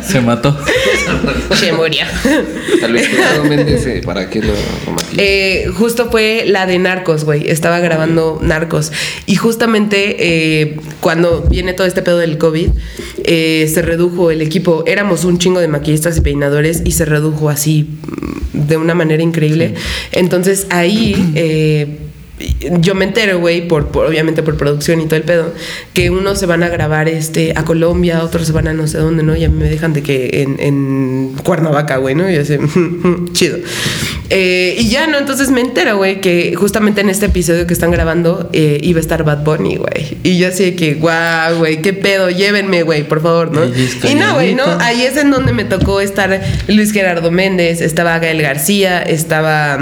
Se 0.06 0.20
mató. 0.20 0.56
Se 1.54 1.72
moría. 1.72 2.06
Vez 2.92 3.08
Gerardo 3.08 3.44
Méndez, 3.44 3.86
eh, 3.86 4.02
¿para 4.04 4.28
qué 4.28 4.40
lo, 4.40 4.52
lo? 4.52 4.58
Eh, 5.16 5.70
justo 5.74 6.10
fue 6.10 6.44
la 6.46 6.66
de 6.66 6.78
Narcos, 6.78 7.24
güey. 7.24 7.50
Estaba 7.50 7.80
grabando 7.80 8.38
Narcos. 8.42 8.73
Y 9.26 9.36
justamente 9.36 10.16
eh, 10.18 10.76
cuando 11.00 11.42
viene 11.42 11.72
todo 11.72 11.86
este 11.86 12.02
pedo 12.02 12.18
del 12.18 12.38
COVID, 12.38 12.70
eh, 13.24 13.70
se 13.72 13.82
redujo 13.82 14.30
el 14.30 14.42
equipo. 14.42 14.84
Éramos 14.86 15.24
un 15.24 15.38
chingo 15.38 15.60
de 15.60 15.68
maquillistas 15.68 16.16
y 16.18 16.20
peinadores 16.20 16.82
y 16.84 16.92
se 16.92 17.04
redujo 17.04 17.48
así 17.48 17.88
mm, 18.52 18.66
de 18.66 18.76
una 18.76 18.94
manera 18.94 19.22
increíble. 19.22 19.74
Entonces 20.12 20.66
ahí. 20.70 21.32
eh, 21.34 21.98
yo 22.80 22.94
me 22.94 23.04
entero, 23.04 23.38
güey, 23.38 23.66
por, 23.68 23.88
por- 23.88 24.06
obviamente 24.06 24.42
por 24.42 24.56
producción 24.56 25.00
y 25.00 25.04
todo 25.06 25.16
el 25.16 25.22
pedo, 25.22 25.52
que 25.92 26.10
unos 26.10 26.38
se 26.38 26.46
van 26.46 26.62
a 26.62 26.68
grabar 26.68 27.08
este, 27.08 27.52
a 27.56 27.64
Colombia, 27.64 28.22
otros 28.22 28.46
se 28.46 28.52
van 28.52 28.68
a 28.68 28.72
no 28.72 28.86
sé 28.88 28.98
dónde, 28.98 29.22
¿no? 29.22 29.36
Y 29.36 29.44
a 29.44 29.48
mí 29.48 29.56
me 29.58 29.68
dejan 29.68 29.92
de 29.92 30.02
que 30.02 30.42
en, 30.42 30.56
en 30.60 31.34
Cuernavaca, 31.44 31.96
güey, 31.98 32.14
¿no? 32.14 32.28
Y 32.30 32.34
yo 32.34 32.40
así, 32.42 32.56
chido. 33.32 33.58
Eh, 34.30 34.76
y 34.78 34.88
ya, 34.88 35.06
¿no? 35.06 35.18
Entonces 35.18 35.50
me 35.50 35.60
entero, 35.60 35.96
güey, 35.98 36.20
que 36.20 36.54
justamente 36.56 37.00
en 37.02 37.10
este 37.10 37.26
episodio 37.26 37.66
que 37.66 37.74
están 37.74 37.90
grabando 37.90 38.48
eh, 38.52 38.78
iba 38.82 38.98
a 38.98 39.00
estar 39.00 39.22
Bad 39.24 39.44
Bunny, 39.44 39.76
güey. 39.76 40.16
Y 40.22 40.38
yo 40.38 40.48
así 40.48 40.64
de 40.64 40.74
que, 40.76 40.94
guau, 40.94 41.58
güey, 41.58 41.82
qué 41.82 41.92
pedo, 41.92 42.30
llévenme, 42.30 42.82
güey, 42.82 43.06
por 43.06 43.20
favor, 43.22 43.52
¿no? 43.52 43.64
Y 44.10 44.14
no, 44.14 44.34
güey, 44.34 44.54
¿no? 44.54 44.64
Ahí 44.80 45.02
es 45.02 45.16
en 45.16 45.30
donde 45.30 45.52
me 45.52 45.64
tocó 45.64 46.00
estar 46.00 46.40
Luis 46.68 46.92
Gerardo 46.92 47.30
Méndez, 47.30 47.80
estaba 47.80 48.18
Gael 48.18 48.40
García, 48.42 49.02
estaba... 49.02 49.78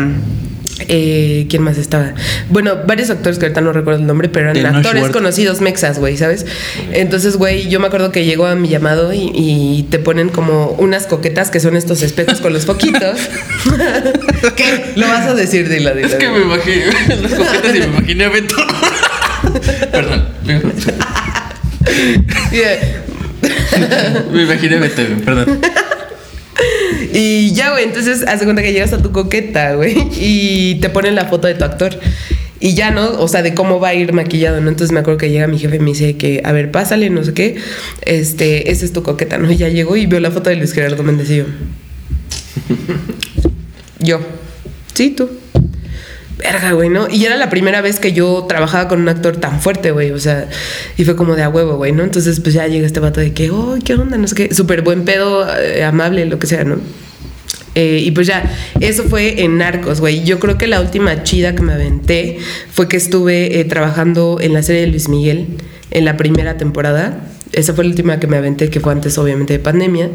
eh, 0.88 1.46
¿Quién 1.48 1.62
más 1.62 1.78
estaba? 1.78 2.14
Bueno, 2.48 2.78
varios 2.86 3.10
actores 3.10 3.38
que 3.38 3.46
ahorita 3.46 3.60
no 3.60 3.72
recuerdo 3.72 4.00
el 4.00 4.06
nombre, 4.06 4.28
pero 4.28 4.50
eran 4.50 4.76
actores 4.76 5.10
conocidos 5.10 5.60
mexas, 5.60 5.98
güey, 5.98 6.16
¿sabes? 6.16 6.46
Entonces, 6.92 7.36
güey, 7.36 7.68
yo 7.68 7.78
me 7.80 7.86
acuerdo 7.86 8.10
que 8.10 8.24
llegó 8.24 8.46
a 8.46 8.54
mi 8.54 8.68
llamado 8.68 9.12
y, 9.12 9.30
y 9.34 9.86
te 9.90 9.98
ponen 9.98 10.28
como 10.28 10.70
unas 10.78 11.06
coquetas 11.06 11.50
que 11.50 11.60
son 11.60 11.76
estos 11.76 12.02
espejos 12.02 12.40
con 12.40 12.52
los 12.52 12.66
foquitos. 12.66 13.18
¿Qué? 14.56 14.92
Lo 14.96 15.06
vas 15.08 15.26
a 15.26 15.34
decir, 15.34 15.68
dilo, 15.68 15.94
dilo. 15.94 16.08
Es 16.08 16.14
que 16.14 16.28
dilo. 16.28 16.38
me 16.38 16.54
imaginé 16.54 16.86
las 17.20 17.34
coquetas 17.34 17.74
y 17.74 17.78
me 17.78 17.84
imaginé 17.86 18.24
a 18.24 18.28
Beto. 18.30 18.56
Perdón. 19.92 20.26
Yeah. 22.50 23.02
Me 24.32 24.42
imaginé 24.42 24.76
a 24.76 24.80
Beto, 24.80 25.02
perdón. 25.24 25.60
Y 27.12 27.52
ya, 27.52 27.72
güey, 27.72 27.84
entonces 27.84 28.24
hace 28.26 28.44
cuenta 28.44 28.62
que 28.62 28.72
llegas 28.72 28.92
a 28.92 29.02
tu 29.02 29.12
coqueta, 29.12 29.74
güey, 29.74 29.96
y 30.18 30.76
te 30.76 30.88
ponen 30.88 31.14
la 31.14 31.26
foto 31.26 31.46
de 31.46 31.54
tu 31.54 31.64
actor. 31.64 31.98
Y 32.58 32.74
ya, 32.74 32.92
¿no? 32.92 33.18
O 33.18 33.26
sea, 33.26 33.42
de 33.42 33.54
cómo 33.54 33.80
va 33.80 33.88
a 33.88 33.94
ir 33.94 34.12
maquillado, 34.12 34.60
¿no? 34.60 34.68
Entonces 34.68 34.92
me 34.92 35.00
acuerdo 35.00 35.18
que 35.18 35.30
llega 35.30 35.48
mi 35.48 35.58
jefe 35.58 35.76
y 35.76 35.78
me 35.80 35.90
dice 35.90 36.16
que, 36.16 36.42
a 36.44 36.52
ver, 36.52 36.70
pásale, 36.70 37.10
no 37.10 37.24
sé 37.24 37.34
qué. 37.34 37.56
Este, 38.02 38.70
esa 38.70 38.84
es 38.84 38.92
tu 38.92 39.02
coqueta, 39.02 39.36
¿no? 39.36 39.50
Y 39.50 39.56
ya 39.56 39.68
llegó 39.68 39.96
y 39.96 40.06
veo 40.06 40.20
la 40.20 40.30
foto 40.30 40.48
de 40.48 40.56
Luis 40.56 40.72
Gerardo 40.72 41.02
Méndez 41.02 41.28
y 41.30 41.36
yo. 41.38 41.44
Yo. 43.98 44.20
Sí, 44.94 45.10
tú. 45.10 45.28
Verga, 46.38 46.72
güey, 46.72 46.88
¿no? 46.88 47.08
Y 47.10 47.24
era 47.24 47.36
la 47.36 47.50
primera 47.50 47.80
vez 47.80 48.00
que 48.00 48.12
yo 48.12 48.46
trabajaba 48.48 48.88
con 48.88 49.00
un 49.00 49.08
actor 49.08 49.36
tan 49.36 49.60
fuerte, 49.60 49.90
güey. 49.90 50.10
O 50.10 50.18
sea, 50.18 50.48
y 50.96 51.04
fue 51.04 51.14
como 51.14 51.36
de 51.36 51.42
a 51.42 51.48
huevo, 51.48 51.76
güey, 51.76 51.92
¿no? 51.92 52.02
Entonces, 52.02 52.40
pues 52.40 52.54
ya 52.54 52.66
llega 52.66 52.86
este 52.86 53.00
vato 53.00 53.20
de 53.20 53.32
que, 53.32 53.50
oh, 53.50 53.76
¿qué 53.84 53.94
onda? 53.94 54.16
No 54.16 54.26
sé 54.26 54.34
qué. 54.34 54.54
Súper 54.54 54.82
buen 54.82 55.04
pedo, 55.04 55.46
eh, 55.56 55.84
amable, 55.84 56.26
lo 56.26 56.38
que 56.38 56.46
sea, 56.46 56.64
¿no? 56.64 56.78
Eh, 57.74 58.02
y 58.04 58.10
pues 58.10 58.26
ya, 58.26 58.44
eso 58.80 59.04
fue 59.04 59.42
en 59.42 59.58
Narcos, 59.58 60.00
güey. 60.00 60.24
Yo 60.24 60.38
creo 60.38 60.58
que 60.58 60.66
la 60.66 60.80
última 60.80 61.22
chida 61.22 61.54
que 61.54 61.62
me 61.62 61.72
aventé 61.72 62.38
fue 62.70 62.88
que 62.88 62.96
estuve 62.96 63.60
eh, 63.60 63.64
trabajando 63.64 64.38
en 64.40 64.52
la 64.52 64.62
serie 64.62 64.82
de 64.82 64.88
Luis 64.88 65.08
Miguel 65.08 65.46
en 65.90 66.04
la 66.04 66.16
primera 66.16 66.56
temporada. 66.56 67.20
Esa 67.52 67.74
fue 67.74 67.84
la 67.84 67.90
última 67.90 68.18
que 68.18 68.26
me 68.26 68.36
aventé, 68.38 68.70
que 68.70 68.80
fue 68.80 68.92
antes, 68.92 69.18
obviamente, 69.18 69.52
de 69.52 69.58
pandemia. 69.58 70.08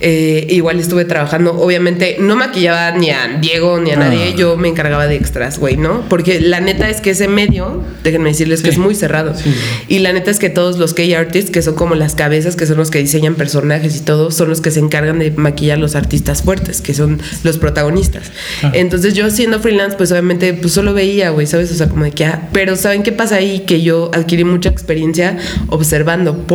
Eh, 0.00 0.46
igual 0.50 0.80
estuve 0.80 1.04
trabajando, 1.04 1.52
obviamente, 1.60 2.16
no 2.18 2.34
maquillaba 2.36 2.92
ni 2.92 3.10
a 3.10 3.38
Diego 3.40 3.78
ni 3.78 3.90
a 3.90 3.94
Ah. 3.94 3.98
nadie, 3.98 4.34
yo 4.36 4.56
me 4.56 4.68
encargaba 4.68 5.06
de 5.06 5.16
extras, 5.16 5.58
güey, 5.58 5.76
¿no? 5.76 6.02
Porque 6.08 6.40
la 6.40 6.60
neta 6.60 6.88
es 6.88 7.00
que 7.00 7.10
ese 7.10 7.28
medio, 7.28 7.82
déjenme 8.04 8.30
decirles 8.30 8.62
que 8.62 8.68
Sí. 8.70 8.74
es 8.74 8.78
muy 8.78 8.94
cerrado. 8.94 9.34
Sí. 9.36 9.52
Y 9.88 9.98
la 9.98 10.12
neta 10.12 10.30
es 10.30 10.38
que 10.38 10.48
todos 10.50 10.78
los 10.78 10.94
key 10.94 11.12
artists, 11.14 11.50
que 11.50 11.60
son 11.62 11.74
como 11.74 11.94
las 11.94 12.14
cabezas, 12.14 12.56
que 12.56 12.64
son 12.66 12.78
los 12.78 12.90
que 12.90 13.00
diseñan 13.00 13.34
personajes 13.34 13.94
y 13.96 14.00
todo, 14.00 14.30
son 14.30 14.48
los 14.48 14.60
que 14.60 14.70
se 14.70 14.80
encargan 14.80 15.18
de 15.18 15.30
maquillar 15.32 15.78
los 15.78 15.94
artistas 15.94 16.42
fuertes, 16.42 16.80
que 16.80 16.94
son 16.94 17.20
los 17.44 17.58
protagonistas. 17.58 18.30
Ah. 18.62 18.70
Entonces 18.74 19.12
yo 19.14 19.28
siendo 19.30 19.60
freelance, 19.60 19.96
pues 19.96 20.10
obviamente 20.12 20.54
pues 20.54 20.72
solo 20.72 20.94
veía, 20.94 21.30
güey, 21.30 21.46
¿sabes? 21.46 21.70
O 21.70 21.74
sea, 21.74 21.88
como 21.88 22.04
de 22.04 22.12
que, 22.12 22.24
ah, 22.24 22.48
pero 22.52 22.76
¿saben 22.76 23.02
qué 23.02 23.12
pasa 23.12 23.36
ahí? 23.36 23.60
Que 23.66 23.82
yo 23.82 24.10
adquirí 24.14 24.44
mucha 24.44 24.70
experiencia 24.70 25.36
observando, 25.68 26.46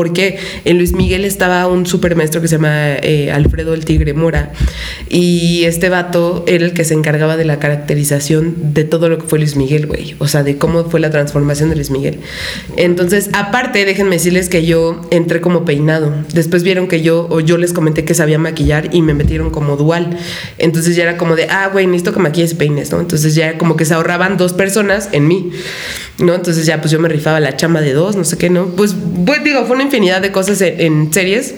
en 0.66 0.78
Luis 0.78 0.94
Miguel 0.94 1.26
estaba 1.26 1.68
un 1.68 1.86
super 1.86 2.16
maestro 2.16 2.42
que 2.42 2.48
se 2.48 2.56
llama 2.56 2.96
eh, 2.96 3.32
Alfredo 3.32 3.74
el 3.74 3.86
Tigre 3.86 4.14
Mora, 4.14 4.52
y 5.10 5.64
este 5.66 5.90
vato 5.90 6.44
era 6.48 6.66
el 6.66 6.74
que 6.74 6.84
se 6.84 6.94
encargaba 6.94 7.38
de 7.38 7.46
la 7.46 7.60
caracterización 7.60 8.74
de 8.74 8.84
todo 8.84 9.10
lo 9.10 9.18
que 9.18 9.28
fue 9.28 9.40
Luis 9.40 9.56
Miguel, 9.56 9.88
güey, 9.88 10.16
o 10.20 10.28
sea, 10.28 10.44
de 10.44 10.58
cómo 10.58 10.86
fue 10.86 11.00
la 11.00 11.10
transformación 11.10 11.70
de 11.70 11.76
Luis 11.76 11.90
Miguel. 11.90 12.20
Entonces, 12.78 13.30
aparte, 13.34 13.86
déjenme 13.86 14.16
decirles 14.16 14.50
que 14.50 14.66
yo 14.66 15.02
entré 15.12 15.42
como 15.42 15.66
peinado. 15.66 16.14
Después 16.34 16.64
vieron 16.64 16.88
que 16.88 17.02
yo, 17.02 17.28
o 17.30 17.40
yo 17.40 17.58
les 17.58 17.74
comenté 17.74 18.06
que 18.06 18.14
sabía 18.14 18.40
maquillar 18.40 18.90
y 18.94 19.02
me 19.02 19.14
metieron 19.14 19.50
como 19.50 19.78
dual. 19.78 20.18
Entonces 20.58 20.96
ya 20.96 21.04
era 21.04 21.18
como 21.18 21.36
de, 21.36 21.48
ah, 21.50 21.70
güey, 21.72 21.86
necesito 21.88 22.14
que 22.14 22.20
maquilles 22.20 22.54
y 22.54 22.56
peines, 22.56 22.92
¿no? 22.92 23.00
Entonces 23.00 23.36
ya 23.36 23.58
como 23.58 23.76
que 23.76 23.86
se 23.86 23.94
ahorraban 23.94 24.38
dos 24.38 24.54
personas 24.54 25.10
en 25.12 25.28
mí, 25.28 25.52
¿no? 26.20 26.34
Entonces 26.34 26.66
ya 26.66 26.80
pues 26.80 26.92
yo 26.92 27.00
me 27.00 27.10
rifaba 27.10 27.40
la 27.40 27.56
chamba 27.56 27.82
de 27.82 27.94
dos, 27.94 28.16
no 28.16 28.24
sé 28.24 28.38
qué, 28.38 28.50
¿no? 28.50 28.68
Pues, 28.68 28.96
pues 29.26 29.44
digo, 29.44 29.66
fue 29.66 29.76
una 29.76 29.86
infinidad 29.86 30.13
de 30.22 30.32
cosas 30.32 30.62
en, 30.62 31.12
series 31.14 31.56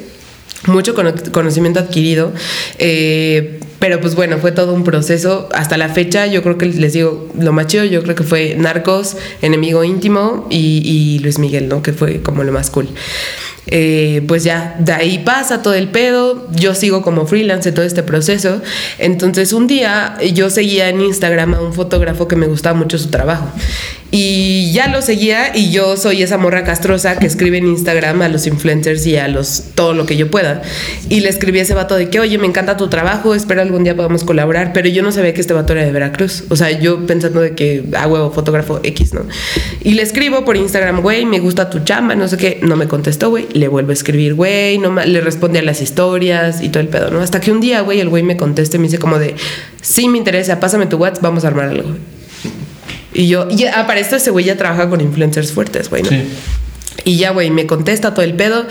mucho 0.67 0.95
cono- 0.95 1.13
conocimiento 1.31 1.79
adquirido. 1.79 2.33
eh, 2.79 3.59
pero 3.77 3.99
pues 4.01 4.15
bueno, 4.15 4.37
fue 4.39 4.51
todo 4.51 4.73
un 4.73 4.83
proceso. 4.83 5.47
Hasta 5.53 5.77
la 5.77 5.89
fecha, 5.89 6.25
yo 6.25 6.41
creo 6.41 6.57
que 6.57 6.65
les 6.65 6.93
digo, 6.93 7.29
lo 7.37 7.51
más 7.53 7.67
chido, 7.67 7.83
yo 7.83 8.01
creo 8.01 8.15
que 8.15 8.23
fue 8.23 8.55
Narcos, 8.57 9.15
Enemigo 9.43 9.83
Íntimo 9.83 10.47
y, 10.49 10.81
y 10.83 11.19
Luis 11.19 11.37
Miguel, 11.37 11.67
¿no? 11.67 11.83
Que 11.83 11.93
fue 11.93 12.21
como 12.21 12.43
lo 12.43 12.51
más 12.51 12.71
cool. 12.71 12.87
Eh, 13.67 14.23
pues 14.27 14.43
ya, 14.43 14.75
de 14.79 14.93
ahí 14.93 15.19
pasa 15.19 15.61
todo 15.61 15.73
el 15.73 15.89
pedo. 15.89 16.47
Yo 16.51 16.75
sigo 16.75 17.01
como 17.01 17.25
freelance 17.25 17.71
todo 17.71 17.85
este 17.85 18.03
proceso. 18.03 18.61
Entonces, 18.99 19.53
un 19.53 19.67
día 19.67 20.17
yo 20.33 20.49
seguía 20.49 20.89
en 20.89 21.01
Instagram 21.01 21.53
a 21.55 21.61
un 21.61 21.73
fotógrafo 21.73 22.27
que 22.27 22.35
me 22.35 22.47
gustaba 22.47 22.77
mucho 22.77 22.97
su 22.97 23.09
trabajo. 23.09 23.49
Y 24.17 24.71
ya 24.71 24.87
lo 24.87 25.01
seguía 25.01 25.57
y 25.57 25.71
yo 25.71 25.97
soy 25.97 26.23
esa 26.23 26.37
morra 26.37 26.63
castrosa 26.63 27.17
que 27.17 27.27
escribe 27.27 27.57
en 27.57 27.67
Instagram 27.67 28.21
a 28.21 28.29
los 28.29 28.47
influencers 28.47 29.05
y 29.07 29.17
a 29.17 29.27
los 29.27 29.71
todo 29.75 29.93
lo 29.93 30.05
que 30.05 30.15
yo 30.15 30.31
pueda. 30.31 30.61
Y 31.09 31.19
le 31.19 31.27
escribí 31.27 31.59
a 31.59 31.63
ese 31.63 31.73
vato 31.73 31.95
de 31.95 32.09
que, 32.09 32.21
oye, 32.21 32.37
me 32.37 32.47
encanta 32.47 32.77
tu 32.77 32.87
trabajo, 32.87 33.35
espero 33.35 33.61
algún 33.61 33.83
día 33.83 33.93
podamos 33.95 34.23
colaborar. 34.23 34.71
Pero 34.71 34.87
yo 34.87 35.03
no 35.03 35.11
sabía 35.11 35.33
que 35.33 35.41
este 35.41 35.53
vato 35.53 35.73
era 35.73 35.83
de 35.83 35.91
Veracruz. 35.91 36.45
O 36.49 36.55
sea, 36.55 36.71
yo 36.71 37.05
pensando 37.05 37.41
de 37.41 37.55
que, 37.55 37.83
ah, 37.97 38.07
huevo, 38.07 38.31
fotógrafo 38.31 38.79
X, 38.83 39.13
¿no? 39.13 39.25
Y 39.83 39.95
le 39.95 40.03
escribo 40.03 40.45
por 40.45 40.55
Instagram, 40.55 41.01
güey, 41.01 41.25
me 41.25 41.39
gusta 41.39 41.69
tu 41.69 41.79
chamba, 41.79 42.15
no 42.15 42.29
sé 42.29 42.37
qué. 42.37 42.59
No 42.61 42.77
me 42.77 42.87
contestó, 42.87 43.31
güey. 43.31 43.47
Le 43.55 43.67
vuelvo 43.69 43.91
a 43.91 43.93
escribir, 43.93 44.33
güey, 44.33 44.77
no 44.77 44.93
le 44.93 45.21
responde 45.21 45.59
a 45.59 45.61
las 45.61 45.81
historias 45.81 46.61
y 46.61 46.67
todo 46.69 46.81
el 46.81 46.89
pedo, 46.89 47.09
¿no? 47.09 47.21
Hasta 47.21 47.39
que 47.39 47.51
un 47.51 47.61
día, 47.61 47.81
güey, 47.81 48.01
el 48.01 48.09
güey 48.09 48.21
me 48.21 48.35
contesta 48.35 48.75
y 48.75 48.79
me 48.79 48.87
dice 48.87 48.99
como 48.99 49.17
de, 49.17 49.35
sí 49.81 50.09
me 50.09 50.17
interesa, 50.17 50.59
pásame 50.59 50.87
tu 50.87 50.97
WhatsApp, 50.97 51.23
vamos 51.23 51.45
a 51.45 51.47
armar 51.47 51.69
algo. 51.69 51.95
Y 53.13 53.29
yo, 53.29 53.47
y 53.49 53.63
ah, 53.63 53.87
para 53.87 54.01
esto 54.01 54.17
ese 54.17 54.29
güey 54.29 54.43
ya 54.43 54.57
trabaja 54.57 54.89
con 54.89 54.99
influencers 54.99 55.53
fuertes, 55.53 55.89
güey, 55.89 56.03
¿no? 56.03 56.09
Sí. 56.09 56.25
Y 57.03 57.17
ya, 57.17 57.31
güey, 57.31 57.51
me 57.51 57.67
contesta 57.67 58.13
todo 58.13 58.23
el 58.23 58.33
pedo. 58.33 58.65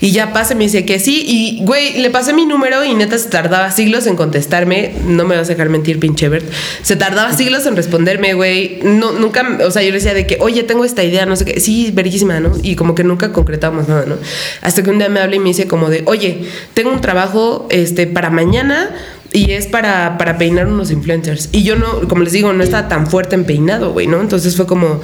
Y 0.00 0.10
ya 0.10 0.32
pasa, 0.32 0.54
me 0.54 0.64
dice 0.64 0.84
que 0.84 0.98
sí. 0.98 1.24
Y, 1.26 1.64
güey, 1.64 2.00
le 2.00 2.10
pasé 2.10 2.32
mi 2.32 2.44
número 2.44 2.84
y 2.84 2.94
neta 2.94 3.18
se 3.18 3.28
tardaba 3.28 3.70
siglos 3.70 4.06
en 4.06 4.16
contestarme. 4.16 4.94
No 5.06 5.24
me 5.24 5.36
vas 5.36 5.48
a 5.48 5.52
dejar 5.52 5.68
mentir, 5.68 5.98
pinche 6.00 6.28
Bert. 6.28 6.46
Se 6.82 6.96
tardaba 6.96 7.32
siglos 7.32 7.64
en 7.66 7.76
responderme, 7.76 8.34
güey. 8.34 8.80
No, 8.82 9.12
nunca, 9.12 9.58
o 9.64 9.70
sea, 9.70 9.82
yo 9.82 9.88
le 9.88 9.96
decía 9.96 10.14
de 10.14 10.26
que, 10.26 10.38
oye, 10.40 10.64
tengo 10.64 10.84
esta 10.84 11.04
idea, 11.04 11.24
no 11.24 11.36
sé 11.36 11.44
qué. 11.44 11.60
Sí, 11.60 11.90
verguísima, 11.94 12.40
¿no? 12.40 12.52
Y 12.62 12.76
como 12.76 12.94
que 12.94 13.04
nunca 13.04 13.32
concretábamos 13.32 13.88
nada, 13.88 14.04
¿no? 14.06 14.16
Hasta 14.60 14.82
que 14.82 14.90
un 14.90 14.98
día 14.98 15.08
me 15.08 15.20
habla 15.20 15.36
y 15.36 15.38
me 15.38 15.48
dice 15.48 15.66
como 15.66 15.88
de, 15.88 16.02
oye, 16.06 16.44
tengo 16.74 16.90
un 16.90 17.00
trabajo 17.00 17.68
este, 17.70 18.06
para 18.06 18.30
mañana. 18.30 18.90
Y 19.30 19.50
es 19.50 19.66
para, 19.66 20.16
para 20.16 20.38
peinar 20.38 20.68
unos 20.68 20.90
influencers. 20.90 21.50
Y 21.52 21.62
yo 21.62 21.76
no, 21.76 22.08
como 22.08 22.22
les 22.22 22.32
digo, 22.32 22.54
no 22.54 22.64
estaba 22.64 22.88
tan 22.88 23.06
fuerte 23.06 23.34
en 23.34 23.44
peinado, 23.44 23.92
güey, 23.92 24.06
¿no? 24.06 24.22
Entonces 24.22 24.56
fue 24.56 24.66
como, 24.66 25.02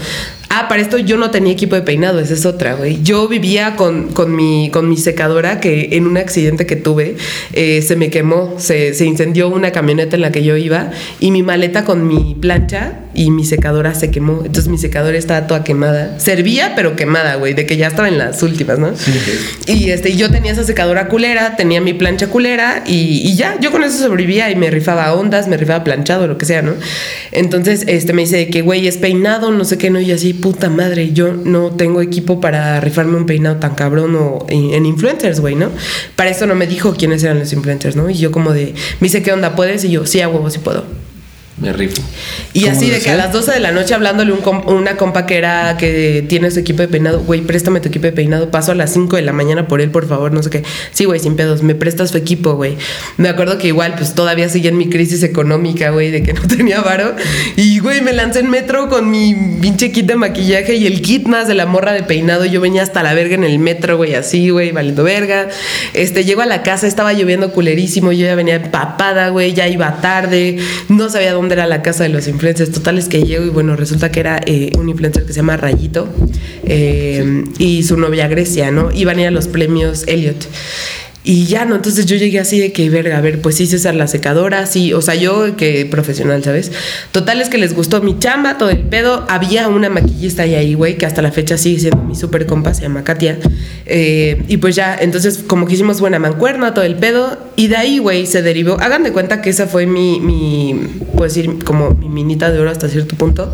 ah, 0.55 0.68
para 0.68 0.82
esto 0.82 0.98
yo 0.98 1.16
no 1.16 1.30
tenía 1.30 1.52
equipo 1.52 1.74
de 1.76 1.82
peinado, 1.82 2.20
esa 2.20 2.34
es 2.34 2.46
otra, 2.46 2.74
güey. 2.74 3.02
Yo 3.02 3.28
vivía 3.28 3.76
con, 3.76 4.09
con, 4.09 4.34
mi, 4.34 4.70
con 4.70 4.88
mi 4.88 4.96
secadora 4.96 5.61
que 5.61 5.90
en 5.92 6.07
un 6.07 6.16
accidente 6.16 6.66
que 6.66 6.76
tuve 6.76 7.16
eh, 7.52 7.82
se 7.82 7.96
me 7.96 8.11
quemó, 8.11 8.55
se, 8.59 8.94
se 8.94 9.05
incendió 9.05 9.48
una 9.48 9.72
camioneta 9.72 10.16
en 10.16 10.22
la 10.22 10.32
que 10.32 10.42
yo 10.42 10.57
iba 10.57 10.90
y 11.20 11.30
mi 11.30 11.42
maleta 11.42 11.84
con 11.84 12.07
mi 12.07 12.34
plancha 12.34 13.00
y 13.14 13.30
mi 13.30 13.44
secadora 13.44 13.94
se 13.94 14.11
quemó. 14.11 14.42
Entonces 14.44 14.68
mi 14.68 14.78
secadora 14.78 15.16
estaba 15.16 15.46
toda 15.46 15.64
quemada. 15.64 16.18
Servía, 16.18 16.72
pero 16.74 16.96
quemada, 16.96 17.36
güey, 17.36 17.55
de 17.55 17.66
que 17.66 17.76
ya 17.76 17.88
estaba 17.88 18.09
en 18.09 18.18
las 18.18 18.42
últimas, 18.42 18.78
¿no? 18.78 18.92
Y 19.66 19.90
este, 19.90 20.16
yo 20.16 20.30
tenía 20.30 20.52
esa 20.52 20.64
secadora 20.64 21.09
culera, 21.09 21.57
tenía 21.57 21.80
mi 21.80 21.94
plancha 21.94 22.28
culera 22.28 22.82
y, 22.86 23.22
y 23.24 23.34
ya, 23.36 23.59
yo 23.61 23.70
con 23.70 23.82
eso 23.82 23.98
sobrevivía 23.98 24.50
y 24.50 24.57
me 24.57 24.70
rifaba 24.70 25.12
ondas, 25.14 25.48
me 25.48 25.57
rifaba 25.57 25.84
planchado, 25.84 26.26
lo 26.26 26.38
que 26.38 26.46
sea, 26.46 26.62
¿no? 26.62 26.74
Entonces, 27.32 27.84
este, 27.86 28.12
me 28.12 28.22
dice 28.22 28.48
que, 28.48 28.62
güey, 28.62 28.86
es 28.86 28.96
peinado, 28.96 29.52
no 29.52 29.64
sé 29.64 29.78
qué, 29.78 29.90
no, 29.90 30.00
y 30.00 30.11
así, 30.12 30.32
puta 30.45 30.68
madre, 30.68 31.14
yo 31.14 31.32
no 31.32 31.70
tengo 31.70 32.03
equipo 32.03 32.38
para 32.38 32.78
rifarme 32.78 33.16
un 33.16 33.24
peinado 33.24 33.57
tan 33.57 33.74
cabrón 33.74 34.14
o 34.14 34.45
en, 34.51 34.74
en 34.74 34.84
influencers, 34.84 35.40
güey, 35.40 35.55
¿no? 35.55 35.70
Para 36.16 36.28
eso 36.28 36.45
no 36.45 36.55
me 36.55 36.66
dijo 36.66 36.92
quiénes 36.92 37.24
eran 37.24 37.38
los 37.38 37.51
influencers, 37.55 37.97
¿no? 37.97 38.11
Y 38.11 38.18
yo 38.18 38.30
como 38.30 38.53
de, 38.53 38.74
me 39.01 39.07
dice, 39.07 39.22
¿qué 39.22 39.32
onda, 39.32 39.57
puedes? 39.57 39.84
Y 39.84 39.90
yo, 39.92 40.05
sí, 40.05 40.20
a 40.20 40.28
huevo, 40.28 40.51
sí 40.51 40.59
puedo. 40.59 40.84
Me 41.57 41.72
rifo. 41.72 42.02
Y 42.52 42.62
¿Cómo 42.62 42.72
así 42.72 42.90
de 42.90 42.98
que 42.98 43.11
a 43.11 43.14
las 43.14 43.32
12 43.32 43.52
de 43.52 43.61
la 43.61 43.70
noche 43.70 43.94
hablándole 43.94 44.32
un 44.32 44.44
una 44.66 44.96
compa 44.96 45.24
que 45.24 45.36
era 45.36 45.76
que 45.76 46.24
tiene 46.28 46.50
su 46.50 46.59
equipo 46.59 46.82
de 46.82 46.88
peinado, 46.88 47.20
güey, 47.20 47.42
préstame 47.42 47.78
tu 47.80 47.88
equipo 47.88 48.07
de 48.07 48.12
peinado, 48.12 48.50
paso 48.50 48.72
a 48.72 48.74
las 48.74 48.92
5 48.92 49.14
de 49.14 49.22
la 49.22 49.32
mañana 49.32 49.68
por 49.68 49.80
él, 49.80 49.90
por 49.90 50.09
favor, 50.09 50.32
no 50.32 50.42
sé 50.42 50.50
qué. 50.50 50.64
Sí, 50.90 51.05
güey, 51.05 51.20
sin 51.20 51.36
pedos, 51.36 51.62
me 51.62 51.76
prestas 51.76 52.11
tu 52.11 52.18
equipo, 52.18 52.55
güey. 52.55 52.76
Me 53.18 53.28
acuerdo 53.28 53.57
que 53.59 53.68
igual, 53.68 53.94
pues 53.96 54.14
todavía 54.14 54.48
seguía 54.48 54.70
en 54.70 54.78
mi 54.78 54.88
crisis 54.88 55.22
económica, 55.22 55.90
güey, 55.90 56.11
de 56.11 56.24
que 56.24 56.32
no 56.32 56.42
tenía 56.48 56.80
varo. 56.80 57.14
Y, 57.57 57.78
güey, 57.78 58.00
me 58.02 58.12
lancé 58.12 58.40
en 58.40 58.50
metro 58.50 58.88
con 58.88 59.09
mi 59.09 59.34
pinche 59.61 59.92
kit 59.92 60.07
de 60.07 60.16
maquillaje 60.16 60.74
y 60.74 60.86
el 60.86 61.02
kit 61.02 61.26
más 61.26 61.46
de 61.46 61.55
la 61.55 61.66
morra 61.66 61.92
de 61.92 62.02
peinado. 62.02 62.44
Yo 62.44 62.61
venía 62.61 62.82
hasta 62.82 63.02
la 63.05 63.14
verga 63.14 63.36
en 63.36 63.44
el 63.44 63.61
metro, 63.61 63.96
güey, 63.96 64.14
así, 64.14 64.50
güey, 64.50 64.72
valiendo 64.72 65.05
verga. 65.05 65.48
Este, 65.92 66.24
llego 66.24 66.42
a 66.42 66.46
la 66.46 66.64
casa, 66.64 66.88
estaba 66.88 67.12
lloviendo 67.12 67.52
culerísimo, 67.52 68.11
yo 68.11 68.26
ya 68.26 68.34
venía 68.34 68.57
empapada, 68.57 69.28
güey, 69.28 69.55
ya 69.55 69.68
iba 69.68 70.00
tarde, 70.00 70.59
no 70.88 71.09
sabía 71.09 71.32
dónde 71.32 71.43
era 71.53 71.66
la 71.66 71.82
casa 71.82 72.05
de 72.05 72.09
los 72.09 72.26
influencers. 72.28 72.72
Total 72.72 72.99
es 72.99 73.09
que 73.09 73.22
llego 73.22 73.45
y 73.45 73.51
bueno, 73.51 73.76
resulta 73.76 74.11
que 74.11 74.20
era 74.20 74.40
eh, 74.47 74.72
un 74.78 74.88
influencer 74.88 75.24
que 75.24 75.32
se 75.32 75.40
llama 75.40 75.57
Rayito 75.57 76.09
eh, 76.64 77.45
y 77.59 77.82
su 77.82 77.97
novia 77.97 78.28
Grecia, 78.28 78.70
¿no? 78.70 78.90
Iban 78.90 79.18
a 79.18 79.22
ir 79.22 79.26
a 79.28 79.30
los 79.30 79.49
premios 79.49 80.05
Elliot. 80.07 80.47
Y 81.26 81.46
ya, 81.46 81.64
¿no? 81.64 81.76
Entonces 81.76 82.04
yo 82.04 82.16
llegué 82.16 82.38
así 82.38 82.60
de 82.60 82.70
que, 82.70 82.90
verga, 82.90 83.16
a 83.16 83.20
ver, 83.22 83.40
pues 83.40 83.56
sí, 83.56 83.66
César 83.66 83.94
la 83.94 84.06
secadora, 84.08 84.66
sí, 84.66 84.92
o 84.92 85.00
sea, 85.00 85.14
yo 85.14 85.56
que 85.56 85.86
profesional, 85.86 86.44
¿sabes? 86.44 86.70
Total 87.12 87.40
es 87.40 87.48
que 87.48 87.56
les 87.56 87.74
gustó 87.74 88.02
mi 88.02 88.18
chamba, 88.18 88.58
todo 88.58 88.68
el 88.68 88.80
pedo. 88.80 89.24
Había 89.30 89.68
una 89.68 89.88
maquillista 89.88 90.42
ahí, 90.42 90.54
ahí, 90.54 90.74
güey, 90.74 90.98
que 90.98 91.06
hasta 91.06 91.22
la 91.22 91.32
fecha 91.32 91.56
sigue 91.56 91.80
siendo 91.80 92.02
mi 92.02 92.14
super 92.14 92.44
compa, 92.44 92.74
se 92.74 92.82
llama 92.82 93.04
Katia. 93.04 93.38
Eh, 93.86 94.42
y 94.48 94.58
pues 94.58 94.76
ya, 94.76 94.94
entonces 95.00 95.42
como 95.46 95.66
que 95.66 95.72
hicimos 95.72 95.98
buena 95.98 96.18
mancuerna, 96.18 96.74
todo 96.74 96.84
el 96.84 96.96
pedo. 96.96 97.38
Y 97.56 97.68
de 97.68 97.76
ahí, 97.78 97.96
güey, 97.96 98.26
se 98.26 98.42
derivó. 98.42 98.78
Hagan 98.78 99.02
de 99.02 99.12
cuenta 99.12 99.40
que 99.40 99.48
esa 99.48 99.66
fue 99.66 99.86
mi, 99.86 100.20
mi, 100.20 100.78
puedo 101.12 101.24
decir, 101.24 101.64
como 101.64 101.92
mi 101.92 102.10
minita 102.10 102.50
de 102.50 102.60
oro 102.60 102.68
hasta 102.68 102.86
cierto 102.90 103.16
punto, 103.16 103.50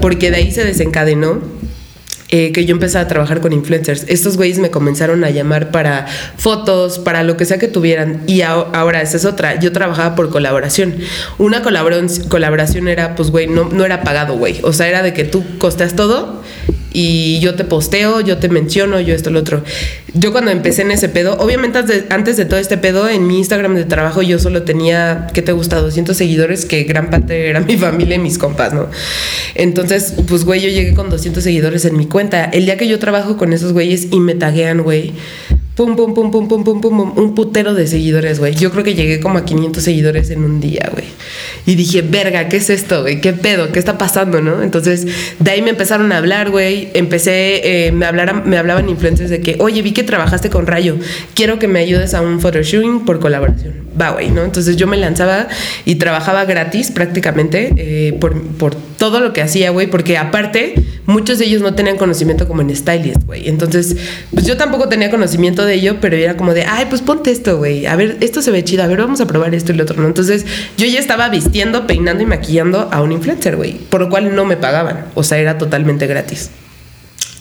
porque 0.00 0.30
de 0.30 0.38
ahí 0.38 0.52
se 0.52 0.64
desencadenó 0.64 1.42
eh, 2.30 2.52
que 2.52 2.64
yo 2.64 2.74
empecé 2.74 2.98
a 2.98 3.08
trabajar 3.08 3.40
con 3.40 3.52
influencers. 3.52 4.04
Estos 4.08 4.36
güeyes 4.36 4.58
me 4.58 4.70
comenzaron 4.70 5.24
a 5.24 5.30
llamar 5.30 5.70
para 5.70 6.06
fotos, 6.36 6.98
para 6.98 7.22
lo 7.22 7.36
que 7.36 7.44
sea 7.44 7.58
que 7.58 7.68
tuvieran. 7.68 8.22
Y 8.26 8.42
ahora, 8.42 9.02
esa 9.02 9.16
es 9.16 9.24
otra. 9.24 9.58
Yo 9.58 9.72
trabajaba 9.72 10.14
por 10.14 10.30
colaboración. 10.30 10.94
Una 11.38 11.62
colaboración, 11.62 12.28
colaboración 12.28 12.88
era, 12.88 13.14
pues, 13.16 13.30
güey, 13.30 13.46
no, 13.46 13.64
no 13.64 13.84
era 13.84 14.02
pagado, 14.02 14.36
güey. 14.36 14.60
O 14.62 14.72
sea, 14.72 14.88
era 14.88 15.02
de 15.02 15.12
que 15.12 15.24
tú 15.24 15.44
costeas 15.58 15.94
todo 15.94 16.39
y 16.92 17.38
yo 17.40 17.54
te 17.54 17.64
posteo, 17.64 18.20
yo 18.20 18.38
te 18.38 18.48
menciono, 18.48 19.00
yo 19.00 19.14
esto, 19.14 19.30
lo 19.30 19.40
otro. 19.40 19.62
Yo 20.14 20.32
cuando 20.32 20.50
empecé 20.50 20.82
en 20.82 20.90
ese 20.90 21.08
pedo, 21.08 21.36
obviamente 21.38 21.78
antes 22.10 22.36
de, 22.36 22.44
todo 22.44 22.58
este 22.58 22.78
pedo, 22.78 23.08
en 23.08 23.26
mi 23.26 23.38
Instagram 23.38 23.76
de 23.76 23.84
trabajo 23.84 24.22
yo 24.22 24.38
solo 24.38 24.62
tenía, 24.62 25.28
¿qué 25.32 25.42
te 25.42 25.52
gusta? 25.52 25.76
200 25.80 26.16
seguidores, 26.16 26.64
que 26.64 26.82
gran 26.82 27.10
parte 27.10 27.48
era 27.48 27.60
mi 27.60 27.76
familia 27.76 28.16
y 28.16 28.18
mis 28.18 28.38
compas, 28.38 28.72
¿no? 28.72 28.88
Entonces, 29.54 30.14
pues, 30.28 30.44
güey, 30.44 30.60
yo 30.60 30.68
llegué 30.68 30.94
con 30.94 31.10
200 31.10 31.42
seguidores 31.42 31.84
en 31.84 31.96
mi 31.96 32.06
cuenta. 32.06 32.44
El 32.44 32.64
día 32.64 32.76
que 32.76 32.88
yo 32.88 32.98
trabajo 32.98 33.36
con 33.36 33.52
esos 33.52 33.72
güeyes 33.72 34.08
y 34.10 34.18
me 34.18 34.34
taguean, 34.34 34.82
güey. 34.82 35.12
Pum, 35.76 35.96
pum, 35.96 36.12
pum, 36.12 36.30
pum, 36.30 36.48
pum, 36.48 36.64
pum, 36.64 36.80
pum, 36.80 36.96
pum, 36.96 37.12
un 37.16 37.34
putero 37.34 37.74
de 37.74 37.86
seguidores, 37.86 38.38
güey. 38.38 38.54
Yo 38.54 38.70
creo 38.70 38.84
que 38.84 38.94
llegué 38.94 39.20
como 39.20 39.38
a 39.38 39.44
500 39.44 39.82
seguidores 39.82 40.30
en 40.30 40.44
un 40.44 40.60
día, 40.60 40.90
güey. 40.92 41.06
Y 41.64 41.74
dije, 41.76 42.02
verga, 42.02 42.48
¿qué 42.48 42.56
es 42.56 42.70
esto, 42.70 43.02
güey? 43.02 43.20
¿Qué 43.20 43.32
pedo? 43.32 43.70
¿Qué 43.72 43.78
está 43.78 43.96
pasando, 43.96 44.40
no? 44.40 44.62
Entonces, 44.62 45.06
de 45.38 45.50
ahí 45.50 45.62
me 45.62 45.70
empezaron 45.70 46.10
a 46.12 46.18
hablar, 46.18 46.50
güey. 46.50 46.88
Empecé, 46.94 47.86
eh, 47.86 47.92
me, 47.92 48.04
hablaran, 48.04 48.42
me 48.46 48.58
hablaban 48.58 48.88
influencers 48.88 49.30
de 49.30 49.40
que, 49.40 49.56
oye, 49.60 49.80
vi 49.80 49.92
que 49.92 50.02
trabajaste 50.02 50.50
con 50.50 50.66
Rayo. 50.66 50.96
Quiero 51.34 51.58
que 51.58 51.68
me 51.68 51.78
ayudes 51.78 52.14
a 52.14 52.20
un 52.20 52.40
photoshooting 52.40 53.04
por 53.04 53.20
colaboración. 53.20 53.74
Va, 53.98 54.10
güey, 54.10 54.30
¿no? 54.30 54.42
Entonces 54.42 54.76
yo 54.76 54.86
me 54.86 54.96
lanzaba 54.96 55.48
y 55.84 55.94
trabajaba 55.94 56.44
gratis 56.44 56.90
prácticamente 56.90 57.72
eh, 57.76 58.12
por, 58.14 58.40
por 58.42 58.89
todo 59.00 59.20
lo 59.20 59.32
que 59.32 59.40
hacía, 59.40 59.70
güey. 59.70 59.86
Porque 59.86 60.18
aparte, 60.18 60.74
muchos 61.06 61.38
de 61.38 61.46
ellos 61.46 61.62
no 61.62 61.74
tenían 61.74 61.96
conocimiento 61.96 62.46
como 62.46 62.60
en 62.60 62.76
stylist, 62.76 63.24
güey. 63.24 63.48
Entonces, 63.48 63.96
pues 64.30 64.44
yo 64.44 64.58
tampoco 64.58 64.90
tenía 64.90 65.10
conocimiento 65.10 65.64
de 65.64 65.74
ello, 65.74 65.96
pero 66.02 66.16
era 66.16 66.36
como 66.36 66.52
de, 66.52 66.64
ay, 66.64 66.84
pues 66.90 67.00
ponte 67.00 67.30
esto, 67.30 67.56
güey. 67.56 67.86
A 67.86 67.96
ver, 67.96 68.18
esto 68.20 68.42
se 68.42 68.50
ve 68.50 68.62
chido. 68.62 68.82
A 68.84 68.86
ver, 68.86 68.98
vamos 68.98 69.22
a 69.22 69.26
probar 69.26 69.54
esto 69.54 69.72
y 69.72 69.76
lo 69.76 69.84
otro, 69.84 70.00
¿no? 70.00 70.06
Entonces, 70.06 70.44
yo 70.76 70.86
ya 70.86 71.00
estaba 71.00 71.30
vistiendo, 71.30 71.86
peinando 71.86 72.22
y 72.22 72.26
maquillando 72.26 72.90
a 72.92 73.00
un 73.00 73.12
influencer, 73.12 73.56
güey. 73.56 73.78
Por 73.88 74.02
lo 74.02 74.10
cual 74.10 74.36
no 74.36 74.44
me 74.44 74.58
pagaban. 74.58 75.06
O 75.14 75.22
sea, 75.22 75.38
era 75.38 75.56
totalmente 75.56 76.06
gratis. 76.06 76.50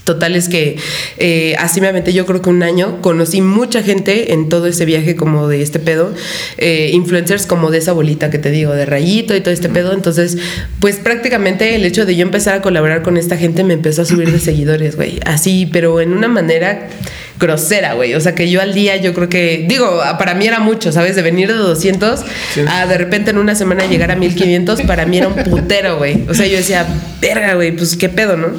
Total 0.04 0.36
es 0.36 0.50
que 0.50 0.78
eh, 1.18 1.56
así 1.60 1.82
me 1.82 1.88
aventé 1.88 2.14
yo 2.14 2.26
creo 2.26 2.42
que 2.42 2.50
un 2.50 2.64
año, 2.64 3.02
conocí 3.02 3.42
mucha 3.42 3.84
gente 3.84 4.34
en 4.34 4.50
todo 4.50 4.66
ese 4.68 4.86
viaje 4.86 5.16
como 5.16 5.48
de 5.48 5.62
este 5.62 5.80
pedo, 5.80 6.14
eh, 6.58 6.90
influencers 6.94 7.46
como 7.46 7.70
de 7.70 7.78
esa 7.78 7.92
bolita 7.92 8.30
que 8.30 8.40
te 8.40 8.50
digo, 8.50 8.74
de 8.74 8.86
rayito 8.86 9.36
y 9.36 9.42
todo 9.42 9.54
este 9.54 9.70
pedo, 9.70 9.94
entonces 9.94 10.38
pues 10.80 10.96
prácticamente 10.96 11.76
el 11.76 11.86
hecho 11.86 12.06
de 12.06 12.16
yo 12.16 12.24
empezar 12.24 12.56
a 12.56 12.62
colaborar 12.62 13.04
con 13.04 13.18
esta 13.18 13.38
gente 13.38 13.64
me 13.64 13.76
empezó 13.76 14.02
a 14.02 14.06
subir 14.06 14.32
de 14.32 14.40
seguidores, 14.40 14.96
güey, 14.96 15.20
así, 15.26 15.70
pero 15.72 16.02
en 16.02 16.14
una 16.14 16.28
manera 16.28 16.90
grosera, 17.40 17.94
güey, 17.94 18.14
o 18.14 18.20
sea 18.20 18.36
que 18.36 18.50
yo 18.50 18.62
al 18.62 18.74
día 18.74 18.98
yo 18.98 19.14
creo 19.14 19.30
que, 19.30 19.66
digo, 19.68 20.02
para 20.18 20.34
mí 20.34 20.46
era 20.46 20.60
mucho, 20.60 20.92
¿sabes? 20.92 21.16
De 21.16 21.22
venir 21.22 21.48
de 21.48 21.56
200 21.56 22.26
a 22.68 22.86
de 22.86 22.98
repente 22.98 23.32
en 23.32 23.38
una 23.38 23.56
semana 23.56 23.86
llegar 23.86 24.12
a 24.12 24.16
1500, 24.16 24.82
para 24.82 25.06
mí 25.06 25.18
era 25.18 25.30
un 25.30 25.36
putero, 25.36 25.98
güey, 25.98 26.26
o 26.30 26.34
sea, 26.34 26.46
yo 26.48 26.58
decía, 26.58 26.86
verga, 27.22 27.56
güey, 27.56 27.72
pues 27.72 27.96
qué 27.96 28.10
pedo, 28.10 28.36
¿no? 28.38 28.50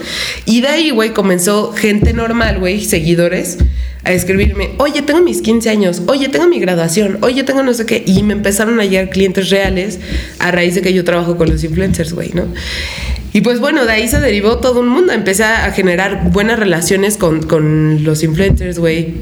Y 0.47 0.63
de 0.63 0.69
ahí, 0.69 0.91
güey, 0.91 1.11
comenzó 1.11 1.73
gente 1.73 2.13
normal, 2.13 2.59
güey, 2.59 2.85
seguidores, 2.85 3.59
a 4.03 4.13
escribirme, 4.13 4.71
oye, 4.79 5.03
tengo 5.03 5.21
mis 5.21 5.43
15 5.43 5.69
años, 5.69 6.03
oye, 6.07 6.29
tengo 6.29 6.49
mi 6.49 6.59
graduación, 6.59 7.19
oye, 7.21 7.43
tengo 7.45 7.63
no 7.63 7.75
sé 7.75 7.85
qué, 7.85 8.03
y 8.07 8.23
me 8.23 8.33
empezaron 8.33 8.81
a 8.81 8.85
llegar 8.87 9.11
clientes 9.11 9.51
reales 9.51 9.99
a 10.39 10.51
raíz 10.51 10.75
de 10.75 10.81
que 10.81 10.95
yo 10.95 11.05
trabajo 11.05 11.37
con 11.37 11.51
los 11.51 11.63
influencers, 11.65 12.15
güey, 12.15 12.31
¿no? 12.33 12.47
Y 13.33 13.43
pues 13.43 13.61
bueno, 13.61 13.87
de 13.87 13.93
ahí 13.93 14.09
se 14.09 14.21
derivó 14.21 14.59
todo 14.59 14.81
un 14.81 14.89
mundo, 14.89 15.13
empecé 15.13 15.45
a 15.45 15.71
generar 15.73 16.31
buenas 16.31 16.59
relaciones 16.59 17.17
con, 17.17 17.43
con 17.43 18.03
los 18.03 18.23
influencers, 18.23 18.79
güey 18.79 19.15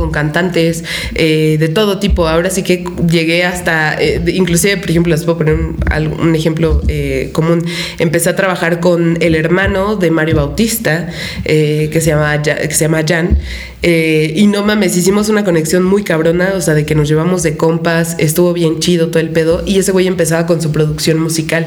con 0.00 0.10
cantantes 0.10 0.82
eh, 1.14 1.56
de 1.60 1.68
todo 1.68 1.98
tipo. 1.98 2.26
Ahora 2.26 2.50
sí 2.50 2.62
que 2.62 2.84
llegué 3.08 3.44
hasta, 3.44 4.00
eh, 4.00 4.22
inclusive, 4.34 4.78
por 4.78 4.90
ejemplo, 4.90 5.12
les 5.12 5.24
puedo 5.24 5.38
poner 5.38 5.54
un, 5.54 6.34
ejemplo 6.34 6.82
eh, 6.88 7.30
común. 7.32 7.64
Empecé 7.98 8.30
a 8.30 8.36
trabajar 8.36 8.80
con 8.80 9.18
el 9.20 9.34
hermano 9.34 9.96
de 9.96 10.10
Mario 10.10 10.36
Bautista, 10.36 11.10
eh, 11.44 11.90
que, 11.92 12.00
se 12.00 12.08
llama, 12.08 12.42
que 12.42 12.70
se 12.70 12.84
llama 12.84 13.04
Jan. 13.06 13.38
y 13.82 14.46
no 14.46 14.64
mames, 14.64 14.96
hicimos 14.96 15.28
una 15.28 15.44
conexión 15.44 15.84
muy 15.84 16.02
cabrona, 16.02 16.52
o 16.56 16.60
sea, 16.60 16.74
de 16.74 16.84
que 16.84 16.94
nos 16.94 17.08
llevamos 17.08 17.42
de 17.42 17.56
compas, 17.56 18.16
estuvo 18.18 18.52
bien 18.52 18.80
chido 18.80 19.08
todo 19.08 19.20
el 19.20 19.30
pedo. 19.30 19.62
Y 19.66 19.78
ese 19.78 19.92
güey 19.92 20.06
empezaba 20.06 20.46
con 20.46 20.60
su 20.62 20.72
producción 20.72 21.18
musical. 21.18 21.66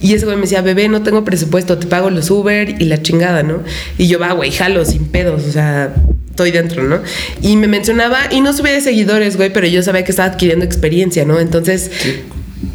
Y 0.00 0.14
ese 0.14 0.24
güey 0.24 0.36
me 0.36 0.42
decía, 0.42 0.62
bebé, 0.62 0.88
no 0.88 1.02
tengo 1.02 1.24
presupuesto, 1.24 1.78
te 1.78 1.86
pago 1.86 2.10
los 2.10 2.30
Uber 2.30 2.76
y 2.80 2.84
la 2.84 3.02
chingada, 3.02 3.42
¿no? 3.42 3.62
Y 3.98 4.08
yo, 4.08 4.18
va, 4.18 4.32
güey, 4.32 4.50
jalo, 4.50 4.84
sin 4.84 5.06
pedos, 5.06 5.44
o 5.44 5.52
sea, 5.52 5.94
estoy 6.38 6.52
dentro, 6.52 6.84
¿no? 6.84 7.02
Y 7.42 7.56
me 7.56 7.66
mencionaba, 7.66 8.28
y 8.30 8.40
no 8.40 8.52
subía 8.52 8.72
de 8.72 8.80
seguidores, 8.80 9.36
güey, 9.36 9.52
pero 9.52 9.66
yo 9.66 9.82
sabía 9.82 10.04
que 10.04 10.12
estaba 10.12 10.28
adquiriendo 10.28 10.64
experiencia, 10.64 11.24
¿no? 11.24 11.40
Entonces, 11.40 11.90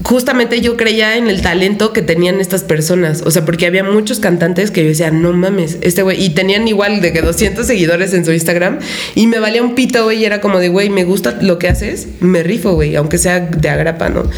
justamente 0.03 0.59
yo 0.59 0.75
creía 0.75 1.15
en 1.15 1.29
el 1.29 1.41
talento 1.41 1.93
que 1.93 2.01
tenían 2.01 2.41
estas 2.41 2.63
personas, 2.63 3.23
o 3.25 3.31
sea, 3.31 3.45
porque 3.45 3.65
había 3.65 3.85
muchos 3.85 4.19
cantantes 4.19 4.69
que 4.69 4.81
yo 4.83 4.89
decía, 4.89 5.11
no 5.11 5.31
mames, 5.31 5.77
este 5.79 6.01
güey, 6.01 6.21
y 6.21 6.31
tenían 6.31 6.67
igual 6.67 6.99
de 6.99 7.13
que 7.13 7.21
200 7.21 7.65
seguidores 7.65 8.13
en 8.13 8.25
su 8.25 8.33
Instagram, 8.33 8.79
y 9.15 9.27
me 9.27 9.39
valía 9.39 9.63
un 9.63 9.75
pito, 9.75 10.03
güey, 10.03 10.19
y 10.19 10.25
era 10.25 10.41
como 10.41 10.59
de, 10.59 10.67
güey, 10.67 10.89
me 10.89 11.05
gusta 11.05 11.39
lo 11.41 11.57
que 11.57 11.69
haces, 11.69 12.07
me 12.19 12.43
rifo, 12.43 12.73
güey, 12.73 12.97
aunque 12.97 13.17
sea 13.17 13.39
de 13.39 13.69
agrapa, 13.69 14.09
¿no? 14.09 14.29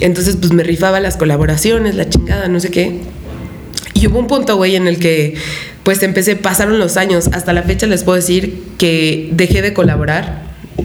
Entonces, 0.00 0.36
pues 0.40 0.52
me 0.52 0.64
rifaba 0.64 0.98
las 0.98 1.16
colaboraciones, 1.16 1.94
la 1.94 2.08
chingada, 2.08 2.48
no 2.48 2.58
sé 2.58 2.72
qué. 2.72 2.98
Y 3.94 4.08
hubo 4.08 4.18
un 4.18 4.26
punto, 4.26 4.56
güey, 4.56 4.74
en 4.74 4.88
el 4.88 4.98
que 4.98 5.36
pues 5.86 6.02
empecé, 6.02 6.34
pasaron 6.34 6.80
los 6.80 6.96
años, 6.96 7.30
hasta 7.32 7.52
la 7.52 7.62
fecha 7.62 7.86
les 7.86 8.02
puedo 8.02 8.16
decir 8.16 8.60
que 8.76 9.28
dejé 9.30 9.62
de 9.62 9.72
colaborar 9.72 10.42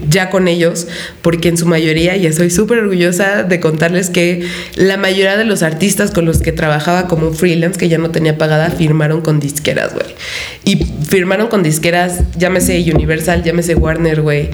ya 0.08 0.30
con 0.30 0.46
ellos, 0.46 0.86
porque 1.22 1.48
en 1.48 1.56
su 1.56 1.66
mayoría, 1.66 2.16
y 2.16 2.24
estoy 2.24 2.50
súper 2.50 2.78
orgullosa 2.78 3.42
de 3.42 3.58
contarles 3.58 4.10
que 4.10 4.46
la 4.76 4.96
mayoría 4.98 5.36
de 5.36 5.44
los 5.44 5.64
artistas 5.64 6.12
con 6.12 6.24
los 6.24 6.38
que 6.38 6.52
trabajaba 6.52 7.08
como 7.08 7.32
freelance, 7.32 7.80
que 7.80 7.88
ya 7.88 7.98
no 7.98 8.12
tenía 8.12 8.38
pagada, 8.38 8.70
firmaron 8.70 9.22
con 9.22 9.40
disqueras, 9.40 9.92
güey. 9.92 10.06
Y 10.64 10.84
firmaron 11.04 11.48
con 11.48 11.64
disqueras, 11.64 12.20
llámese 12.38 12.80
Universal, 12.94 13.42
llámese 13.42 13.74
Warner, 13.74 14.22
güey, 14.22 14.50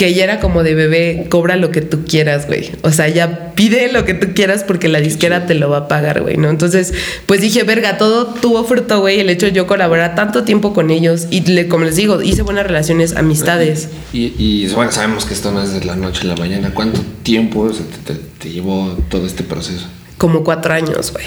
que 0.00 0.14
ya 0.14 0.24
era 0.24 0.40
como 0.40 0.62
de 0.62 0.74
bebé, 0.74 1.26
cobra 1.28 1.56
lo 1.56 1.70
que 1.70 1.82
tú 1.82 2.06
quieras, 2.08 2.46
güey. 2.46 2.70
O 2.80 2.90
sea, 2.90 3.06
ya 3.08 3.52
pide 3.54 3.92
lo 3.92 4.06
que 4.06 4.14
tú 4.14 4.28
quieras 4.34 4.64
porque 4.64 4.88
la 4.88 4.98
disquera 4.98 5.44
te 5.46 5.54
lo 5.54 5.68
va 5.68 5.76
a 5.76 5.88
pagar, 5.88 6.22
güey, 6.22 6.38
¿no? 6.38 6.48
Entonces, 6.48 6.94
pues 7.26 7.42
dije, 7.42 7.64
verga, 7.64 7.98
todo 7.98 8.28
tuvo 8.28 8.64
fruto, 8.64 9.00
güey, 9.00 9.20
el 9.20 9.28
hecho 9.28 9.44
de 9.44 9.52
yo 9.52 9.66
colaborar 9.66 10.14
tanto 10.14 10.42
tiempo 10.44 10.72
con 10.72 10.90
ellos 10.90 11.26
y 11.30 11.42
le- 11.42 11.68
como 11.68 11.84
les 11.84 11.96
digo, 11.96 12.22
hice 12.22 12.40
buenas 12.40 12.66
relaciones, 12.66 13.14
amistades. 13.14 13.90
Y, 14.14 14.32
y, 14.38 14.68
bueno, 14.74 14.90
sabemos 14.90 15.26
que 15.26 15.34
esto 15.34 15.52
no 15.52 15.62
es 15.62 15.74
de 15.74 15.84
la 15.84 15.96
noche 15.96 16.22
a 16.22 16.28
la 16.28 16.36
mañana. 16.36 16.72
¿Cuánto 16.72 17.02
tiempo 17.22 17.60
o 17.60 17.72
sea, 17.74 17.84
te, 18.06 18.14
te- 18.14 18.20
te 18.38 18.50
llevó 18.50 18.96
todo 19.10 19.26
este 19.26 19.42
proceso? 19.42 19.86
Como 20.16 20.42
cuatro 20.44 20.72
años, 20.72 21.12
güey. 21.12 21.26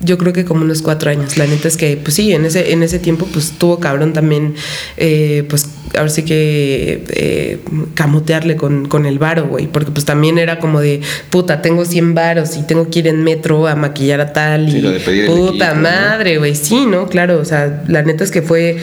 Yo 0.00 0.18
creo 0.18 0.32
que 0.32 0.44
como 0.44 0.62
unos 0.62 0.82
cuatro 0.82 1.10
años. 1.10 1.36
La 1.36 1.46
neta 1.46 1.68
es 1.68 1.76
que, 1.76 1.96
pues 1.96 2.14
sí, 2.14 2.32
en 2.32 2.44
ese, 2.44 2.72
en 2.72 2.82
ese 2.82 2.98
tiempo, 2.98 3.26
pues 3.32 3.52
tuvo 3.58 3.80
cabrón 3.80 4.12
también, 4.12 4.54
eh, 4.96 5.44
pues 5.48 5.68
ahora 5.96 6.08
sí 6.08 6.24
que 6.24 7.04
eh, 7.08 7.58
camotearle 7.94 8.56
con, 8.56 8.88
con 8.88 9.06
el 9.06 9.18
varo, 9.18 9.46
güey. 9.46 9.66
Porque 9.66 9.90
pues 9.90 10.04
también 10.04 10.38
era 10.38 10.58
como 10.58 10.80
de, 10.80 11.00
puta, 11.30 11.62
tengo 11.62 11.84
100 11.84 12.14
varos 12.14 12.56
y 12.56 12.62
tengo 12.62 12.90
que 12.90 13.00
ir 13.00 13.08
en 13.08 13.22
metro 13.22 13.66
a 13.66 13.76
maquillar 13.76 14.20
a 14.20 14.32
tal. 14.32 14.70
Sí, 14.70 14.82
y 15.12 15.26
puta 15.26 15.74
madre, 15.74 16.38
güey. 16.38 16.54
Sí, 16.54 16.86
¿no? 16.86 17.08
Claro, 17.08 17.38
o 17.38 17.44
sea, 17.44 17.84
la 17.88 18.02
neta 18.02 18.24
es 18.24 18.30
que 18.30 18.42
fue 18.42 18.78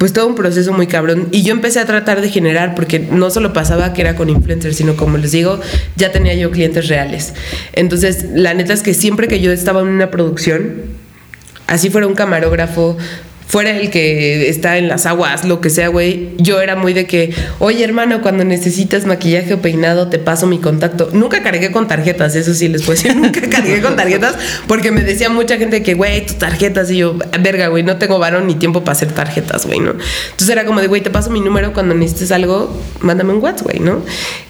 pues 0.00 0.14
todo 0.14 0.26
un 0.26 0.34
proceso 0.34 0.72
muy 0.72 0.86
cabrón. 0.86 1.28
Y 1.30 1.42
yo 1.42 1.52
empecé 1.52 1.78
a 1.78 1.84
tratar 1.84 2.22
de 2.22 2.30
generar, 2.30 2.74
porque 2.74 2.98
no 2.98 3.28
solo 3.28 3.52
pasaba 3.52 3.92
que 3.92 4.00
era 4.00 4.16
con 4.16 4.30
influencers, 4.30 4.74
sino 4.74 4.96
como 4.96 5.18
les 5.18 5.30
digo, 5.30 5.60
ya 5.94 6.10
tenía 6.10 6.34
yo 6.34 6.50
clientes 6.50 6.88
reales. 6.88 7.34
Entonces, 7.74 8.24
la 8.32 8.54
neta 8.54 8.72
es 8.72 8.82
que 8.82 8.94
siempre 8.94 9.28
que 9.28 9.42
yo 9.42 9.52
estaba 9.52 9.82
en 9.82 9.88
una 9.88 10.10
producción, 10.10 10.76
así 11.66 11.90
fuera 11.90 12.06
un 12.06 12.14
camarógrafo, 12.14 12.96
fuera 13.50 13.76
el 13.76 13.90
que 13.90 14.48
está 14.48 14.78
en 14.78 14.86
las 14.86 15.06
aguas, 15.06 15.44
lo 15.44 15.60
que 15.60 15.70
sea, 15.70 15.88
güey, 15.88 16.30
yo 16.38 16.60
era 16.60 16.76
muy 16.76 16.92
de 16.92 17.06
que, 17.06 17.34
oye 17.58 17.82
hermano, 17.82 18.22
cuando 18.22 18.44
necesitas 18.44 19.06
maquillaje 19.06 19.54
o 19.54 19.58
peinado, 19.60 20.08
te 20.08 20.20
paso 20.20 20.46
mi 20.46 20.58
contacto. 20.58 21.10
Nunca 21.12 21.42
cargué 21.42 21.72
con 21.72 21.88
tarjetas, 21.88 22.36
eso 22.36 22.54
sí 22.54 22.68
les 22.68 22.82
puedo 22.82 22.92
decir, 22.92 23.16
nunca 23.20 23.40
cargué 23.50 23.82
con 23.82 23.96
tarjetas, 23.96 24.36
porque 24.68 24.92
me 24.92 25.02
decía 25.02 25.30
mucha 25.30 25.56
gente 25.56 25.82
que, 25.82 25.94
güey, 25.94 26.24
tus 26.24 26.38
tarjetas, 26.38 26.92
y 26.92 26.98
yo, 26.98 27.16
verga, 27.40 27.66
güey, 27.66 27.82
no 27.82 27.96
tengo 27.96 28.20
varón 28.20 28.46
ni 28.46 28.54
tiempo 28.54 28.84
para 28.84 28.92
hacer 28.92 29.10
tarjetas, 29.10 29.66
güey, 29.66 29.80
¿no? 29.80 29.90
Entonces 29.90 30.48
era 30.48 30.64
como 30.64 30.80
de, 30.80 30.86
güey, 30.86 31.00
te 31.00 31.10
paso 31.10 31.30
mi 31.30 31.40
número 31.40 31.72
cuando 31.72 31.92
necesites 31.94 32.30
algo, 32.30 32.80
mándame 33.00 33.32
un 33.32 33.42
WhatsApp, 33.42 33.66
güey, 33.66 33.80
¿no? 33.80 34.00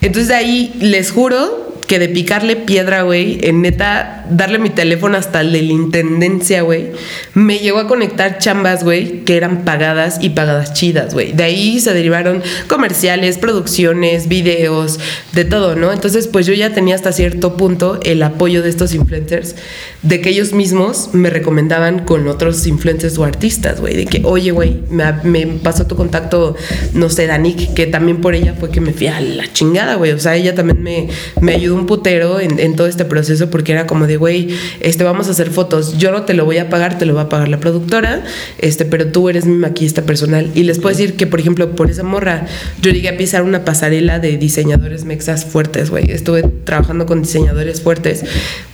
Entonces 0.03 0.29
de 0.29 0.35
ahí 0.35 0.75
les 0.79 1.11
juro 1.11 1.70
que 1.91 1.99
de 1.99 2.09
picarle 2.09 2.55
piedra, 2.55 3.03
güey, 3.03 3.41
en 3.43 3.63
neta, 3.63 4.25
darle 4.31 4.61
mi 4.61 4.71
teléfono 4.71 5.19
hasta 5.19 5.41
el 5.41 5.51
de 5.51 5.61
la 5.63 5.73
intendencia, 5.73 6.63
güey, 6.63 6.93
me 7.35 7.59
llegó 7.59 7.81
a 7.81 7.89
conectar 7.89 8.39
chambas, 8.39 8.85
güey, 8.85 9.25
que 9.25 9.37
eran 9.37 9.65
pagadas 9.65 10.19
y 10.21 10.29
pagadas 10.29 10.73
chidas, 10.73 11.15
güey. 11.15 11.33
De 11.33 11.43
ahí 11.43 11.81
se 11.81 11.93
derivaron 11.93 12.45
comerciales, 12.69 13.39
producciones, 13.39 14.29
videos, 14.29 15.01
de 15.33 15.45
todo, 15.45 15.75
¿no? 15.75 15.93
Entonces, 15.93 16.29
pues 16.29 16.47
yo 16.47 16.55
ya 16.55 16.73
tenía 16.73 16.95
hasta 16.95 17.11
cierto 17.11 17.57
punto 17.57 17.99
el 18.05 18.23
apoyo 18.23 18.63
de 18.63 18.69
estos 18.69 18.95
influencers, 18.95 19.57
de 20.03 20.21
que 20.21 20.29
ellos 20.29 20.53
mismos 20.53 21.11
me 21.13 21.29
recomendaban 21.29 22.05
con 22.05 22.29
otros 22.29 22.69
influencers 22.69 23.19
o 23.19 23.25
artistas, 23.25 23.81
güey, 23.81 23.97
de 23.97 24.07
que, 24.07 24.23
oye, 24.25 24.53
güey, 24.53 24.79
me, 24.91 25.13
me 25.25 25.45
pasó 25.59 25.89
tu 25.89 25.97
contacto, 25.97 26.55
no 26.95 27.11
sé, 27.11 27.27
Danik, 27.27 27.75
que 27.75 27.89
también 27.89 28.21
por 28.21 28.37
ella 28.37 28.55
fue 28.55 28.71
que 28.71 28.81
me 28.81 28.93
fui 28.93 29.09
a 29.09 29.21
la 29.21 29.53
chingada, 29.53 29.97
güey. 29.97 30.13
O 30.13 30.21
sea, 30.21 30.37
ella 30.37 30.55
también 30.55 30.81
me, 30.81 31.09
me 31.41 31.55
ayudó 31.55 31.80
un 31.81 31.87
putero 31.87 32.41
en, 32.41 32.59
en 32.59 32.77
todo 32.77 32.87
este 32.87 33.05
proceso 33.05 33.51
porque 33.51 33.73
era 33.73 33.87
como 33.87 34.07
de, 34.07 34.17
güey, 34.17 34.49
este, 34.81 35.05
vamos 35.05 35.29
a 35.29 35.31
hacer 35.33 35.51
fotos. 35.51 35.99
Yo 35.99 36.13
no 36.13 36.23
te 36.23 36.35
lo 36.35 36.45
voy 36.45 36.59
a 36.59 36.69
pagar, 36.69 36.99
te 36.99 37.07
lo 37.07 37.15
va 37.15 37.23
a 37.23 37.29
pagar 37.29 37.49
la 37.49 37.59
productora, 37.59 38.23
este, 38.59 38.85
pero 38.85 39.07
tú 39.07 39.29
eres 39.29 39.47
mi 39.47 39.57
maquillista 39.57 40.03
personal. 40.03 40.51
Y 40.55 40.65
les 40.65 40.79
puedo 40.79 40.97
decir 40.97 41.17
que, 41.17 41.27
por 41.27 41.41
ejemplo, 41.41 41.75
por 41.75 41.91
esa 41.91 42.03
morra, 42.03 42.47
yo 42.81 42.91
llegué 42.91 43.09
a 43.09 43.17
pisar 43.17 43.43
una 43.43 43.65
pasarela 43.65 44.19
de 44.19 44.37
diseñadores 44.37 45.05
mexas 45.05 45.45
fuertes, 45.45 45.91
güey. 45.91 46.11
Estuve 46.11 46.43
trabajando 46.43 47.07
con 47.07 47.23
diseñadores 47.23 47.81
fuertes 47.81 48.25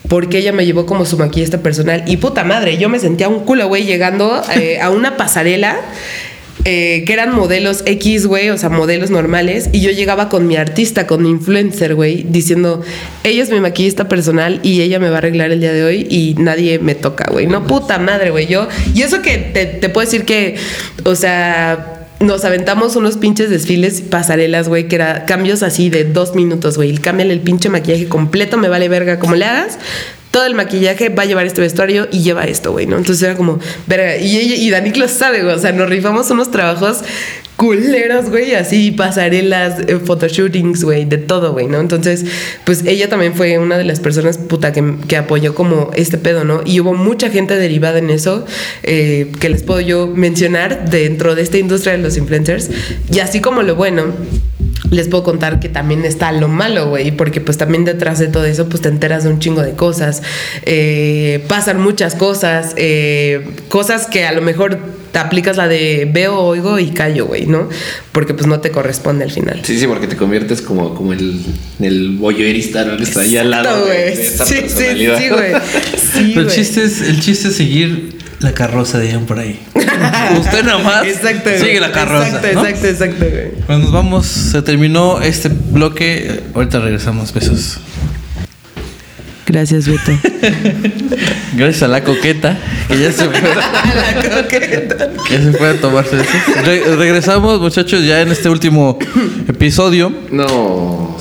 porque 0.09 0.39
ella 0.39 0.53
me 0.53 0.66
llevó 0.66 0.87
como 0.87 1.05
su 1.05 1.19
maquillista 1.19 1.59
personal. 1.59 2.05
Y 2.07 2.19
puta 2.19 2.45
madre, 2.45 2.78
yo 2.78 2.89
me 2.89 2.99
sentía 2.99 3.28
un 3.28 3.41
culo, 3.45 3.69
güey, 3.69 3.85
llegando 3.85 4.43
eh, 4.55 4.81
a 4.81 4.91
una 4.91 5.16
pasarela. 5.16 5.78
Eh, 6.65 7.05
que 7.07 7.12
eran 7.12 7.35
modelos 7.35 7.83
X, 7.87 8.27
güey, 8.27 8.51
o 8.51 8.59
sea, 8.59 8.69
modelos 8.69 9.11
normales, 9.11 9.69
y 9.73 9.81
yo 9.81 9.91
llegaba 9.91 10.28
con 10.28 10.47
mi 10.47 10.57
artista, 10.57 11.07
con 11.07 11.23
mi 11.23 11.31
influencer, 11.31 11.95
güey, 11.95 12.24
diciendo, 12.28 12.83
ella 13.24 13.43
es 13.43 13.51
mi 13.51 13.61
maquillista 13.61 14.09
personal 14.09 14.61
y 14.62 14.81
ella 14.81 14.99
me 14.99 15.09
va 15.09 15.16
a 15.16 15.19
arreglar 15.19 15.53
el 15.53 15.61
día 15.61 15.73
de 15.73 15.85
hoy 15.85 16.07
y 16.11 16.35
nadie 16.39 16.78
me 16.78 16.95
toca, 16.95 17.28
güey. 17.31 17.47
No, 17.47 17.66
puta 17.66 17.99
madre, 17.99 18.31
güey, 18.31 18.47
yo, 18.47 18.69
y 18.95 19.03
eso 19.03 19.23
que 19.23 19.39
te, 19.39 19.66
te 19.66 19.89
puedo 19.89 20.07
decir 20.07 20.24
que, 20.24 20.57
o 21.05 21.15
sea, 21.15 21.93
nos 22.20 22.45
aventamos 22.45 22.97
unos 22.97 23.16
pinches 23.16 23.51
desfiles, 23.51 24.01
pasarelas, 24.01 24.69
güey, 24.69 24.89
que 24.89 24.97
era 24.97 25.27
cambios 25.27 25.62
así 25.62 25.91
de 25.91 26.05
dos 26.05 26.35
minutos, 26.35 26.77
güey. 26.77 26.95
Cámbiale 26.95 27.33
el 27.33 27.41
pinche 27.41 27.69
maquillaje 27.69 28.09
completo, 28.09 28.57
me 28.57 28.69
vale 28.69 28.89
verga 28.89 29.19
como 29.19 29.35
le 29.35 29.45
hagas. 29.45 29.78
Todo 30.37 30.45
el 30.45 30.55
maquillaje 30.55 31.09
va 31.09 31.23
a 31.23 31.25
llevar 31.25 31.47
este 31.47 31.63
vestuario 31.63 32.09
y 32.13 32.23
lleva 32.23 32.45
esto, 32.45 32.71
güey, 32.71 32.85
¿no? 32.87 32.99
Entonces 32.99 33.23
era 33.23 33.37
como, 33.37 33.59
verga. 33.87 34.19
Y, 34.19 34.37
ella- 34.37 34.85
lo 34.95 35.09
sabe, 35.09 35.43
güey. 35.43 35.55
O 35.55 35.59
sea, 35.59 35.73
nos 35.73 35.89
rifamos 35.89 36.31
unos 36.31 36.51
trabajos 36.51 36.99
culeros, 37.57 38.29
güey, 38.29 38.55
así, 38.55 38.91
pasarelas, 38.91 39.81
eh, 39.89 39.97
photoshootings, 39.97 40.85
güey, 40.85 41.07
de 41.07 41.17
todo, 41.17 41.53
güey, 41.55 41.69
¿no? 41.69 41.81
Entonces, 41.81 42.27
pues 42.65 42.85
ella 42.85 43.09
también 43.09 43.35
fue 43.35 43.57
una 43.57 43.79
de 43.79 43.85
las 43.85 43.99
personas, 44.01 44.37
puta, 44.37 44.75
que, 44.75 44.97
que 45.09 45.17
apoyó 45.17 45.55
como 45.55 45.91
este 45.95 46.19
pedo, 46.19 46.45
¿no? 46.45 46.61
Y 46.67 46.81
hubo 46.81 46.93
mucha 46.93 47.31
gente 47.31 47.57
derivada 47.57 47.99
en 47.99 48.11
eso, 48.11 48.45
eh, 48.83 49.33
que 49.41 49.49
les 49.49 49.63
puedo 49.63 49.81
yo 49.81 50.07
mencionar 50.07 50.91
dentro 50.91 51.35
de 51.35 51.41
esta 51.41 51.57
industria 51.57 51.93
de 51.93 51.99
los 52.03 52.19
influencers. 52.19 52.69
Y 53.11 53.21
así 53.21 53.41
como 53.41 53.63
lo 53.63 53.75
bueno, 53.75 54.05
les 54.91 55.09
puedo 55.09 55.23
contar 55.25 55.61
que 55.61 55.69
también 55.69 56.05
está 56.05 56.33
lo 56.33 56.49
malo, 56.49 56.89
güey, 56.89 57.11
porque 57.11 57.41
pues 57.41 57.59
también 57.59 57.85
detrás 57.85 58.19
de 58.19 58.29
todo 58.29 58.45
eso, 58.45 58.69
pues 58.69 58.83
te 58.83 58.89
enteras 58.89 59.25
de 59.25 59.31
un 59.31 59.39
chingo 59.41 59.63
de 59.63 59.73
cosas, 59.73 60.23
eh, 60.65 61.45
pasan 61.49 61.81
muchas 61.81 62.15
cosas, 62.15 62.73
eh, 62.77 63.47
cosas 63.69 64.07
que 64.07 64.27
a 64.27 64.33
lo 64.33 64.43
mejor 64.43 64.79
te 65.13 65.19
aplicas 65.19 65.57
la 65.57 65.67
de 65.67 66.09
veo, 66.13 66.39
oigo 66.39 66.79
y 66.79 66.91
callo, 66.91 67.27
güey, 67.27 67.47
¿no? 67.47 67.69
Porque 68.13 68.35
pues 68.35 68.47
no 68.47 68.61
te 68.61 68.71
corresponde 68.71 69.25
al 69.25 69.31
final. 69.33 69.61
Sí, 69.65 69.79
sí, 69.79 69.87
porque 69.87 70.07
te 70.07 70.17
conviertes 70.17 70.61
como, 70.63 70.95
como 70.95 71.13
el, 71.15 71.41
el 71.81 72.17
voyerista, 72.19 72.85
¿no? 72.85 72.97
Que 72.97 73.05
está 73.05 73.21
ahí 73.23 73.37
al 73.37 73.51
lado 73.51 73.87
de, 73.87 73.95
de 73.95 74.17
Sí, 74.17 74.45
sí, 74.45 74.55
personalidad. 74.61 75.19
sí, 75.19 75.29
güey. 75.31 75.53
Sí, 76.17 76.33
Pero 76.35 76.49
el 76.49 76.55
chiste, 76.55 76.85
es, 76.85 77.01
el 77.03 77.21
chiste 77.21 77.49
es 77.49 77.57
seguir 77.57 78.16
la 78.41 78.53
carroza, 78.53 78.99
dirían 78.99 79.25
por 79.27 79.39
ahí. 79.39 79.61
Usted 80.41 80.65
nomás 80.65 81.07
Exacto, 81.07 81.51
güey. 81.51 81.59
sigue 81.61 81.81
la 81.81 81.91
carroza. 81.93 82.27
Exacto, 82.29 82.49
¿no? 82.55 82.67
exacto, 82.67 82.87
exacto, 82.89 83.25
güey. 83.31 83.51
Bueno, 83.67 83.83
nos 83.85 83.93
vamos, 83.93 84.27
se 84.27 84.63
terminó 84.63 85.21
este 85.23 85.49
bloque. 85.49 86.43
Ahorita 86.55 86.81
regresamos, 86.81 87.33
besos. 87.33 87.79
Gracias, 89.47 89.87
Beto. 89.87 90.11
Gracias 91.55 91.83
a 91.85 91.89
la 91.89 92.03
coqueta, 92.03 92.59
que 92.89 92.99
ya 92.99 93.13
se 93.13 93.27
fue, 93.29 93.41
La 93.55 94.43
coqueta. 94.43 95.09
que 95.29 95.39
se 95.39 95.53
fue 95.53 95.69
a 95.71 95.81
tomarse 95.81 96.17
eso. 96.17 96.63
Re- 96.65 96.97
regresamos, 96.97 97.61
muchachos, 97.61 98.05
ya 98.05 98.23
en 98.23 98.33
este 98.33 98.49
último 98.49 98.99
episodio. 99.49 100.13
No. 100.33 101.17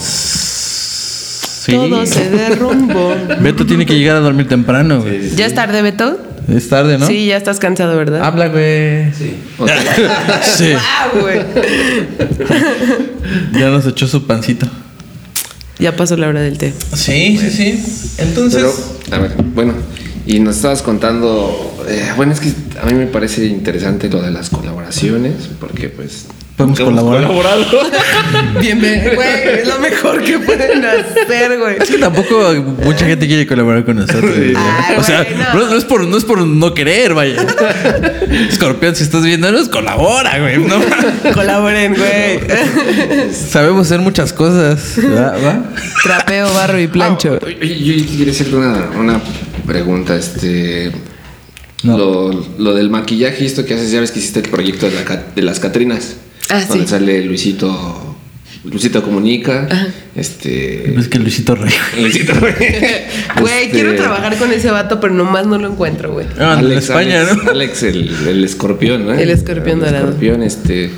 Sí. 1.65 1.71
Todo 1.71 2.05
se 2.05 2.29
derrumbó. 2.29 3.15
Beto 3.41 3.65
tiene 3.65 3.87
que 3.87 3.97
llegar 3.97 4.17
a 4.17 4.19
dormir 4.19 4.47
temprano, 4.47 5.01
güey. 5.01 5.31
¿Ya 5.35 5.47
es 5.47 5.55
tarde, 5.55 5.81
Beto? 5.81 6.19
Es 6.47 6.69
tarde, 6.69 6.99
¿no? 6.99 7.07
Sí, 7.07 7.25
ya 7.25 7.37
estás 7.37 7.57
cansado, 7.57 7.97
¿verdad? 7.97 8.23
Habla, 8.23 8.49
güey. 8.49 9.11
Sí. 9.13 9.33
O 9.57 9.65
sea, 9.67 10.43
Sí. 10.43 10.73
Ah, 10.77 11.07
güey. 11.19 11.39
Ya 13.59 13.69
nos 13.69 13.87
echó 13.87 14.07
su 14.07 14.27
pancito. 14.27 14.67
Ya 15.79 15.95
pasó 15.95 16.15
la 16.17 16.27
hora 16.27 16.41
del 16.41 16.59
té. 16.59 16.71
Sí, 16.93 17.39
sí, 17.39 17.49
sí. 17.49 17.83
Entonces. 18.19 18.61
pero, 18.61 19.17
a 19.17 19.21
ver, 19.21 19.31
bueno, 19.55 19.73
y 20.27 20.39
nos 20.39 20.57
estabas 20.57 20.83
contando, 20.83 21.83
eh, 21.87 22.11
bueno, 22.15 22.33
es 22.33 22.39
que 22.39 22.51
a 22.81 22.85
mí 22.85 22.93
me 22.93 23.07
parece 23.07 23.45
interesante 23.47 24.07
lo 24.09 24.21
de 24.21 24.29
las 24.31 24.49
colaboraciones, 24.51 25.49
porque 25.59 25.89
pues... 25.89 26.27
Podemos 26.55 26.79
colaborar. 26.79 27.27
colaborado. 27.27 27.65
Bienvenido, 28.61 29.15
güey. 29.15 29.59
Es 29.59 29.67
lo 29.67 29.77
mejor 29.79 30.23
que 30.23 30.39
pueden 30.39 30.85
hacer, 30.85 31.59
güey. 31.59 31.75
Es 31.81 31.89
que 31.89 31.97
tampoco 31.97 32.53
mucha 32.81 33.05
gente 33.05 33.27
quiere 33.27 33.45
colaborar 33.45 33.83
con 33.83 33.97
nosotros. 33.97 34.31
Ay, 34.37 34.95
o 34.97 35.03
sea, 35.03 35.23
güey, 35.23 35.65
no. 35.65 35.75
es 35.75 35.83
por, 35.83 36.07
no 36.07 36.15
es 36.15 36.23
por 36.23 36.47
no 36.47 36.73
querer, 36.73 37.13
vaya. 37.13 37.45
Escorpión, 38.49 38.95
si 38.95 39.03
estás 39.03 39.23
viéndonos, 39.23 39.67
colabora, 39.67 40.39
güey. 40.39 40.59
No, 40.59 40.79
Colaboren, 41.33 41.93
güey. 41.93 43.33
sabemos 43.33 43.87
hacer 43.87 43.99
muchas 43.99 44.31
cosas. 44.31 44.97
¿Va? 44.97 45.31
¿Va? 45.31 45.63
Trapeo, 46.03 46.53
barro 46.53 46.79
y 46.79 46.87
plancho. 46.87 47.37
Ah, 47.41 47.45
oye, 47.45 47.83
yo 47.83 48.17
quería 48.17 48.31
hacerte 48.31 48.55
una, 48.55 48.91
una 48.97 49.21
pregunta, 49.67 50.15
este... 50.15 50.91
No. 51.83 51.97
Lo, 51.97 52.45
lo 52.57 52.73
del 52.73 52.89
maquillaje 52.89 53.43
y 53.43 53.45
esto 53.45 53.63
que 53.63 53.75
haces, 53.75 53.91
ya 53.91 53.99
ves 53.99 54.09
que 54.09 54.17
hiciste 54.19 54.39
el 54.39 54.49
proyecto 54.49 54.89
de, 54.89 54.95
la 54.95 55.23
de 55.35 55.41
las 55.43 55.59
Catrinas. 55.59 56.15
Ah, 56.49 56.63
donde 56.67 56.85
sí. 56.85 56.89
sale 56.89 57.23
Luisito... 57.25 58.11
Luisito 58.63 59.03
Comunica. 59.03 59.67
Este... 60.15 60.97
Es 60.99 61.07
que 61.07 61.19
Luisito 61.19 61.53
Rey. 61.53 61.71
Luisito 62.01 62.33
Güey, 62.39 62.55
Este, 63.65 63.69
quiero 63.69 63.95
trabajar 63.95 64.35
con 64.37 64.51
ese 64.51 64.71
vato, 64.71 64.99
pero 64.99 65.13
nomás 65.13 65.45
no 65.45 65.59
lo 65.59 65.67
encuentro, 65.71 66.13
güey. 66.13 66.25
Ah, 66.39 66.53
en 66.59 66.65
Alex, 66.65 66.89
España, 66.89 67.21
Alex, 67.21 67.43
¿no? 67.43 67.51
Alex, 67.51 67.83
el, 67.83 68.27
el 68.27 68.43
escorpión, 68.43 69.05
¿no? 69.05 69.13
El 69.13 69.29
escorpión 69.29 69.79
El 69.79 69.85
dorado. 69.85 70.05
escorpión, 70.05 70.41
este. 70.41 70.89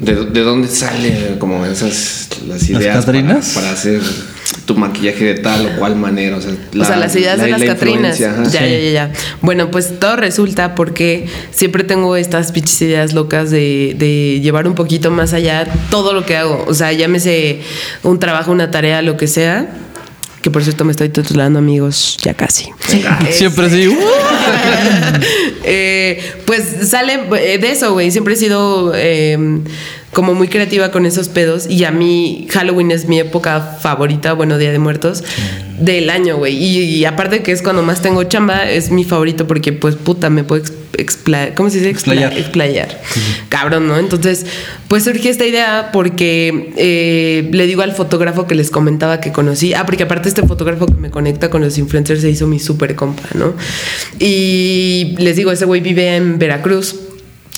¿de, 0.00 0.24
de 0.24 0.40
dónde 0.40 0.66
sale 0.66 1.36
como 1.38 1.64
esas 1.66 2.30
las 2.48 2.68
ideas 2.68 3.04
Catrinas? 3.04 3.50
para, 3.50 3.66
para 3.66 3.74
hacer 3.74 4.00
tu 4.64 4.74
maquillaje 4.74 5.24
de 5.24 5.34
tal 5.34 5.66
o 5.66 5.78
cual 5.78 5.96
manera? 5.96 6.36
O 6.36 6.40
sea, 6.40 6.52
o 6.52 6.84
sea, 6.84 6.96
las 6.96 7.14
ideas 7.16 7.40
de 7.40 7.48
las 7.48 7.62
Catrinas. 7.62 8.18
influencia, 8.18 8.30
ajá. 8.30 8.50
Ya, 8.50 8.66
ya, 8.66 8.78
ya, 8.78 8.90
ya. 8.90 9.12
Bueno, 9.40 9.70
pues 9.70 9.98
todo 9.98 10.16
resulta 10.16 10.74
porque 10.74 11.26
siempre 11.50 11.84
tengo 11.84 12.16
estas 12.16 12.52
pinches 12.52 12.80
ideas 12.82 13.12
locas 13.12 13.50
de, 13.50 13.94
de 13.98 14.40
llevar 14.40 14.66
un 14.66 14.74
poquito 14.74 15.10
más 15.10 15.32
allá 15.32 15.66
todo 15.90 16.12
lo 16.12 16.24
que 16.24 16.36
hago. 16.36 16.64
O 16.66 16.74
sea, 16.74 16.92
llámese 16.92 17.60
un 18.02 18.18
trabajo, 18.18 18.52
una 18.52 18.70
tarea, 18.70 19.02
lo 19.02 19.16
que 19.16 19.26
sea. 19.26 19.68
Que 20.42 20.50
por 20.50 20.62
cierto 20.62 20.84
me 20.84 20.90
estoy 20.90 21.08
titulando, 21.08 21.58
amigos, 21.58 22.18
ya 22.22 22.34
casi. 22.34 22.68
Siempre 23.30 23.66
así. 23.66 23.88
¡uh! 23.88 23.94
Eh, 25.66 26.22
pues 26.44 26.62
sale 26.90 27.18
eh, 27.38 27.56
de 27.56 27.70
eso, 27.70 27.94
güey. 27.94 28.10
Siempre 28.10 28.34
he 28.34 28.36
sido 28.36 28.92
eh, 28.94 29.38
como 30.14 30.34
muy 30.34 30.48
creativa 30.48 30.90
con 30.90 31.04
esos 31.04 31.28
pedos. 31.28 31.68
Y 31.68 31.84
a 31.84 31.90
mí 31.90 32.46
Halloween 32.50 32.90
es 32.90 33.06
mi 33.06 33.18
época 33.18 33.60
favorita, 33.80 34.32
bueno, 34.32 34.56
Día 34.56 34.72
de 34.72 34.78
Muertos, 34.78 35.22
del 35.78 36.08
año, 36.08 36.38
güey. 36.38 36.56
Y, 36.56 36.78
y 36.78 37.04
aparte 37.04 37.42
que 37.42 37.52
es 37.52 37.60
cuando 37.60 37.82
más 37.82 38.00
tengo 38.00 38.24
chamba, 38.24 38.70
es 38.70 38.90
mi 38.90 39.04
favorito 39.04 39.46
porque, 39.46 39.72
pues, 39.72 39.96
puta, 39.96 40.30
me 40.30 40.44
puedo 40.44 40.64
explayar. 40.98 41.54
¿Cómo 41.54 41.70
se 41.70 41.78
dice? 41.78 41.90
Explayar. 41.90 42.36
Explayar. 42.36 43.00
Cabrón, 43.48 43.88
¿no? 43.88 43.98
Entonces, 43.98 44.46
pues 44.88 45.04
surgió 45.04 45.30
esta 45.30 45.44
idea 45.44 45.90
porque 45.92 46.72
eh, 46.76 47.48
le 47.52 47.66
digo 47.66 47.82
al 47.82 47.92
fotógrafo 47.92 48.46
que 48.46 48.54
les 48.54 48.70
comentaba 48.70 49.20
que 49.20 49.32
conocí. 49.32 49.74
Ah, 49.74 49.84
porque 49.86 50.04
aparte 50.04 50.28
este 50.28 50.42
fotógrafo 50.42 50.86
que 50.86 50.94
me 50.94 51.10
conecta 51.10 51.50
con 51.50 51.62
los 51.62 51.78
influencers 51.78 52.20
se 52.20 52.30
hizo 52.30 52.46
mi 52.46 52.58
super 52.58 52.94
compa, 52.94 53.24
¿no? 53.34 53.54
Y 54.18 55.14
les 55.18 55.36
digo, 55.36 55.50
ese 55.52 55.64
güey 55.64 55.80
vive 55.80 56.16
en 56.16 56.38
Veracruz. 56.38 56.96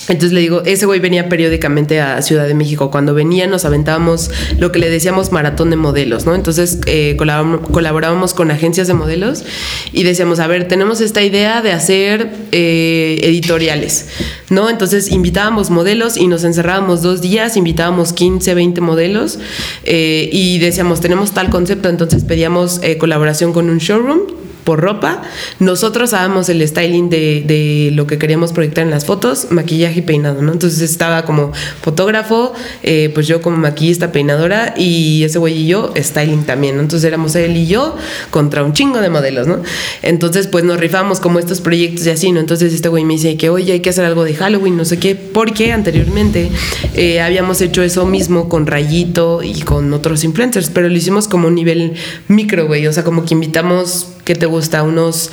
Entonces 0.09 0.33
le 0.33 0.41
digo, 0.41 0.62
ese 0.65 0.87
güey 0.87 1.01
venía 1.01 1.28
periódicamente 1.28 2.01
a 2.01 2.23
Ciudad 2.23 2.47
de 2.47 2.55
México. 2.55 2.91
Cuando 2.91 3.15
venía 3.15 3.47
nos 3.47 3.65
aventábamos 3.65 4.31
lo 4.59 4.73
que 4.73 4.78
le 4.78 4.89
decíamos 4.91 5.33
maratón 5.33 5.70
de 5.70 5.77
modelos, 5.77 6.27
¿no? 6.27 6.35
Entonces 6.35 6.81
eh, 6.87 7.16
colaborábamos 7.16 8.35
con 8.35 8.51
agencias 8.51 8.87
de 8.87 8.95
modelos 8.95 9.45
y 9.93 10.05
decíamos, 10.05 10.41
a 10.41 10.47
ver, 10.47 10.69
tenemos 10.69 11.01
esta 11.01 11.23
idea 11.23 11.62
de 11.62 11.73
hacer 11.73 12.31
eh, 12.53 13.19
editoriales, 13.23 14.07
¿no? 14.51 14.70
Entonces 14.70 15.11
invitábamos 15.11 15.70
modelos 15.70 16.16
y 16.16 16.28
nos 16.28 16.45
encerrábamos 16.45 17.03
dos 17.03 17.20
días, 17.20 17.57
invitábamos 17.57 18.12
15, 18.12 18.55
20 18.55 18.81
modelos 18.81 19.39
eh, 19.85 20.28
y 20.33 20.59
decíamos, 20.59 21.01
tenemos 21.01 21.33
tal 21.33 21.51
concepto, 21.51 21.89
entonces 21.89 22.24
pedíamos 22.24 22.81
eh, 22.83 22.99
colaboración 22.99 23.53
con 23.53 23.69
un 23.70 23.78
showroom 23.78 24.45
por 24.66 24.80
ropa. 24.80 25.22
Nosotros 25.60 26.12
hagamos 26.12 26.48
el 26.48 26.66
styling 26.66 27.09
de, 27.09 27.44
de 27.47 27.90
lo 27.94 28.06
que 28.09 28.18
queríamos 28.18 28.52
proyectar 28.52 28.84
en 28.84 28.90
las 28.90 29.06
fotos, 29.06 29.47
maquillaje 29.51 30.01
y 30.01 30.02
peinado, 30.02 30.43
¿no? 30.43 30.52
Entonces 30.52 30.80
estaba 30.82 31.24
como 31.24 31.52
fotógrafo, 31.80 32.52
eh, 32.82 33.10
pues 33.14 33.28
yo 33.28 33.40
como 33.40 33.56
maquillista, 33.56 34.10
peinadora 34.10 34.74
y 34.76 35.22
ese 35.22 35.38
güey 35.38 35.62
y 35.62 35.66
yo 35.68 35.94
styling 35.97 36.44
también, 36.44 36.74
¿no? 36.74 36.82
Entonces 36.82 37.06
éramos 37.06 37.36
él 37.36 37.56
y 37.56 37.66
yo 37.68 37.97
contra 38.30 38.64
un 38.64 38.72
chingo 38.72 39.01
de 39.01 39.09
modelos, 39.09 39.47
¿no? 39.47 39.62
Entonces 40.02 40.48
pues 40.48 40.64
nos 40.64 40.80
rifamos 40.80 41.20
como 41.20 41.38
estos 41.38 41.60
proyectos 41.60 42.05
y 42.06 42.10
así, 42.10 42.32
¿no? 42.32 42.40
Entonces 42.40 42.74
este 42.74 42.88
güey 42.88 43.05
me 43.05 43.14
dice 43.14 43.36
que 43.36 43.48
oye 43.48 43.72
hay 43.72 43.80
que 43.80 43.90
hacer 43.90 44.05
algo 44.05 44.24
de 44.24 44.34
Halloween, 44.34 44.76
no 44.76 44.84
sé 44.84 44.98
qué, 44.98 45.14
porque 45.14 45.72
anteriormente 45.72 46.51
eh, 46.94 47.20
habíamos 47.20 47.60
hecho 47.60 47.84
eso 47.84 48.05
mismo 48.05 48.48
con 48.48 48.66
Rayito 48.66 49.44
y 49.44 49.60
con 49.60 49.93
otros 49.93 50.24
influencers, 50.24 50.70
pero 50.70 50.88
lo 50.88 50.97
hicimos 50.97 51.28
como 51.28 51.47
un 51.47 51.55
nivel 51.55 51.94
micro, 52.26 52.66
güey, 52.66 52.84
o 52.88 52.93
sea, 52.93 53.05
como 53.05 53.24
que 53.24 53.34
invitamos 53.34 54.15
¿qué 54.27 54.35
te 54.35 54.44
gusta? 54.44 54.82
Unos 54.82 55.31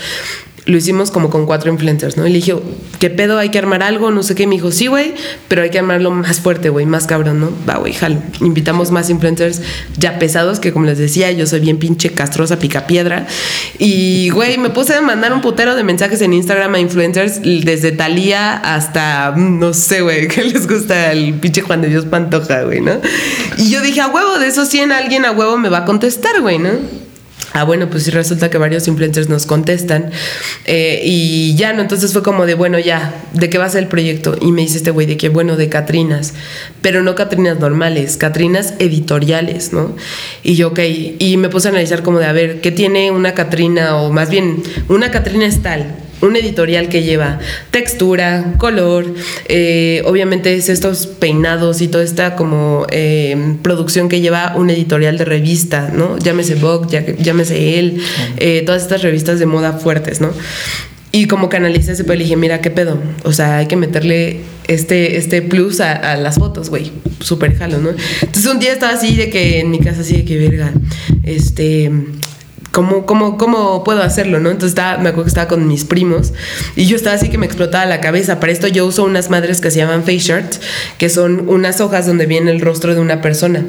lo 0.66 0.78
hicimos 0.78 1.12
como 1.12 1.30
con 1.30 1.46
cuatro 1.46 1.70
influencers, 1.72 2.16
¿no? 2.16 2.26
Y 2.26 2.30
le 2.30 2.36
dije, 2.36 2.56
¿qué 3.00 3.10
pedo? 3.10 3.38
¿Hay 3.38 3.50
que 3.50 3.58
armar 3.58 3.84
algo? 3.84 4.12
No 4.12 4.24
sé 4.24 4.34
qué. 4.34 4.48
Me 4.48 4.56
dijo, 4.56 4.72
sí, 4.72 4.88
güey, 4.88 5.14
pero 5.50 5.62
hay 5.62 5.70
que 5.70 5.80
armarlo 5.80 6.10
más 6.12 6.40
fuerte, 6.40 6.70
güey, 6.70 6.86
más 6.86 7.06
cabrón, 7.06 7.42
¿no? 7.42 7.52
Va, 7.68 7.78
güey, 7.80 7.92
jalo. 7.94 8.22
Invitamos 8.40 8.90
más 8.90 9.10
influencers 9.10 9.62
ya 9.98 10.20
pesados, 10.20 10.60
que 10.60 10.72
como 10.72 10.86
les 10.86 10.98
decía, 10.98 11.32
yo 11.32 11.48
soy 11.48 11.60
bien 11.60 11.80
pinche 11.80 12.12
castrosa, 12.12 12.60
pica 12.60 12.88
piedra. 12.88 13.28
Y, 13.78 14.30
güey, 14.30 14.58
me 14.58 14.70
puse 14.70 14.94
a 14.96 15.02
mandar 15.02 15.34
un 15.34 15.42
putero 15.42 15.76
de 15.76 15.84
mensajes 15.84 16.22
en 16.22 16.32
Instagram 16.32 16.76
a 16.76 16.80
influencers, 16.80 17.42
desde 17.42 17.92
Thalía 17.92 18.56
hasta, 18.56 19.34
no 19.36 19.74
sé, 19.74 20.02
güey, 20.02 20.28
que 20.30 20.46
les 20.46 20.68
gusta 20.68 21.12
el 21.12 21.34
pinche 21.36 21.62
Juan 21.62 21.82
de 21.82 21.90
Dios 21.90 22.06
Pantoja, 22.06 22.64
güey, 22.64 22.80
¿no? 22.80 23.02
Y 23.58 23.70
yo 23.70 23.82
dije, 23.82 24.00
a 24.00 24.08
huevo, 24.08 24.40
de 24.40 24.48
esos 24.48 24.70
100 24.70 24.94
alguien 24.94 25.26
a 25.26 25.32
huevo 25.32 25.58
me 25.58 25.68
va 25.68 25.80
a 25.80 25.86
contestar, 25.86 26.40
güey, 26.40 26.58
¿no? 26.58 26.70
Ah, 27.54 27.64
bueno, 27.66 27.88
pues 27.88 28.12
resulta 28.12 28.50
que 28.50 28.58
varios 28.58 28.88
influencers 28.88 29.30
nos 29.30 29.46
contestan. 29.46 30.10
eh, 30.66 31.02
y 31.04 31.56
ya, 31.56 31.72
¿no? 31.74 31.82
Entonces 31.82 32.12
fue 32.12 32.24
como 32.24 32.46
de, 32.48 32.56
bueno, 32.56 32.80
ya, 32.80 33.14
¿de 33.34 33.50
qué 33.50 33.58
va 33.60 33.66
a 33.66 33.70
ser 33.70 33.84
el 33.84 33.90
proyecto? 33.90 34.36
Y 34.42 34.52
me 34.52 34.62
dice 34.64 34.78
este 34.78 34.90
güey 34.92 35.06
de 35.06 35.18
que, 35.18 35.30
bueno, 35.30 35.56
de 35.56 35.70
Catrinas. 35.70 36.34
Pero 36.82 37.04
no 37.04 37.14
Catrinas 37.16 37.60
normales, 37.60 38.18
Catrinas 38.18 38.74
editoriales, 38.80 39.72
¿no? 39.72 39.96
Y 40.42 40.56
yo, 40.56 40.70
ok. 40.70 40.80
Y 41.20 41.38
me 41.38 41.50
puse 41.50 41.68
a 41.68 41.72
analizar 41.72 42.02
como 42.02 42.20
de, 42.20 42.26
a 42.26 42.32
ver, 42.34 42.60
¿qué 42.62 42.72
tiene 42.72 43.12
una 43.12 43.34
Catrina? 43.34 43.98
O 43.98 44.12
más 44.12 44.30
bien, 44.30 44.64
una 44.90 45.12
Catrina 45.12 45.46
es 45.46 45.62
tal. 45.62 45.96
Un 46.24 46.38
editorial 46.38 46.88
que 46.88 47.04
lleva 47.04 47.40
textura, 47.70 48.54
color, 48.58 49.14
eh, 49.50 50.02
obviamente 50.06 50.56
es 50.56 50.70
estos 50.70 51.06
peinados 51.06 51.82
y 51.82 51.90
toda 51.90 52.04
esta 52.04 52.38
como 52.38 52.88
eh, 52.92 53.58
producción 53.62 54.08
que 54.08 54.22
lleva 54.22 54.54
un 54.56 54.70
editorial 54.70 55.18
de 55.18 55.26
revista, 55.26 55.92
¿no? 55.94 56.18
Llámese 56.18 56.56
Vogue, 56.56 57.18
llámese 57.20 57.78
él, 57.78 58.02
eh, 58.38 58.64
todas 58.66 58.84
estas 58.84 59.02
revistas 59.02 59.40
de 59.40 59.48
moda 59.48 59.74
fuertes, 59.74 60.22
¿no? 60.22 60.32
Y 61.12 61.28
como 61.28 61.50
que 61.50 61.58
analicé 61.58 61.92
ese 61.92 62.06
pedo 62.06 62.18
dije, 62.18 62.38
mira, 62.38 62.62
¿qué 62.62 62.72
pedo? 62.72 62.98
O 63.24 63.34
sea, 63.34 63.58
hay 63.58 63.68
que 63.68 63.76
meterle 63.76 64.40
este, 64.68 65.18
este 65.18 65.42
plus 65.42 65.82
a, 65.82 65.94
a 65.94 66.16
las 66.16 66.40
fotos, 66.40 66.70
güey. 66.70 66.92
Súper 67.20 67.56
jalo, 67.56 67.80
¿no? 67.80 67.90
Entonces 68.22 68.52
un 68.52 68.60
día 68.60 68.72
estaba 68.72 68.94
así 68.94 69.16
de 69.16 69.30
que 69.30 69.60
en 69.60 69.70
mi 69.70 69.80
casa 69.80 70.02
así 70.02 70.18
de 70.18 70.26
que, 70.26 70.38
verga, 70.38 70.72
este... 71.24 71.92
¿Cómo, 72.74 73.06
cómo, 73.06 73.38
¿Cómo 73.38 73.84
puedo 73.84 74.02
hacerlo? 74.02 74.40
¿no? 74.40 74.50
Entonces 74.50 74.72
estaba, 74.72 74.98
me 74.98 75.10
acuerdo 75.10 75.26
que 75.26 75.30
estaba 75.30 75.48
con 75.48 75.68
mis 75.68 75.86
primos 75.86 76.34
y 76.76 76.88
yo 76.88 76.96
estaba 76.96 77.16
así 77.16 77.30
que 77.30 77.38
me 77.38 77.46
explotaba 77.46 77.86
la 77.86 78.02
cabeza. 78.02 78.40
Para 78.40 78.52
esto 78.52 78.68
yo 78.68 78.88
uso 78.88 79.04
unas 79.04 79.30
madres 79.30 79.62
que 79.62 79.70
se 79.70 79.78
llaman 79.78 80.02
face 80.02 80.18
charts, 80.18 80.60
que 80.98 81.08
son 81.10 81.48
unas 81.50 81.80
hojas 81.82 82.08
donde 82.08 82.26
viene 82.26 82.50
el 82.50 82.62
rostro 82.62 82.96
de 82.96 83.00
una 83.00 83.22
persona. 83.22 83.64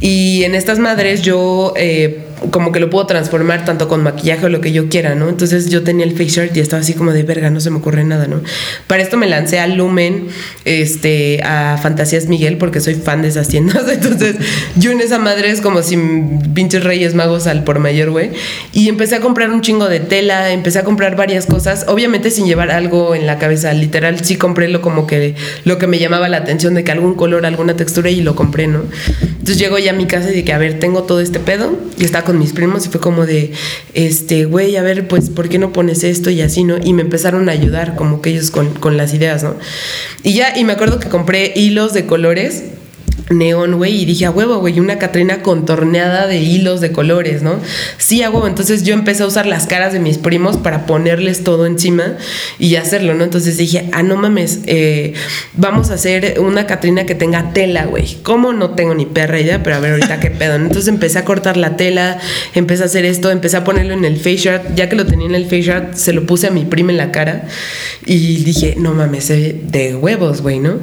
Y 0.00 0.44
en 0.44 0.54
estas 0.54 0.78
madres 0.78 1.22
yo 1.22 1.74
eh, 1.76 2.24
como 2.50 2.72
que 2.72 2.80
lo 2.80 2.90
puedo 2.90 3.06
transformar 3.06 3.64
tanto 3.64 3.88
con 3.88 4.02
maquillaje 4.02 4.46
o 4.46 4.48
lo 4.48 4.60
que 4.60 4.72
yo 4.72 4.88
quiera, 4.88 5.14
¿no? 5.14 5.28
Entonces 5.28 5.70
yo 5.70 5.82
tenía 5.82 6.04
el 6.04 6.12
face 6.12 6.28
shirt 6.28 6.56
y 6.56 6.60
estaba 6.60 6.82
así 6.82 6.94
como 6.94 7.12
de 7.12 7.22
verga, 7.22 7.50
no 7.50 7.60
se 7.60 7.70
me 7.70 7.78
ocurre 7.78 8.04
nada, 8.04 8.26
¿no? 8.26 8.42
Para 8.86 9.02
esto 9.02 9.16
me 9.16 9.26
lancé 9.26 9.58
a 9.58 9.66
Lumen, 9.66 10.28
este, 10.64 11.42
a 11.42 11.78
Fantasías 11.82 12.26
Miguel, 12.26 12.58
porque 12.58 12.80
soy 12.80 12.94
fan 12.94 13.22
de 13.22 13.28
esas 13.28 13.48
tiendas. 13.48 13.84
Entonces 13.92 14.36
yo 14.76 14.90
en 14.90 15.00
esa 15.00 15.18
madre 15.18 15.50
es 15.50 15.60
como 15.60 15.82
si 15.82 15.96
pinches 16.54 16.84
reyes 16.84 17.14
magos 17.14 17.46
al 17.46 17.64
por 17.64 17.78
mayor, 17.78 18.10
güey. 18.10 18.30
Y 18.72 18.88
empecé 18.88 19.16
a 19.16 19.20
comprar 19.20 19.50
un 19.50 19.62
chingo 19.62 19.88
de 19.88 20.00
tela, 20.00 20.52
empecé 20.52 20.78
a 20.78 20.84
comprar 20.84 21.16
varias 21.16 21.46
cosas, 21.46 21.86
obviamente 21.88 22.30
sin 22.30 22.46
llevar 22.46 22.70
algo 22.70 23.14
en 23.14 23.26
la 23.26 23.38
cabeza, 23.38 23.72
literal, 23.72 24.24
sí 24.24 24.36
compré 24.36 24.68
lo 24.68 24.82
como 24.82 25.06
que 25.06 25.34
lo 25.64 25.78
que 25.78 25.86
me 25.86 25.98
llamaba 25.98 26.28
la 26.28 26.38
atención 26.38 26.74
de 26.74 26.84
que 26.84 26.92
algún 26.92 27.14
color, 27.14 27.46
alguna 27.46 27.76
textura 27.76 28.10
y 28.10 28.20
lo 28.20 28.34
compré, 28.34 28.66
¿no? 28.66 28.82
Entonces 29.22 29.58
llego 29.58 29.78
ya 29.78 29.92
a 29.92 29.94
mi 29.94 30.06
casa 30.06 30.30
y 30.30 30.34
de 30.34 30.44
que, 30.44 30.52
a 30.52 30.58
ver, 30.58 30.78
tengo 30.78 31.04
todo 31.04 31.20
este 31.20 31.38
pedo 31.38 31.78
y 31.98 32.04
estaba 32.04 32.25
con 32.26 32.38
mis 32.38 32.52
primos 32.52 32.84
y 32.84 32.90
fue 32.90 33.00
como 33.00 33.24
de, 33.24 33.52
este, 33.94 34.44
güey, 34.44 34.76
a 34.76 34.82
ver, 34.82 35.08
pues, 35.08 35.30
¿por 35.30 35.48
qué 35.48 35.58
no 35.58 35.72
pones 35.72 36.04
esto 36.04 36.28
y 36.28 36.42
así, 36.42 36.64
no? 36.64 36.76
Y 36.82 36.92
me 36.92 37.00
empezaron 37.00 37.48
a 37.48 37.52
ayudar 37.52 37.96
como 37.96 38.20
que 38.20 38.30
ellos 38.30 38.50
con, 38.50 38.74
con 38.74 38.98
las 38.98 39.14
ideas, 39.14 39.42
¿no? 39.42 39.56
Y 40.22 40.34
ya, 40.34 40.58
y 40.58 40.64
me 40.64 40.74
acuerdo 40.74 41.00
que 41.00 41.08
compré 41.08 41.54
hilos 41.56 41.94
de 41.94 42.04
colores 42.04 42.64
neón, 43.30 43.76
güey, 43.76 44.02
y 44.02 44.04
dije, 44.04 44.26
a 44.26 44.30
huevo, 44.30 44.58
güey, 44.58 44.78
una 44.78 44.98
Catrina 44.98 45.42
contorneada 45.42 46.26
de 46.26 46.38
hilos 46.38 46.80
de 46.80 46.92
colores, 46.92 47.42
¿no? 47.42 47.58
Sí, 47.98 48.22
a 48.22 48.30
huevo. 48.30 48.46
Entonces 48.46 48.84
yo 48.84 48.94
empecé 48.94 49.22
a 49.24 49.26
usar 49.26 49.46
las 49.46 49.66
caras 49.66 49.92
de 49.92 49.98
mis 49.98 50.18
primos 50.18 50.56
para 50.56 50.86
ponerles 50.86 51.42
todo 51.42 51.66
encima 51.66 52.16
y 52.58 52.76
hacerlo, 52.76 53.14
¿no? 53.14 53.24
Entonces 53.24 53.56
dije, 53.56 53.88
ah, 53.92 54.02
no 54.02 54.16
mames, 54.16 54.60
eh, 54.66 55.14
vamos 55.54 55.90
a 55.90 55.94
hacer 55.94 56.38
una 56.40 56.66
Catrina 56.66 57.06
que 57.06 57.14
tenga 57.14 57.52
tela, 57.52 57.86
güey. 57.86 58.18
¿Cómo? 58.22 58.52
No 58.52 58.70
tengo 58.70 58.94
ni 58.94 59.06
perra 59.06 59.40
idea, 59.40 59.62
pero 59.62 59.76
a 59.76 59.80
ver 59.80 59.92
ahorita 59.92 60.20
qué 60.20 60.30
pedo. 60.30 60.54
Entonces 60.54 60.88
empecé 60.88 61.18
a 61.18 61.24
cortar 61.24 61.56
la 61.56 61.76
tela, 61.76 62.18
empecé 62.54 62.84
a 62.84 62.86
hacer 62.86 63.04
esto, 63.04 63.30
empecé 63.30 63.56
a 63.56 63.64
ponerlo 63.64 63.94
en 63.94 64.04
el 64.04 64.16
face 64.16 64.36
shirt. 64.36 64.62
Ya 64.74 64.88
que 64.88 64.96
lo 64.96 65.06
tenía 65.06 65.26
en 65.26 65.34
el 65.34 65.44
face 65.44 65.62
shirt, 65.62 65.94
se 65.94 66.12
lo 66.12 66.26
puse 66.26 66.46
a 66.46 66.50
mi 66.50 66.64
prima 66.64 66.92
en 66.92 66.98
la 66.98 67.10
cara 67.10 67.46
y 68.04 68.44
dije, 68.44 68.74
no 68.78 68.94
mames, 68.94 69.28
de 69.28 69.96
huevos, 70.00 70.42
güey, 70.42 70.60
¿no? 70.60 70.78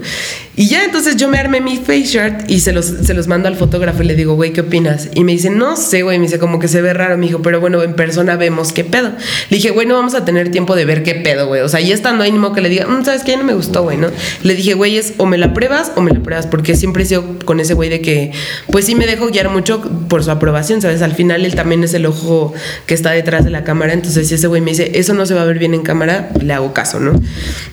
Y 0.55 0.67
ya 0.67 0.83
entonces 0.83 1.15
yo 1.15 1.27
me 1.29 1.39
armé 1.39 1.61
mi 1.61 1.77
face 1.77 2.03
shirt 2.03 2.47
y 2.47 2.59
se 2.59 2.73
los, 2.73 2.85
se 2.85 3.15
los 3.15 3.27
mando 3.27 3.47
al 3.47 3.55
fotógrafo 3.55 4.03
y 4.03 4.05
le 4.05 4.15
digo, 4.15 4.35
güey, 4.35 4.53
¿qué 4.53 4.61
opinas? 4.61 5.09
Y 5.15 5.23
me 5.23 5.31
dice, 5.31 5.49
no 5.49 5.75
sé, 5.75 6.03
güey, 6.03 6.19
me 6.19 6.25
dice 6.25 6.37
como 6.37 6.59
que 6.59 6.67
se 6.67 6.79
ve 6.79 6.93
raro, 6.93 7.17
me 7.17 7.25
dijo, 7.25 7.41
pero 7.41 7.59
bueno, 7.59 7.81
en 7.81 7.95
persona 7.95 8.35
vemos 8.35 8.71
qué 8.71 8.83
pedo. 8.83 9.13
Le 9.49 9.57
dije, 9.57 9.71
güey, 9.71 9.87
no 9.87 9.95
vamos 9.95 10.13
a 10.13 10.25
tener 10.25 10.51
tiempo 10.51 10.75
de 10.75 10.85
ver 10.85 11.01
qué 11.01 11.15
pedo, 11.15 11.47
güey. 11.47 11.61
O 11.61 11.69
sea, 11.69 11.79
ya 11.79 11.95
estando 11.95 12.23
ahí, 12.23 12.31
modo 12.31 12.53
que 12.53 12.61
le 12.61 12.69
diga, 12.69 12.85
"Mm, 12.85 13.03
¿sabes 13.03 13.23
qué? 13.23 13.35
No 13.35 13.43
me 13.43 13.55
gustó, 13.55 13.81
güey, 13.81 13.97
¿no? 13.97 14.09
Le 14.43 14.53
dije, 14.53 14.75
güey, 14.75 14.97
es 14.97 15.13
o 15.17 15.25
me 15.25 15.39
la 15.39 15.53
pruebas 15.55 15.91
o 15.95 16.01
me 16.01 16.11
la 16.11 16.19
pruebas, 16.19 16.45
porque 16.45 16.75
siempre 16.75 17.01
he 17.01 17.05
sido 17.07 17.23
con 17.45 17.59
ese 17.59 17.73
güey 17.73 17.89
de 17.89 18.01
que, 18.01 18.31
pues 18.71 18.85
sí 18.85 18.93
me 18.93 19.07
dejo 19.07 19.27
guiar 19.29 19.49
mucho 19.49 19.81
por 20.07 20.23
su 20.23 20.29
aprobación, 20.29 20.83
¿sabes? 20.83 21.01
Al 21.01 21.15
final 21.15 21.45
él 21.45 21.55
también 21.55 21.83
es 21.83 21.95
el 21.95 22.05
ojo 22.05 22.53
que 22.85 22.93
está 22.93 23.09
detrás 23.09 23.43
de 23.43 23.49
la 23.49 23.63
cámara, 23.63 23.93
entonces 23.93 24.27
si 24.27 24.35
ese 24.35 24.45
güey 24.45 24.61
me 24.61 24.69
dice, 24.71 24.91
eso 24.93 25.15
no 25.15 25.25
se 25.25 25.33
va 25.33 25.41
a 25.41 25.45
ver 25.45 25.57
bien 25.57 25.73
en 25.73 25.81
cámara, 25.81 26.29
le 26.39 26.53
hago 26.53 26.73
caso, 26.73 26.99
¿no? 26.99 27.13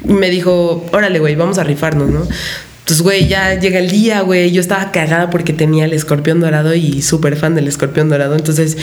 Y 0.08 0.14
me 0.14 0.30
dijo, 0.30 0.86
órale, 0.92 1.18
güey, 1.18 1.34
vamos 1.36 1.58
a 1.58 1.64
rifarnos, 1.64 2.08
¿no? 2.08 2.26
Entonces, 2.90 3.04
güey, 3.04 3.28
ya 3.28 3.54
llega 3.54 3.78
el 3.78 3.88
día, 3.88 4.22
güey. 4.22 4.50
Yo 4.50 4.60
estaba 4.60 4.90
cagada 4.90 5.30
porque 5.30 5.52
tenía 5.52 5.84
el 5.84 5.92
escorpión 5.92 6.40
dorado 6.40 6.74
y 6.74 7.02
súper 7.02 7.36
fan 7.36 7.54
del 7.54 7.68
escorpión 7.68 8.08
dorado. 8.08 8.34
Entonces, 8.34 8.76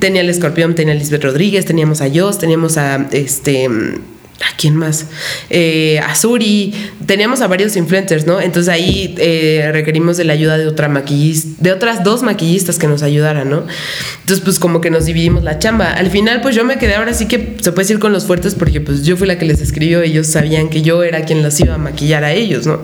tenía 0.00 0.20
el 0.20 0.28
escorpión, 0.28 0.74
tenía 0.74 0.92
a 0.92 0.96
Lisbeth 0.98 1.24
Rodríguez, 1.24 1.64
teníamos 1.64 2.02
a 2.02 2.10
Joss, 2.14 2.38
teníamos 2.38 2.76
a 2.76 3.08
este. 3.12 3.66
¿A 3.66 4.56
quién 4.58 4.76
más? 4.76 5.06
Eh, 5.48 5.98
a 6.00 6.14
Suri. 6.14 6.74
Teníamos 7.06 7.40
a 7.40 7.46
varios 7.46 7.74
influencers, 7.76 8.26
¿no? 8.26 8.38
Entonces 8.38 8.70
ahí 8.70 9.14
eh, 9.16 9.70
requerimos 9.72 10.18
de 10.18 10.24
la 10.24 10.34
ayuda 10.34 10.58
de 10.58 10.66
otra 10.66 10.90
maquillista, 10.90 11.62
de 11.62 11.72
otras 11.72 12.04
dos 12.04 12.22
maquillistas 12.22 12.78
que 12.78 12.86
nos 12.86 13.02
ayudaran, 13.02 13.48
¿no? 13.48 13.64
Entonces, 14.20 14.44
pues 14.44 14.58
como 14.58 14.82
que 14.82 14.90
nos 14.90 15.06
dividimos 15.06 15.42
la 15.42 15.58
chamba. 15.58 15.90
Al 15.90 16.10
final, 16.10 16.42
pues 16.42 16.54
yo 16.54 16.66
me 16.66 16.76
quedé 16.76 16.96
ahora 16.96 17.14
sí 17.14 17.28
que 17.28 17.56
se 17.62 17.72
puede 17.72 17.84
decir 17.84 17.98
con 17.98 18.12
los 18.12 18.26
fuertes 18.26 18.54
porque 18.54 18.82
pues 18.82 19.04
yo 19.04 19.16
fui 19.16 19.26
la 19.26 19.38
que 19.38 19.46
les 19.46 19.62
escribió, 19.62 20.02
ellos 20.02 20.26
sabían 20.26 20.68
que 20.68 20.82
yo 20.82 21.02
era 21.02 21.24
quien 21.24 21.42
los 21.42 21.58
iba 21.60 21.76
a 21.76 21.78
maquillar 21.78 22.24
a 22.24 22.32
ellos, 22.32 22.66
¿no? 22.66 22.82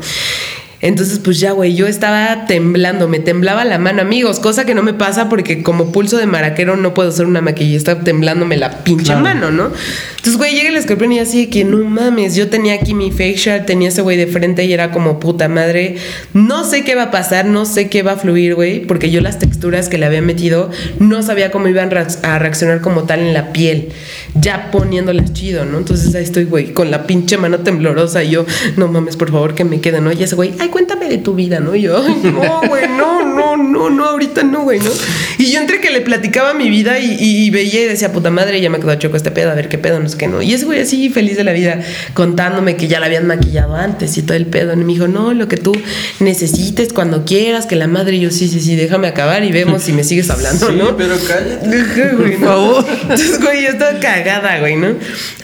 Entonces, 0.82 1.18
pues 1.18 1.38
ya, 1.38 1.52
güey, 1.52 1.74
yo 1.74 1.86
estaba 1.86 2.46
temblando, 2.46 3.06
me 3.06 3.18
temblaba 3.18 3.66
la 3.66 3.78
mano, 3.78 4.00
amigos, 4.00 4.40
cosa 4.40 4.64
que 4.64 4.74
no 4.74 4.82
me 4.82 4.94
pasa 4.94 5.28
porque 5.28 5.62
como 5.62 5.92
pulso 5.92 6.16
de 6.16 6.26
maraquero 6.26 6.76
no 6.76 6.94
puedo 6.94 7.12
ser 7.12 7.26
una 7.26 7.42
maquillista 7.42 8.00
temblándome 8.00 8.56
la 8.56 8.82
pinche 8.82 9.14
mano, 9.14 9.50
¿no? 9.50 9.70
Entonces, 10.10 10.36
güey, 10.38 10.54
llega 10.54 10.70
el 10.70 10.76
escorpión 10.76 11.12
y 11.12 11.18
así 11.18 11.48
que 11.48 11.64
no 11.64 11.78
mames, 11.78 12.34
yo 12.34 12.48
tenía 12.48 12.74
aquí 12.74 12.94
mi 12.94 13.10
facial, 13.10 13.66
tenía 13.66 13.88
ese 13.88 14.00
güey 14.00 14.16
de 14.16 14.26
frente 14.26 14.64
y 14.64 14.72
era 14.72 14.90
como 14.90 15.20
puta 15.20 15.48
madre, 15.48 15.96
no 16.32 16.64
sé 16.64 16.82
qué 16.82 16.94
va 16.94 17.04
a 17.04 17.10
pasar, 17.10 17.44
no 17.44 17.66
sé 17.66 17.90
qué 17.90 18.02
va 18.02 18.12
a 18.12 18.16
fluir, 18.16 18.54
güey, 18.54 18.80
porque 18.80 19.10
yo 19.10 19.20
las 19.20 19.38
texturas 19.38 19.90
que 19.90 19.98
le 19.98 20.06
había 20.06 20.22
metido 20.22 20.70
no 20.98 21.22
sabía 21.22 21.50
cómo 21.50 21.68
iban 21.68 21.90
a 22.22 22.38
reaccionar 22.38 22.80
como 22.80 23.02
tal 23.02 23.20
en 23.20 23.34
la 23.34 23.52
piel, 23.52 23.90
ya 24.34 24.70
poniéndolas 24.70 25.34
chido, 25.34 25.66
¿no? 25.66 25.76
Entonces 25.76 26.14
ahí 26.14 26.22
estoy, 26.22 26.44
güey, 26.44 26.72
con 26.72 26.90
la 26.90 27.06
pinche 27.06 27.36
mano 27.36 27.58
temblorosa 27.58 28.24
y 28.24 28.30
yo, 28.30 28.46
no 28.76 28.88
mames, 28.88 29.16
por 29.16 29.30
favor, 29.30 29.54
que 29.54 29.64
me 29.64 29.80
quede, 29.82 30.00
¿no? 30.00 30.10
Y 30.12 30.22
ese 30.22 30.36
güey, 30.36 30.54
ay, 30.58 30.69
cuéntame 30.70 31.08
de 31.08 31.18
tu 31.18 31.34
vida, 31.34 31.60
¿no? 31.60 31.74
Y 31.74 31.82
yo, 31.82 32.02
no, 32.08 32.62
güey, 32.68 32.88
no, 32.88 33.24
no, 33.24 33.56
no, 33.56 33.90
no, 33.90 34.04
ahorita 34.04 34.42
no, 34.42 34.62
güey, 34.62 34.78
¿no? 34.78 34.90
Y 35.38 35.52
yo 35.52 35.60
entre 35.60 35.80
que 35.80 35.90
le 35.90 36.00
platicaba 36.00 36.54
mi 36.54 36.70
vida 36.70 36.98
y, 36.98 37.50
veía 37.50 37.82
y 37.82 37.86
decía, 37.86 38.12
puta 38.12 38.30
madre, 38.30 38.60
ya 38.60 38.70
me 38.70 38.78
quedó 38.78 38.94
choco 38.94 39.16
este 39.16 39.30
pedo, 39.30 39.50
a 39.50 39.54
ver 39.54 39.68
qué 39.68 39.78
pedo, 39.78 40.00
no 40.00 40.08
sé 40.08 40.16
qué, 40.16 40.28
¿no? 40.28 40.42
Y 40.42 40.52
ese 40.52 40.64
güey 40.64 40.80
así, 40.80 41.08
feliz 41.10 41.36
de 41.36 41.44
la 41.44 41.52
vida, 41.52 41.80
contándome 42.14 42.76
que 42.76 42.88
ya 42.88 43.00
la 43.00 43.06
habían 43.06 43.26
maquillado 43.26 43.74
antes 43.74 44.16
y 44.18 44.22
todo 44.22 44.36
el 44.36 44.46
pedo. 44.46 44.72
Y 44.72 44.76
me 44.76 44.92
dijo, 44.92 45.08
no, 45.08 45.32
lo 45.32 45.48
que 45.48 45.56
tú 45.56 45.72
necesites 46.20 46.92
cuando 46.92 47.24
quieras, 47.24 47.66
que 47.66 47.76
la 47.76 47.86
madre, 47.86 48.16
y 48.16 48.20
yo, 48.20 48.30
sí, 48.30 48.48
sí, 48.48 48.60
sí, 48.60 48.76
déjame 48.76 49.08
acabar 49.08 49.44
y 49.44 49.52
vemos 49.52 49.82
si 49.82 49.92
me 49.92 50.04
sigues 50.04 50.30
hablando, 50.30 50.68
sí, 50.68 50.76
¿no? 50.76 50.96
pero 50.96 51.16
cállate. 51.26 52.14
güey, 52.14 52.36
por 52.38 52.46
favor. 52.46 52.84
Entonces, 53.02 53.40
güey, 53.40 53.62
yo 53.62 53.68
estaba 53.70 53.98
cagada, 53.98 54.60
güey, 54.60 54.76
¿no? 54.76 54.88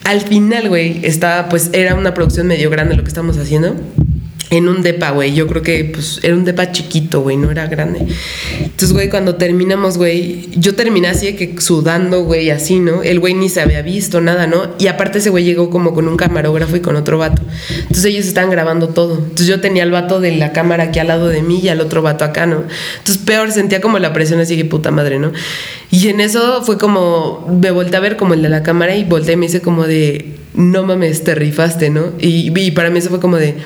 Al 0.05 0.21
final, 0.21 0.69
güey, 0.69 1.01
estaba, 1.05 1.49
pues, 1.49 1.71
era 1.73 1.95
una 1.95 2.15
producción 2.15 2.47
medio 2.47 2.71
grande 2.71 2.95
lo 2.95 3.03
que 3.03 3.09
estamos 3.09 3.37
haciendo 3.39 3.77
en 4.51 4.69
un 4.69 4.83
depa, 4.83 5.11
güey. 5.11 5.35
Yo 5.35 5.47
creo 5.47 5.63
que 5.63 5.85
pues 5.85 6.21
era 6.23 6.35
un 6.35 6.45
depa 6.45 6.71
chiquito, 6.71 7.21
güey, 7.21 7.37
no 7.37 7.51
era 7.51 7.67
grande. 7.67 8.07
Entonces, 8.61 8.93
güey, 8.93 9.11
cuando 9.11 9.37
terminamos, 9.37 9.99
güey, 9.99 10.49
yo 10.57 10.75
terminé 10.75 11.09
así 11.09 11.27
de 11.27 11.37
que 11.37 11.61
sudando, 11.61 12.25
güey, 12.25 12.51
así, 12.51 12.79
¿no? 12.79 13.03
El 13.03 13.21
güey 13.21 13.35
ni 13.35 13.49
se 13.49 13.61
había 13.61 13.83
visto 13.83 14.21
nada, 14.21 14.47
¿no? 14.47 14.75
Y 14.79 14.87
aparte 14.87 15.19
ese 15.19 15.31
güey 15.31 15.45
llegó 15.45 15.71
como 15.71 15.95
con 15.95 16.07
un 16.09 16.17
camarógrafo 16.17 16.77
y 16.77 16.81
con 16.81 16.97
otro 16.97 17.19
vato. 17.19 17.43
Entonces 17.81 18.05
ellos 18.07 18.27
estaban 18.27 18.51
grabando 18.51 18.89
todo. 18.89 19.17
Entonces 19.17 19.47
yo 19.49 19.61
tenía 19.61 19.83
al 19.83 19.91
vato 19.91 20.21
de 20.21 20.37
la 20.37 20.53
cámara 20.53 20.85
aquí 20.85 20.99
al 20.99 21.09
lado 21.09 21.29
de 21.29 21.43
mí 21.43 21.61
y 21.63 21.69
al 21.69 21.81
otro 21.81 22.03
vato 22.03 22.25
acá, 22.25 22.47
¿no? 22.47 22.65
Entonces 22.99 23.19
peor, 23.25 23.51
sentía 23.51 23.81
como 23.81 23.99
la 23.99 24.13
presión 24.13 24.41
así 24.41 24.57
que 24.57 24.65
puta 24.65 24.91
madre, 24.91 25.19
¿no? 25.19 25.33
Y 25.91 26.09
en 26.09 26.21
eso 26.21 26.63
fue 26.63 26.79
como, 26.79 27.47
me 27.61 27.71
volteé 27.71 27.97
a 27.97 28.01
ver 28.01 28.17
como 28.17 28.35
el 28.35 28.43
de 28.43 28.49
la 28.49 28.63
cámara 28.63 28.97
y 28.97 29.05
volteé 29.05 29.35
y 29.35 29.37
me 29.37 29.47
hice 29.47 29.61
como 29.61 29.87
de, 29.87 30.35
no 30.55 30.85
mames, 30.85 31.25
te 31.25 31.35
rifaste, 31.35 31.91
¿no? 31.91 32.13
Y, 32.19 32.53
y 32.59 32.71
para 32.73 32.91
mí 32.91 32.99
eso 32.99 33.11
fue 33.11 33.21
como 33.21 33.37
de 33.37 33.57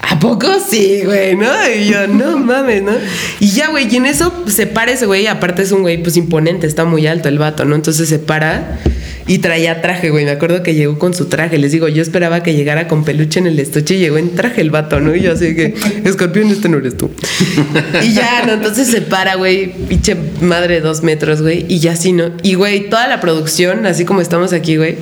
¿A 0.00 0.18
poco 0.20 0.46
sí, 0.60 1.02
güey? 1.04 1.36
¿No? 1.36 1.50
Y 1.68 1.86
yo, 1.86 2.06
no 2.06 2.38
mames, 2.38 2.82
¿no? 2.82 2.92
Y 3.40 3.48
ya, 3.50 3.70
güey, 3.70 3.92
y 3.92 3.96
en 3.96 4.06
eso 4.06 4.32
se 4.46 4.66
para 4.66 4.92
ese 4.92 5.06
güey, 5.06 5.26
aparte 5.26 5.62
es 5.62 5.72
un 5.72 5.82
güey 5.82 6.02
pues 6.02 6.16
imponente, 6.16 6.66
está 6.66 6.84
muy 6.84 7.06
alto 7.06 7.28
el 7.28 7.38
vato, 7.38 7.64
¿no? 7.64 7.74
Entonces 7.74 8.08
se 8.08 8.18
para 8.18 8.78
y 9.28 9.38
traía 9.38 9.82
traje, 9.82 10.08
güey. 10.08 10.24
Me 10.24 10.30
acuerdo 10.30 10.62
que 10.62 10.74
llegó 10.74 10.98
con 10.98 11.12
su 11.12 11.26
traje. 11.26 11.58
Les 11.58 11.70
digo, 11.70 11.86
yo 11.86 12.02
esperaba 12.02 12.42
que 12.42 12.54
llegara 12.54 12.88
con 12.88 13.04
peluche 13.04 13.38
en 13.38 13.46
el 13.46 13.60
estuche 13.60 13.96
y 13.96 13.98
llegó 13.98 14.16
en 14.16 14.34
traje 14.34 14.62
el 14.62 14.70
vato, 14.70 15.00
¿no? 15.00 15.14
Y 15.14 15.20
yo 15.20 15.32
así 15.32 15.54
que, 15.54 15.74
escorpión, 16.04 16.48
este 16.48 16.70
no 16.70 16.78
eres 16.78 16.96
tú. 16.96 17.10
y 18.02 18.14
ya, 18.14 18.46
¿no? 18.46 18.54
Entonces 18.54 18.88
se 18.88 19.02
para, 19.02 19.34
güey, 19.34 19.72
pinche 19.86 20.16
madre 20.40 20.80
dos 20.80 21.02
metros, 21.02 21.42
güey. 21.42 21.66
Y 21.68 21.78
ya 21.78 21.92
así, 21.92 22.12
¿no? 22.12 22.32
Y, 22.42 22.54
güey, 22.54 22.88
toda 22.88 23.06
la 23.06 23.20
producción, 23.20 23.84
así 23.84 24.06
como 24.06 24.22
estamos 24.22 24.54
aquí, 24.54 24.76
güey, 24.76 24.96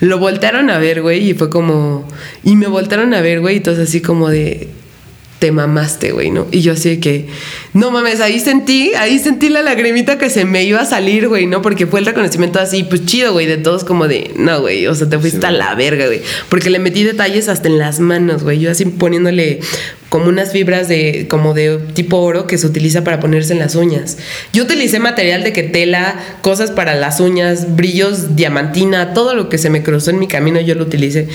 lo 0.00 0.18
voltearon 0.18 0.68
a 0.68 0.78
ver, 0.78 1.00
güey, 1.00 1.30
y 1.30 1.34
fue 1.34 1.48
como. 1.48 2.06
Y 2.44 2.56
me 2.56 2.66
voltearon 2.66 3.14
a 3.14 3.22
ver, 3.22 3.40
güey, 3.40 3.54
y 3.54 3.58
entonces 3.58 3.88
así 3.88 4.02
como 4.02 4.28
de 4.28 4.68
te 5.40 5.52
mamaste, 5.52 6.12
güey, 6.12 6.30
¿no? 6.30 6.46
Y 6.52 6.60
yo 6.60 6.74
así 6.74 6.90
de 6.90 7.00
que, 7.00 7.26
no 7.72 7.90
mames, 7.90 8.20
ahí 8.20 8.38
sentí, 8.38 8.92
ahí 8.94 9.18
sentí 9.18 9.48
la 9.48 9.62
lagrimita 9.62 10.18
que 10.18 10.28
se 10.28 10.44
me 10.44 10.64
iba 10.64 10.82
a 10.82 10.84
salir, 10.84 11.28
güey, 11.28 11.46
¿no? 11.46 11.62
Porque 11.62 11.86
fue 11.86 11.98
el 12.00 12.06
reconocimiento 12.06 12.60
así, 12.60 12.84
pues 12.84 13.06
chido, 13.06 13.32
güey, 13.32 13.46
de 13.46 13.56
todos 13.56 13.82
como 13.82 14.06
de, 14.06 14.32
no, 14.36 14.60
güey, 14.60 14.86
o 14.86 14.94
sea, 14.94 15.08
te 15.08 15.18
fuiste 15.18 15.44
a 15.46 15.50
la 15.50 15.74
verga, 15.74 16.06
güey. 16.06 16.20
Porque 16.50 16.68
le 16.68 16.78
metí 16.78 17.04
detalles 17.04 17.48
hasta 17.48 17.68
en 17.68 17.78
las 17.78 18.00
manos, 18.00 18.42
güey, 18.42 18.60
yo 18.60 18.70
así 18.70 18.84
poniéndole 18.84 19.60
como 20.10 20.28
unas 20.28 20.52
fibras 20.52 20.88
de 20.88 21.26
como 21.28 21.54
de 21.54 21.78
tipo 21.94 22.18
oro 22.18 22.46
que 22.46 22.58
se 22.58 22.66
utiliza 22.66 23.04
para 23.04 23.20
ponerse 23.20 23.52
en 23.54 23.60
las 23.60 23.76
uñas. 23.76 24.18
Yo 24.52 24.64
utilicé 24.64 24.98
material 24.98 25.44
de 25.44 25.52
que 25.52 25.62
tela, 25.62 26.16
cosas 26.42 26.72
para 26.72 26.94
las 26.94 27.20
uñas, 27.20 27.76
brillos, 27.76 28.36
diamantina, 28.36 29.14
todo 29.14 29.34
lo 29.34 29.48
que 29.48 29.56
se 29.56 29.70
me 29.70 29.82
cruzó 29.82 30.10
en 30.10 30.18
mi 30.18 30.26
camino 30.26 30.60
yo 30.60 30.74
lo 30.74 30.82
utilicé 30.82 31.28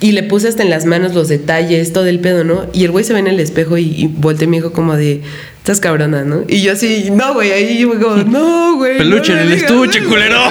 y 0.00 0.12
le 0.12 0.22
puse 0.22 0.48
hasta 0.48 0.62
en 0.62 0.70
las 0.70 0.86
manos 0.86 1.12
los 1.14 1.28
detalles, 1.28 1.92
todo 1.92 2.06
el 2.06 2.20
pedo, 2.20 2.44
¿no? 2.44 2.66
Y 2.72 2.84
el 2.84 2.92
güey 2.92 3.04
se 3.04 3.12
ve 3.12 3.18
en 3.18 3.26
el 3.26 3.40
espejo 3.40 3.76
y, 3.76 3.84
y 3.84 4.06
volteé 4.06 4.46
y 4.46 4.48
me 4.48 4.60
como 4.62 4.96
de 4.96 5.22
estás 5.70 5.80
cabrona, 5.80 6.24
¿no? 6.24 6.42
Y 6.48 6.62
yo 6.62 6.72
así, 6.72 7.10
no, 7.12 7.34
güey, 7.34 7.52
ahí 7.52 7.78
yo 7.78 7.90
como, 8.00 8.16
no, 8.24 8.76
güey. 8.76 8.98
Peluche 8.98 9.32
en 9.32 9.38
el 9.38 9.52
estuche, 9.52 10.02
culero. 10.04 10.40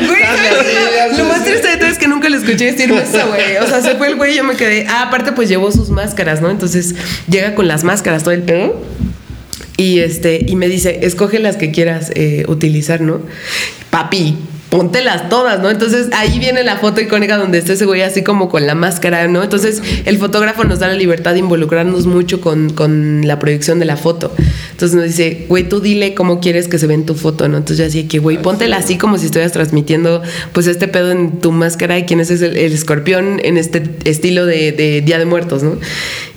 Güey, 0.00 1.18
lo 1.18 1.24
más 1.26 1.44
triste 1.44 1.68
de 1.68 1.76
todo 1.76 1.88
es 1.88 1.98
que 1.98 2.08
nunca 2.08 2.28
le 2.28 2.38
escuché 2.38 2.72
decir 2.72 2.90
eso, 2.90 3.26
güey. 3.28 3.56
O 3.58 3.66
sea, 3.66 3.82
se 3.82 3.96
fue 3.96 4.08
el 4.08 4.16
güey 4.16 4.32
y 4.32 4.36
yo 4.36 4.44
me 4.44 4.56
quedé. 4.56 4.86
Ah, 4.88 5.02
aparte, 5.02 5.32
pues 5.32 5.48
llevó 5.48 5.70
sus 5.70 5.90
máscaras, 5.90 6.40
¿no? 6.40 6.50
Entonces 6.50 6.94
llega 7.28 7.54
con 7.54 7.68
las 7.68 7.84
máscaras 7.84 8.22
todo 8.22 8.32
el 8.32 8.42
pedo. 8.42 8.80
Y 9.76 10.00
este, 10.00 10.44
y 10.46 10.56
me 10.56 10.68
dice, 10.68 11.00
escoge 11.02 11.38
las 11.38 11.56
que 11.56 11.70
quieras 11.70 12.12
eh, 12.14 12.44
utilizar, 12.48 13.00
¿no? 13.00 13.20
Papi, 13.90 14.36
póntelas 14.70 15.28
todas, 15.28 15.60
¿no? 15.60 15.68
Entonces 15.68 16.08
ahí 16.12 16.38
viene 16.38 16.62
la 16.62 16.76
foto 16.76 17.00
icónica 17.00 17.36
donde 17.36 17.58
está 17.58 17.72
ese 17.72 17.84
güey 17.84 18.02
así 18.02 18.22
como 18.22 18.48
con 18.48 18.66
la 18.66 18.76
máscara, 18.76 19.26
¿no? 19.26 19.42
Entonces 19.42 19.82
el 20.04 20.16
fotógrafo 20.16 20.64
nos 20.64 20.78
da 20.78 20.86
la 20.86 20.94
libertad 20.94 21.32
de 21.32 21.40
involucrarnos 21.40 22.06
mucho 22.06 22.40
con, 22.40 22.70
con 22.70 23.26
la 23.26 23.40
proyección 23.40 23.80
de 23.80 23.84
la 23.84 23.96
foto. 23.96 24.32
Entonces 24.70 24.96
nos 24.96 25.06
dice, 25.06 25.46
güey, 25.48 25.68
tú 25.68 25.80
dile 25.80 26.14
cómo 26.14 26.40
quieres 26.40 26.68
que 26.68 26.78
se 26.78 26.86
ve 26.86 26.94
en 26.94 27.04
tu 27.04 27.16
foto, 27.16 27.48
¿no? 27.48 27.58
Entonces 27.58 27.78
yo 27.78 27.84
así 27.86 28.08
que, 28.08 28.20
güey, 28.20 28.40
póntela 28.40 28.76
así 28.76 28.96
como 28.96 29.18
si 29.18 29.26
estuvieras 29.26 29.52
transmitiendo 29.52 30.22
pues 30.52 30.68
este 30.68 30.86
pedo 30.86 31.10
en 31.10 31.40
tu 31.40 31.50
máscara 31.50 31.98
y 31.98 32.04
quién 32.04 32.20
es 32.20 32.30
el, 32.30 32.56
el 32.56 32.72
escorpión 32.72 33.40
en 33.42 33.56
este 33.56 33.82
estilo 34.04 34.46
de, 34.46 35.02
Día 35.04 35.18
de 35.18 35.24
Muertos, 35.24 35.64
¿no? 35.64 35.78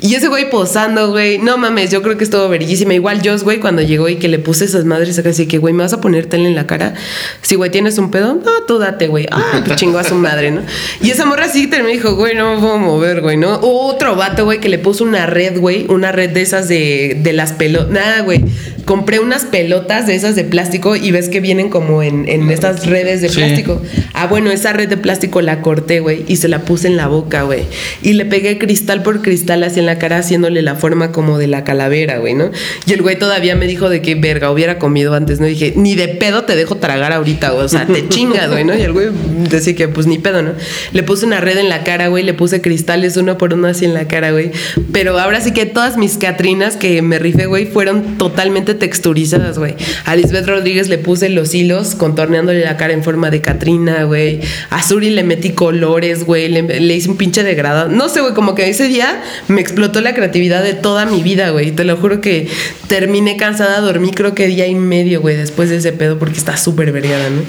Y 0.01 0.15
ese 0.15 0.27
güey 0.27 0.49
posando, 0.49 1.11
güey, 1.11 1.37
no 1.37 1.57
mames, 1.57 1.91
yo 1.91 2.01
creo 2.01 2.17
que 2.17 2.23
estuvo 2.23 2.49
verguísima. 2.49 2.93
Igual 2.93 3.21
yo, 3.21 3.37
güey, 3.39 3.59
cuando 3.59 3.81
llegó 3.83 4.09
y 4.09 4.17
que 4.17 4.27
le 4.27 4.39
puse 4.39 4.65
esas 4.65 4.85
madres 4.85 5.17
acá 5.19 5.29
así 5.29 5.45
que, 5.45 5.59
güey, 5.59 5.73
me 5.73 5.83
vas 5.83 5.93
a 5.93 6.01
poner 6.01 6.25
tele 6.25 6.47
en 6.47 6.55
la 6.55 6.67
cara. 6.67 6.95
Si, 7.41 7.55
güey, 7.55 7.71
tienes 7.71 7.97
un 7.97 8.11
pedo 8.11 8.22
no, 8.23 8.51
tú 8.67 8.79
date, 8.79 9.07
güey. 9.07 9.27
Ah, 9.31 9.61
pues 9.65 9.75
chingo 9.79 9.99
a 9.99 10.03
su 10.03 10.15
madre, 10.15 10.51
¿no? 10.51 10.61
Y 11.01 11.11
esa 11.11 11.25
morra 11.25 11.47
sí 11.47 11.67
me 11.67 11.91
dijo, 11.91 12.15
güey, 12.15 12.35
no 12.35 12.55
me 12.55 12.61
puedo 12.61 12.77
mover, 12.77 13.21
güey, 13.21 13.37
¿no? 13.37 13.59
Otro 13.61 14.15
vato, 14.15 14.45
güey, 14.45 14.59
que 14.59 14.69
le 14.69 14.79
puso 14.79 15.03
una 15.03 15.25
red, 15.25 15.59
güey, 15.59 15.85
una 15.89 16.11
red 16.11 16.29
de 16.29 16.41
esas 16.41 16.67
de, 16.67 17.19
de 17.21 17.33
las 17.33 17.51
pelotas. 17.53 17.89
Nada, 17.89 18.21
güey. 18.21 18.43
Compré 18.85 19.19
unas 19.19 19.45
pelotas 19.45 20.07
de 20.07 20.15
esas 20.15 20.35
de 20.35 20.43
plástico 20.43 20.95
y 20.95 21.11
ves 21.11 21.29
que 21.29 21.39
vienen 21.39 21.69
como 21.69 22.03
en, 22.03 22.27
en 22.27 22.51
estas 22.51 22.85
redes 22.85 23.21
de 23.21 23.29
plástico. 23.29 23.81
Ah, 24.13 24.27
bueno, 24.27 24.51
esa 24.51 24.73
red 24.73 24.89
de 24.89 24.97
plástico 24.97 25.41
la 25.41 25.61
corté, 25.61 26.01
güey, 26.01 26.25
y 26.27 26.35
se 26.35 26.49
la 26.49 26.59
puse 26.59 26.87
en 26.87 26.97
la 26.97 27.07
boca, 27.07 27.43
güey. 27.43 27.63
Y 28.01 28.13
le 28.13 28.25
pegué 28.25 28.57
cristal 28.57 29.01
por 29.01 29.21
cristal 29.21 29.63
así 29.63 29.79
en 29.79 29.85
la 29.85 29.99
cara, 29.99 30.17
haciéndole 30.17 30.61
la 30.61 30.75
forma 30.75 31.11
como 31.11 31.37
de 31.37 31.47
la 31.47 31.63
calavera, 31.63 32.17
güey, 32.17 32.33
¿no? 32.33 32.51
Y 32.85 32.93
el 32.93 33.01
güey 33.01 33.17
todavía 33.17 33.55
me 33.55 33.67
dijo 33.67 33.89
de 33.89 34.01
que 34.01 34.15
verga, 34.15 34.51
hubiera 34.51 34.79
comido 34.79 35.13
antes, 35.13 35.39
¿no? 35.39 35.47
dije, 35.47 35.73
ni 35.75 35.95
de 35.95 36.09
pedo 36.09 36.43
te 36.43 36.55
dejo 36.55 36.75
tragar 36.75 37.13
ahorita, 37.13 37.51
güey. 37.51 37.65
O 37.65 37.69
sea, 37.69 37.85
te 37.85 38.07
chingas, 38.15 38.49
güey, 38.49 38.63
¿no? 38.63 38.75
Y 38.75 38.81
el 38.81 38.93
güey 38.93 39.07
decía 39.49 39.75
que 39.75 39.87
pues 39.87 40.07
ni 40.07 40.19
pedo, 40.19 40.41
¿no? 40.41 40.51
Le 40.91 41.03
puse 41.03 41.25
una 41.25 41.39
red 41.39 41.57
en 41.57 41.69
la 41.69 41.83
cara, 41.83 42.07
güey, 42.07 42.23
le 42.23 42.33
puse 42.33 42.61
cristales 42.61 43.17
uno 43.17 43.37
por 43.37 43.53
uno 43.53 43.67
así 43.67 43.85
en 43.85 43.93
la 43.93 44.07
cara, 44.07 44.31
güey. 44.31 44.51
Pero 44.91 45.19
ahora 45.19 45.41
sí 45.41 45.51
que 45.51 45.65
todas 45.65 45.97
mis 45.97 46.17
catrinas 46.17 46.75
que 46.75 47.01
me 47.01 47.19
rifé, 47.19 47.45
güey, 47.45 47.65
fueron 47.65 48.17
totalmente 48.17 48.73
texturizadas, 48.73 49.57
güey. 49.57 49.75
A 50.05 50.15
Lisbeth 50.15 50.47
Rodríguez 50.47 50.89
le 50.89 50.97
puse 50.97 51.29
los 51.29 51.53
hilos 51.53 51.95
contorneándole 51.95 52.63
la 52.63 52.77
cara 52.77 52.93
en 52.93 53.03
forma 53.03 53.29
de 53.29 53.41
Catrina, 53.41 54.03
güey. 54.03 54.41
A 54.69 54.83
Suri 54.83 55.09
le 55.09 55.23
metí 55.23 55.51
colores, 55.51 56.25
güey. 56.25 56.49
Le, 56.49 56.93
hice 56.93 57.09
un 57.09 57.17
pinche 57.17 57.43
degradado. 57.43 57.89
No 57.89 58.09
sé, 58.09 58.21
güey, 58.21 58.33
como 58.33 58.55
que 58.55 58.69
ese 58.69 58.87
día 58.87 59.21
me 59.47 59.61
explotó 59.61 60.01
la 60.01 60.13
creatividad 60.13 60.63
de 60.63 60.73
toda 60.73 61.05
mi 61.05 61.23
vida, 61.23 61.49
güey. 61.49 61.71
Te 61.71 61.83
lo 61.83 61.97
juro 61.97 62.21
que 62.21 62.47
terminé 62.87 63.37
cansada, 63.37 63.79
dormí 63.81 64.11
creo 64.11 64.35
que 64.35 64.47
día 64.47 64.67
y 64.67 64.75
medio, 64.75 65.21
güey, 65.21 65.35
después 65.35 65.69
de 65.69 65.77
ese 65.77 65.91
pedo 65.93 66.19
porque 66.19 66.37
está 66.37 66.57
súper 66.57 66.91
vergada, 66.91 67.29
¿no? 67.29 67.41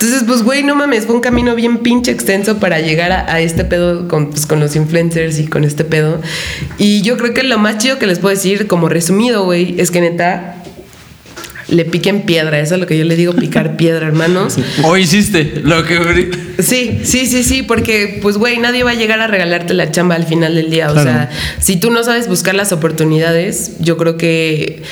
Entonces, 0.00 0.22
pues, 0.24 0.44
güey, 0.44 0.62
no 0.62 0.76
mames, 0.76 1.06
fue 1.06 1.16
un 1.16 1.20
camino 1.20 1.56
bien 1.56 1.78
pinche 1.78 2.12
extenso 2.12 2.58
para 2.58 2.78
llegar 2.78 3.10
a, 3.10 3.40
este 3.40 3.64
pedo 3.64 4.06
con, 4.06 4.30
pues, 4.30 4.46
con 4.46 4.60
los 4.60 4.76
influencers 4.76 5.40
y 5.40 5.48
con 5.48 5.64
este 5.64 5.82
pedo. 5.82 6.20
Y 6.78 7.02
yo 7.02 7.16
creo 7.16 7.34
que 7.34 7.42
lo 7.42 7.58
más 7.58 7.78
chido 7.78 7.98
que 7.98 8.06
les 8.06 8.20
puedo 8.20 8.32
decir, 8.32 8.68
como 8.68 8.88
resumido, 8.88 9.44
güey, 9.44 9.74
es 9.80 9.90
que 9.90 10.00
neta, 10.00 10.62
le 11.66 11.84
piquen 11.84 12.22
piedra. 12.22 12.60
Eso 12.60 12.74
es 12.74 12.80
lo 12.80 12.86
que 12.86 12.96
yo 12.96 13.04
le 13.04 13.16
digo, 13.16 13.34
picar 13.34 13.76
piedra, 13.76 14.06
hermanos. 14.06 14.56
O 14.84 14.96
hiciste 14.96 15.62
lo 15.64 15.84
que. 15.84 16.30
Sí, 16.60 17.00
sí, 17.02 17.26
sí, 17.26 17.42
sí, 17.42 17.62
porque 17.64 18.20
pues, 18.22 18.36
güey, 18.36 18.58
nadie 18.58 18.84
va 18.84 18.92
a 18.92 18.94
llegar 18.94 19.20
a 19.20 19.26
regalarte 19.26 19.74
la 19.74 19.90
chamba 19.90 20.14
al 20.14 20.26
final 20.26 20.54
del 20.54 20.70
día. 20.70 20.92
O 20.92 20.94
sea, 20.94 21.28
si 21.58 21.76
tú 21.76 21.90
no 21.90 22.04
sabes 22.04 22.28
buscar 22.28 22.54
las 22.54 22.72
oportunidades, 22.72 23.72
yo 23.80 23.96
creo 23.96 24.16
que 24.16 24.82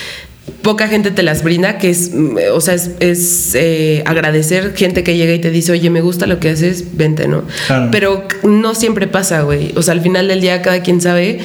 poca 0.66 0.88
gente 0.88 1.12
te 1.12 1.22
las 1.22 1.44
brinda, 1.44 1.78
que 1.78 1.90
es, 1.90 2.10
mm, 2.12 2.38
o 2.52 2.60
sea, 2.60 2.74
es, 2.74 2.90
es, 2.98 3.54
eh, 3.54 4.02
agradecer 4.04 4.74
gente 4.74 5.04
que 5.04 5.16
llega 5.16 5.32
y 5.32 5.38
te 5.38 5.52
dice, 5.52 5.70
oye, 5.70 5.90
me 5.90 6.00
gusta 6.00 6.26
lo 6.26 6.40
que 6.40 6.48
haces, 6.48 6.96
vente, 6.96 7.28
¿no? 7.28 7.44
Claro. 7.68 7.88
Pero 7.92 8.24
no 8.42 8.74
siempre 8.74 9.06
pasa, 9.06 9.42
güey. 9.42 9.72
O 9.76 9.82
sea, 9.82 9.94
al 9.94 10.00
final 10.00 10.26
del 10.26 10.40
día 10.40 10.62
cada 10.62 10.82
quien 10.82 11.00
sabe 11.00 11.38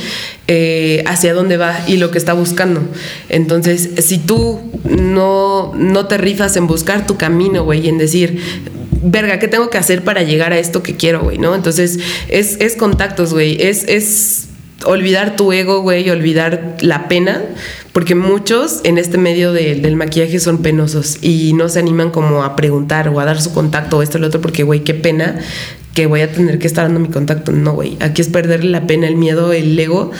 eh, 0.47 1.03
hacia 1.05 1.35
dónde 1.35 1.57
va 1.57 1.81
y 1.87 1.97
lo 1.97 2.09
que 2.09 2.17
está 2.17 2.33
buscando. 2.33 2.81
Entonces, 3.29 3.91
si 3.99 4.17
tú 4.17 4.59
no, 4.89 5.71
no 5.75 6.07
te 6.07 6.17
rifas 6.17 6.55
en 6.57 6.65
buscar 6.65 7.05
tu 7.05 7.15
camino, 7.17 7.63
güey, 7.63 7.85
y 7.85 7.89
en 7.89 7.99
decir, 7.99 8.39
verga, 9.03 9.37
¿qué 9.37 9.47
tengo 9.47 9.69
que 9.69 9.77
hacer 9.77 10.03
para 10.03 10.23
llegar 10.23 10.51
a 10.51 10.57
esto 10.57 10.81
que 10.81 10.95
quiero, 10.95 11.21
güey? 11.21 11.37
¿No? 11.37 11.53
Entonces, 11.53 11.99
es, 12.27 12.57
es 12.59 12.75
contactos, 12.75 13.33
güey. 13.33 13.61
Es, 13.61 13.83
es 13.87 14.47
olvidar 14.85 15.35
tu 15.35 15.51
ego, 15.51 15.81
güey, 15.81 16.09
olvidar 16.09 16.77
la 16.81 17.07
pena, 17.07 17.43
porque 17.93 18.15
muchos 18.15 18.79
en 18.83 18.97
este 18.97 19.17
medio 19.17 19.51
de- 19.53 19.75
del 19.75 19.95
maquillaje 19.95 20.39
son 20.39 20.59
penosos 20.61 21.17
y 21.21 21.53
no 21.53 21.67
se 21.69 21.79
animan 21.79 22.11
como 22.11 22.43
a 22.43 22.55
preguntar 22.55 23.09
o 23.09 23.19
a 23.19 23.25
dar 23.25 23.41
su 23.41 23.53
contacto 23.53 23.97
o 23.97 24.01
esto 24.01 24.17
o 24.17 24.21
lo 24.21 24.27
otro, 24.27 24.39
porque, 24.41 24.63
güey, 24.63 24.81
qué 24.83 24.93
pena 24.93 25.39
que 25.93 26.05
voy 26.05 26.21
a 26.21 26.31
tener 26.31 26.57
que 26.57 26.67
estar 26.67 26.85
dando 26.85 26.99
mi 27.01 27.09
contacto. 27.09 27.51
No, 27.51 27.73
güey, 27.73 27.97
aquí 27.99 28.21
es 28.21 28.29
perderle 28.29 28.69
la 28.69 28.87
pena, 28.87 29.07
el 29.07 29.15
miedo, 29.17 29.51
el 29.51 29.77
ego. 29.77 30.11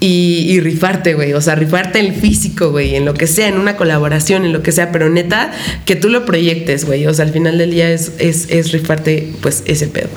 Y, 0.00 0.44
y 0.50 0.60
rifarte, 0.60 1.14
güey. 1.14 1.32
O 1.32 1.40
sea, 1.40 1.54
rifarte 1.54 1.98
el 1.98 2.12
físico, 2.12 2.70
güey. 2.70 2.94
En 2.94 3.06
lo 3.06 3.14
que 3.14 3.26
sea, 3.26 3.48
en 3.48 3.56
una 3.58 3.76
colaboración, 3.76 4.44
en 4.44 4.52
lo 4.52 4.62
que 4.62 4.70
sea. 4.70 4.92
Pero 4.92 5.08
neta, 5.08 5.50
que 5.86 5.96
tú 5.96 6.10
lo 6.10 6.26
proyectes, 6.26 6.84
güey. 6.84 7.06
O 7.06 7.14
sea, 7.14 7.24
al 7.24 7.32
final 7.32 7.56
del 7.56 7.70
día 7.70 7.90
es, 7.90 8.12
es, 8.18 8.50
es 8.50 8.72
rifarte, 8.72 9.32
pues, 9.40 9.62
ese 9.66 9.86
pedo. 9.86 10.08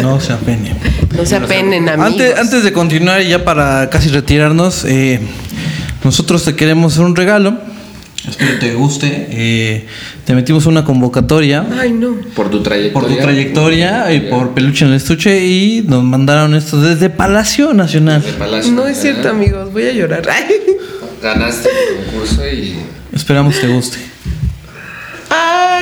No 0.00 0.20
se 0.20 0.32
apene. 0.32 0.76
no 1.16 1.26
se 1.26 1.34
apenen, 1.36 1.88
amigos. 1.88 2.12
Antes, 2.12 2.38
antes 2.38 2.62
de 2.62 2.72
continuar 2.72 3.20
y 3.22 3.28
ya 3.30 3.44
para 3.44 3.90
casi 3.90 4.10
retirarnos, 4.10 4.84
eh, 4.84 5.18
nosotros 6.04 6.44
te 6.44 6.54
queremos 6.54 6.92
hacer 6.92 7.04
un 7.04 7.16
regalo. 7.16 7.58
Espero 8.28 8.58
te 8.60 8.74
guste. 8.74 9.26
Eh, 9.30 9.86
te 10.24 10.34
metimos 10.34 10.66
una 10.66 10.84
convocatoria 10.84 11.66
Ay, 11.80 11.92
no. 11.92 12.14
Por 12.36 12.50
tu 12.50 12.62
trayectoria. 12.62 12.92
por 12.92 13.08
tu 13.08 13.20
trayectoria 13.20 14.12
y 14.14 14.20
por 14.30 14.50
Peluche 14.54 14.84
en 14.84 14.92
el 14.92 14.96
Estuche 14.98 15.44
y 15.44 15.82
nos 15.82 16.04
mandaron 16.04 16.54
esto 16.54 16.80
desde 16.80 17.10
Palacio 17.10 17.74
Nacional. 17.74 18.22
De 18.22 18.32
Palacio. 18.34 18.72
No 18.72 18.86
es 18.86 18.98
cierto, 19.00 19.28
amigos. 19.28 19.72
Voy 19.72 19.84
a 19.84 19.92
llorar. 19.92 20.22
Ay, 20.30 20.44
Ganaste 21.22 21.68
el 21.68 22.04
concurso 22.06 22.46
y. 22.48 22.76
Esperamos 23.12 23.60
te 23.60 23.66
guste. 23.68 23.98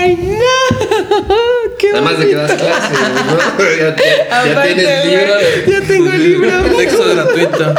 Ay 0.00 0.16
no. 0.16 1.30
Qué 1.78 1.88
Además 1.94 2.18
de 2.18 2.28
que 2.28 2.34
das 2.36 2.52
clases, 2.52 2.98
¿no? 3.26 3.64
Ya, 3.64 3.96
ya- 3.96 3.96
ya 3.96 4.52
Aparte, 4.52 4.74
tienes 4.74 5.06
libro. 5.06 5.34
Ya 5.66 5.80
tengo 5.86 6.10
el 6.12 6.22
libro. 6.22 6.50
Texto 6.76 7.04
gratuito 7.14 7.74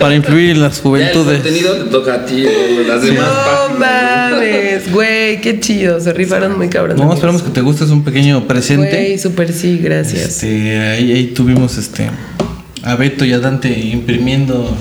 para 0.00 0.14
influir 0.14 0.50
en 0.50 0.62
las 0.62 0.72
Ya 0.72 0.76
el 0.78 0.82
juventudes. 0.82 1.42
contenido 1.42 1.74
te 1.76 1.90
toca 1.90 2.14
a 2.14 2.24
ti, 2.24 2.44
¿no? 2.44 2.82
las 2.88 3.02
demás 3.02 3.26
No 3.26 3.34
páginas. 3.34 4.30
¿no? 4.30 4.36
mames, 4.36 4.92
güey, 4.92 5.40
qué 5.42 5.60
chido. 5.60 6.00
Se 6.00 6.12
rifaron 6.14 6.56
muy 6.56 6.68
cabrón. 6.68 6.96
No, 6.96 7.02
amigos. 7.02 7.16
esperamos 7.18 7.42
que 7.42 7.50
te 7.50 7.60
guste, 7.60 7.84
es 7.84 7.90
un 7.90 8.04
pequeño 8.04 8.46
presente. 8.48 8.88
Güey, 8.90 9.18
súper 9.18 9.52
sí, 9.52 9.78
gracias. 9.82 10.42
Este, 10.42 10.78
ahí, 10.80 11.12
ahí 11.12 11.26
tuvimos 11.28 11.76
este 11.76 12.10
a 12.82 12.94
Beto 12.96 13.24
y 13.24 13.32
a 13.32 13.38
Dante 13.38 13.68
imprimiendo 13.68 14.74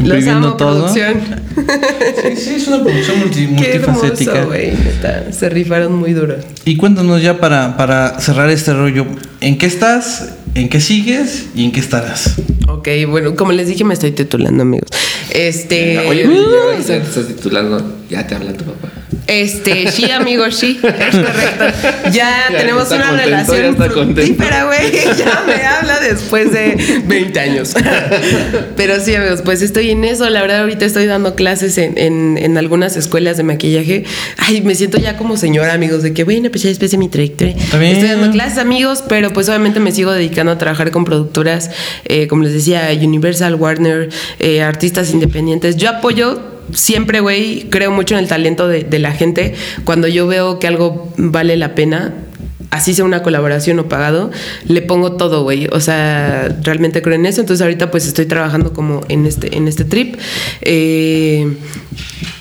imprimiendo 0.18 0.48
amo, 0.48 0.56
todo. 0.56 0.86
producción. 0.86 1.20
Sí, 2.22 2.36
sí, 2.36 2.54
es 2.56 2.68
una 2.68 2.82
producción 2.84 3.18
multi- 3.20 3.56
Qué 3.56 3.72
hermoso, 3.76 4.04
multifacética. 4.06 4.46
neta, 4.46 5.32
Se 5.32 5.48
rifaron 5.48 5.94
muy 5.94 6.12
duro. 6.12 6.36
y 6.64 6.76
cuéntanos 6.76 7.20
ya 7.22 7.38
para, 7.40 7.76
para 7.76 8.20
cerrar 8.20 8.48
este 8.50 8.72
rollo, 8.74 9.06
¿en 9.40 9.58
qué 9.58 9.66
estás? 9.66 10.30
¿En 10.54 10.68
qué 10.68 10.80
sigues? 10.80 11.46
¿Y 11.54 11.64
en 11.64 11.72
qué 11.72 11.80
estarás? 11.80 12.36
Ok, 12.68 12.88
bueno, 13.08 13.34
como 13.36 13.52
les 13.52 13.66
dije, 13.68 13.84
me 13.84 13.94
estoy 13.94 14.12
titulando, 14.12 14.62
amigos. 14.62 14.88
Este. 15.30 15.98
Oye, 16.08 16.22
y 16.22 16.26
ahora 16.26 16.76
que 16.76 16.82
ya 16.82 17.00
te 17.00 17.08
estás 17.08 17.26
titulando, 17.26 17.96
ya 18.08 18.26
te 18.26 18.34
habla 18.34 18.52
tu 18.54 18.64
papá. 18.64 18.88
Este, 19.28 19.90
sí, 19.92 20.10
amigo, 20.10 20.50
sí, 20.50 20.80
es 20.82 21.16
correcto. 21.16 21.64
Ya, 22.06 22.46
Ya 22.50 22.58
tenemos 22.58 22.90
una 22.90 23.10
contento, 23.10 23.24
relación 23.24 23.76
fructífera, 23.76 24.64
güey. 24.64 24.90
Ya 25.18 25.44
me 25.46 25.66
habla 25.66 26.00
después 26.00 26.50
de 26.50 27.02
20 27.06 27.38
años. 27.38 27.74
Pero 28.76 28.98
sí, 29.00 29.14
amigos, 29.14 29.42
pues 29.44 29.60
estoy 29.60 29.90
en 29.90 30.04
eso. 30.04 30.30
La 30.30 30.40
verdad, 30.40 30.60
ahorita 30.60 30.86
estoy 30.86 31.04
dando 31.04 31.34
clases 31.34 31.76
en, 31.76 31.98
en, 31.98 32.38
en 32.38 32.56
algunas 32.56 32.96
escuelas 32.96 33.36
de 33.36 33.42
maquillaje. 33.42 34.04
Ay, 34.38 34.62
me 34.62 34.74
siento 34.74 34.96
ya 34.96 35.18
como 35.18 35.36
señora, 35.36 35.74
amigos, 35.74 36.02
de 36.02 36.14
que, 36.14 36.24
bueno, 36.24 36.48
pues 36.50 36.62
ya 36.62 36.70
después 36.70 36.90
de 36.90 36.96
mi 36.96 37.10
trayectoria. 37.10 37.54
Estoy 37.54 38.08
dando 38.08 38.30
clases, 38.30 38.56
amigos, 38.56 39.04
pero 39.08 39.30
pues 39.34 39.48
obviamente 39.50 39.78
me 39.78 39.92
sigo 39.92 40.10
dedicando 40.10 40.52
a 40.52 40.58
trabajar 40.58 40.90
con 40.90 41.04
productoras, 41.04 41.70
eh, 42.06 42.28
como 42.28 42.44
les 42.44 42.54
decía, 42.54 42.88
Universal, 42.98 43.56
Warner, 43.56 44.08
eh, 44.38 44.62
artistas 44.62 45.10
independientes. 45.10 45.76
Yo 45.76 45.90
apoyo 45.90 46.57
siempre, 46.72 47.20
güey, 47.20 47.66
creo 47.70 47.90
mucho 47.90 48.14
en 48.14 48.20
el 48.20 48.28
talento 48.28 48.68
de, 48.68 48.84
de 48.84 48.98
la 48.98 49.12
gente. 49.12 49.54
Cuando 49.84 50.08
yo 50.08 50.26
veo 50.26 50.58
que 50.58 50.66
algo 50.66 51.12
vale 51.16 51.56
la 51.56 51.74
pena, 51.74 52.14
así 52.70 52.94
sea 52.94 53.04
una 53.04 53.22
colaboración 53.22 53.78
o 53.78 53.88
pagado, 53.88 54.30
le 54.66 54.82
pongo 54.82 55.12
todo, 55.12 55.42
güey. 55.42 55.68
O 55.72 55.80
sea, 55.80 56.54
realmente 56.62 57.02
creo 57.02 57.16
en 57.16 57.26
eso. 57.26 57.40
Entonces 57.40 57.62
ahorita 57.62 57.90
pues 57.90 58.06
estoy 58.06 58.26
trabajando 58.26 58.72
como 58.72 59.02
en 59.08 59.26
este, 59.26 59.56
en 59.56 59.68
este 59.68 59.84
trip. 59.84 60.16
Eh, 60.60 61.56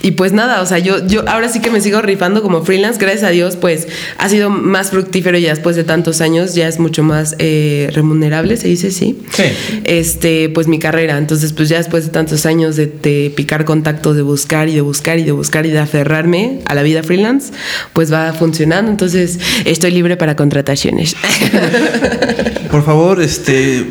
y 0.02 0.12
pues 0.12 0.32
nada, 0.32 0.62
o 0.62 0.66
sea, 0.66 0.80
yo, 0.80 1.06
yo 1.06 1.28
ahora 1.28 1.50
sí 1.50 1.60
que 1.60 1.72
me 1.72 1.82
sigo 1.82 2.02
rifando 2.02 2.42
como 2.42 2.64
freelance. 2.64 3.00
Gracias 3.00 3.24
a 3.24 3.30
Dios, 3.30 3.56
pues 3.56 3.88
ha 4.18 4.30
sido 4.30 4.50
más 4.50 4.92
fructífero 4.92 5.38
ya 5.38 5.50
después 5.50 5.76
de 5.76 5.84
tantos 5.84 6.22
años, 6.22 6.56
ya 6.56 6.68
es 6.68 6.80
mucho 6.80 7.04
más 7.04 7.36
eh, 7.40 7.90
remunerable, 7.94 8.58
se 8.58 8.68
dice, 8.68 8.92
sí. 8.92 9.18
Sí. 9.34 9.44
Este, 9.84 10.50
pues 10.50 10.68
mi 10.68 10.80
carrera. 10.80 11.18
Entonces, 11.18 11.54
pues 11.54 11.70
ya 11.70 11.78
después 11.78 12.06
de 12.06 12.12
tantos 12.12 12.46
años 12.46 12.76
de, 12.76 12.88
de 12.88 13.32
picar 13.36 13.66
contacto, 13.66 14.14
de 14.14 14.22
buscar 14.22 14.70
y 14.70 14.76
de 14.76 14.82
buscar 14.82 15.20
y 15.20 15.24
de 15.24 15.32
buscar 15.32 15.66
y 15.66 15.72
de 15.72 15.80
aferrarme 15.80 16.60
a 16.66 16.76
la 16.76 16.84
vida 16.84 17.04
freelance, 17.04 17.52
pues 17.94 18.12
va 18.12 18.34
funcionando. 18.34 18.92
Entonces, 18.92 19.40
estoy 19.66 19.92
libre 19.92 20.17
para 20.18 20.36
contrataciones. 20.36 21.16
Por 22.72 22.84
favor, 22.84 23.22
este, 23.22 23.86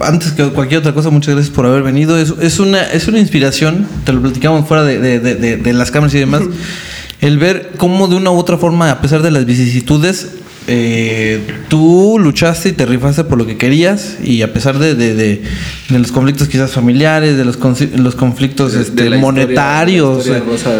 antes 0.00 0.32
que 0.32 0.44
cualquier 0.50 0.80
otra 0.80 0.94
cosa, 0.94 1.10
muchas 1.10 1.34
gracias 1.34 1.54
por 1.54 1.66
haber 1.66 1.82
venido. 1.82 2.16
Es, 2.18 2.32
es 2.40 2.60
una, 2.60 2.82
es 2.82 3.08
una 3.08 3.18
inspiración, 3.18 3.86
te 4.04 4.12
lo 4.12 4.22
platicamos 4.22 4.66
fuera 4.68 4.84
de, 4.84 4.98
de- 4.98 5.18
de- 5.20 5.34
de- 5.34 5.56
de 5.56 5.72
las 5.72 5.90
cámaras 5.90 6.14
y 6.14 6.18
demás, 6.20 6.42
el 7.20 7.38
ver 7.38 7.72
cómo 7.78 8.06
de 8.08 8.14
una 8.16 8.30
u 8.30 8.36
otra 8.38 8.58
forma, 8.58 8.90
a 8.90 9.00
pesar 9.00 9.22
de 9.22 9.30
las 9.32 9.44
vicisitudes, 9.44 10.28
eh, 10.68 11.40
tú 11.68 12.18
luchaste 12.20 12.68
y 12.70 12.72
te 12.72 12.86
rifaste 12.86 13.24
por 13.24 13.36
lo 13.38 13.46
que 13.46 13.56
querías 13.56 14.16
y 14.22 14.42
a 14.42 14.52
pesar 14.52 14.78
de, 14.78 14.94
de- 14.94 15.14
de- 15.14 15.42
de 15.88 15.98
los 15.98 16.12
conflictos 16.12 16.48
quizás 16.48 16.70
familiares, 16.70 17.36
de 17.36 17.44
los, 17.44 17.58
los 17.96 18.14
conflictos 18.14 18.74
este, 18.74 19.10
monetarios, 19.18 20.26
rosa 20.40 20.70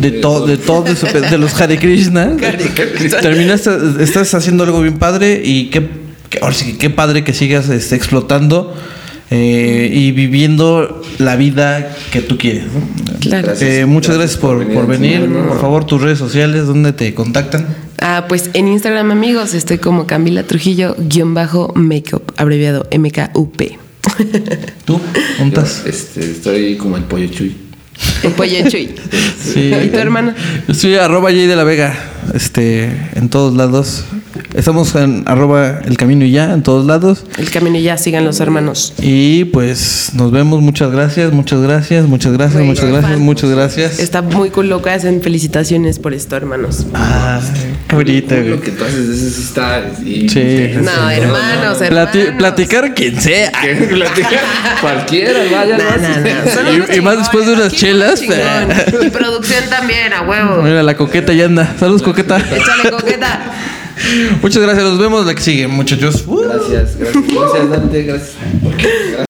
de 0.00 0.10
todo. 0.20 0.46
de 0.46 0.56
todo 0.58 0.86
eso, 0.86 1.06
de 1.06 1.38
los 1.38 1.54
Hare 1.60 1.78
Krishna, 1.78 2.36
terminaste, 3.22 3.70
estás 4.00 4.34
haciendo 4.34 4.64
algo 4.64 4.80
bien 4.82 4.98
padre 4.98 5.40
y 5.44 5.66
qué, 5.70 5.86
qué- 6.30 6.38
ahora 6.42 6.54
sí 6.54 6.72
que 6.72 6.78
qué 6.78 6.90
padre 6.90 7.24
que 7.24 7.32
sigas 7.32 7.68
este, 7.70 7.96
explotando 7.96 8.74
eh, 9.36 9.90
y 9.92 10.12
viviendo 10.12 11.02
la 11.18 11.34
vida 11.34 11.92
que 12.12 12.20
tú 12.20 12.38
quieres. 12.38 12.66
¿no? 12.66 13.18
Claro. 13.18 13.48
Gracias. 13.48 13.68
Eh, 13.68 13.84
muchas 13.84 14.16
gracias, 14.16 14.40
Gracias 14.40 14.68
por, 14.68 14.72
por 14.72 14.86
venir 14.86 15.28
por 15.28 15.60
favor, 15.60 15.84
tus 15.84 16.00
redes 16.00 16.20
sociales, 16.20 16.68
¿dónde 16.68 16.92
te 16.92 17.12
contactan? 17.14 17.66
Ah, 18.00 18.26
pues 18.28 18.50
en 18.52 18.68
Instagram, 18.68 19.10
amigos, 19.10 19.54
estoy 19.54 19.78
como 19.78 20.06
Camila 20.06 20.44
Trujillo, 20.44 20.94
guion 20.98 21.34
bajo 21.34 21.72
makeup, 21.74 22.22
abreviado 22.36 22.86
MKUP. 22.96 23.60
¿Tú? 24.84 25.00
¿Dónde 25.40 25.56
estás? 25.56 25.82
este, 25.84 26.30
estoy 26.30 26.76
como 26.76 26.96
el 26.96 27.02
pollo 27.02 27.26
chuy. 27.26 27.56
El 28.24 28.32
pollo 28.32 28.68
chuy. 28.68 28.94
Sí. 29.42 29.72
¿Y 29.84 29.88
tu 29.88 29.98
hermana? 29.98 30.34
Yo 30.66 30.74
soy 30.74 30.94
arroba 30.96 31.30
Jay 31.30 31.46
de 31.46 31.56
la 31.56 31.64
Vega, 31.64 31.94
este, 32.34 32.84
en 33.14 33.28
todos 33.28 33.54
lados. 33.54 34.04
Estamos 34.54 34.94
en 34.94 35.24
arroba 35.26 35.80
el 35.84 35.96
camino 35.96 36.24
y 36.24 36.30
ya, 36.30 36.52
en 36.52 36.62
todos 36.62 36.86
lados. 36.86 37.24
El 37.38 37.50
camino 37.50 37.76
ya, 37.78 37.96
sigan 37.98 38.24
los 38.24 38.38
hermanos. 38.40 38.94
Y 39.00 39.44
pues 39.46 40.10
nos 40.14 40.30
vemos, 40.30 40.60
muchas 40.60 40.90
gracias, 40.92 41.32
muchas 41.32 41.60
gracias, 41.60 42.06
muchas 42.06 42.32
gracias, 42.32 42.62
muchas 42.62 42.84
gracias, 42.86 43.12
fan. 43.12 43.20
muchas 43.20 43.50
gracias. 43.50 43.98
Está 43.98 44.22
muy 44.22 44.50
cool 44.50 44.68
lo 44.68 44.80
que 44.80 44.90
hacen. 44.90 45.22
Felicitaciones 45.22 45.98
por 45.98 46.14
esto, 46.14 46.36
hermanos. 46.36 46.86
Qué 47.88 47.96
bonita, 47.96 48.36
Lo 48.36 48.60
que 48.60 48.70
tú 48.70 48.84
haces, 48.84 49.34
sí 49.34 49.42
está. 49.42 49.82
y- 50.04 50.28
Sí. 50.28 50.70
No, 50.82 51.10
hermanos, 51.10 51.78
Plati- 51.80 52.16
hermanos. 52.20 52.38
platicar 52.38 52.94
quien 52.94 53.20
sea. 53.20 53.52
Platicar 53.88 54.40
cualquiera, 54.80 55.40
vaya, 55.52 55.78
No, 55.78 55.84
no, 55.84 56.78
no. 56.78 56.94
Y- 56.94 56.98
y 56.98 57.00
más 57.00 57.18
después 57.18 57.46
de 57.46 57.52
unas 57.54 57.72
chingones, 57.72 57.80
chelas, 57.80 58.13
chingón. 58.14 59.06
Y 59.06 59.10
producción 59.10 59.64
también, 59.68 60.12
a 60.12 60.22
huevo. 60.22 60.62
Mira, 60.62 60.82
la 60.82 60.96
coqueta 60.96 61.32
ya 61.32 61.46
anda. 61.46 61.74
Saludos, 61.78 62.02
coqueta. 62.02 62.38
Échale 62.38 62.90
coqueta. 62.90 63.52
Muchas 64.42 64.62
gracias, 64.62 64.84
nos 64.84 64.98
vemos 64.98 65.24
la 65.24 65.34
que 65.34 65.40
sigue, 65.40 65.66
muchachos. 65.68 66.24
Gracias, 66.26 66.96
gracias, 66.96 67.24
gracias, 67.32 67.70
Dante, 67.70 68.02
gracias. 68.02 68.34